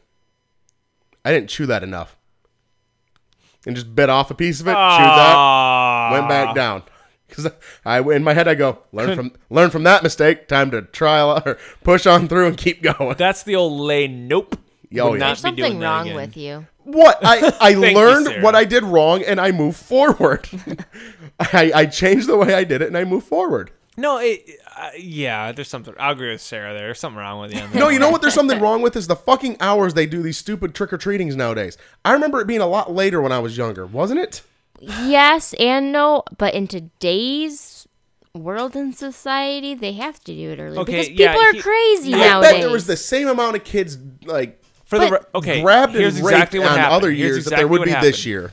I 1.24 1.32
didn't 1.32 1.51
chew 1.51 1.66
that 1.66 1.82
enough. 1.82 2.16
And 3.66 3.76
just 3.76 3.95
bit 3.95 4.09
off 4.09 4.30
a 4.30 4.34
piece 4.34 4.61
of 4.61 4.68
it, 4.68 4.70
chewed 4.70 4.76
that, 4.78 6.11
went 6.12 6.28
back 6.28 6.55
down. 6.55 6.82
Because 7.31 7.51
I, 7.85 8.01
in 8.01 8.22
my 8.22 8.35
head, 8.35 8.47
I 8.49 8.55
go, 8.55 8.78
learn 8.93 9.16
from 9.16 9.33
learn 9.49 9.70
from 9.70 9.85
that 9.85 10.03
mistake. 10.03 10.49
Time 10.49 10.70
to 10.72 10.83
try 10.83 11.20
or 11.47 11.59
push 11.83 12.07
on 12.07 12.28
through 12.28 12.49
and 12.49 12.57
keep 12.57 12.83
going. 12.83 13.16
That's 13.16 13.43
the 13.43 13.57
old 13.57 13.81
lay. 13.81 14.07
Nope. 14.09 14.59
Oh, 14.99 15.11
Would 15.11 15.14
yeah. 15.14 15.18
not 15.18 15.26
There's 15.28 15.39
something 15.41 15.78
wrong 15.78 16.07
again. 16.09 16.16
with 16.16 16.37
you. 16.37 16.66
What 16.85 17.18
I 17.24 17.37
I 17.61 17.74
Thank 17.74 17.76
you, 17.76 17.95
learned 17.95 18.43
what 18.43 18.55
I 18.55 18.64
did 18.64 18.83
wrong 18.83 19.22
and 19.22 19.41
I 19.41 19.53
move 19.53 19.76
forward. 19.76 20.49
I, 21.41 21.72
I 21.74 21.87
changed 21.87 22.26
the 22.26 22.37
way 22.37 22.55
I 22.55 22.64
did 22.64 22.83
it 22.83 22.89
and 22.89 22.97
I 22.99 23.05
move 23.05 23.24
forward. 23.24 23.70
No, 23.97 24.18
it, 24.18 24.49
uh, 24.76 24.91
yeah, 24.99 25.53
there's 25.53 25.68
something. 25.68 25.95
I'll 25.99 26.12
agree 26.12 26.31
with 26.31 26.41
Sarah 26.41 26.72
there. 26.72 26.83
There's 26.83 26.99
something 27.01 27.18
wrong 27.18 27.41
with 27.41 27.55
you. 27.55 27.62
No, 27.78 27.89
you 27.91 27.99
know 27.99 28.09
what? 28.09 28.22
There's 28.22 28.35
something 28.35 28.59
wrong 28.61 28.81
with 28.83 28.97
is 28.97 29.07
the 29.09 29.16
fucking 29.16 29.59
hours 29.61 29.93
they 29.95 30.07
do 30.07 30.22
these 30.22 30.39
stupid 30.39 30.74
trick 30.74 30.93
or 30.93 30.97
treatings 30.99 31.37
nowadays. 31.37 31.76
I 32.05 32.12
remember 32.12 32.41
it 32.41 32.47
being 32.47 32.61
a 32.61 32.66
lot 32.66 32.93
later 32.93 33.20
when 33.20 33.33
I 33.33 33.41
was 33.41 33.57
younger, 33.59 33.85
wasn't 33.87 34.20
it? 34.20 34.43
Yes 34.81 35.55
and 35.59 35.93
no, 35.93 36.24
but 36.39 36.55
in 36.55 36.66
today's 36.66 37.87
world 38.35 38.74
and 38.76 38.95
society, 38.95 39.74
they 39.74 39.93
have 39.93 40.20
to 40.24 40.35
do 40.35 40.51
it 40.51 40.59
early 40.61 40.78
Okay, 40.78 40.93
because 40.93 41.09
people 41.09 41.24
yeah, 41.24 41.37
are 41.37 41.53
he- 41.53 41.61
crazy 41.61 42.14
I 42.14 42.16
I 42.16 42.20
nowadays. 42.28 42.53
bet 42.53 42.61
there 42.62 42.70
was 42.70 42.87
the 42.87 42.97
same 42.97 43.28
amount 43.28 43.57
of 43.57 43.64
kids 43.64 43.99
like 44.24 44.62
For 44.85 44.99
the 44.99 45.09
But- 45.09 45.12
re- 45.12 45.26
okay, 45.35 45.62
grabbed 45.62 45.93
and 45.93 46.01
here's 46.01 46.20
raped 46.22 46.55
what 46.55 46.62
on 46.62 46.78
happened. 46.78 46.95
other 46.95 47.11
Here's 47.11 47.18
years 47.37 47.45
that 47.47 47.57
there 47.57 47.68
would 47.68 47.85
be 47.85 47.91
happened. 47.91 48.09
this 48.12 48.24
year. 48.26 48.53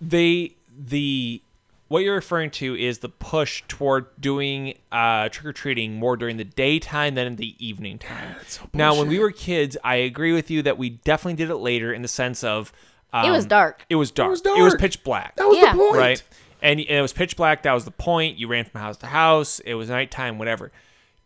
they 0.00 0.54
the 0.78 1.40
what 1.88 2.02
you're 2.02 2.14
referring 2.14 2.50
to 2.50 2.74
is 2.74 3.00
the 3.00 3.08
push 3.10 3.62
toward 3.68 4.06
doing 4.18 4.78
uh, 4.90 5.28
trick 5.28 5.44
or 5.46 5.52
treating 5.52 5.94
more 5.96 6.16
during 6.16 6.38
the 6.38 6.44
daytime 6.44 7.14
than 7.14 7.26
in 7.26 7.36
the 7.36 7.54
evening 7.64 7.98
time. 7.98 8.34
now, 8.72 8.96
when 8.98 9.08
we 9.08 9.18
were 9.18 9.30
kids, 9.30 9.76
I 9.84 9.96
agree 9.96 10.32
with 10.32 10.50
you 10.50 10.62
that 10.62 10.78
we 10.78 10.88
definitely 10.88 11.34
did 11.34 11.50
it 11.50 11.56
later 11.56 11.92
in 11.92 12.00
the 12.00 12.08
sense 12.08 12.42
of 12.42 12.72
um, 13.12 13.26
It 13.26 13.30
was 13.30 13.46
dark. 13.46 13.84
It 13.88 13.96
was 13.96 14.10
dark. 14.10 14.30
was 14.30 14.40
It 14.44 14.62
was 14.62 14.74
pitch 14.76 15.02
black. 15.04 15.36
That 15.36 15.46
was 15.48 15.58
Yeah. 15.58 15.72
the 15.72 15.78
point. 15.78 15.96
right? 15.96 16.22
And, 16.62 16.78
and 16.80 16.88
it 16.98 17.02
was 17.02 17.12
pitch 17.12 17.36
black. 17.36 17.62
That 17.64 17.72
was 17.72 17.84
the 17.84 17.90
point. 17.90 18.38
You 18.38 18.46
ran 18.48 18.64
from 18.64 18.80
house 18.80 18.96
to 18.98 19.06
house. 19.06 19.58
It 19.60 19.74
was 19.74 19.88
nighttime, 19.90 20.38
whatever. 20.38 20.70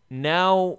Now, 0.08 0.78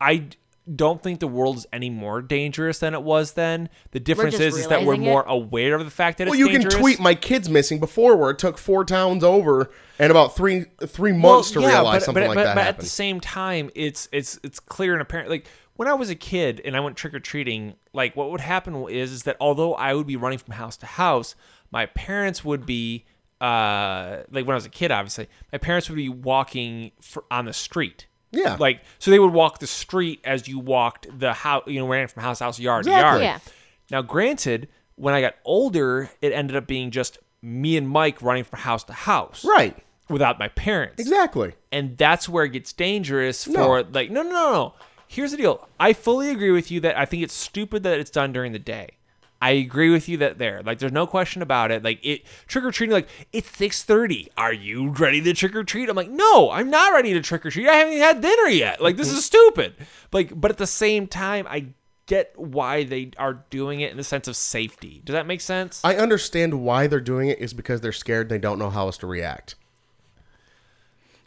I 0.00 0.26
don't 0.72 1.02
think 1.02 1.18
the 1.20 1.26
world 1.26 1.56
is 1.56 1.66
any 1.72 1.90
more 1.90 2.22
dangerous 2.22 2.78
than 2.78 2.94
it 2.94 3.02
was 3.02 3.32
then. 3.32 3.68
The 3.90 3.98
difference 4.00 4.34
is, 4.38 4.56
is 4.56 4.68
that 4.68 4.80
we're 4.84 4.92
realizing 4.92 5.04
more 5.10 5.20
it. 5.22 5.26
aware 5.28 5.74
of 5.74 5.84
the 5.84 5.90
fact 5.90 6.18
that 6.18 6.26
Well, 6.28 6.34
it's 6.34 6.38
you 6.40 6.48
dangerous. 6.48 6.74
can 6.74 6.82
tweet 6.82 7.00
my 7.00 7.14
kids 7.16 7.48
missing 7.48 7.80
before 7.80 8.14
where 8.16 8.30
it 8.30 8.38
took 8.38 8.58
four 8.58 8.84
towns 8.84 9.24
over 9.24 9.70
and 9.98 10.10
about 10.12 10.36
three 10.36 10.66
three 10.86 11.12
months 11.12 11.52
Well, 11.54 11.62
to 11.64 11.68
yeah, 11.68 11.74
realize 11.78 11.94
but, 12.00 12.02
something 12.04 12.22
but, 12.22 12.28
like 12.28 12.36
but, 12.36 12.44
that 12.44 12.54
but 12.54 12.66
at 12.66 12.78
the 12.78 12.86
same 12.86 13.18
time, 13.20 13.70
it's 13.74 14.08
it's 14.12 14.38
it's 14.44 14.60
clear 14.60 14.92
and 14.92 15.02
apparent. 15.02 15.30
Like 15.30 15.46
when 15.76 15.88
I 15.88 15.94
was 15.94 16.10
a 16.10 16.14
kid 16.14 16.60
and 16.64 16.76
I 16.76 16.80
went 16.80 16.96
trick 16.96 17.14
or 17.14 17.20
treating, 17.20 17.74
like 17.92 18.14
what 18.16 18.30
would 18.30 18.40
happen 18.40 18.86
is 18.88 19.12
is 19.12 19.22
that 19.24 19.36
although 19.40 19.74
I 19.74 19.94
would 19.94 20.06
be 20.06 20.16
running 20.16 20.38
from 20.38 20.54
house 20.54 20.76
to 20.78 20.86
house, 20.86 21.34
my 21.70 21.86
parents 21.86 22.44
would 22.44 22.66
be 22.66 23.04
uh 23.40 24.22
like 24.30 24.46
when 24.46 24.50
I 24.50 24.54
was 24.54 24.66
a 24.66 24.70
kid, 24.70 24.90
obviously, 24.90 25.28
my 25.50 25.58
parents 25.58 25.88
would 25.88 25.96
be 25.96 26.08
walking 26.08 26.92
for, 27.00 27.24
on 27.30 27.44
the 27.46 27.52
street. 27.52 28.06
Yeah. 28.34 28.56
like 28.58 28.80
so 28.98 29.10
they 29.10 29.18
would 29.18 29.32
walk 29.34 29.58
the 29.58 29.66
street 29.66 30.20
as 30.24 30.48
you 30.48 30.58
walked 30.58 31.06
the 31.18 31.32
house. 31.34 31.64
You 31.66 31.80
know, 31.80 31.86
ran 31.88 32.08
from 32.08 32.22
house 32.22 32.38
to 32.38 32.44
house, 32.44 32.58
yard 32.58 32.86
Exactly. 32.86 33.20
to 33.20 33.24
yard. 33.26 33.40
Yeah. 33.44 33.52
Now, 33.90 34.00
granted, 34.02 34.68
when 34.94 35.12
I 35.12 35.20
got 35.20 35.34
older, 35.44 36.10
it 36.22 36.32
ended 36.32 36.56
up 36.56 36.66
being 36.66 36.90
just 36.90 37.18
me 37.42 37.76
and 37.76 37.86
Mike 37.88 38.22
running 38.22 38.44
from 38.44 38.60
house 38.60 38.84
to 38.84 38.92
house, 38.94 39.44
right. 39.44 39.76
without 40.08 40.38
my 40.38 40.48
parents 40.48 41.00
Exactly. 41.00 41.52
and 41.72 41.96
that's 41.98 42.28
where 42.28 42.44
it 42.44 42.50
gets 42.50 42.72
dangerous 42.72 43.46
No. 43.48 43.64
for 43.64 43.82
like 43.82 44.10
no 44.10 44.22
no 44.22 44.30
no 44.30 44.52
no 44.52 44.74
here's 45.12 45.30
the 45.30 45.36
deal. 45.36 45.68
I 45.78 45.92
fully 45.92 46.30
agree 46.30 46.50
with 46.50 46.70
you 46.70 46.80
that 46.80 46.98
i 46.98 47.04
think 47.04 47.22
it's 47.22 47.34
stupid 47.34 47.82
that 47.82 48.00
it's 48.00 48.10
done 48.10 48.32
during 48.32 48.52
the 48.52 48.58
day. 48.58 48.96
I 49.40 49.50
agree 49.50 49.90
with 49.90 50.08
you 50.08 50.18
that 50.18 50.38
there 50.38 50.62
like 50.62 50.78
there's 50.78 50.92
no 50.92 51.06
question 51.06 51.42
about 51.42 51.70
it. 51.70 51.82
Like 51.82 51.98
it 52.02 52.24
trick-or-treating 52.46 52.92
like 52.92 53.08
it's 53.32 53.50
6.30 53.50 54.28
are 54.36 54.52
you 54.52 54.90
ready 54.90 55.20
to 55.20 55.34
trick-or-treat? 55.34 55.88
I'm 55.88 55.96
like 55.96 56.10
no 56.10 56.50
i'm 56.50 56.70
not 56.70 56.92
ready 56.92 57.12
to 57.12 57.20
trick-or-treat. 57.20 57.68
I 57.68 57.74
haven't 57.74 57.94
even 57.94 58.04
had 58.04 58.20
dinner 58.20 58.48
yet. 58.48 58.80
Like 58.80 58.96
this 58.96 59.10
is 59.12 59.24
stupid. 59.24 59.74
Like 60.12 60.40
but 60.40 60.50
at 60.50 60.58
the 60.58 60.66
same 60.66 61.06
time 61.06 61.46
i 61.48 61.66
get 62.06 62.32
why 62.36 62.84
they 62.84 63.10
are 63.18 63.44
doing 63.50 63.80
it 63.80 63.90
in 63.90 63.96
the 63.96 64.04
sense 64.04 64.28
of 64.28 64.36
safety. 64.36 65.02
Does 65.04 65.14
that 65.14 65.26
make 65.26 65.40
sense? 65.40 65.80
I 65.84 65.96
understand 65.96 66.62
why 66.62 66.86
they're 66.86 67.00
doing 67.00 67.28
it 67.28 67.38
is 67.38 67.52
because 67.52 67.80
they're 67.80 67.92
scared 67.92 68.28
they 68.28 68.38
don't 68.38 68.58
know 68.58 68.70
how 68.70 68.86
else 68.86 68.98
to 68.98 69.06
react. 69.06 69.54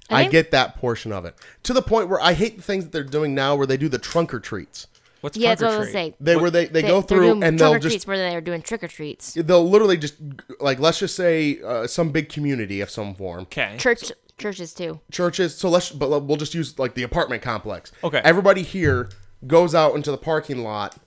I 0.10 0.26
I, 0.26 0.28
get 0.28 0.51
that 0.51 0.76
portion 0.78 1.12
of 1.12 1.26
it. 1.26 1.36
To 1.64 1.74
the 1.74 1.82
point 1.82 2.10
where 2.10 2.22
I 2.22 2.34
hate 2.34 2.58
the 2.58 2.64
things 2.64 2.84
that 2.86 2.91
they're 2.91 3.03
doing 3.03 3.34
now 3.34 3.56
where 3.56 3.68
they 3.68 3.78
do 3.78 3.89
the 3.89 3.97
trunk 3.99 4.34
or 4.34 4.39
treats. 4.39 4.88
what's 5.22 5.36
Yeah, 5.38 5.49
that's 5.49 5.62
what 5.64 5.72
I 5.72 5.78
was 5.80 5.89
trunk-or-treat? 5.91 5.93
saying. 5.93 6.14
They 6.20 6.36
where 6.36 6.51
they, 6.51 6.66
they, 6.68 6.82
go 6.82 7.01
they're 7.01 7.18
through 7.18 7.28
doing 7.28 7.43
and 7.43 7.60
they'll 7.60 7.80
just 7.80 8.08
where 8.08 8.18
they're 8.18 8.41
doing 8.41 8.62
trick 8.62 8.84
or 8.84 8.88
treats. 8.88 9.34
they'll 9.34 9.68
literally 9.68 9.97
just 9.97 10.16
like 10.60 10.80
let's 10.80 10.99
just 10.99 11.16
say 11.16 11.60
uh, 11.66 11.88
some 11.88 12.12
big 12.12 12.30
community 12.30 12.82
of 12.82 12.89
some 12.89 13.16
form. 13.16 13.41
okay 13.41 13.76
Church 13.78 14.12
churches 14.38 14.74
too. 14.74 14.99
churches. 15.12 15.56
So 15.56 15.70
let's, 15.70 15.91
but 15.91 16.10
we'll 16.26 16.38
just 16.38 16.53
use 16.53 16.78
like 16.78 16.93
the 16.93 17.03
apartment 17.03 17.41
complex. 17.41 17.91
Okay. 18.03 18.22
Everybody 18.24 18.62
here 18.64 19.10
goes 19.47 19.74
out 19.74 19.95
into 19.95 20.12
the 20.12 20.18
parking 20.18 20.60
lot 20.64 20.97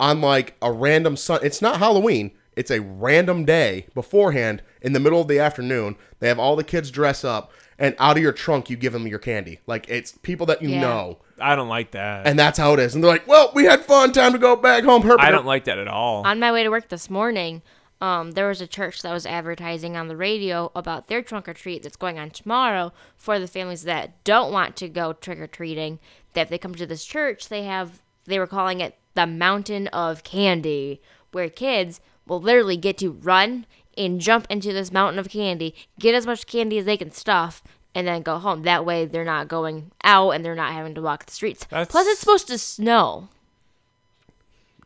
on 0.00 0.20
like 0.20 0.54
a 0.62 0.70
random 0.72 1.16
sun. 1.16 1.40
It's 1.42 1.60
not 1.60 1.78
Halloween. 1.78 2.30
It's 2.56 2.70
a 2.70 2.80
random 2.80 3.44
day 3.44 3.86
beforehand 3.94 4.62
in 4.82 4.92
the 4.92 5.00
middle 5.00 5.20
of 5.20 5.28
the 5.28 5.38
afternoon. 5.38 5.96
They 6.18 6.28
have 6.28 6.38
all 6.40 6.56
the 6.56 6.64
kids 6.64 6.90
dress 6.90 7.24
up, 7.24 7.52
and 7.78 7.94
out 7.98 8.16
of 8.16 8.22
your 8.22 8.32
trunk 8.32 8.68
you 8.70 8.76
give 8.76 8.92
them 8.92 9.06
your 9.06 9.18
candy. 9.18 9.60
Like 9.66 9.86
it's 9.88 10.12
people 10.22 10.46
that 10.46 10.62
you 10.62 10.70
Yeah. 10.70 10.80
know, 10.80 11.18
i 11.40 11.54
don't 11.54 11.68
like 11.68 11.92
that 11.92 12.26
and 12.26 12.38
that's 12.38 12.58
how 12.58 12.72
it 12.74 12.80
is. 12.80 12.94
And 12.94 13.02
they're 13.04 13.10
like, 13.10 13.26
"Well, 13.28 13.52
we 13.54 13.64
had 13.64 13.84
fun. 13.84 14.12
Time 14.12 14.32
to 14.32 14.38
go 14.38 14.56
back 14.56 14.84
home." 14.84 15.02
Herp, 15.02 15.20
i 15.20 15.30
don't 15.30 15.46
like 15.46 15.64
that 15.64 15.78
at 15.78 15.88
all 15.88 16.26
On 16.26 16.40
my 16.40 16.50
way 16.52 16.62
to 16.64 16.70
work 16.70 16.88
this 16.88 17.08
morning, 17.08 17.62
um, 18.00 18.32
there 18.32 18.48
was 18.48 18.60
a 18.60 18.66
church 18.66 19.02
that 19.02 19.12
was 19.12 19.26
advertising 19.26 19.96
on 19.96 20.08
the 20.08 20.16
radio 20.16 20.70
about 20.74 21.08
their 21.08 21.22
trunk 21.22 21.48
or 21.48 21.54
treat 21.54 21.82
that's 21.82 21.96
going 21.96 22.18
on 22.18 22.30
tomorrow 22.30 22.92
for 23.16 23.38
the 23.38 23.46
families 23.48 23.82
that 23.84 24.22
don't 24.24 24.52
want 24.52 24.76
to 24.76 24.88
go 24.88 25.12
trick 25.12 25.38
or 25.40 25.46
treating. 25.46 25.98
That 26.34 26.42
if 26.42 26.48
they 26.48 26.58
come 26.58 26.74
to 26.76 26.86
this 26.86 27.04
church, 27.04 27.48
they 27.48 27.64
have 27.64 28.02
they 28.24 28.38
were 28.38 28.46
calling 28.46 28.80
it 28.80 28.96
the 29.14 29.26
mountain 29.26 29.88
of 29.88 30.22
candy, 30.22 31.00
where 31.32 31.48
kids 31.48 32.00
will 32.26 32.40
literally 32.40 32.76
get 32.76 32.98
to 32.98 33.10
run 33.10 33.66
and 33.98 34.20
jump 34.20 34.46
into 34.48 34.72
this 34.72 34.90
mountain 34.92 35.18
of 35.18 35.28
candy, 35.28 35.74
get 35.98 36.14
as 36.14 36.24
much 36.26 36.46
candy 36.46 36.78
as 36.78 36.84
they 36.86 36.96
can 36.96 37.10
stuff, 37.10 37.62
and 37.94 38.06
then 38.06 38.22
go 38.22 38.38
home. 38.38 38.62
That 38.62 38.84
way, 38.86 39.04
they're 39.04 39.24
not 39.24 39.48
going 39.48 39.90
out 40.04 40.30
and 40.30 40.44
they're 40.44 40.54
not 40.54 40.72
having 40.72 40.94
to 40.94 41.02
walk 41.02 41.26
the 41.26 41.32
streets. 41.32 41.66
That's- 41.70 41.88
Plus, 41.88 42.06
it's 42.06 42.20
supposed 42.20 42.46
to 42.48 42.58
snow, 42.58 43.28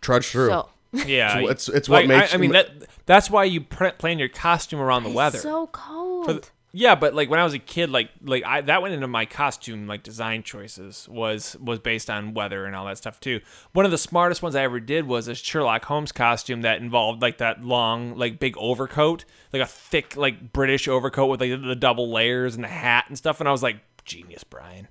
trudge 0.00 0.26
through. 0.28 0.48
so 0.48 0.68
Yeah, 1.06 1.38
It's- 1.40 1.68
it's 1.68 1.88
what 1.88 2.00
like, 2.04 2.08
makes- 2.08 2.32
I, 2.32 2.36
I 2.36 2.38
mean, 2.38 2.52
that 2.52 2.70
that's 3.06 3.30
why 3.30 3.44
you 3.44 3.60
pr- 3.62 3.88
plan 3.98 4.18
your 4.18 4.28
costume 4.28 4.80
around 4.80 5.04
the 5.04 5.10
weather. 5.10 5.38
so 5.38 5.66
cold. 5.68 6.26
For 6.26 6.32
the- 6.34 6.46
yeah, 6.74 6.94
but 6.94 7.14
like 7.14 7.28
when 7.28 7.38
I 7.38 7.44
was 7.44 7.52
a 7.52 7.58
kid, 7.58 7.90
like 7.90 8.08
like 8.22 8.44
I 8.44 8.62
that 8.62 8.80
went 8.80 8.94
into 8.94 9.06
my 9.06 9.26
costume 9.26 9.86
like 9.86 10.02
design 10.02 10.42
choices 10.42 11.06
was 11.06 11.54
was 11.60 11.78
based 11.78 12.08
on 12.08 12.32
weather 12.32 12.64
and 12.64 12.74
all 12.74 12.86
that 12.86 12.96
stuff 12.96 13.20
too. 13.20 13.40
One 13.74 13.84
of 13.84 13.90
the 13.90 13.98
smartest 13.98 14.42
ones 14.42 14.56
I 14.56 14.62
ever 14.62 14.80
did 14.80 15.06
was 15.06 15.28
a 15.28 15.34
Sherlock 15.34 15.84
Holmes 15.84 16.12
costume 16.12 16.62
that 16.62 16.80
involved 16.80 17.20
like 17.20 17.38
that 17.38 17.62
long 17.62 18.16
like 18.16 18.40
big 18.40 18.56
overcoat, 18.56 19.26
like 19.52 19.60
a 19.60 19.66
thick 19.66 20.16
like 20.16 20.54
British 20.54 20.88
overcoat 20.88 21.28
with 21.30 21.42
like 21.42 21.62
the 21.62 21.76
double 21.76 22.10
layers 22.10 22.54
and 22.54 22.64
the 22.64 22.68
hat 22.68 23.04
and 23.08 23.18
stuff. 23.18 23.38
And 23.40 23.48
I 23.48 23.52
was 23.52 23.62
like, 23.62 23.76
genius, 24.06 24.42
Brian, 24.42 24.88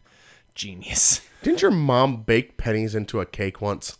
genius. 0.53 1.21
Didn't 1.41 1.63
your 1.63 1.71
mom 1.71 2.21
bake 2.21 2.57
pennies 2.57 2.93
into 2.93 3.19
a 3.19 3.25
cake 3.25 3.59
once? 3.59 3.97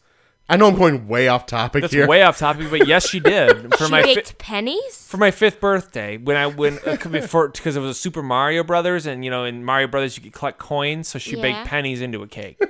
I 0.52 0.58
know 0.58 0.68
I'm 0.68 0.76
going 0.76 1.08
way 1.08 1.28
off 1.30 1.46
topic 1.46 1.82
That's 1.82 1.94
here. 1.94 2.06
way 2.08 2.22
off 2.24 2.38
topic, 2.38 2.70
but 2.70 2.86
yes, 2.88 3.08
she 3.08 3.20
did 3.20 3.74
for 3.78 3.86
she 3.86 3.92
my. 3.92 4.02
fi- 4.04 4.16
baked 4.16 4.38
pennies. 4.38 5.08
for 5.08 5.18
my 5.18 5.32
fifth 5.32 5.60
birthday 5.62 6.18
when 6.18 6.36
I 6.38 6.48
went 6.48 6.86
uh, 6.86 6.98
because 6.98 7.76
it 7.76 7.80
was 7.80 7.90
a 7.92 7.94
Super 8.00 8.22
Mario 8.22 8.64
Brothers 8.64 9.06
and 9.06 9.24
you 9.24 9.32
know 9.32 9.46
in 9.46 9.64
Mario 9.64 9.88
Brothers 9.88 10.18
you 10.18 10.24
could 10.24 10.34
collect 10.34 10.60
coins 10.60 11.08
so 11.08 11.18
she 11.20 11.36
Yeah. 11.38 11.42
baked 11.42 11.68
pennies 11.68 12.02
into 12.02 12.22
a 12.22 12.28
cake. 12.28 12.62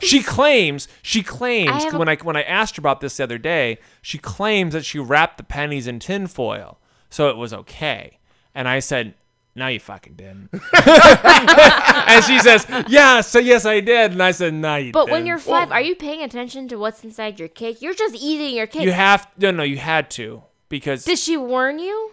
she 0.00 0.22
claims 0.22 0.88
she 1.02 1.22
claims 1.22 1.84
I 1.84 1.96
when 1.96 2.08
I 2.08 2.16
when 2.16 2.36
I 2.36 2.42
asked 2.42 2.76
her 2.76 2.80
about 2.80 3.00
this 3.00 3.16
the 3.16 3.24
other 3.24 3.38
day 3.38 3.78
she 4.00 4.16
claims 4.18 4.72
that 4.72 4.84
she 4.84 4.98
wrapped 4.98 5.36
the 5.36 5.42
pennies 5.42 5.86
in 5.86 5.98
tinfoil 5.98 6.78
so 7.10 7.28
it 7.28 7.36
was 7.36 7.52
okay. 7.54 8.18
And 8.54 8.68
I 8.68 8.80
said, 8.80 9.14
"No, 9.58 9.66
you 9.66 9.80
fucking 9.80 10.14
didn't." 10.14 10.48
and 10.52 12.24
she 12.24 12.38
says, 12.40 12.66
"Yeah, 12.88 13.20
so 13.20 13.38
yes, 13.38 13.64
I 13.66 13.80
did." 13.80 14.12
And 14.12 14.22
I 14.22 14.30
said, 14.30 14.54
"No, 14.54 14.76
you 14.76 14.92
But 14.92 15.06
didn't." 15.06 15.12
when 15.12 15.26
you're 15.26 15.38
five, 15.38 15.70
are 15.70 15.80
you 15.80 15.94
paying 15.94 16.22
attention 16.22 16.68
to 16.68 16.76
what's 16.78 17.04
inside 17.04 17.38
your 17.38 17.48
cake? 17.48 17.82
You're 17.82 17.94
just 17.94 18.14
eating 18.14 18.54
your 18.56 18.66
cake. 18.66 18.82
you 18.84 18.92
have 18.92 19.28
no, 19.38 19.50
no, 19.50 19.62
you 19.62 19.76
had 19.76 20.10
to 20.12 20.42
because 20.68 21.04
Did 21.04 21.18
she 21.18 21.36
warn 21.36 21.78
you? 21.78 22.12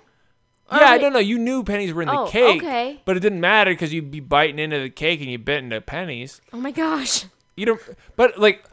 Or 0.72 0.80
yeah, 0.80 0.86
I 0.89 0.98
don't 0.98 1.14
know. 1.14 1.20
You 1.20 1.38
knew 1.38 1.64
pennies 1.64 1.93
were 1.93 2.02
in 2.02 2.08
the 2.08 2.18
Oh, 2.20 2.28
cake, 2.28 2.64
okay. 2.64 3.00
but 3.06 3.16
it 3.16 3.20
didn't 3.20 3.39
matter 3.39 3.70
because 3.72 3.93
you'd 3.93 4.10
be 4.10 4.20
biting 4.20 4.58
into 4.58 4.80
the 4.80 4.89
cake 4.89 5.22
and 5.22 5.30
you 5.30 5.38
bit 5.38 5.64
into 5.64 5.80
pennies. 5.80 6.41
Oh 6.52 6.58
my 6.58 6.72
gosh. 6.72 7.26
you 7.56 7.66
don't 7.68 7.82
but 8.16 8.38
like 8.39 8.66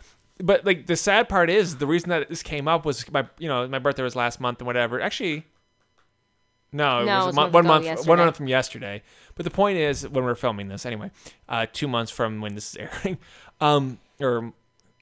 but 0.42 0.64
like 0.64 0.86
the 0.86 0.96
sad 0.96 1.28
part 1.28 1.50
is 1.50 1.76
the 1.76 1.86
reason 1.86 2.08
that 2.08 2.28
this 2.30 2.42
came 2.42 2.66
up 2.66 2.84
was 2.86 3.08
my 3.12 3.26
you 3.38 3.46
know 3.46 3.68
my 3.68 3.78
birthday 3.78 4.02
was 4.02 4.16
last 4.16 4.40
month 4.40 4.58
and 4.60 4.66
whatever 4.66 5.00
actually 5.00 5.44
no 6.72 7.02
it 7.02 7.06
No, 7.06 7.16
was, 7.16 7.24
it 7.24 7.26
was 7.26 7.34
month, 7.36 7.52
month 7.52 7.52
one 7.54 7.66
month 7.66 7.84
yesterday. 7.84 8.08
one 8.08 8.18
month 8.18 8.36
from 8.36 8.48
yesterday 8.48 9.02
but 9.34 9.44
the 9.44 9.50
point 9.50 9.78
is 9.78 10.08
when 10.08 10.24
we're 10.24 10.34
filming 10.34 10.68
this 10.68 10.84
anyway 10.86 11.10
uh 11.48 11.66
two 11.72 11.88
months 11.88 12.10
from 12.10 12.40
when 12.40 12.54
this 12.54 12.70
is 12.74 12.76
airing 12.76 13.18
um 13.60 13.98
or 14.20 14.52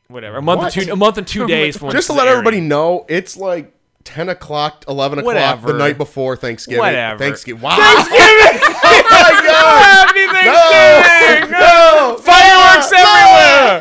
whatever 0.09 0.39
a 0.39 0.43
month 0.43 0.59
What? 0.61 0.77
and 0.77 0.87
two 0.87 0.93
a 0.93 0.97
month 0.97 1.19
and 1.19 1.27
two 1.27 1.47
days 1.57 1.77
from 1.77 1.89
when 1.89 1.97
Just 1.97 2.09
to 2.09 2.13
let 2.15 2.27
is 2.27 2.33
everybody 2.33 2.57
airing. 2.59 2.69
know, 2.69 3.05
it's 3.09 3.37
like 3.37 3.75
10 4.05 4.31
o'clock, 4.31 4.85
11 4.89 5.19
o'clock 5.19 5.27
Whatever. 5.27 5.73
the 5.73 5.79
night 5.79 5.99
before 5.99 6.35
Thanksgiving. 6.35 6.81
Whatever. 6.81 7.19
Thanksgiving. 7.23 7.61
Wow. 7.63 7.77
oh 7.79 9.03
my 9.11 9.43
God. 9.45 9.83
Happy 9.85 10.27
Thanksgiving! 10.27 11.51
No. 11.53 12.17
Fireworks 12.19 12.93
everywhere! 12.93 13.81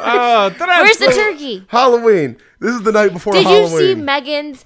oh, 0.00 0.54
Where's 0.82 0.96
the 0.96 1.06
turkey? 1.14 1.64
Halloween. 1.68 2.36
This 2.58 2.74
is 2.74 2.82
the 2.82 2.90
night 2.92 3.12
before 3.12 3.34
Halloween. 3.34 3.62
Did 3.70 3.70
you 3.72 3.78
see 3.78 3.94
Megan's 4.00 4.64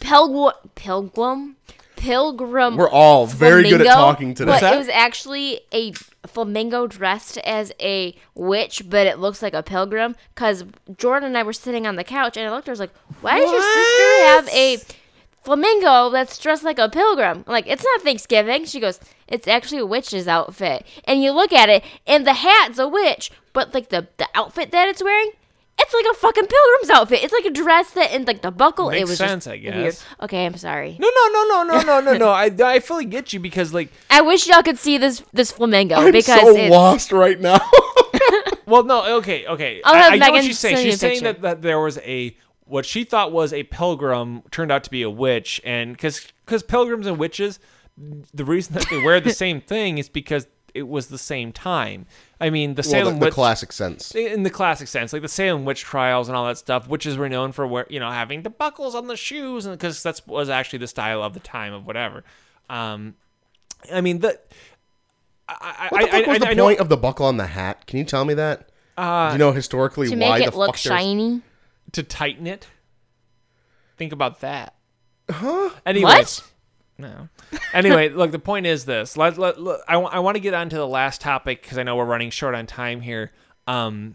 pilgrim 0.00 0.54
pilgrim 0.74 1.56
pilgrim? 2.04 2.76
We're 2.76 2.88
all 2.88 3.26
very 3.26 3.64
good 3.64 3.80
at 3.80 3.86
flamingo? 3.86 3.94
talking 3.94 4.34
today. 4.34 4.52
But 4.52 4.60
that? 4.60 4.74
it 4.74 4.78
was 4.78 4.88
actually 4.88 5.60
a 5.72 5.92
flamingo 6.26 6.86
dressed 6.86 7.38
as 7.38 7.72
a 7.80 8.14
witch, 8.34 8.82
but 8.88 9.06
it 9.06 9.18
looks 9.18 9.42
like 9.42 9.54
a 9.54 9.62
pilgrim. 9.62 10.16
Because 10.34 10.64
Jordan 10.96 11.28
and 11.28 11.38
I 11.38 11.42
were 11.42 11.52
sitting 11.52 11.86
on 11.86 11.96
the 11.96 12.04
couch, 12.04 12.36
and 12.36 12.46
I 12.46 12.50
looked. 12.50 12.68
I 12.68 12.72
was 12.72 12.80
like, 12.80 12.94
"Why 13.20 13.38
does 13.38 13.50
your 13.50 13.62
sister 13.62 14.26
have 14.26 14.48
a 14.48 14.78
flamingo 15.42 16.10
that's 16.10 16.38
dressed 16.38 16.64
like 16.64 16.78
a 16.78 16.88
pilgrim?" 16.88 17.44
I'm 17.46 17.52
like, 17.52 17.66
"It's 17.66 17.84
not 17.84 18.02
Thanksgiving." 18.02 18.64
She 18.66 18.80
goes, 18.80 19.00
"It's 19.26 19.48
actually 19.48 19.78
a 19.78 19.86
witch's 19.86 20.28
outfit." 20.28 20.86
And 21.04 21.22
you 21.22 21.32
look 21.32 21.52
at 21.52 21.68
it, 21.68 21.84
and 22.06 22.26
the 22.26 22.34
hat's 22.34 22.78
a 22.78 22.88
witch, 22.88 23.30
but 23.52 23.74
like 23.74 23.88
the 23.88 24.08
the 24.18 24.28
outfit 24.34 24.70
that 24.72 24.88
it's 24.88 25.02
wearing. 25.02 25.30
It's 25.78 25.92
like 25.92 26.06
a 26.10 26.14
fucking 26.14 26.46
pilgrim's 26.46 26.90
outfit. 26.90 27.24
It's 27.24 27.32
like 27.32 27.44
a 27.44 27.50
dress 27.50 27.90
that 27.92 28.12
and 28.12 28.26
like 28.26 28.42
the 28.42 28.50
buckle. 28.50 28.90
Makes 28.90 29.00
it 29.00 29.08
was 29.08 29.18
sense, 29.18 29.46
I 29.46 29.56
guess. 29.56 29.74
Weird. 29.74 29.96
Okay, 30.22 30.46
I'm 30.46 30.56
sorry. 30.56 30.96
No, 31.00 31.08
no, 31.08 31.28
no, 31.32 31.44
no, 31.44 31.62
no, 31.62 31.82
no, 31.82 32.00
no, 32.00 32.18
no. 32.18 32.28
I, 32.30 32.50
I 32.64 32.80
fully 32.80 33.04
get 33.04 33.32
you 33.32 33.40
because 33.40 33.74
like 33.74 33.90
I 34.08 34.20
wish 34.20 34.46
y'all 34.46 34.62
could 34.62 34.78
see 34.78 34.98
this 34.98 35.22
this 35.32 35.50
flamingo 35.50 35.96
I'm 35.96 36.12
because 36.12 36.40
so 36.40 36.56
it's... 36.56 36.70
lost 36.70 37.12
right 37.12 37.40
now. 37.40 37.58
well, 38.66 38.84
no, 38.84 39.16
okay, 39.18 39.46
okay. 39.46 39.80
I'll 39.84 39.94
have 39.94 40.12
I, 40.12 40.16
I 40.16 40.18
know 40.18 40.30
what 40.30 40.44
she's 40.44 40.58
saying. 40.58 40.76
She's 40.76 41.00
saying 41.00 41.24
that, 41.24 41.42
that 41.42 41.62
there 41.62 41.80
was 41.80 41.98
a 41.98 42.36
what 42.66 42.86
she 42.86 43.04
thought 43.04 43.32
was 43.32 43.52
a 43.52 43.64
pilgrim 43.64 44.42
turned 44.50 44.72
out 44.72 44.84
to 44.84 44.90
be 44.90 45.02
a 45.02 45.10
witch, 45.10 45.60
and 45.64 45.92
because 45.92 46.26
because 46.46 46.62
pilgrims 46.62 47.06
and 47.06 47.18
witches, 47.18 47.58
the 48.32 48.44
reason 48.44 48.74
that 48.74 48.86
they 48.90 49.02
wear 49.02 49.20
the 49.20 49.32
same 49.34 49.60
thing 49.60 49.98
is 49.98 50.08
because 50.08 50.46
it 50.74 50.88
was 50.88 51.08
the 51.08 51.18
same 51.18 51.52
time. 51.52 52.06
I 52.44 52.50
mean, 52.50 52.74
the 52.74 52.82
well, 52.82 52.90
Salem 52.90 53.14
the, 53.14 53.20
the 53.20 53.24
witch 53.26 53.34
classic 53.34 53.72
sense. 53.72 54.14
in 54.14 54.42
the 54.42 54.50
classic 54.50 54.88
sense, 54.88 55.12
like 55.12 55.22
the 55.22 55.28
Salem 55.28 55.64
witch 55.64 55.82
trials 55.82 56.28
and 56.28 56.36
all 56.36 56.46
that 56.46 56.58
stuff, 56.58 56.86
witches 56.88 57.16
were 57.16 57.28
known 57.28 57.52
for 57.52 57.66
where 57.66 57.86
you 57.88 57.98
know, 58.00 58.10
having 58.10 58.42
the 58.42 58.50
buckles 58.50 58.94
on 58.94 59.06
the 59.06 59.16
shoes, 59.16 59.64
and 59.66 59.76
because 59.76 60.02
that's 60.02 60.26
was 60.26 60.48
actually 60.50 60.80
the 60.80 60.86
style 60.88 61.22
of 61.22 61.32
the 61.34 61.40
time 61.40 61.72
of 61.72 61.86
whatever. 61.86 62.22
Um, 62.68 63.14
I 63.92 64.00
mean, 64.00 64.18
the 64.20 64.38
I, 65.48 65.88
What 65.90 66.00
the 66.02 66.08
I, 66.08 66.10
fuck 66.10 66.28
I, 66.28 66.32
was 66.32 66.36
I, 66.36 66.38
the 66.38 66.48
I 66.48 66.54
know 66.54 66.64
point 66.66 66.80
of 66.80 66.88
the 66.88 66.96
buckle 66.96 67.26
on 67.26 67.36
the 67.36 67.46
hat? 67.46 67.86
Can 67.86 67.98
you 67.98 68.04
tell 68.04 68.24
me 68.24 68.34
that? 68.34 68.68
Uh, 68.96 69.28
Do 69.28 69.32
you 69.34 69.38
know 69.38 69.52
historically 69.52 70.08
to 70.08 70.14
why 70.16 70.38
make 70.38 70.46
the 70.46 70.52
it 70.52 70.56
look 70.56 70.76
fuck 70.76 70.82
there's- 70.82 71.00
shiny. 71.02 71.42
to 71.92 72.02
tighten 72.02 72.46
it. 72.46 72.66
Think 73.96 74.12
about 74.12 74.40
that. 74.40 74.74
Huh? 75.30 75.70
Anyway, 75.86 76.04
What? 76.04 76.42
No. 76.96 77.28
Anyway, 77.72 78.08
look, 78.08 78.30
the 78.30 78.38
point 78.38 78.66
is 78.66 78.84
this. 78.84 79.16
Let, 79.16 79.36
let, 79.36 79.60
look, 79.60 79.80
I, 79.88 79.96
I 79.96 80.18
want 80.20 80.36
to 80.36 80.40
get 80.40 80.54
on 80.54 80.68
to 80.68 80.76
the 80.76 80.86
last 80.86 81.20
topic 81.20 81.62
because 81.62 81.76
I 81.78 81.82
know 81.82 81.96
we're 81.96 82.04
running 82.04 82.30
short 82.30 82.54
on 82.54 82.66
time 82.66 83.00
here. 83.00 83.32
Um, 83.66 84.14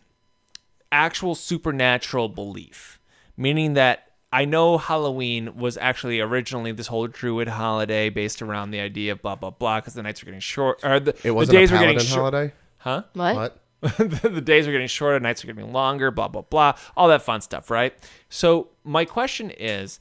actual 0.92 1.36
supernatural 1.36 2.30
belief, 2.30 3.00
meaning 3.36 3.74
that 3.74 4.10
I 4.32 4.46
know 4.46 4.78
Halloween 4.78 5.58
was 5.58 5.78
actually 5.78 6.20
originally 6.20 6.72
this 6.72 6.88
whole 6.88 7.08
Druid 7.08 7.48
holiday 7.48 8.10
based 8.10 8.42
around 8.42 8.72
the 8.72 8.80
idea 8.80 9.12
of 9.12 9.22
blah 9.22 9.36
blah 9.36 9.50
blah 9.50 9.80
because 9.80 9.94
the 9.96 10.04
nights 10.04 10.22
were 10.22 10.26
getting 10.28 10.40
short 10.40 10.80
or 10.84 11.00
the, 11.00 11.16
It 11.24 11.32
wasn't 11.32 11.56
the 11.56 11.60
days 11.60 11.72
a 11.72 11.74
were 11.74 11.80
getting 11.80 12.00
short. 12.00 12.34
holiday. 12.34 12.54
Huh? 12.78 13.04
What? 13.14 13.36
What? 13.36 13.98
the 13.98 14.30
the 14.34 14.42
days 14.42 14.68
are 14.68 14.72
getting 14.72 14.88
shorter, 14.88 15.20
nights 15.20 15.44
are 15.44 15.48
getting 15.48 15.72
longer, 15.74 16.12
blah 16.12 16.28
blah 16.28 16.42
blah, 16.44 16.76
all 16.96 17.08
that 17.08 17.22
fun 17.22 17.42
stuff, 17.42 17.72
right? 17.72 17.94
So 18.30 18.70
my 18.84 19.06
question 19.06 19.52
is, 19.52 20.00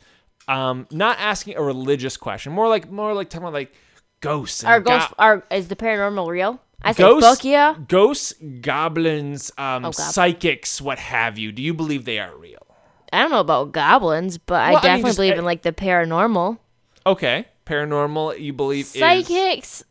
um, 0.49 0.87
not 0.91 1.19
asking 1.21 1.57
a 1.57 1.63
religious 1.63 2.17
question, 2.17 2.53
more 2.53 2.69
like 2.69 2.91
more 2.91 3.13
like 3.15 3.29
talking 3.31 3.45
about 3.45 3.53
like 3.55 3.73
ghosts. 4.21 4.63
And 4.65 4.71
Are 4.73 4.81
go- 4.81 4.99
ghosts 4.99 5.15
are 5.19 5.45
is 5.51 5.69
the 5.69 5.77
paranormal 5.77 6.27
real? 6.29 6.61
I 6.83 6.93
say 6.93 7.03
ghosts, 7.03 7.29
fuck 7.29 7.45
yeah. 7.45 7.75
ghosts, 7.89 8.35
goblins, 8.61 9.51
um, 9.59 9.85
Oh, 9.85 9.91
psychics, 9.91 10.81
what 10.81 10.99
have 10.99 11.37
you? 11.39 11.51
Do 11.53 11.61
you 11.63 11.75
believe 11.75 12.05
they 12.05 12.19
are 12.21 12.35
real? 12.37 12.65
I 13.13 13.23
don't 13.23 13.31
know 13.33 13.41
about 13.41 13.73
goblins, 13.73 14.39
but 14.39 14.55
Well, 14.55 14.61
I 14.63 14.69
I 14.69 14.73
mean, 14.73 14.83
definitely 14.83 15.03
just- 15.09 15.17
believe 15.17 15.33
I- 15.35 15.39
in 15.39 15.45
like 15.45 15.63
the 15.63 15.73
paranormal. 15.73 16.59
Okay, 17.07 17.47
paranormal. 17.67 18.39
You 18.41 18.53
believe 18.53 18.85
is 18.85 18.93
Psychics. 18.93 19.83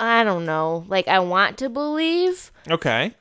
I 0.00 0.24
don't 0.24 0.44
know. 0.44 0.84
Like 0.88 1.08
I 1.08 1.20
want 1.20 1.58
to 1.58 1.68
believe 1.68 2.50
okay. 2.70 3.14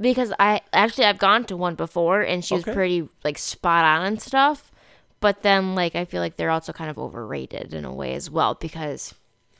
because 0.00 0.32
I 0.38 0.60
actually 0.72 1.04
I've 1.04 1.18
gone 1.18 1.44
to 1.44 1.56
one 1.56 1.74
before 1.76 2.20
and 2.22 2.44
she 2.44 2.54
was 2.54 2.64
Okay. 2.64 2.72
pretty 2.74 3.08
like 3.24 3.38
spot 3.38 3.84
on 3.84 4.04
and 4.06 4.20
stuff. 4.20 4.72
But 5.20 5.42
then 5.42 5.74
like 5.74 5.94
I 5.94 6.04
feel 6.04 6.20
like 6.20 6.36
they're 6.36 6.50
also 6.50 6.72
kind 6.72 6.90
of 6.90 6.98
overrated 6.98 7.74
in 7.74 7.84
a 7.84 7.92
way 7.92 8.14
as 8.14 8.30
well 8.30 8.54
because 8.54 9.14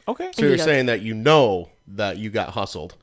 Okay. 0.08 0.30
So 0.32 0.46
you're 0.46 0.58
saying 0.58 0.86
that 0.86 1.02
you 1.02 1.14
know 1.14 1.70
that 1.88 2.18
you 2.18 2.30
got 2.30 2.50
hustled. 2.50 2.94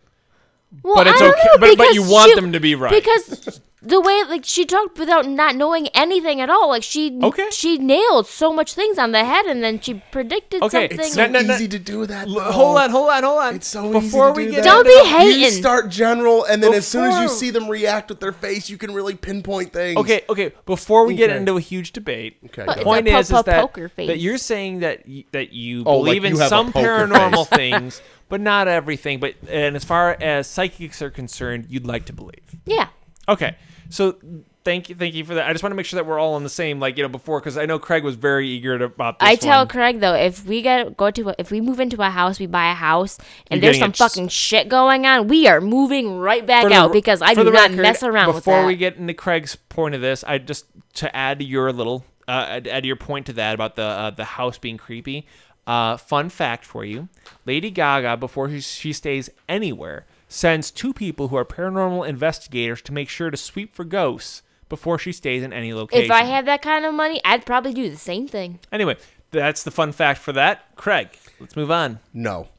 Well, 0.82 0.95
But 0.95 1.07
it's 1.07 1.21
I 1.21 1.26
don't 1.26 1.34
okay- 1.34 1.41
know, 1.53 1.57
but- 1.59 1.78
but 1.78 1.93
you 1.93 2.03
want 2.09 2.30
she- 2.30 2.36
them 2.36 2.51
to 2.53 2.59
be 2.59 2.76
right. 2.76 2.91
because 2.91 3.59
the 3.86 3.99
way 3.99 4.24
like 4.30 4.45
she 4.45 4.63
talked 4.65 4.97
without 4.97 5.26
not 5.28 5.57
knowing 5.57 5.89
anything 5.89 6.39
at 6.39 6.49
all 6.49 6.69
like 6.69 6.84
she 6.84 7.19
Okay. 7.21 7.49
she 7.51 7.78
nailed 7.78 8.26
so 8.26 8.53
much 8.53 8.76
things 8.76 8.97
on 8.97 9.11
the 9.11 9.26
head 9.26 9.45
and 9.45 9.61
then 9.61 9.78
she 9.82 10.01
predicted 10.09 10.63
Okay, 10.63 10.88
something 10.88 10.99
it's 11.05 11.17
not- 11.17 11.32
no, 11.32 11.41
no. 11.41 11.53
easy 11.55 11.67
to 11.67 11.80
do 11.80 12.05
that. 12.05 12.28
Though. 12.30 12.39
Hold 12.39 12.78
on, 12.78 12.89
hold 12.91 13.09
on, 13.09 13.24
hold 13.24 13.39
on. 13.39 13.55
It's 13.55 13.67
so 13.67 13.91
before 13.91 14.30
easy 14.30 14.34
to 14.34 14.38
we 14.38 14.45
do 14.45 14.51
get 14.51 14.63
that. 14.63 14.69
Don't 14.69 14.88
be 14.88 15.09
hating. 15.09 15.41
You 15.41 15.49
start 15.51 15.89
general, 15.89 16.45
and 16.45 16.63
then 16.63 16.74
as 16.74 16.88
soon 16.88 17.11
as 17.11 17.19
you 17.21 17.28
see 17.28 17.49
them 17.49 17.67
react 17.67 18.07
with 18.07 18.21
their 18.21 18.32
face, 18.32 18.69
you 18.69 18.78
can 18.78 18.93
really 18.93 19.15
pinpoint 19.15 19.74
things. 19.74 19.97
Okay, 19.97 20.21
okay. 20.30 20.53
Before 20.65 21.05
we 21.05 21.15
get 21.15 21.30
into 21.30 21.57
a 21.57 21.61
huge 21.61 21.91
debate, 21.91 22.38
Okay, 22.45 22.63
But 22.65 22.78
go 22.78 22.84
point 22.84 23.05
is, 23.09 23.32
is 23.32 23.43
that, 23.43 23.59
poker 23.59 23.89
face. 23.89 24.07
that 24.07 24.19
you're 24.19 24.38
saying 24.38 24.80
that 24.80 25.01
y- 25.05 25.26
that 25.34 25.51
you 25.51 25.84
Oh, 25.86 25.97
like 25.97 26.05
believe 26.05 26.24
you 26.24 26.30
in 26.30 26.38
have 26.39 26.47
some 26.47 26.71
paranormal 26.71 27.49
things, 27.49 28.01
but 28.30 28.41
not 28.41 28.67
everything. 28.67 29.19
But 29.19 29.36
and 29.49 29.76
as 29.76 29.84
far 29.84 30.17
as 30.19 30.47
psychics 30.47 31.01
are 31.01 31.09
concerned, 31.11 31.67
you'd 31.69 31.86
like 31.86 32.05
to 32.05 32.13
believe. 32.13 32.55
yeah 32.65 32.88
Okay, 33.30 33.55
so 33.89 34.17
thank 34.65 34.89
you, 34.89 34.95
thank 34.95 35.13
you 35.13 35.24
for 35.24 35.34
that. 35.36 35.47
I 35.47 35.53
just 35.53 35.63
want 35.63 35.71
to 35.71 35.76
make 35.78 35.86
sure 35.86 35.97
that 35.97 36.05
we're 36.05 36.19
all 36.19 36.34
on 36.34 36.43
the 36.43 36.49
same, 36.49 36.80
like 36.82 36.97
you 36.97 37.03
know, 37.03 37.09
before 37.09 37.39
because 37.39 37.57
I 37.57 37.65
know 37.65 37.80
Craig 37.80 38.03
was 38.03 38.15
very 38.15 38.49
eager 38.49 38.78
to, 38.78 38.86
about 38.86 39.19
this. 39.19 39.30
I 39.30 39.36
tell 39.36 39.59
one. 39.61 39.67
Craig 39.69 39.99
though, 40.01 40.13
if 40.13 40.45
we 40.45 40.61
get 40.61 40.97
go 40.97 41.09
to 41.09 41.30
a, 41.30 41.36
if 41.38 41.49
we 41.49 41.61
move 41.61 41.80
into 41.80 42.01
a 42.01 42.09
house, 42.09 42.38
we 42.39 42.47
buy 42.47 42.69
a 42.71 42.74
house, 42.74 43.17
and 43.47 43.61
You're 43.61 43.71
there's 43.71 43.80
some 43.80 43.91
it 43.91 44.01
s- 44.01 44.09
fucking 44.13 44.28
shit 44.28 44.67
going 44.67 45.05
on, 45.05 45.28
we 45.30 45.47
are 45.47 45.61
moving 45.61 46.17
right 46.17 46.45
back 46.45 46.67
the- 46.67 46.74
out 46.74 46.91
because 46.91 47.21
I 47.21 47.34
do 47.34 47.45
not 47.45 47.69
record, 47.69 47.82
mess 47.82 48.03
around 48.03 48.28
with 48.28 48.43
Before 48.43 48.65
we 48.65 48.76
get 48.76 48.97
into 48.97 49.13
Craig's 49.13 49.55
point 49.55 49.95
of 49.95 50.01
this, 50.01 50.24
I 50.26 50.38
just 50.38 50.65
to 50.95 51.15
add 51.15 51.41
your 51.41 51.71
little 51.71 52.03
uh, 52.28 52.45
add 52.49 52.67
add 52.67 52.86
your 52.86 52.95
point 52.97 53.28
to 53.28 53.34
that 53.34 53.53
about 53.53 53.76
the 53.78 53.84
uh, 53.84 54.09
the 54.11 54.26
house 54.26 54.57
being 54.57 54.78
creepy. 54.78 55.28
Uh, 55.66 55.95
fun 55.97 56.30
fact 56.30 56.66
for 56.66 56.84
you: 56.84 57.07
Lady 57.45 57.72
Gaga, 57.72 58.18
before 58.18 58.49
she, 58.49 58.59
she 58.61 58.93
stays 58.93 59.30
anywhere, 59.47 60.05
sends 60.28 60.70
two 60.72 60.93
people 60.93 61.30
who 61.30 61.36
are 61.38 61.45
paranormal 61.45 62.07
investigators 62.07 62.82
to 62.84 62.91
make 62.93 63.07
sure 63.09 63.30
to 63.32 63.38
sweep 63.38 63.74
for 63.76 63.84
ghosts 63.86 64.41
before 64.70 64.97
she 64.99 65.11
stays 65.11 65.43
in 65.43 65.53
any 65.53 65.74
location. 65.74 66.05
if 66.05 66.11
I 66.11 66.24
had 66.24 66.45
that 66.47 66.61
kind 66.61 66.86
of 66.86 66.93
money, 66.93 67.22
I'd 67.24 67.45
probably 67.45 67.74
do 67.74 67.89
the 67.89 67.97
same 67.97 68.28
thing. 68.28 68.59
anyway, 68.72 68.97
that's 69.32 69.64
the 69.64 69.72
fun 69.72 69.91
fact 69.91 70.20
for 70.20 70.34
that. 70.34 70.76
Craig, 70.76 71.09
let's 71.39 71.55
move 71.55 71.72
on. 71.72 71.99
No. 72.14 72.49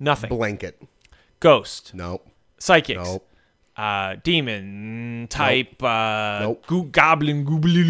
Nothing. 0.00 0.28
Blanket. 0.30 0.82
Ghost, 1.40 1.94
No. 1.94 2.20
psychics, 2.58 3.02
No. 3.04 3.22
Uh, 3.78 4.16
demon 4.24 5.28
type, 5.30 5.80
uh, 5.82 6.40
Nope. 6.40 6.66
goo- 6.66 6.84
goblin, 6.90 7.46
goobly 7.46 7.86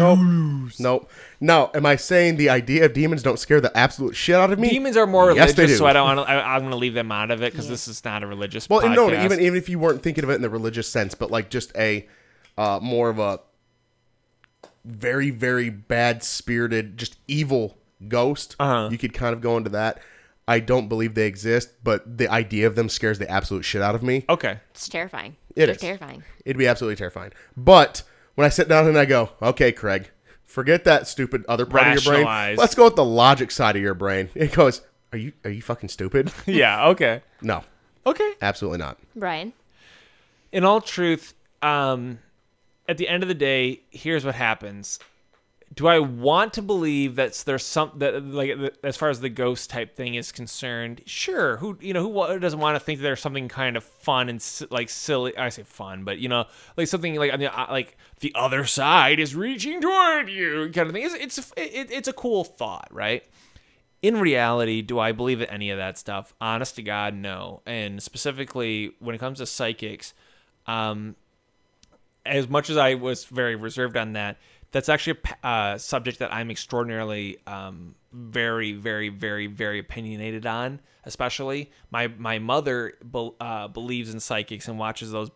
Nope. 0.79 1.09
No. 1.41 1.71
Am 1.73 1.85
I 1.85 1.95
saying 1.95 2.37
the 2.37 2.49
idea 2.49 2.85
of 2.85 2.93
demons 2.93 3.23
don't 3.23 3.39
scare 3.39 3.59
the 3.59 3.75
absolute 3.75 4.15
shit 4.15 4.35
out 4.35 4.53
of 4.53 4.59
me? 4.59 4.69
Demons 4.69 4.95
are 4.95 5.07
more 5.07 5.31
Yes, 5.33 5.57
religious, 5.57 5.79
so 5.79 5.87
I 5.87 5.93
don't 5.93 6.15
want 6.15 6.27
to. 6.27 6.31
I'm 6.31 6.61
going 6.61 6.71
to 6.71 6.77
leave 6.77 6.93
them 6.93 7.11
out 7.11 7.31
of 7.31 7.41
it 7.41 7.51
because 7.51 7.67
this 7.67 7.87
is 7.87 8.05
not 8.05 8.21
a 8.21 8.27
religious. 8.27 8.69
Well, 8.69 8.81
podcast. 8.81 8.95
no, 8.95 9.23
even 9.25 9.39
even 9.39 9.57
if 9.57 9.67
you 9.67 9.79
weren't 9.79 10.03
thinking 10.03 10.23
of 10.23 10.29
it 10.29 10.35
in 10.35 10.43
the 10.43 10.49
religious 10.49 10.87
sense, 10.87 11.15
but 11.15 11.31
like 11.31 11.49
just 11.49 11.75
a 11.75 12.07
uh, 12.57 12.79
more 12.81 13.09
of 13.09 13.17
a 13.17 13.39
very 14.85 15.29
very 15.31 15.69
bad 15.69 16.23
spirited, 16.23 16.97
just 16.97 17.17
evil 17.27 17.77
ghost, 18.07 18.55
Uh-huh. 18.59 18.89
you 18.91 18.97
could 18.97 19.13
kind 19.13 19.33
of 19.33 19.41
go 19.41 19.57
into 19.57 19.71
that. 19.71 19.99
I 20.49 20.59
don't 20.59 20.89
believe 20.89 21.13
they 21.13 21.27
exist, 21.27 21.69
but 21.83 22.17
the 22.17 22.27
idea 22.27 22.65
of 22.65 22.73
them 22.75 22.89
scares 22.89 23.19
the 23.19 23.29
absolute 23.29 23.63
shit 23.63 23.81
out 23.83 23.93
of 23.95 24.01
me. 24.03 24.25
Okay. 24.27 24.59
It's 24.71 24.89
terrifying. 24.89 25.35
It 25.55 25.67
They're 25.67 25.75
is. 25.75 25.81
terrifying. 25.81 26.23
It'd 26.43 26.57
be 26.57 26.67
absolutely 26.67 26.95
terrifying. 26.95 27.31
But 27.55 28.01
when 28.35 28.45
I 28.45 28.49
sit 28.49 28.67
down 28.67 28.87
and 28.87 28.97
I 28.97 29.05
go, 29.05 29.29
okay, 29.41 29.71
Craig, 29.71 30.09
forget 30.45 30.85
that 30.85 31.07
stupid 31.07 31.45
other 31.47 31.65
part 31.67 31.85
of 31.87 31.93
your 31.93 32.01
brain. 32.13 32.25
Rationalize. 32.25 32.57
Let's 32.57 32.73
go 32.75 32.85
with 32.85 32.95
the 32.95 33.05
logic 33.05 33.51
side 33.51 33.75
of 33.75 33.81
your 33.81 33.93
brain. 33.93 34.29
It 34.35 34.51
goes, 34.51 34.81
are 35.13 35.17
you 35.19 35.33
are 35.45 35.51
you 35.51 35.61
fucking 35.61 35.89
stupid? 35.89 36.31
Yeah. 36.47 36.87
Okay. 36.89 37.21
no, 37.41 37.63
Okay. 38.07 38.31
absolutely 38.41 38.79
not. 38.79 38.97
Brian. 39.15 39.53
in 40.51 40.63
all 40.65 40.81
truth, 40.81 41.35
um, 41.61 42.17
at 42.87 42.97
the 42.97 43.07
end 43.07 43.21
of 43.21 43.29
the 43.29 43.35
day, 43.35 43.81
here's 43.91 44.25
what 44.25 44.33
happens. 44.33 44.97
Do 45.73 45.87
I 45.87 45.99
want 45.99 46.53
to 46.53 46.61
believe 46.61 47.15
that 47.15 47.43
there's 47.45 47.63
some 47.63 47.91
that 47.97 48.25
like 48.25 48.57
as 48.83 48.97
far 48.97 49.09
as 49.09 49.21
the 49.21 49.29
ghost 49.29 49.69
type 49.69 49.95
thing 49.95 50.15
is 50.15 50.31
concerned? 50.31 51.01
Sure. 51.05 51.57
Who 51.57 51.77
you 51.79 51.93
know 51.93 52.01
who 52.01 52.39
doesn't 52.39 52.59
want 52.59 52.75
to 52.75 52.79
think 52.79 52.99
that 52.99 53.03
there's 53.03 53.21
something 53.21 53.47
kind 53.47 53.77
of 53.77 53.83
fun 53.83 54.29
and 54.29 54.43
like 54.71 54.89
silly? 54.89 55.37
I 55.37 55.49
say 55.49 55.63
fun, 55.63 56.03
but 56.03 56.17
you 56.19 56.27
know 56.27 56.45
like 56.75 56.87
something 56.87 57.15
like 57.15 57.31
on 57.31 57.39
the 57.39 57.57
uh, 57.57 57.67
like 57.69 57.97
the 58.19 58.33
other 58.35 58.65
side 58.65 59.19
is 59.19 59.35
reaching 59.35 59.79
toward 59.79 60.29
you 60.29 60.71
kind 60.73 60.87
of 60.87 60.93
thing. 60.93 61.03
It's 61.03 61.37
it's 61.37 61.53
it, 61.55 61.91
it's 61.91 62.07
a 62.07 62.13
cool 62.13 62.43
thought, 62.43 62.87
right? 62.91 63.23
in 64.01 64.19
reality, 64.19 64.81
do 64.81 64.99
I 64.99 65.11
believe 65.11 65.41
in 65.41 65.49
any 65.49 65.71
of 65.71 65.77
that 65.77 65.97
stuff? 65.97 66.33
Honest 66.39 66.75
to 66.75 66.81
God, 66.81 67.13
no. 67.13 67.61
And 67.65 68.01
specifically, 68.01 68.95
when 68.99 69.13
it 69.13 69.17
comes 69.17 69.39
to 69.39 69.45
psychics, 69.45 70.13
um, 70.67 71.15
as 72.25 72.47
much 72.47 72.69
as 72.69 72.77
I 72.77 72.93
was 72.95 73.25
very 73.25 73.55
reserved 73.55 73.97
on 73.97 74.13
that, 74.13 74.37
that's 74.71 74.89
actually 74.89 75.19
a 75.43 75.47
uh, 75.47 75.77
subject 75.77 76.19
that 76.19 76.33
I'm 76.33 76.51
extraordinarily, 76.51 77.37
um, 77.47 77.95
very, 78.11 78.73
very, 78.73 79.09
very, 79.09 79.47
very 79.47 79.79
opinionated 79.79 80.45
on. 80.45 80.79
Especially, 81.05 81.71
my 81.91 82.07
my 82.07 82.39
mother 82.39 82.93
be- 83.11 83.31
uh, 83.39 83.67
believes 83.69 84.13
in 84.13 84.19
psychics 84.19 84.67
and 84.67 84.77
watches 84.77 85.11
those 85.11 85.31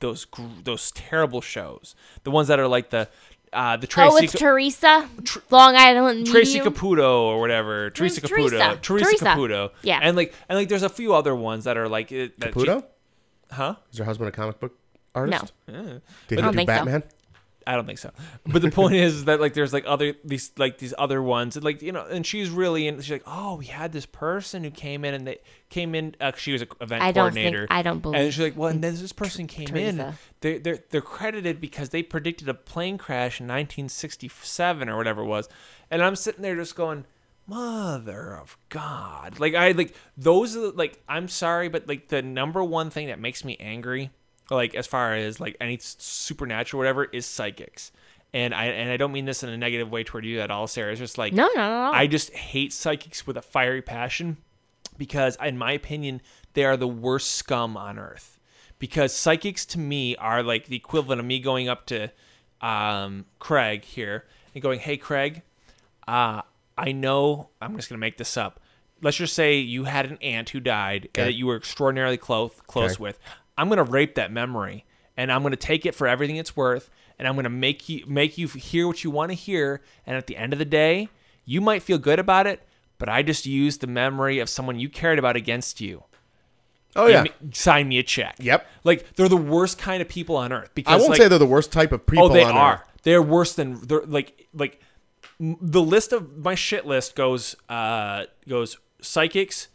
those 0.00 0.24
gr- 0.24 0.42
those 0.62 0.90
terrible 0.92 1.40
shows, 1.40 1.94
the 2.22 2.30
ones 2.30 2.48
that 2.48 2.58
are 2.60 2.68
like 2.68 2.90
the 2.90 3.08
uh, 3.52 3.76
the 3.76 3.86
Tracy 3.86 4.10
oh, 4.12 4.16
it's 4.18 4.32
Ca- 4.32 4.38
Teresa. 4.38 5.08
Long 5.50 5.74
Island 5.76 6.26
Tracy 6.26 6.58
Medium. 6.58 6.72
Caputo 6.74 7.20
or 7.22 7.40
whatever. 7.40 7.90
Teresa 7.90 8.20
Name's 8.20 8.30
Caputo. 8.30 8.48
Teresa. 8.50 8.78
Teresa, 8.82 9.04
Teresa. 9.04 9.24
Caputo. 9.24 9.70
Yeah. 9.82 9.98
And 10.02 10.16
like 10.16 10.34
and 10.48 10.58
like 10.58 10.68
there's 10.68 10.82
a 10.82 10.88
few 10.88 11.14
other 11.14 11.34
ones 11.34 11.64
that 11.64 11.76
are 11.76 11.88
like 11.88 12.12
it- 12.12 12.38
that 12.40 12.54
she- 12.54 12.60
Caputo? 12.60 12.84
huh? 13.50 13.76
Is 13.92 13.98
your 13.98 14.04
husband 14.06 14.28
a 14.28 14.32
comic 14.32 14.60
book 14.60 14.78
artist? 15.14 15.52
Yeah. 15.66 15.82
Did 15.82 16.00
he 16.28 16.36
don't 16.36 16.52
do 16.52 16.56
think 16.58 16.70
so. 16.70 17.02
I 17.68 17.74
don't 17.74 17.84
think 17.84 17.98
so. 17.98 18.12
But 18.46 18.62
the 18.62 18.70
point 18.70 18.94
is 18.94 19.24
that 19.24 19.40
like 19.40 19.54
there's 19.54 19.72
like 19.72 19.84
other 19.88 20.14
these 20.24 20.52
like 20.56 20.78
these 20.78 20.94
other 20.96 21.20
ones 21.20 21.56
and, 21.56 21.64
like 21.64 21.82
you 21.82 21.90
know 21.90 22.06
and 22.06 22.24
she's 22.24 22.48
really 22.48 22.86
and 22.86 23.02
she's 23.02 23.10
like 23.10 23.24
oh 23.26 23.56
we 23.56 23.66
had 23.66 23.90
this 23.92 24.06
person 24.06 24.62
who 24.62 24.70
came 24.70 25.04
in 25.04 25.14
and 25.14 25.26
they 25.26 25.38
came 25.68 25.94
in 25.96 26.14
uh, 26.20 26.30
she 26.36 26.52
was 26.52 26.62
an 26.62 26.68
event 26.80 27.02
I 27.02 27.10
don't 27.10 27.32
think- 27.34 27.44
coordinator 27.54 27.66
I 27.68 27.82
don't 27.82 27.98
believe 28.00 28.20
and 28.20 28.32
she's 28.32 28.42
like 28.42 28.56
well 28.56 28.68
and 28.70 28.84
then 28.84 28.94
this 28.94 29.12
person 29.12 29.48
came 29.48 29.66
in 29.76 29.96
Teresa. 29.96 30.14
they 30.42 30.58
they're 30.58 30.78
they're 30.90 31.00
credited 31.00 31.60
because 31.60 31.88
they 31.88 32.04
predicted 32.04 32.48
a 32.48 32.54
plane 32.54 32.98
crash 32.98 33.40
in 33.40 33.46
1967 33.48 34.88
or 34.88 34.96
whatever 34.96 35.22
it 35.22 35.26
was 35.26 35.48
and 35.90 36.02
I'm 36.02 36.14
sitting 36.16 36.42
there 36.42 36.54
just 36.54 36.76
going 36.76 37.04
mother 37.48 38.36
of 38.36 38.56
god 38.68 39.38
like 39.40 39.54
I 39.54 39.72
like 39.72 39.94
those 40.16 40.56
are 40.56 40.70
like 40.70 41.02
I'm 41.08 41.28
sorry 41.28 41.68
but 41.68 41.88
like 41.88 42.08
the 42.08 42.22
number 42.22 42.62
one 42.62 42.90
thing 42.90 43.06
that 43.08 43.18
makes 43.20 43.44
me 43.44 43.56
angry 43.60 44.10
like 44.50 44.74
as 44.74 44.86
far 44.86 45.14
as 45.14 45.40
like 45.40 45.56
any 45.60 45.78
supernatural 45.80 46.80
or 46.80 46.84
whatever 46.84 47.04
is 47.04 47.26
psychics 47.26 47.90
and 48.32 48.54
I 48.54 48.66
and 48.66 48.90
I 48.90 48.96
don't 48.96 49.12
mean 49.12 49.24
this 49.24 49.42
in 49.42 49.48
a 49.48 49.56
negative 49.56 49.90
way 49.90 50.04
toward 50.04 50.24
you 50.24 50.40
at 50.40 50.50
all 50.50 50.66
Sarah 50.66 50.90
it's 50.92 51.00
just 51.00 51.18
like 51.18 51.32
No, 51.32 51.48
no, 51.54 51.68
no, 51.68 51.90
no. 51.90 51.92
I 51.92 52.06
just 52.06 52.32
hate 52.32 52.72
psychics 52.72 53.26
with 53.26 53.36
a 53.36 53.42
fiery 53.42 53.82
passion 53.82 54.36
because, 54.98 55.36
in 55.44 55.58
my 55.58 55.72
opinion, 55.72 56.22
they 56.54 56.64
are 56.64 56.76
the 56.76 56.88
worst 56.88 57.32
scum 57.32 57.76
on 57.76 57.98
earth. 57.98 58.38
Because 58.78 59.14
psychics 59.14 59.64
to 59.66 59.78
me 59.78 60.16
are 60.16 60.42
like 60.42 60.66
the 60.66 60.76
equivalent 60.76 61.20
of 61.20 61.26
me 61.26 61.38
going 61.38 61.68
up 61.68 61.86
to 61.86 62.10
um, 62.60 63.24
Craig 63.38 63.84
here 63.84 64.24
and 64.54 64.62
going, 64.62 64.78
"Hey, 64.80 64.96
Craig, 64.96 65.42
uh, 66.08 66.42
I 66.78 66.92
know 66.92 67.48
I'm 67.60 67.76
just 67.76 67.88
gonna 67.88 67.98
make 67.98 68.16
this 68.18 68.36
up. 68.36 68.60
Let's 69.02 69.16
just 69.18 69.34
say 69.34 69.56
you 69.58 69.84
had 69.84 70.06
an 70.06 70.18
aunt 70.22 70.50
who 70.50 70.60
died 70.60 71.06
Okay. 71.10 71.24
that 71.24 71.32
you 71.34 71.46
were 71.46 71.56
extraordinarily 71.56 72.16
close 72.16 72.52
close 72.66 72.92
Okay. 72.94 73.02
with. 73.02 73.18
I'm 73.56 73.68
gonna 73.68 73.84
rape 73.84 74.14
that 74.16 74.32
memory, 74.32 74.84
and 75.16 75.32
I'm 75.32 75.42
gonna 75.42 75.56
take 75.56 75.86
it 75.86 75.94
for 75.94 76.06
everything 76.06 76.36
it's 76.36 76.56
worth, 76.56 76.90
and 77.18 77.26
I'm 77.26 77.36
gonna 77.36 77.48
make 77.48 77.88
you 77.88 78.04
make 78.06 78.38
you 78.38 78.48
hear 78.48 78.86
what 78.86 79.04
you 79.04 79.10
want 79.10 79.30
to 79.30 79.34
hear. 79.34 79.82
And 80.06 80.16
at 80.16 80.26
the 80.26 80.36
end 80.36 80.52
of 80.52 80.58
the 80.58 80.64
day, 80.64 81.08
you 81.44 81.60
might 81.60 81.82
feel 81.82 81.98
good 81.98 82.18
about 82.18 82.46
it, 82.46 82.66
but 82.98 83.08
I 83.08 83.22
just 83.22 83.46
used 83.46 83.80
the 83.80 83.86
memory 83.86 84.38
of 84.38 84.48
someone 84.48 84.78
you 84.78 84.88
cared 84.88 85.18
about 85.18 85.36
against 85.36 85.80
you. 85.80 86.04
Oh 86.96 87.06
yeah. 87.06 87.24
Sign 87.52 87.88
me 87.88 87.98
a 87.98 88.02
check. 88.02 88.36
Yep. 88.38 88.66
Like 88.84 89.14
they're 89.14 89.28
the 89.28 89.36
worst 89.36 89.78
kind 89.78 90.00
of 90.00 90.08
people 90.08 90.36
on 90.36 90.52
earth. 90.52 90.70
Because 90.74 90.94
I 90.94 90.96
won't 90.96 91.10
like, 91.10 91.20
say 91.20 91.28
they're 91.28 91.38
the 91.38 91.46
worst 91.46 91.70
type 91.70 91.92
of 91.92 92.06
people. 92.06 92.24
Oh, 92.24 92.28
they 92.28 92.42
on 92.42 92.56
are. 92.56 92.74
Earth. 92.74 92.82
They're 93.02 93.22
worse 93.22 93.54
than 93.54 93.80
they're 93.86 94.02
like 94.06 94.48
like 94.54 94.80
m- 95.38 95.58
the 95.60 95.82
list 95.82 96.12
of 96.12 96.38
my 96.38 96.54
shit 96.54 96.86
list 96.86 97.14
goes 97.14 97.54
uh 97.68 98.24
goes 98.48 98.78
psychics, 99.02 99.68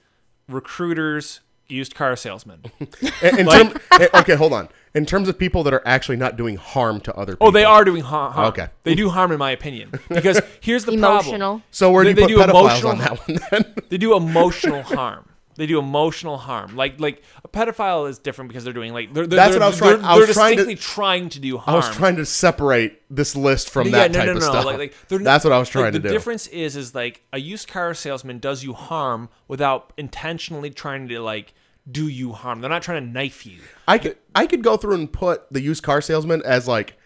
recruiters, 0.49 1.41
used 1.71 1.95
car 1.95 2.15
salesman. 2.15 2.61
In, 3.21 3.39
in 3.39 3.47
term, 3.47 3.73
eh, 3.91 4.07
okay, 4.15 4.35
hold 4.35 4.53
on. 4.53 4.69
In 4.93 5.05
terms 5.05 5.29
of 5.29 5.37
people 5.39 5.63
that 5.63 5.73
are 5.73 5.81
actually 5.85 6.17
not 6.17 6.35
doing 6.35 6.57
harm 6.57 6.99
to 7.01 7.15
other 7.15 7.33
people. 7.33 7.47
Oh, 7.47 7.51
they 7.51 7.63
are 7.63 7.85
doing 7.85 8.03
har- 8.03 8.31
harm. 8.31 8.47
Okay. 8.49 8.67
They 8.83 8.93
do 8.95 9.09
harm 9.09 9.31
in 9.31 9.39
my 9.39 9.51
opinion. 9.51 9.91
Because 10.09 10.41
here's 10.59 10.83
the 10.85 10.97
problem. 10.97 11.35
Emotional. 11.35 11.61
So 11.71 11.91
where 11.91 12.03
do 12.03 12.09
you 12.09 12.15
They- 12.15 12.21
put 12.23 12.27
they 12.27 12.33
do 12.35 12.41
pedophiles 12.41 12.81
emotional- 12.81 12.91
on 12.91 12.97
that 12.99 13.27
one 13.27 13.39
then? 13.51 13.75
They 13.89 13.97
do 13.97 14.15
emotional 14.15 14.83
harm. 14.83 15.27
They 15.55 15.65
do 15.67 15.79
emotional 15.79 16.37
harm. 16.37 16.75
Like 16.75 16.99
like 16.99 17.21
a 17.43 17.47
pedophile 17.47 18.09
is 18.09 18.17
different 18.19 18.47
because 18.49 18.63
they're 18.63 18.73
doing 18.73 18.93
like 18.93 19.13
they're, 19.13 19.27
they're, 19.27 19.37
That's 19.37 19.51
they're, 19.51 19.59
what 19.59 19.65
I 19.65 19.69
was 19.69 19.79
they're, 19.79 19.93
trying- 19.97 20.05
I 20.05 20.17
they're 20.17 20.27
was 20.27 20.35
trying 20.35 20.57
to- 20.57 20.75
trying 20.75 21.29
to 21.29 21.39
do 21.39 21.57
I 21.59 21.75
was 21.75 21.89
trying 21.89 22.15
to 22.15 22.25
separate 22.25 23.01
this 23.09 23.35
list 23.35 23.69
from 23.69 23.87
Yeah, 23.87 23.91
that 24.07 24.11
no, 24.11 24.17
type 24.19 24.25
no, 24.27 24.31
of 24.33 24.37
no, 24.39 24.49
stuff. 24.49 24.65
Like, 24.65 24.77
like, 24.77 24.95
That's 25.09 25.43
what 25.43 25.53
I 25.53 25.59
was 25.59 25.67
like, 25.67 25.71
trying 25.73 25.91
to 25.93 25.99
the 25.99 26.03
do. 26.03 26.07
The 26.09 26.13
difference 26.13 26.47
is, 26.47 26.75
is 26.75 26.95
like 26.95 27.21
a 27.33 27.37
used 27.37 27.67
car 27.67 27.93
salesman 27.93 28.39
does 28.39 28.63
you 28.63 28.73
harm 28.73 29.29
without 29.47 29.93
intentionally 29.97 30.69
trying 30.69 31.07
to 31.09 31.19
like 31.19 31.53
do 31.89 32.07
you 32.07 32.33
harm. 32.33 32.61
They're 32.61 32.69
not 32.69 32.83
trying 32.83 33.03
to 33.03 33.11
knife 33.11 33.45
you. 33.45 33.59
I 33.87 33.97
could 33.97 34.17
I 34.35 34.45
could 34.45 34.63
go 34.63 34.77
through 34.77 34.95
and 34.95 35.11
put 35.11 35.51
the 35.51 35.61
used 35.61 35.83
car 35.83 36.01
salesman 36.01 36.41
as 36.43 36.67
like 36.67 36.97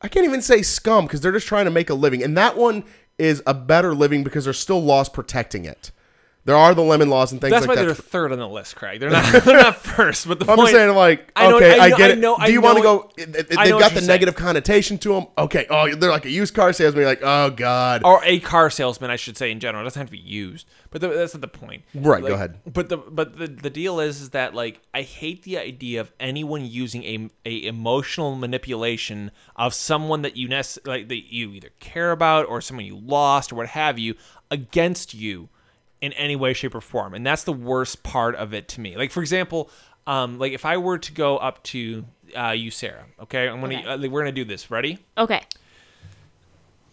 I 0.00 0.08
can't 0.08 0.26
even 0.26 0.42
say 0.42 0.62
scum 0.62 1.06
because 1.06 1.20
they're 1.20 1.32
just 1.32 1.46
trying 1.46 1.64
to 1.66 1.70
make 1.70 1.90
a 1.90 1.94
living, 1.94 2.22
and 2.22 2.36
that 2.36 2.56
one 2.56 2.84
is 3.18 3.42
a 3.46 3.54
better 3.54 3.94
living 3.94 4.24
because 4.24 4.44
there's 4.44 4.58
still 4.58 4.82
laws 4.82 5.08
protecting 5.08 5.64
it. 5.64 5.92
There 6.44 6.56
are 6.56 6.74
the 6.74 6.82
lemon 6.82 7.08
laws 7.08 7.30
and 7.30 7.40
things 7.40 7.52
like 7.52 7.60
that. 7.60 7.66
That's 7.66 7.68
like 7.68 7.76
why 7.76 7.82
that. 7.82 7.94
they're 7.94 8.04
third 8.04 8.32
on 8.32 8.38
the 8.40 8.48
list, 8.48 8.74
Craig. 8.74 8.98
They're 8.98 9.10
not. 9.10 9.24
They're 9.44 9.62
not 9.62 9.76
first. 9.76 10.26
But 10.26 10.40
the 10.40 10.50
I'm 10.50 10.56
point. 10.56 10.70
just 10.70 10.72
saying, 10.72 10.92
like, 10.96 11.30
I 11.36 11.48
know- 11.48 11.56
okay, 11.58 11.78
I 11.78 11.88
know- 11.90 11.96
get 11.96 12.10
I 12.10 12.12
it. 12.14 12.18
know- 12.18 12.34
I 12.36 12.46
Do 12.46 12.52
you 12.52 12.60
want 12.60 12.78
to 12.78 12.82
go? 12.82 13.10
it- 13.16 13.28
it- 13.28 13.36
it- 13.36 13.48
They've 13.50 13.78
got 13.78 13.92
the 13.92 13.98
saying. 13.98 14.06
negative 14.08 14.34
connotation 14.34 14.98
to 14.98 15.12
them. 15.14 15.26
Okay, 15.38 15.66
oh, 15.70 15.94
they're 15.94 16.10
like 16.10 16.24
a 16.24 16.30
used 16.30 16.52
car 16.52 16.72
salesman. 16.72 17.02
You're 17.02 17.10
like, 17.10 17.20
oh 17.22 17.50
god, 17.50 18.02
or 18.04 18.20
a 18.24 18.40
car 18.40 18.70
salesman, 18.70 19.08
I 19.10 19.14
should 19.16 19.36
say 19.38 19.52
in 19.52 19.60
general. 19.60 19.82
It 19.82 19.84
doesn't 19.84 20.00
have 20.00 20.08
to 20.08 20.12
be 20.12 20.18
used, 20.18 20.66
but 20.90 21.00
the, 21.00 21.08
that's 21.10 21.32
not 21.32 21.42
the 21.42 21.46
point. 21.48 21.84
Right, 21.94 22.20
go 22.24 22.34
ahead. 22.34 22.58
But 22.66 22.88
the 22.88 22.96
but 22.96 23.38
the, 23.38 23.46
the 23.46 23.70
deal 23.70 24.00
is 24.00 24.20
is 24.20 24.30
that 24.30 24.52
like 24.52 24.80
I 24.92 25.02
hate 25.02 25.44
the 25.44 25.58
idea 25.58 26.00
of 26.00 26.10
anyone 26.18 26.64
using 26.66 27.04
a, 27.04 27.30
a 27.46 27.66
emotional 27.66 28.34
manipulation 28.34 29.30
of 29.54 29.74
someone 29.74 30.22
that 30.22 30.36
you 30.36 30.48
nec- 30.48 30.84
like 30.86 31.06
that 31.06 31.32
you 31.32 31.50
either 31.52 31.68
care 31.78 32.10
about 32.10 32.48
or 32.48 32.60
someone 32.60 32.84
you 32.84 32.96
lost 32.96 33.52
or 33.52 33.54
what 33.54 33.68
have 33.68 33.96
you 34.00 34.16
against 34.50 35.14
you 35.14 35.48
in 36.02 36.12
any 36.14 36.36
way, 36.36 36.52
shape, 36.52 36.74
or 36.74 36.82
form, 36.82 37.14
and 37.14 37.24
that's 37.24 37.44
the 37.44 37.52
worst 37.54 38.02
part 38.02 38.34
of 38.34 38.52
it 38.52 38.68
to 38.68 38.80
me. 38.82 38.96
Like 38.96 39.10
for 39.10 39.20
example, 39.20 39.70
um, 40.06 40.38
like 40.38 40.52
if 40.52 40.66
I 40.66 40.76
were 40.76 40.98
to 40.98 41.12
go 41.12 41.38
up 41.38 41.62
to 41.64 42.04
uh, 42.36 42.50
you, 42.50 42.70
Sarah, 42.70 43.06
okay, 43.22 43.48
I'm 43.48 43.60
gonna 43.62 43.78
Okay. 43.78 43.86
uh, 44.06 44.10
we're 44.10 44.20
gonna 44.20 44.32
do 44.32 44.44
this. 44.44 44.70
Ready? 44.70 44.98
Okay. 45.16 45.40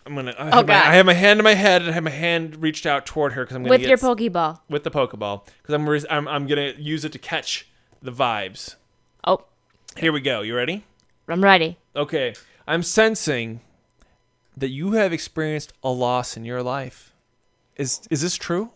I'm 0.05 0.15
gonna. 0.15 0.31
I, 0.39 0.47
Oh, 0.49 0.55
have 0.57 0.67
my, 0.67 0.73
God. 0.73 0.85
I 0.87 0.93
have 0.95 1.05
my 1.05 1.13
hand 1.13 1.39
in 1.39 1.43
my 1.43 1.53
head 1.53 1.81
and 1.81 1.91
I 1.91 1.93
have 1.93 2.03
my 2.03 2.09
hand 2.09 2.61
reached 2.61 2.85
out 2.85 3.05
toward 3.05 3.33
her 3.33 3.43
because 3.43 3.55
I'm 3.55 3.63
gonna 3.63 3.71
With 3.71 3.81
get 3.81 3.89
your 3.89 3.97
s- 3.97 4.03
Pokeball. 4.03 4.59
with 4.69 4.83
the 4.83 4.91
Pokeball 4.91 5.45
because 5.61 5.75
I'm, 5.75 5.87
res- 5.89 6.05
I'm 6.09 6.27
I'm 6.27 6.47
gonna 6.47 6.73
use 6.77 7.05
it 7.05 7.11
to 7.11 7.19
catch 7.19 7.67
the 8.01 8.11
vibes. 8.11 8.75
Oh, 9.25 9.43
Here 9.97 10.11
we 10.11 10.21
go. 10.21 10.41
You 10.41 10.55
ready? 10.55 10.83
I'm 11.27 11.43
ready. 11.43 11.77
Okay. 11.95 12.33
I'm 12.67 12.81
sensing 12.81 13.61
that 14.57 14.69
you 14.69 14.93
have 14.93 15.11
experienced 15.13 15.73
a 15.83 15.89
loss 15.89 16.35
in 16.37 16.43
your 16.45 16.63
life. 16.63 17.13
Is 17.75 18.01
is 18.09 18.21
this 18.21 18.35
true? 18.35 18.71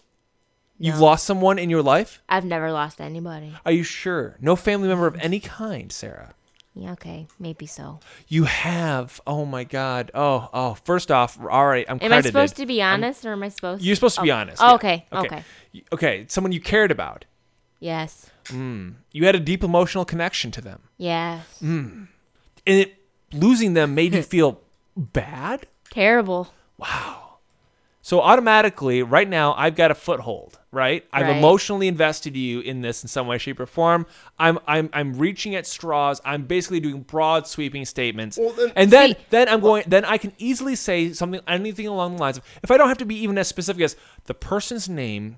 You've 0.83 0.95
No. 0.95 1.01
lost 1.05 1.23
someone 1.25 1.57
in 1.59 1.69
your 1.69 1.81
life? 1.81 2.21
I've 2.27 2.43
never 2.43 2.69
lost 2.71 2.99
anybody. 2.99 3.53
Are 3.65 3.71
you 3.71 3.83
sure? 3.83 4.35
No 4.41 4.57
family 4.57 4.89
member 4.89 5.07
of 5.07 5.15
any 5.21 5.39
kind, 5.39 5.89
Sarah. 5.93 6.33
Yeah, 6.75 6.91
okay, 6.93 7.27
maybe 7.39 7.65
so. 7.67 7.99
You 8.27 8.43
have. 8.43 9.21
Oh 9.25 9.45
my 9.45 9.63
God. 9.63 10.11
Oh 10.13 10.49
oh. 10.53 10.73
First 10.83 11.09
off, 11.09 11.39
all 11.39 11.67
right. 11.67 11.85
I'm 11.87 11.99
Am 12.01 12.11
I 12.11 12.19
supposed 12.19 12.57
to 12.57 12.65
be 12.65 12.81
honest 12.81 13.23
or 13.25 13.31
am 13.31 13.43
I 13.43 13.49
supposed? 13.49 13.79
To 13.81 13.85
You're 13.87 13.95
supposed 13.95 14.15
to 14.15 14.23
be 14.23 14.31
Oh. 14.31 14.35
honest. 14.35 14.61
Oh, 14.61 14.67
yeah. 14.67 14.73
okay, 14.75 15.05
okay. 15.13 15.43
Y- 15.73 15.81
Okay. 15.93 16.25
Someone 16.27 16.51
you 16.51 16.59
cared 16.59 16.91
about. 16.91 17.23
Yes. 17.79 18.29
You 18.51 19.25
had 19.25 19.35
a 19.35 19.39
deep 19.39 19.63
emotional 19.63 20.03
connection 20.03 20.51
to 20.51 20.61
them. 20.61 20.81
Yes. 20.97 21.45
Mm. 21.61 22.07
And 22.67 22.79
it 22.79 22.95
losing 23.31 23.73
them 23.73 23.95
made 23.95 24.13
you 24.15 24.23
feel 24.35 24.59
bad? 24.97 25.65
Terrible. 25.91 26.51
Wow. 26.77 27.22
So 28.05 28.19
automatically, 28.19 29.01
right 29.01 29.27
now, 29.29 29.53
I've 29.57 29.75
got 29.75 29.89
a 29.89 29.95
foothold. 29.95 30.59
Right, 30.71 31.05
I've 31.13 31.27
Right. 31.27 31.37
emotionally 31.37 31.87
invested 31.87 32.35
you 32.35 32.59
in 32.61 32.81
this 32.81 33.03
in 33.03 33.07
some 33.07 33.27
way, 33.27 33.37
shape, 33.37 33.59
or 33.59 33.67
form. 33.67 34.07
I'm 34.39 34.57
I'm 34.67 34.89
I'm 34.91 35.13
reaching 35.13 35.53
at 35.55 35.67
straws. 35.67 36.19
I'm 36.25 36.43
basically 36.45 36.79
doing 36.79 37.01
broad, 37.01 37.45
sweeping 37.47 37.85
statements, 37.85 38.39
Well, 38.39 38.49
then- 38.53 38.71
and 38.75 38.89
then 38.89 39.09
See- 39.09 39.15
then 39.29 39.49
I'm 39.49 39.59
going. 39.59 39.83
Then 39.87 40.03
I 40.03 40.17
can 40.17 40.33
easily 40.39 40.75
say 40.75 41.13
something, 41.13 41.41
anything 41.47 41.85
along 41.87 42.15
the 42.15 42.21
lines 42.21 42.37
of, 42.37 42.43
if 42.63 42.71
I 42.71 42.77
don't 42.77 42.87
have 42.87 42.97
to 42.97 43.05
be 43.05 43.15
even 43.21 43.37
as 43.37 43.47
specific 43.47 43.83
as 43.83 43.95
the 44.25 44.33
person's 44.33 44.89
name 44.89 45.37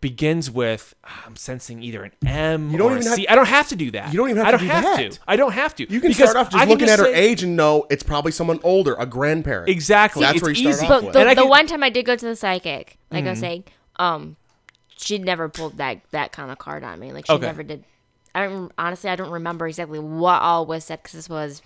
begins 0.00 0.50
with, 0.50 0.94
ah, 1.04 1.24
I'm 1.26 1.36
sensing 1.36 1.82
either 1.82 2.02
an 2.04 2.12
M 2.26 2.70
You 2.70 2.78
don't 2.78 2.92
or 2.92 2.96
even 2.96 3.06
a 3.06 3.10
have- 3.10 3.16
C. 3.16 3.26
I 3.28 3.34
don't 3.34 3.46
have 3.48 3.68
to 3.68 3.76
do 3.76 3.90
that. 3.92 4.12
You 4.12 4.18
don't 4.18 4.30
even 4.30 4.44
have 4.44 4.48
I 4.54 4.58
to 4.58 4.58
don't 4.58 4.66
do 4.66 4.72
have 4.72 4.96
that. 4.98 5.12
to. 5.12 5.18
I 5.26 5.36
don't 5.36 5.52
have 5.52 5.74
to. 5.76 5.82
You 5.92 6.00
can 6.00 6.10
Because 6.10 6.30
start 6.30 6.36
off 6.46 6.52
just 6.52 6.60
can 6.60 6.68
looking 6.68 6.88
at 6.88 6.98
her 6.98 7.06
say- 7.06 7.14
age 7.14 7.42
and 7.42 7.56
know 7.56 7.86
it's 7.90 8.02
probably 8.02 8.32
someone 8.32 8.60
older, 8.62 8.94
a 8.98 9.06
grandparent. 9.06 9.68
Exactly. 9.68 10.22
That's 10.22 10.36
it's 10.36 10.42
where 10.42 10.52
you 10.52 10.72
start 10.72 10.74
easy. 10.74 10.84
off 10.84 10.88
But 10.90 11.04
with. 11.04 11.12
the, 11.14 11.20
And 11.20 11.28
I 11.28 11.34
the 11.34 11.40
can- 11.42 11.50
one 11.50 11.66
time 11.66 11.82
I 11.82 11.88
did 11.90 12.04
go 12.04 12.14
to 12.16 12.24
the 12.26 12.36
psychic, 12.36 12.98
like 13.10 13.20
Mm-hmm. 13.20 13.26
I 13.26 13.30
was 13.30 13.38
saying, 13.40 13.64
um, 13.96 14.36
she 14.96 15.18
never 15.18 15.48
pulled 15.48 15.76
that 15.78 16.00
that 16.10 16.32
kind 16.32 16.50
of 16.50 16.58
card 16.58 16.82
on 16.84 16.98
me. 16.98 17.12
Like 17.12 17.26
she 17.26 17.32
Okay. 17.32 17.46
never 17.46 17.62
did. 17.62 17.84
I 18.34 18.46
don't 18.46 18.72
honestly. 18.78 19.08
I 19.10 19.16
don't 19.16 19.30
remember 19.30 19.66
exactly 19.66 19.98
what 19.98 20.42
all 20.42 20.66
was 20.66 20.84
said 20.84 21.00
because 21.02 21.12
this 21.12 21.28
was 21.28 21.62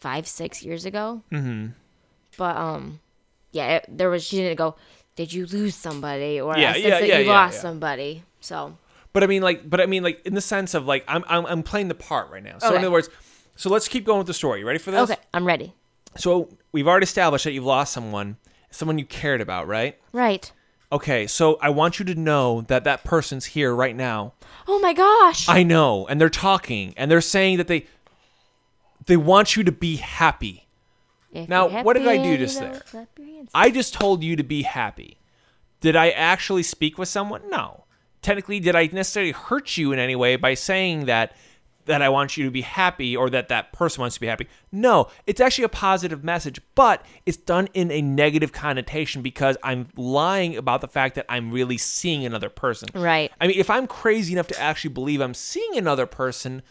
five, 0.00 0.26
six 0.26 0.62
years 0.62 0.84
ago. 0.84 1.22
Mm-hmm. 1.32 1.68
But 2.36 2.56
um, 2.56 3.00
yeah, 3.52 3.76
it, 3.76 3.86
there 3.88 4.08
was. 4.10 4.24
She 4.24 4.36
didn't 4.36 4.56
go. 4.56 4.76
Did 5.20 5.34
you 5.34 5.44
lose 5.44 5.74
somebody, 5.74 6.40
or 6.40 6.56
Yeah, 6.56 6.70
I 6.70 6.72
sense 6.72 6.84
yeah, 6.84 7.00
that 7.00 7.06
yeah, 7.06 7.18
you 7.18 7.28
lost 7.28 7.60
somebody? 7.60 8.22
So 8.40 8.78
But 9.12 9.22
I 9.22 9.26
mean, 9.26 9.42
like, 9.42 9.68
but 9.68 9.78
I 9.78 9.84
mean, 9.84 10.02
like, 10.02 10.24
in 10.24 10.32
the 10.32 10.40
sense 10.40 10.72
of 10.72 10.86
like, 10.86 11.04
I'm 11.06 11.22
I'm, 11.28 11.44
I'm 11.44 11.62
playing 11.62 11.88
the 11.88 11.94
part 11.94 12.30
right 12.30 12.42
now. 12.42 12.56
So 12.56 12.70
in 12.70 12.78
other 12.78 12.90
words, 12.90 13.10
so 13.54 13.68
let's 13.68 13.86
keep 13.86 14.06
going 14.06 14.16
with 14.16 14.28
the 14.28 14.32
story. 14.32 14.60
You 14.60 14.66
ready 14.66 14.78
for 14.78 14.90
this? 14.92 15.10
okay, 15.10 15.20
I'm 15.34 15.44
ready. 15.46 15.74
So 16.16 16.48
we've 16.72 16.88
already 16.88 17.04
established 17.04 17.44
that 17.44 17.52
you've 17.52 17.66
lost 17.66 17.92
someone, 17.92 18.38
someone 18.70 18.98
you 18.98 19.04
cared 19.04 19.42
about, 19.42 19.68
right? 19.68 19.98
Right. 20.14 20.50
Okay, 20.90 21.26
so 21.26 21.58
I 21.60 21.68
want 21.68 21.98
you 21.98 22.06
to 22.06 22.14
know 22.14 22.62
that 22.62 22.84
that 22.84 23.04
person's 23.04 23.44
here 23.44 23.74
right 23.74 23.94
now. 23.94 24.32
Oh 24.66 24.78
my 24.78 24.94
gosh. 24.94 25.50
I 25.50 25.64
know, 25.64 26.06
and 26.06 26.18
they're 26.18 26.30
talking, 26.30 26.94
and 26.96 27.10
they're 27.10 27.20
saying 27.20 27.58
that 27.58 27.68
they 27.68 27.84
they 29.04 29.18
want 29.18 29.54
you 29.54 29.64
to 29.64 29.72
be 29.72 29.96
happy. 29.96 30.66
If 31.32 31.48
Now, 31.48 31.82
what 31.82 31.96
did 31.96 32.06
I 32.06 32.22
do 32.22 32.36
just 32.36 32.58
there? 32.58 32.80
clap 32.86 33.08
your 33.18 33.26
hands. 33.26 33.50
I 33.54 33.70
just 33.70 33.94
told 33.94 34.22
you 34.22 34.36
to 34.36 34.42
be 34.42 34.62
happy. 34.62 35.18
Did 35.80 35.96
I 35.96 36.10
actually 36.10 36.62
speak 36.62 36.98
with 36.98 37.08
someone? 37.08 37.42
No. 37.48 37.84
Technically, 38.22 38.60
did 38.60 38.76
I 38.76 38.88
necessarily 38.92 39.32
hurt 39.32 39.76
you 39.76 39.92
in 39.92 39.98
any 39.98 40.16
way 40.16 40.36
by 40.36 40.54
saying 40.54 41.06
that 41.06 41.34
that 41.86 42.02
I 42.02 42.08
want 42.10 42.36
you 42.36 42.44
to 42.44 42.50
be 42.50 42.60
happy 42.60 43.16
or 43.16 43.30
that 43.30 43.48
that 43.48 43.72
person 43.72 44.02
wants 44.02 44.14
to 44.14 44.20
be 44.20 44.26
happy? 44.26 44.46
No. 44.70 45.08
It's 45.26 45.40
actually 45.40 45.64
a 45.64 45.70
positive 45.70 46.22
message, 46.22 46.60
but 46.74 47.04
it's 47.24 47.38
done 47.38 47.68
in 47.72 47.90
a 47.90 48.02
negative 48.02 48.52
connotation 48.52 49.22
because 49.22 49.56
I'm 49.64 49.88
lying 49.96 50.56
about 50.56 50.82
the 50.82 50.88
fact 50.88 51.14
that 51.14 51.26
I'm 51.28 51.50
really 51.50 51.78
seeing 51.78 52.24
another 52.24 52.50
person. 52.50 52.90
Right. 52.94 53.32
I 53.40 53.46
mean, 53.46 53.58
if 53.58 53.70
I'm 53.70 53.86
crazy 53.86 54.34
enough 54.34 54.48
to 54.48 54.60
actually 54.60 54.92
believe 54.92 55.20
I'm 55.20 55.34
seeing 55.34 55.76
another 55.76 56.06
person, 56.06 56.62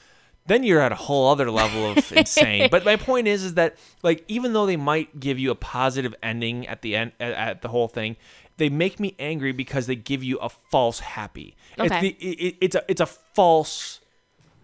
then 0.50 0.64
you're 0.64 0.82
at 0.82 0.92
a 0.92 0.96
whole 0.96 1.30
other 1.30 1.50
level 1.50 1.86
of 1.92 2.12
insane. 2.16 2.68
But 2.70 2.84
my 2.84 2.98
point 2.98 3.28
is, 3.28 3.44
is 3.44 3.54
that 3.54 3.78
like 4.04 4.26
even 4.28 4.52
though 4.54 4.66
they 4.66 4.76
might 4.78 5.20
give 5.20 5.40
you 5.40 5.52
a 5.52 5.56
positive 5.56 6.14
ending 6.22 6.68
at 6.68 6.82
the 6.82 6.96
end 6.98 7.14
at, 7.20 7.32
at 7.32 7.62
the 7.62 7.70
whole 7.70 7.88
thing, 7.88 8.18
they 8.58 8.68
make 8.70 9.00
me 9.00 9.16
angry 9.20 9.54
because 9.54 9.88
they 9.88 9.96
give 9.96 10.22
you 10.24 10.38
a 10.40 10.50
false 10.50 11.00
happy. 11.00 11.56
It's, 11.78 11.92
Okay. 11.92 12.02
the, 12.02 12.10
it, 12.20 12.36
it- 12.48 12.56
it's 12.60 12.76
a 12.76 12.84
it's 12.90 13.02
a 13.02 13.06
false 13.06 14.02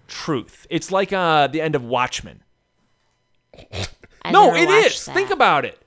truth. 0.08 0.68
It's 0.70 0.92
like 0.92 1.14
uh 1.14 1.48
the 1.48 1.62
end 1.62 1.76
of 1.76 1.84
Watchmen. 1.86 2.42
No, 4.32 4.48
never 4.48 4.58
it 4.58 4.68
watched 4.68 4.86
is. 4.88 5.06
that. 5.06 5.14
Think 5.16 5.30
about 5.30 5.66
it. 5.66 5.80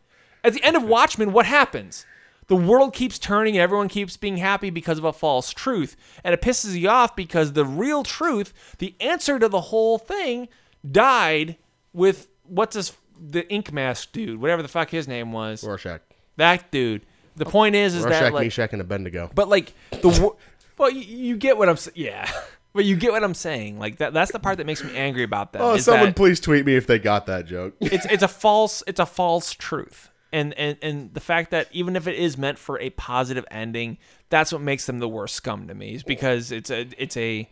At 0.44 0.55
the 0.55 0.62
end 0.62 0.76
of 0.76 0.84
Watchmen, 0.84 1.32
what 1.32 1.44
happens? 1.46 2.07
The 2.49 2.57
world 2.57 2.94
keeps 2.94 3.18
turning 3.18 3.57
and 3.57 3.62
everyone 3.62 3.88
keeps 3.88 4.16
being 4.16 4.38
happy 4.38 4.70
because 4.70 4.99
of 4.99 5.05
a 5.05 5.12
false 5.12 5.51
truth. 5.53 5.96
And 6.24 6.32
it 6.34 6.40
pisses 6.40 6.78
you 6.78 6.88
off 6.88 7.14
because 7.14 7.53
the 7.53 7.64
real 7.64 8.03
truth, 8.03 8.53
the 8.78 8.94
answer 9.01 9.38
to 9.38 9.49
the 9.49 9.61
whole 9.61 9.99
thing, 9.99 10.49
died 10.90 11.57
with 11.92 12.28
what's 12.44 12.74
this 12.74 12.92
the 13.20 13.49
ink 13.53 13.72
mask 13.72 14.12
dude, 14.12 14.40
whatever 14.40 14.62
the 14.62 14.68
fuck 14.68 14.90
his 14.90 15.07
name 15.07 15.32
was. 15.32 15.62
Rorschach. 15.62 16.01
That 16.36 16.70
dude. 16.70 17.05
The 17.36 17.44
point 17.44 17.74
is 17.74 17.94
is 17.94 18.05
Rorschach, 18.05 18.20
that 18.20 18.32
like 18.32 18.44
Meshach, 18.46 18.72
and 18.72 18.80
Abednego. 18.80 19.30
but 19.34 19.49
like 19.49 19.72
the 19.90 20.09
wor- 20.20 20.36
well 20.78 20.90
you, 20.90 21.01
you 21.01 21.36
get 21.36 21.59
what 21.59 21.68
I'm 21.68 21.76
saying. 21.76 21.94
Yeah. 21.96 22.30
But 22.74 22.84
you 22.84 22.96
get 22.96 23.11
what 23.12 23.24
I'm 23.24 23.34
saying. 23.34 23.78
Like 23.78 23.96
that 23.96 24.12
that's 24.12 24.30
the 24.30 24.38
part 24.38 24.59
that 24.59 24.66
makes 24.66 24.84
me 24.84 24.94
angry 24.94 25.24
about 25.24 25.53
that. 25.55 25.62
Oh, 25.62 25.78
someone 25.78 26.09
that- 26.11 26.16
please 26.16 26.38
tweet 26.38 26.64
me 26.66 26.76
if 26.76 26.86
they 26.86 26.99
got 26.99 27.26
that 27.26 27.46
joke. 27.46 27.74
it's 27.80 28.05
it's 28.07 28.22
a 28.22 28.28
false 28.28 28.84
it's 28.86 29.01
a 29.01 29.07
false 29.07 29.53
truth 29.53 30.11
and 30.33 30.53
and 30.55 30.76
and 30.83 31.14
the 31.14 31.20
fact 31.20 31.51
that 31.51 31.68
even 31.72 31.97
if 31.97 32.07
it 32.07 32.16
is 32.16 32.37
meant 32.37 32.59
for 32.59 32.79
a 32.81 32.91
positive 32.91 33.45
ending 33.51 33.97
that's 34.29 34.53
what 34.53 34.61
makes 34.61 34.87
them 34.87 34.99
the 34.99 35.09
worst 35.09 35.35
scum 35.35 35.66
to 35.68 35.74
me 35.74 35.95
is 35.95 36.03
because 36.03 36.53
it's 36.53 36.70
a 36.70 36.87
it's 36.99 37.16
a 37.16 37.49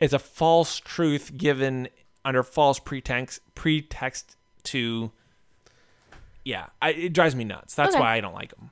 it's 0.00 0.12
a 0.12 0.18
false 0.18 0.80
truth 0.80 1.36
given 1.36 1.88
under 2.24 2.42
false 2.42 2.78
pretext 2.78 3.40
pretext 3.54 4.36
to 4.62 5.12
yeah 6.44 6.66
I, 6.80 6.90
it 6.92 7.12
drives 7.12 7.36
me 7.36 7.44
nuts 7.44 7.74
that's 7.74 7.94
Okay. 7.94 8.00
why 8.00 8.14
i 8.14 8.20
don't 8.20 8.34
like 8.34 8.50
them 8.56 8.70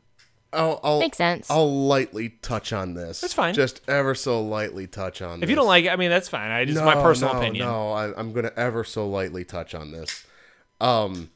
I'll, 0.55 0.81
I'll, 0.85 0.99
Makes 1.01 1.17
sense. 1.17 1.51
I'll 1.51 1.87
lightly 1.87 2.29
touch 2.43 2.75
on 2.75 2.93
this. 2.93 3.23
That's 3.23 3.33
fine. 3.33 3.55
Just 3.55 3.81
ever 3.89 4.15
so 4.15 4.43
lightly 4.43 4.87
touch 4.87 5.23
on. 5.23 5.43
if 5.43 5.49
you 5.49 5.57
don't 5.57 5.67
like 5.67 5.87
it 5.87 5.89
i 5.89 5.97
mean 5.97 6.11
that's 6.11 6.29
fine 6.29 6.51
i 6.51 6.67
just 6.67 6.85
my 6.85 6.93
personal 6.95 7.33
no, 7.33 7.41
opinion 7.41 7.67
No, 7.67 7.93
I, 7.93 8.15
I'm 8.19 8.35
going 8.35 8.45
to 8.45 8.59
ever 8.61 8.85
so 8.85 9.09
lightly 9.09 9.45
touch 9.47 9.75
on 9.75 9.93
this. 9.93 10.27
Um, 10.79 11.31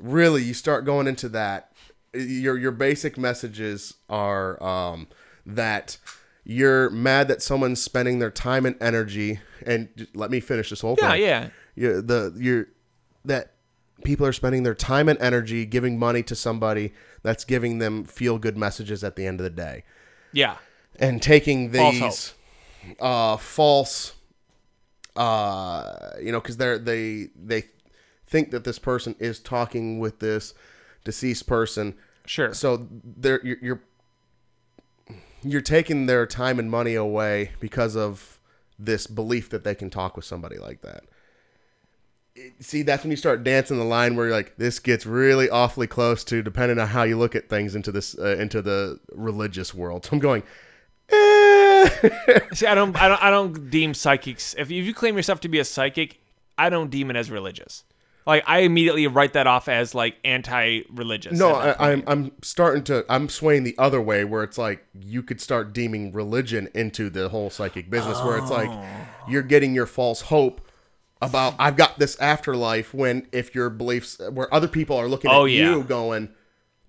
really, 0.00 0.42
you 0.42 0.54
start 0.54 0.84
going 0.84 1.06
into 1.06 1.28
that. 1.30 1.72
Your 2.12 2.58
your 2.58 2.72
basic 2.72 3.16
messages 3.16 3.94
are 4.08 4.60
um, 4.62 5.06
that 5.46 5.98
you're 6.44 6.90
mad 6.90 7.28
that 7.28 7.42
someone's 7.42 7.80
spending 7.80 8.18
their 8.18 8.30
time 8.30 8.66
and 8.66 8.76
energy. 8.80 9.38
And 9.64 10.08
let 10.14 10.30
me 10.30 10.40
finish 10.40 10.70
this 10.70 10.80
whole 10.80 10.96
yeah 10.98 11.12
thing. 11.12 11.22
yeah 11.22 11.28
yeah. 11.28 11.48
you 11.76 12.02
the 12.02 12.34
you're 12.36 12.66
that 13.24 13.54
people 14.04 14.26
are 14.26 14.32
spending 14.32 14.62
their 14.62 14.74
time 14.74 15.08
and 15.08 15.18
energy 15.20 15.66
giving 15.66 15.98
money 15.98 16.22
to 16.22 16.34
somebody 16.34 16.92
that's 17.22 17.44
giving 17.44 17.78
them 17.78 18.04
feel 18.04 18.38
good 18.38 18.56
messages 18.56 19.04
at 19.04 19.16
the 19.16 19.26
end 19.26 19.40
of 19.40 19.44
the 19.44 19.50
day 19.50 19.84
yeah 20.32 20.56
and 20.98 21.22
taking 21.22 21.70
False 21.70 22.34
these 22.82 22.96
uh 22.98 23.36
false 23.36 24.14
uh 25.16 26.12
you 26.20 26.32
know 26.32 26.40
because 26.40 26.56
they're 26.56 26.78
they 26.78 27.28
they 27.36 27.64
think 28.30 28.50
that 28.50 28.64
this 28.64 28.78
person 28.78 29.14
is 29.18 29.40
talking 29.40 29.98
with 29.98 30.20
this 30.20 30.54
deceased 31.04 31.46
person 31.46 31.94
sure 32.24 32.54
so 32.54 32.88
they're 33.04 33.40
you're, 33.44 33.58
you're 33.60 33.82
you're 35.42 35.60
taking 35.60 36.06
their 36.06 36.26
time 36.26 36.58
and 36.58 36.70
money 36.70 36.94
away 36.94 37.50
because 37.60 37.96
of 37.96 38.38
this 38.78 39.06
belief 39.06 39.50
that 39.50 39.64
they 39.64 39.74
can 39.74 39.90
talk 39.90 40.16
with 40.16 40.24
somebody 40.24 40.58
like 40.58 40.80
that 40.82 41.04
see 42.60 42.82
that's 42.82 43.02
when 43.02 43.10
you 43.10 43.16
start 43.16 43.42
dancing 43.42 43.78
the 43.78 43.84
line 43.84 44.14
where 44.14 44.26
you're 44.26 44.34
like 44.34 44.56
this 44.56 44.78
gets 44.78 45.04
really 45.04 45.50
awfully 45.50 45.86
close 45.86 46.22
to 46.22 46.42
depending 46.42 46.78
on 46.78 46.88
how 46.88 47.02
you 47.02 47.18
look 47.18 47.34
at 47.34 47.48
things 47.48 47.74
into 47.74 47.90
this 47.90 48.16
uh, 48.18 48.36
into 48.36 48.62
the 48.62 48.98
religious 49.12 49.74
world 49.74 50.04
so 50.06 50.10
i'm 50.12 50.18
going 50.18 50.42
eh. 51.10 51.60
See, 52.52 52.66
I 52.66 52.74
don't, 52.74 53.00
I 53.00 53.08
don't, 53.08 53.22
I 53.22 53.30
don't 53.30 53.70
deem 53.70 53.94
psychics. 53.94 54.54
If 54.58 54.70
you, 54.70 54.80
if 54.80 54.86
you 54.86 54.94
claim 54.94 55.16
yourself 55.16 55.40
to 55.40 55.48
be 55.48 55.58
a 55.58 55.64
psychic, 55.64 56.20
I 56.58 56.68
don't 56.68 56.90
deem 56.90 57.10
it 57.10 57.16
as 57.16 57.30
religious. 57.30 57.84
Like 58.30 58.44
I 58.46 58.60
immediately 58.60 59.06
write 59.08 59.32
that 59.32 59.46
off 59.46 59.68
as 59.68 59.94
like 59.94 60.16
anti-religious. 60.24 61.38
No, 61.38 61.50
I, 61.54 61.92
I'm. 61.92 62.02
I'm 62.06 62.32
starting 62.42 62.82
to 62.84 63.04
I'm 63.08 63.28
swaying 63.28 63.64
the 63.64 63.74
other 63.76 64.00
way 64.00 64.24
where 64.24 64.42
it's 64.42 64.56
like 64.58 64.84
you 64.94 65.22
could 65.22 65.40
start 65.40 65.72
deeming 65.72 66.12
religion 66.12 66.68
into 66.74 67.10
the 67.10 67.28
whole 67.28 67.50
psychic 67.50 67.90
business 67.90 68.22
where 68.22 68.38
it's 68.38 68.50
like 68.50 68.70
Oh. 68.70 68.84
you're 69.28 69.42
getting 69.42 69.74
your 69.74 69.86
false 69.86 70.20
hope 70.22 70.60
about 71.22 71.54
I've 71.58 71.76
got 71.76 71.98
this 71.98 72.18
afterlife 72.20 72.94
when 72.94 73.26
if 73.32 73.54
your 73.54 73.68
beliefs 73.68 74.18
where 74.32 74.52
other 74.54 74.68
people 74.68 74.96
are 74.96 75.08
looking 75.08 75.30
Oh, 75.30 75.44
at 75.44 75.50
yeah. 75.50 75.70
you 75.74 75.82
going 75.84 76.30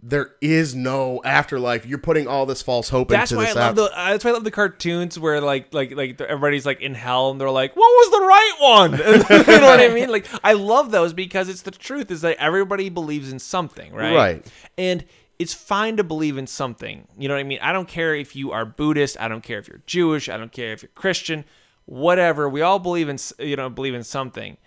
there 0.04 0.32
is 0.42 0.74
no 0.74 1.22
afterlife 1.24 1.86
you're 1.86 2.00
putting 2.00 2.28
all 2.28 2.48
this 2.48 2.62
false 2.64 2.90
hope 2.90 3.10
That's 3.10 3.32
into 3.32 3.44
why 3.44 3.50
I 3.52 3.54
love 3.54 3.76
the. 3.76 3.84
uh, 3.84 4.10
That's 4.12 4.26
why 4.26 4.32
I 4.32 4.34
love 4.34 4.44
the 4.44 4.52
cartoons 4.52 5.20
where 5.20 5.40
like 5.42 5.74
like 5.74 5.92
like 5.96 6.20
everybody's 6.20 6.66
like 6.66 6.82
in 6.82 6.96
hell 6.96 7.30
and 7.30 7.40
they're 7.40 7.52
like, 7.52 7.76
"What 7.76 7.82
was 7.82 8.10
the 8.20 8.26
right 8.26 8.56
one?" 8.60 8.92
you 9.54 9.62
know 9.62 9.68
what 9.68 9.80
I 9.80 9.90
mean? 9.94 10.10
Like 10.10 10.28
I 10.44 10.54
love 10.54 10.92
those 10.92 11.14
because 11.14 11.50
it's 11.50 11.62
the 11.62 11.72
truth. 11.72 12.10
Is 12.10 12.22
that 12.22 12.38
everybody 12.38 12.90
believes 12.90 13.32
in 13.32 13.38
something, 13.40 13.94
right? 13.94 14.16
Right. 14.16 14.46
And 14.78 15.06
it's 15.38 15.54
fine 15.54 15.98
to 15.98 16.04
believe 16.04 16.38
in 16.38 16.48
something. 16.48 17.08
You 17.18 17.28
know 17.28 17.36
what 17.36 17.40
I 17.42 17.44
mean? 17.44 17.60
I 17.62 17.72
don't 17.72 17.88
care 17.88 18.16
if 18.16 18.36
you 18.36 18.52
are 18.52 18.66
Buddhist. 18.66 19.18
I 19.20 19.28
don't 19.28 19.42
care 19.44 19.60
if 19.60 19.68
you're 19.68 19.82
Jewish. 19.86 20.30
I 20.30 20.38
don't 20.38 20.52
care 20.52 20.74
if 20.74 20.82
you're 20.82 20.92
Christian. 20.96 21.46
Whatever. 21.86 22.48
We 22.50 22.62
all 22.62 22.80
believe 22.80 23.08
in 23.10 23.18
you 23.38 23.56
know 23.56 23.70
believe 23.70 23.94
in 23.94 24.04
something. 24.04 24.58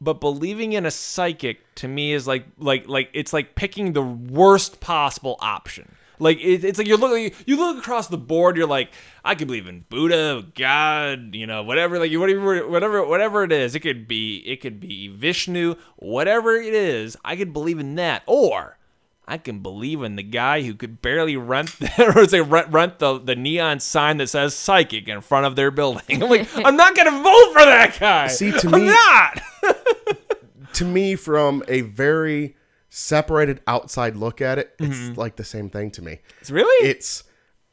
But 0.00 0.20
believing 0.20 0.72
in 0.72 0.86
a 0.86 0.90
psychic 0.90 1.74
to 1.76 1.88
me 1.88 2.12
is 2.12 2.26
like 2.26 2.46
like 2.58 2.88
like 2.88 3.10
it's 3.12 3.32
like 3.32 3.54
picking 3.54 3.92
the 3.92 4.02
worst 4.02 4.80
possible 4.80 5.36
option. 5.40 5.94
Like 6.18 6.38
it, 6.38 6.64
it's 6.64 6.78
like 6.78 6.86
you're 6.86 6.98
looking 6.98 7.32
you 7.46 7.56
look 7.56 7.78
across 7.78 8.08
the 8.08 8.18
board. 8.18 8.56
You're 8.56 8.66
like 8.66 8.90
I 9.24 9.34
could 9.34 9.46
believe 9.46 9.66
in 9.66 9.84
Buddha, 9.88 10.44
God, 10.54 11.34
you 11.34 11.46
know, 11.46 11.62
whatever. 11.62 11.98
Like 11.98 12.12
whatever 12.12 12.68
whatever 12.68 13.06
whatever 13.06 13.44
it 13.44 13.52
is. 13.52 13.74
It 13.74 13.80
could 13.80 14.06
be 14.06 14.38
it 14.46 14.60
could 14.60 14.78
be 14.80 15.08
Vishnu, 15.08 15.76
whatever 15.96 16.54
it 16.54 16.74
is. 16.74 17.16
I 17.24 17.36
could 17.36 17.52
believe 17.52 17.78
in 17.78 17.94
that. 17.96 18.22
Or 18.26 18.78
I 19.26 19.38
can 19.38 19.60
believe 19.60 20.02
in 20.02 20.16
the 20.16 20.22
guy 20.22 20.62
who 20.62 20.74
could 20.74 21.00
barely 21.00 21.36
rent 21.36 21.74
or 21.98 22.26
say 22.28 22.42
rent, 22.42 22.68
rent 22.70 22.98
the, 22.98 23.18
the 23.18 23.34
neon 23.34 23.80
sign 23.80 24.18
that 24.18 24.28
says 24.28 24.54
psychic 24.54 25.08
in 25.08 25.20
front 25.22 25.46
of 25.46 25.56
their 25.56 25.70
building. 25.70 26.22
I'm 26.22 26.28
like, 26.28 26.48
I'm 26.56 26.76
not 26.76 26.94
gonna 26.94 27.10
vote 27.22 27.52
for 27.52 27.64
that 27.64 27.96
guy. 27.98 28.26
See, 28.28 28.50
to 28.52 28.68
I'm 28.68 28.82
me- 28.82 28.86
not. 28.88 29.40
to 30.74 30.84
me, 30.84 31.14
from 31.16 31.62
a 31.68 31.82
very 31.82 32.56
separated 32.88 33.60
outside 33.66 34.16
look 34.16 34.40
at 34.40 34.58
it, 34.58 34.74
it's 34.78 34.96
Mm-hmm. 34.96 35.20
like 35.20 35.36
the 35.36 35.44
same 35.44 35.68
thing 35.70 35.90
to 35.92 36.02
me. 36.02 36.20
It's 36.40 36.50
really 36.50 36.88
It's 36.88 37.24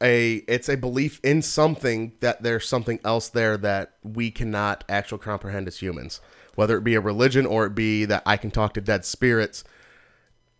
a 0.01 0.37
it's 0.47 0.67
a 0.67 0.75
belief 0.77 1.19
in 1.23 1.41
something 1.43 2.13
that 2.21 2.41
there's 2.41 2.67
something 2.67 2.99
else 3.05 3.29
there 3.29 3.55
that 3.57 3.93
we 4.03 4.31
cannot 4.31 4.83
actually 4.89 5.19
comprehend 5.19 5.67
as 5.67 5.79
humans, 5.79 6.21
whether 6.55 6.75
it 6.77 6.83
be 6.83 6.95
a 6.95 7.01
religion 7.01 7.45
or 7.45 7.65
it 7.67 7.75
be 7.75 8.05
that 8.05 8.23
I 8.25 8.37
can 8.37 8.49
talk 8.51 8.73
to 8.73 8.81
dead 8.81 9.05
spirits. 9.05 9.63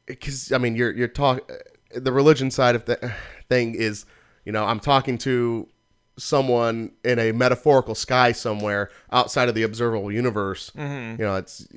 Because 0.06 0.52
I 0.52 0.58
mean, 0.60 0.76
you're 0.76 0.92
you're 0.92 1.08
talk 1.08 1.50
the 1.94 2.12
religion 2.12 2.52
side 2.52 2.76
of 2.76 2.86
the 2.86 3.14
thing 3.50 3.74
is, 3.76 4.06
you 4.46 4.52
know, 4.52 4.66
I'm 4.66 4.80
talking 4.80 5.18
to 5.20 5.68
someone 6.18 6.92
in 7.04 7.20
a 7.20 7.32
metaphorical 7.32 7.96
sky 7.96 8.32
somewhere 8.32 8.90
outside 9.12 9.50
of 9.50 9.56
the 9.56 9.64
observable 9.64 10.12
universe. 10.12 10.72
Mm-hmm. 10.76 11.22
You 11.22 11.28
know, 11.28 11.36
it's 11.36 11.68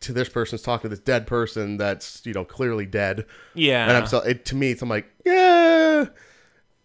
to 0.00 0.12
this 0.12 0.28
person's 0.28 0.62
talking 0.62 0.88
to 0.90 0.96
this 0.96 1.04
dead 1.04 1.26
person 1.26 1.76
that's 1.76 2.24
you 2.24 2.32
know 2.32 2.44
clearly 2.44 2.86
dead. 2.86 3.26
Yeah. 3.54 3.88
and 3.88 3.96
I'm 3.96 4.06
so 4.06 4.18
it, 4.18 4.44
to 4.46 4.56
me, 4.56 4.72
it's 4.72 4.82
I'm 4.82 4.88
like 4.88 5.06
yeah, 5.24 6.06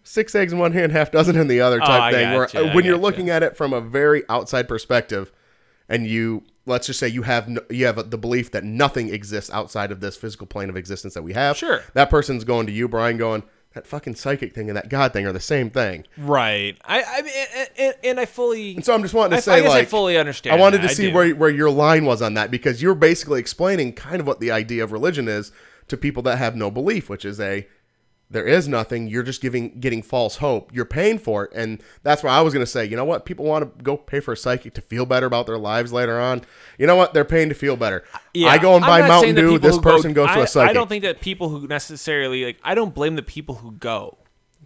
six 0.03 0.35
eggs 0.35 0.53
in 0.53 0.59
one 0.59 0.71
hand, 0.71 0.91
half 0.91 1.11
dozen 1.11 1.35
in 1.35 1.47
the 1.47 1.61
other 1.61 1.81
Oh, 1.81 1.85
type 1.85 2.01
I 2.01 2.11
thing. 2.11 2.33
Where 2.33 2.75
when 2.75 2.85
you're 2.85 2.97
looking 2.97 3.29
at 3.29 3.43
it 3.43 3.55
from 3.57 3.73
a 3.73 3.81
very 3.81 4.23
outside 4.29 4.67
perspective, 4.67 5.31
and 5.87 6.07
you 6.07 6.43
let's 6.65 6.87
just 6.87 6.99
say 6.99 7.07
you 7.07 7.23
have 7.23 7.49
no, 7.49 7.61
you 7.69 7.85
have 7.85 8.09
the 8.09 8.17
belief 8.17 8.51
that 8.51 8.63
nothing 8.63 9.13
exists 9.13 9.49
outside 9.51 9.91
of 9.91 10.01
this 10.01 10.15
physical 10.15 10.45
plane 10.47 10.69
of 10.69 10.77
existence 10.77 11.13
that 11.15 11.23
we 11.23 11.33
have. 11.33 11.57
Sure. 11.57 11.81
that 11.93 12.09
person's 12.09 12.43
going 12.43 12.67
to 12.67 12.71
you, 12.71 12.87
Brian, 12.87 13.17
going 13.17 13.43
that 13.73 13.85
fucking 13.85 14.15
psychic 14.15 14.55
thing 14.55 14.67
and 14.69 14.75
that 14.75 14.89
God 14.89 15.13
thing 15.13 15.25
are 15.27 15.31
the 15.31 15.39
same 15.39 15.69
thing. 15.69 16.05
right. 16.17 16.75
I 16.83 17.03
I 17.03 17.21
mean, 17.21 17.67
and, 17.77 17.95
and, 18.03 18.19
I 18.19 18.25
fully. 18.25 18.75
And 18.75 18.83
so 18.83 18.93
I'm 18.95 19.01
just 19.03 19.13
wanting 19.13 19.31
to 19.31 19.37
I- 19.37 19.41
say, 19.41 19.53
I 19.53 19.61
guess 19.61 19.71
I 19.71 19.79
like, 19.79 19.87
fully 19.89 20.17
understand 20.17 20.55
I 20.55 20.59
wanted 20.59 20.81
that. 20.81 20.89
to 20.89 20.95
see 20.95 21.11
where 21.11 21.29
where 21.35 21.49
your 21.51 21.69
line 21.69 22.05
was 22.05 22.21
on 22.21 22.33
that 22.33 22.49
because 22.51 22.81
you're 22.81 22.95
basically 22.95 23.39
explaining 23.39 23.93
kind 23.93 24.19
of 24.19 24.25
what 24.27 24.39
the 24.39 24.49
idea 24.51 24.83
of 24.83 24.91
religion 24.91 25.27
is 25.27 25.51
to 25.87 25.97
people 25.97 26.23
that 26.23 26.37
have 26.37 26.55
no 26.55 26.69
belief, 26.71 27.09
which 27.09 27.25
is 27.25 27.39
a 27.39 27.67
there 28.31 28.45
is 28.45 28.67
nothing. 28.67 29.07
You're 29.07 29.23
just 29.23 29.41
giving 29.41 29.79
getting 29.79 30.03
false 30.03 30.37
hope. 30.37 30.71
You're 30.73 30.85
paying 30.85 31.17
for 31.17 31.45
it, 31.45 31.51
and 31.55 31.81
that's 32.03 32.21
why 32.23 32.31
I 32.31 32.41
was 32.41 32.53
going 32.53 32.65
to 32.65 32.71
say, 32.71 32.85
you 32.85 32.95
know 32.95 33.05
what? 33.05 33.25
People 33.25 33.45
want 33.45 33.77
to 33.77 33.83
go 33.83 33.97
pay 33.97 34.19
for 34.19 34.33
a 34.33 34.37
psychic 34.37 34.73
to 34.75 34.81
feel 34.81 35.05
better 35.05 35.25
about 35.25 35.47
their 35.47 35.57
lives 35.57 35.91
later 35.91 36.19
on. 36.19 36.41
You 36.77 36.85
know 36.87 36.95
what? 36.95 37.13
They're 37.13 37.25
paying 37.25 37.49
to 37.49 37.55
feel 37.55 37.75
better. 37.75 38.03
Yeah, 38.33 38.49
I 38.49 38.57
go 38.59 38.75
and 38.75 38.81
buy 38.85 39.07
Mountain 39.07 39.35
Dew. 39.35 39.57
This 39.57 39.75
who 39.75 39.81
go- 39.81 39.91
person 39.91 40.13
goes 40.13 40.27
to 40.27 40.33
I- 40.39 40.43
a 40.43 40.47
psychic. 40.47 40.69
I 40.69 40.73
don't 40.73 40.87
think 40.87 41.03
that 41.03 41.21
people 41.21 41.49
who 41.49 41.67
necessarily 41.67 42.45
like. 42.45 42.57
I 42.63 42.75
don't 42.75 42.93
blame 42.93 43.15
the 43.15 43.23
people 43.23 43.55
who 43.55 43.71
go. 43.71 44.17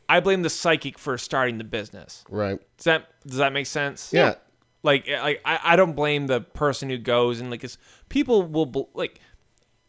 I 0.10 0.20
blame 0.20 0.42
the 0.42 0.50
psychic 0.50 1.00
for 1.00 1.18
starting 1.18 1.58
the 1.58 1.64
business. 1.64 2.26
right. 2.30 2.60
Does 2.78 2.84
that 2.86 3.08
does 3.26 3.38
that 3.38 3.54
make 3.54 3.66
sense? 3.66 4.12
Yeah. 4.12 4.36
Like 4.84 5.08
eh, 5.08 5.22
like 5.22 5.42
I, 5.46 5.60
I 5.64 5.76
don't 5.78 5.94
blame 5.96 6.28
the 6.28 6.42
person 6.42 6.90
who 6.90 6.98
goes 6.98 7.40
and 7.40 7.50
like 7.50 7.64
it's 7.64 7.78
people 8.10 8.44
will 8.44 8.90
like 8.94 9.22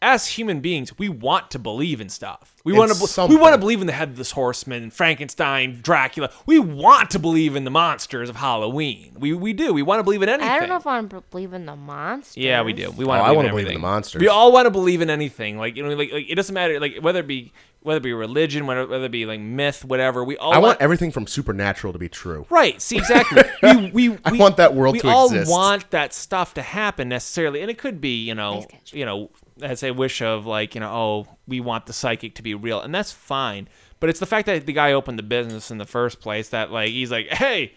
as 0.00 0.28
human 0.28 0.60
beings 0.60 0.96
we 0.98 1.08
want 1.08 1.50
to 1.50 1.58
believe 1.58 2.00
in 2.00 2.08
stuff. 2.08 2.53
We 2.64 2.72
want 2.72 2.90
to 2.92 3.26
we 3.28 3.36
want 3.36 3.52
to 3.52 3.58
believe 3.58 3.82
in 3.82 3.86
the 3.86 3.92
headless 3.92 4.30
horseman, 4.30 4.90
Frankenstein, 4.90 5.80
Dracula. 5.82 6.30
We 6.46 6.58
want 6.58 7.10
to 7.10 7.18
believe 7.18 7.56
in 7.56 7.64
the 7.64 7.70
monsters 7.70 8.30
of 8.30 8.36
Halloween. 8.36 9.12
We 9.18 9.34
we 9.34 9.52
do. 9.52 9.74
We 9.74 9.82
want 9.82 9.98
to 10.00 10.02
believe 10.02 10.22
in 10.22 10.30
anything. 10.30 10.50
I 10.50 10.58
don't 10.60 10.70
know 10.70 10.76
if 10.76 10.86
I 10.86 10.96
want 10.96 11.10
to 11.10 11.20
believe 11.30 11.52
in 11.52 11.66
the 11.66 11.76
monsters. 11.76 12.42
Yeah, 12.42 12.62
we 12.62 12.72
do. 12.72 12.90
We 12.92 13.04
Oh, 13.04 13.08
want. 13.08 13.22
I 13.22 13.32
wanna 13.32 13.32
believe 13.32 13.44
in 13.44 13.50
believe 13.50 13.50
in 13.50 13.58
everything. 13.66 13.74
the 13.74 13.86
monsters. 13.86 14.20
We 14.20 14.28
all 14.28 14.50
want 14.50 14.64
to 14.64 14.70
believe 14.70 15.02
in 15.02 15.10
anything. 15.10 15.58
Like 15.58 15.76
you 15.76 15.82
know, 15.82 15.90
like, 15.94 16.10
like 16.10 16.24
it 16.30 16.36
doesn't 16.36 16.54
matter. 16.54 16.80
Like 16.80 16.96
whether 17.02 17.20
it 17.20 17.26
be 17.26 17.52
whether 17.82 17.98
it 17.98 18.02
be 18.02 18.14
religion, 18.14 18.66
whether, 18.66 18.86
whether 18.86 19.04
it 19.04 19.12
be 19.12 19.26
like 19.26 19.40
myth, 19.40 19.84
whatever. 19.84 20.24
We 20.24 20.38
all 20.38 20.54
I 20.54 20.56
want 20.58 20.80
everything 20.80 21.10
from 21.12 21.26
supernatural 21.26 21.92
to 21.92 21.98
be 21.98 22.08
true. 22.08 22.46
Right. 22.48 22.80
See, 22.80 22.96
exactly. 22.96 23.42
we, 23.62 23.90
we, 23.92 24.08
we, 24.08 24.18
I 24.24 24.32
want 24.32 24.56
that 24.56 24.74
world 24.74 24.94
we 24.94 25.00
to 25.00 25.08
all 25.08 25.26
exist. 25.26 25.50
want 25.50 25.90
that 25.90 26.14
stuff 26.14 26.54
to 26.54 26.62
happen 26.62 27.10
necessarily, 27.10 27.60
and 27.60 27.70
it 27.70 27.76
could 27.76 28.00
be, 28.00 28.24
you 28.26 28.34
know, 28.34 28.64
you 28.86 29.04
know, 29.04 29.28
as 29.64 29.82
a 29.82 29.90
wish 29.90 30.22
of 30.22 30.46
like, 30.46 30.74
you 30.74 30.80
know, 30.80 30.90
oh, 30.90 31.36
we 31.46 31.60
want 31.60 31.86
the 31.86 31.92
psychic 31.92 32.34
to 32.36 32.42
be 32.42 32.54
real, 32.54 32.80
and 32.80 32.94
that's 32.94 33.12
fine. 33.12 33.68
But 34.00 34.10
it's 34.10 34.20
the 34.20 34.26
fact 34.26 34.46
that 34.46 34.66
the 34.66 34.72
guy 34.72 34.92
opened 34.92 35.18
the 35.18 35.24
business 35.24 35.70
in 35.70 35.78
the 35.78 35.86
first 35.86 36.20
place 36.20 36.50
that 36.50 36.70
like 36.70 36.90
he's 36.90 37.10
like, 37.10 37.28
hey. 37.28 37.74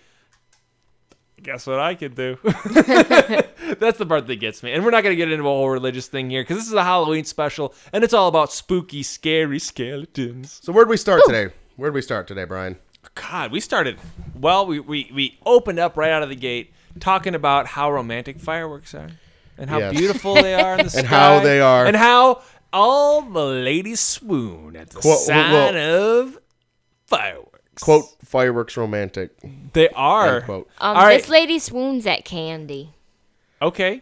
Guess 1.43 1.67
what 1.67 1.79
I 1.79 1.93
could 1.93 2.15
do? 2.15 2.39
That's 2.43 3.99
the 3.99 4.07
part 4.07 4.25
that 4.25 4.37
gets 4.37 4.63
me. 4.63 4.71
And 4.71 4.83
we're 4.83 4.89
not 4.89 5.03
going 5.03 5.13
to 5.13 5.15
get 5.15 5.31
into 5.31 5.43
a 5.43 5.47
whole 5.47 5.69
religious 5.69 6.07
thing 6.07 6.31
here 6.31 6.41
because 6.41 6.57
this 6.57 6.65
is 6.65 6.73
a 6.73 6.83
Halloween 6.83 7.25
special 7.25 7.75
and 7.93 8.03
it's 8.03 8.11
all 8.11 8.27
about 8.27 8.51
spooky, 8.51 9.03
scary 9.03 9.59
skeletons. 9.59 10.59
So 10.63 10.73
where'd 10.73 10.89
we 10.89 10.97
start 10.97 11.21
today? 11.27 11.53
Where'd 11.75 11.93
we 11.93 12.01
start 12.01 12.27
today, 12.27 12.45
Brian? 12.45 12.77
God, 13.13 13.51
we 13.51 13.59
started 13.59 13.99
well. 14.35 14.65
We, 14.65 14.79
we 14.79 15.11
we 15.13 15.37
opened 15.45 15.77
up 15.77 15.95
right 15.95 16.11
out 16.11 16.23
of 16.23 16.29
the 16.29 16.35
gate 16.35 16.73
talking 16.99 17.35
about 17.35 17.67
how 17.67 17.91
romantic 17.91 18.39
fireworks 18.39 18.93
are, 18.95 19.09
and 19.57 19.69
how 19.69 19.79
Yes. 19.79 19.93
beautiful 19.97 20.35
they 20.35 20.53
are 20.53 20.77
in 20.77 20.85
the 20.85 20.89
sky, 20.89 20.99
And 21.01 21.07
how 21.07 21.39
they 21.39 21.59
are- 21.61 21.85
and 21.85 21.95
how 21.95 22.41
all 22.73 23.21
the 23.21 23.45
ladies 23.45 23.99
swoon 23.99 24.75
at 24.75 24.89
the 24.89 24.99
Quote- 24.99 25.19
sight 25.19 25.75
of 25.75 26.37
fireworks. 27.07 27.83
Quote 27.83 28.05
fireworks 28.23 28.75
romantic. 28.77 29.31
They 29.73 29.89
are. 29.89 30.37
End 30.37 30.45
quote. 30.45 30.69
Um, 30.79 30.97
All 30.97 31.03
right. 31.03 31.17
This 31.21 31.29
lady 31.29 31.59
swoons 31.59 32.05
at 32.07 32.25
candy. 32.25 32.93
Okay, 33.61 34.01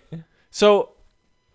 so 0.52 0.92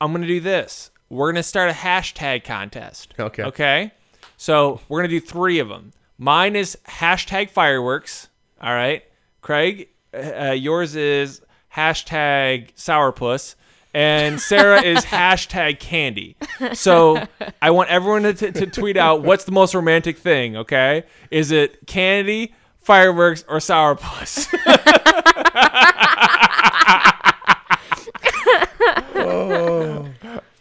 I'm 0.01 0.13
gonna 0.13 0.27
do 0.27 0.41
this. 0.41 0.91
We're 1.11 1.33
gonna 1.33 1.43
start 1.43 1.71
a 1.71 1.75
hashtag 1.75 2.45
contest. 2.45 3.15
Okay. 3.19 3.43
Okay. 3.45 3.91
So 4.37 4.81
we're 4.89 5.01
gonna 5.01 5.09
do 5.09 5.21
three 5.21 5.59
of 5.59 5.69
them. 5.69 5.93
Mine 6.19 6.57
is 6.57 6.79
hashtag 6.87 7.51
fireworks. 7.51 8.29
All 8.63 8.73
right. 8.75 9.03
Craig, 9.43 9.89
uh, 10.15 10.53
yours 10.53 10.95
is 10.97 11.41
hashtag 11.75 12.75
sourpuss. 12.75 13.55
And 13.93 14.41
Sarah 14.41 14.83
is 14.83 15.05
hashtag 15.05 15.81
candy. 15.81 16.37
So 16.75 17.23
I 17.61 17.71
want 17.71 17.91
everyone 17.91 18.23
to, 18.23 18.35
to, 18.35 18.53
to 18.53 18.67
tweet 18.67 18.97
out 18.97 19.23
what's 19.23 19.45
the 19.45 19.53
most 19.53 19.75
romantic 19.75 20.19
thing, 20.19 20.57
okay? 20.57 21.05
Is 21.31 21.51
it 21.51 21.87
candy, 21.87 22.55
fireworks, 22.79 23.45
or 23.49 23.59
sourpuss? 23.59 24.47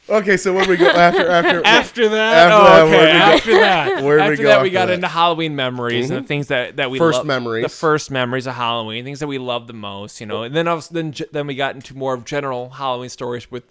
Okay, 0.10 0.38
so 0.38 0.54
where 0.54 0.68
we 0.68 0.76
go 0.78 0.88
after 0.88 1.30
after 1.30 1.62
After 1.66 2.10
that, 2.10 2.52
After 2.52 2.56
oh, 2.56 2.64
that, 2.64 2.84
okay. 2.84 2.92
where'd 2.92 3.06
we 3.06 3.20
go? 3.20 3.24
After 3.36 3.52
that, 3.54 4.04
Where'd 4.04 4.20
we 4.22 4.28
after 4.34 4.44
go 4.44 4.50
that, 4.50 4.62
we 4.62 4.70
got 4.70 4.86
that? 4.88 4.94
into 4.96 5.08
Halloween 5.08 5.56
memories 5.56 6.10
and 6.10 6.24
the 6.24 6.28
things 6.28 6.48
that 6.48 6.78
that 6.78 6.90
we 6.92 6.98
First 6.98 7.18
love- 7.20 7.26
memories. 7.28 7.64
the 7.64 7.70
first 7.70 8.10
memories 8.12 8.48
of 8.48 8.56
Halloween, 8.56 9.04
things 9.06 9.20
that 9.20 9.28
we 9.28 9.38
love 9.38 9.68
the 9.68 9.74
most, 9.74 10.20
you 10.20 10.26
know. 10.26 10.44
And 10.44 10.56
then 10.56 10.68
I 10.68 10.74
was, 10.74 10.90
then 10.90 11.14
then 11.32 11.48
we 11.48 11.56
got 11.56 11.76
into 11.76 11.96
more 11.96 12.14
of 12.14 12.26
general 12.26 12.70
Halloween 12.72 13.10
stories 13.10 13.50
with 13.52 13.64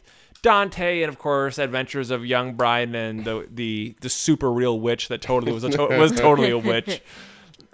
Dante 0.42 1.02
and 1.02 1.08
of 1.08 1.18
course 1.18 1.58
Adventures 1.58 2.10
of 2.12 2.24
Young 2.24 2.54
Brian 2.54 2.94
and 2.94 3.24
the 3.24 3.48
the 3.52 3.96
the 4.00 4.08
super 4.08 4.50
real 4.52 4.78
witch 4.78 5.08
that 5.08 5.20
totally 5.20 5.52
was 5.52 5.64
a 5.64 5.70
to- 5.70 5.98
was 5.98 6.12
totally 6.12 6.50
a 6.50 6.58
witch. 6.58 7.00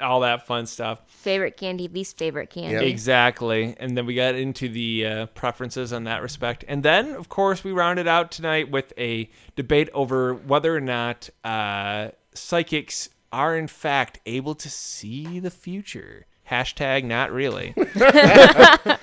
All 0.01 0.21
that 0.21 0.47
fun 0.47 0.66
stuff. 0.66 1.01
Favorite 1.07 1.57
candy, 1.57 1.89
least 1.89 2.19
favorite 2.19 2.51
candy. 2.51 2.75
Yep. 2.75 2.83
Exactly. 2.83 3.75
And 3.79 3.97
then 3.97 4.07
we 4.07 4.15
got 4.15 4.35
into 4.35 4.69
the 4.69 5.07
uh, 5.07 5.27
preferences 5.27 5.93
on 5.93 6.05
that 6.05 6.23
respect. 6.23 6.65
And 6.66 6.83
then, 6.83 7.12
of 7.12 7.29
course, 7.29 7.62
we 7.62 7.73
rounded 7.73 8.07
out 8.07 8.33
tonight 8.33 8.71
with 8.71 8.93
a 8.99 9.31
debate 9.57 9.89
over 9.95 10.35
whether 10.35 10.75
or 10.75 10.81
not 10.81 11.31
uh, 11.45 12.09
psychics 12.35 13.09
are, 13.33 13.57
in 13.57 13.66
fact, 13.66 14.21
able 14.27 14.55
to 14.57 14.71
see 14.71 15.39
the 15.41 15.51
future. 15.51 16.27
Hashtag 16.51 17.05
not 17.05 17.33
really. 17.33 17.75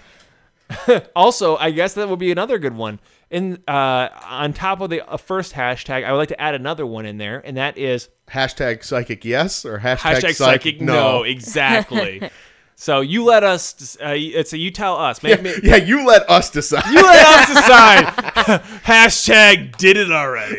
also, 1.16 1.58
I 1.58 1.72
guess 1.72 1.94
that 1.96 2.10
would 2.10 2.20
be 2.20 2.32
another 2.32 2.60
good 2.60 2.76
one. 2.76 3.00
In 3.32 3.64
uh, 3.66 4.10
on 4.26 4.52
top 4.52 4.82
of 4.82 4.90
the 4.90 5.10
uh, 5.10 5.16
first 5.16 5.54
hashtag, 5.54 6.04
I 6.04 6.12
would 6.12 6.18
like 6.18 6.28
to 6.30 6.42
add 6.42 6.54
another 6.54 6.86
one 6.86 7.06
in 7.06 7.18
there, 7.18 7.40
and 7.40 7.56
that 7.56 7.78
is 7.78 8.10
hashtag 8.30 8.84
psychic 8.84 9.24
yes 9.24 9.64
or 9.64 9.80
hashtag, 9.80 10.20
hashtag 10.20 10.36
psychic 10.36 10.82
no. 10.82 11.24
Exactly. 11.24 12.30
so 12.76 13.00
you 13.00 13.24
let 13.24 13.46
us. 13.46 13.98
Uh, 14.04 14.16
it's 14.18 14.52
a 14.52 14.58
you 14.58 14.70
tell 14.70 14.98
us. 14.98 15.24
Maybe, 15.24 15.50
Yeah, 15.50 15.56
yeah, 15.64 15.76
you 15.78 16.06
let 16.06 16.30
us 16.30 16.50
decide. 16.50 16.86
You 16.92 17.02
let 17.02 17.26
us 17.26 17.48
decide. 17.56 18.06
Hashtag 18.84 19.78
did 19.78 19.96
it 19.96 20.12
already. 20.12 20.58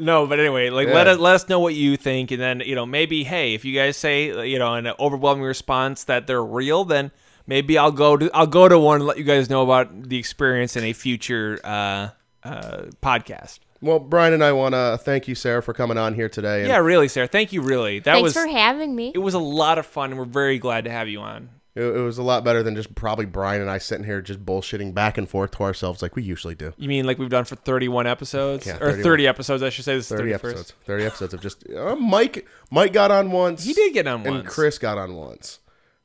no, 0.00 0.26
but 0.26 0.40
anyway, 0.40 0.70
like 0.70 0.88
let 0.88 1.08
us 1.08 1.18
let 1.18 1.34
us 1.34 1.46
know 1.46 1.60
what 1.60 1.74
you 1.74 1.98
think, 1.98 2.30
and 2.30 2.40
then 2.40 2.60
you 2.60 2.74
know 2.74 2.86
maybe 2.86 3.22
hey, 3.24 3.52
if 3.52 3.66
you 3.66 3.74
guys 3.74 3.98
say 3.98 4.48
you 4.48 4.58
know 4.58 4.72
an 4.76 4.90
overwhelming 4.98 5.44
response 5.44 6.04
that 6.04 6.26
they're 6.26 6.42
real, 6.42 6.86
then 6.86 7.10
maybe 7.48 7.76
I'll 7.76 7.90
go 7.90 8.16
to 8.16 8.30
I'll 8.32 8.46
go 8.46 8.68
to 8.68 8.78
one 8.78 8.96
and 8.96 9.06
let 9.06 9.18
you 9.18 9.24
guys 9.24 9.50
know 9.50 9.62
about 9.62 10.08
the 10.08 10.18
experience 10.18 10.76
in 10.76 10.84
a 10.84 10.92
future 10.92 11.58
uh, 11.64 12.10
uh, 12.44 12.82
podcast. 13.02 13.58
Well, 13.80 13.98
Brian 13.98 14.32
and 14.32 14.44
I 14.44 14.52
want 14.52 14.74
to 14.74 14.98
thank 15.00 15.28
you, 15.28 15.34
Sarah, 15.34 15.62
for 15.62 15.72
coming 15.72 15.98
on 15.98 16.14
here 16.14 16.28
today. 16.28 16.60
And 16.60 16.68
Yeah, 16.68 16.78
really, 16.78 17.08
Sarah. 17.08 17.28
Thank 17.28 17.52
you. 17.52 17.62
Really, 17.62 18.00
that 18.00 18.12
Thanks 18.12 18.22
was 18.22 18.32
for 18.34 18.46
having 18.46 18.94
me. 18.94 19.12
it 19.14 19.18
was 19.18 19.34
a 19.34 19.40
lot 19.40 19.78
of 19.78 19.86
fun, 19.86 20.10
and 20.10 20.18
we're 20.18 20.24
very 20.26 20.58
glad 20.58 20.84
to 20.84 20.90
have 20.90 21.08
you 21.08 21.20
on. 21.20 21.50
It, 21.76 21.84
it 21.84 22.00
was 22.00 22.18
a 22.18 22.24
lot 22.24 22.42
better 22.42 22.64
than 22.64 22.74
just 22.74 22.92
probably 22.96 23.24
Brian 23.24 23.60
and 23.60 23.70
I 23.70 23.78
sitting 23.78 24.04
here 24.04 24.20
just 24.20 24.44
bullshitting 24.44 24.94
back 24.94 25.16
and 25.16 25.28
forth 25.28 25.52
to 25.52 25.62
ourselves 25.62 26.02
like 26.02 26.16
we 26.16 26.24
usually 26.24 26.56
do. 26.56 26.72
You 26.76 26.88
mean 26.88 27.06
like 27.06 27.18
we've 27.18 27.30
done 27.30 27.44
for 27.44 27.54
31 27.54 28.08
episodes? 28.08 28.66
Yeah, 28.66 28.76
or 28.76 28.90
31. 28.90 29.02
30 29.04 29.26
episodes, 29.28 29.62
I 29.62 29.70
should 29.70 29.84
say. 29.84 29.94
This 29.94 30.10
is 30.10 30.16
30 30.18 30.32
31st. 30.32 30.34
episodes. 30.34 30.74
30 30.84 31.04
episodes 31.04 31.34
of 31.34 31.40
just 31.40 31.70
uh, 31.70 31.94
Mike 31.94 32.48
Mike 32.72 32.92
got 32.92 33.12
on 33.12 33.30
once. 33.30 33.62
He 33.62 33.74
did 33.74 33.94
get 33.94 34.08
on 34.08 34.20
once 34.20 34.26
and 34.26 34.36
once. 34.38 34.54
Chris 34.54 34.78
got 34.78 34.98
on 34.98 35.14
once. 35.14 35.60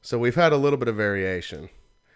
So 0.06 0.20
we've 0.20 0.36
had 0.36 0.52
a 0.52 0.58
little 0.58 0.76
bit 0.76 0.90
of 0.90 0.98
variation. 0.98 1.70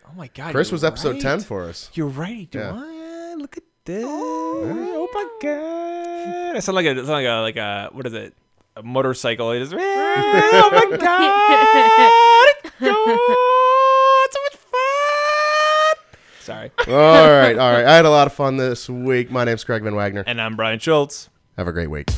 Oh 0.06 0.12
my 0.14 0.28
God. 0.28 0.52
Chris 0.52 0.68
you're 0.68 0.74
was 0.76 0.84
episode 0.84 1.14
right. 1.14 1.22
10 1.22 1.40
for 1.40 1.64
us. 1.64 1.90
You're 1.94 2.08
right. 2.08 2.50
Yeah. 2.52 2.74
What? 2.74 3.38
Look 3.38 3.56
at 3.56 3.64
this. 3.86 4.04
Oh, 4.06 5.10
my 5.14 5.30
God. 5.42 6.58
I 6.58 6.60
sound 6.60 6.76
like 6.76 6.86
a, 6.86 6.92
I 6.92 6.96
sound 6.96 7.08
like 7.08 7.26
a, 7.26 7.42
like 7.42 7.56
a, 7.56 7.90
what 7.94 8.06
is 8.06 8.14
it? 8.14 8.34
A 8.76 8.84
motorcycle. 8.84 9.52
It 9.52 9.62
is, 9.62 9.74
oh 9.76 9.78
my 9.78 10.98
God. 10.98 12.54
It's. 12.80 14.34
So 14.34 14.40
much 14.44 14.58
fun. 14.58 15.96
Sorry. 16.42 16.72
all 16.88 17.30
right, 17.30 17.58
all 17.58 17.72
right. 17.72 17.86
I 17.86 17.96
had 17.96 18.06
a 18.06 18.10
lot 18.10 18.28
of 18.28 18.34
fun 18.34 18.58
this 18.58 18.90
week. 18.90 19.32
My 19.32 19.46
name's 19.46 19.64
Craig 19.64 19.82
Van 19.84 19.96
Wagner. 19.96 20.26
And 20.28 20.42
I'm 20.42 20.58
Brian 20.58 20.78
Schultz. 20.80 21.30
Have 21.58 21.68
a 21.68 21.72
great 21.72 21.90
week. 21.90 22.12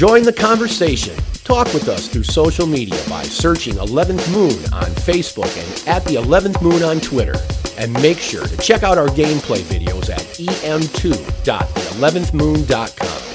Join 0.00 0.22
the 0.22 0.32
conversation. 0.32 1.14
Talk 1.44 1.66
with 1.74 1.90
us 1.90 2.08
through 2.08 2.22
social 2.22 2.66
media 2.66 2.98
by 3.06 3.22
searching 3.22 3.74
11th 3.74 4.32
Moon 4.32 4.54
on 4.72 4.88
Facebook 5.04 5.54
and 5.58 5.86
at 5.86 6.02
the 6.06 6.14
11th 6.14 6.62
Moon 6.62 6.82
on 6.82 7.00
Twitter. 7.00 7.34
And 7.76 7.92
make 8.00 8.16
sure 8.16 8.46
to 8.46 8.56
check 8.56 8.82
out 8.82 8.96
our 8.96 9.08
gameplay 9.08 9.60
videos 9.60 10.08
at 10.08 10.22
em2.the11thmoon.com. 10.38 13.29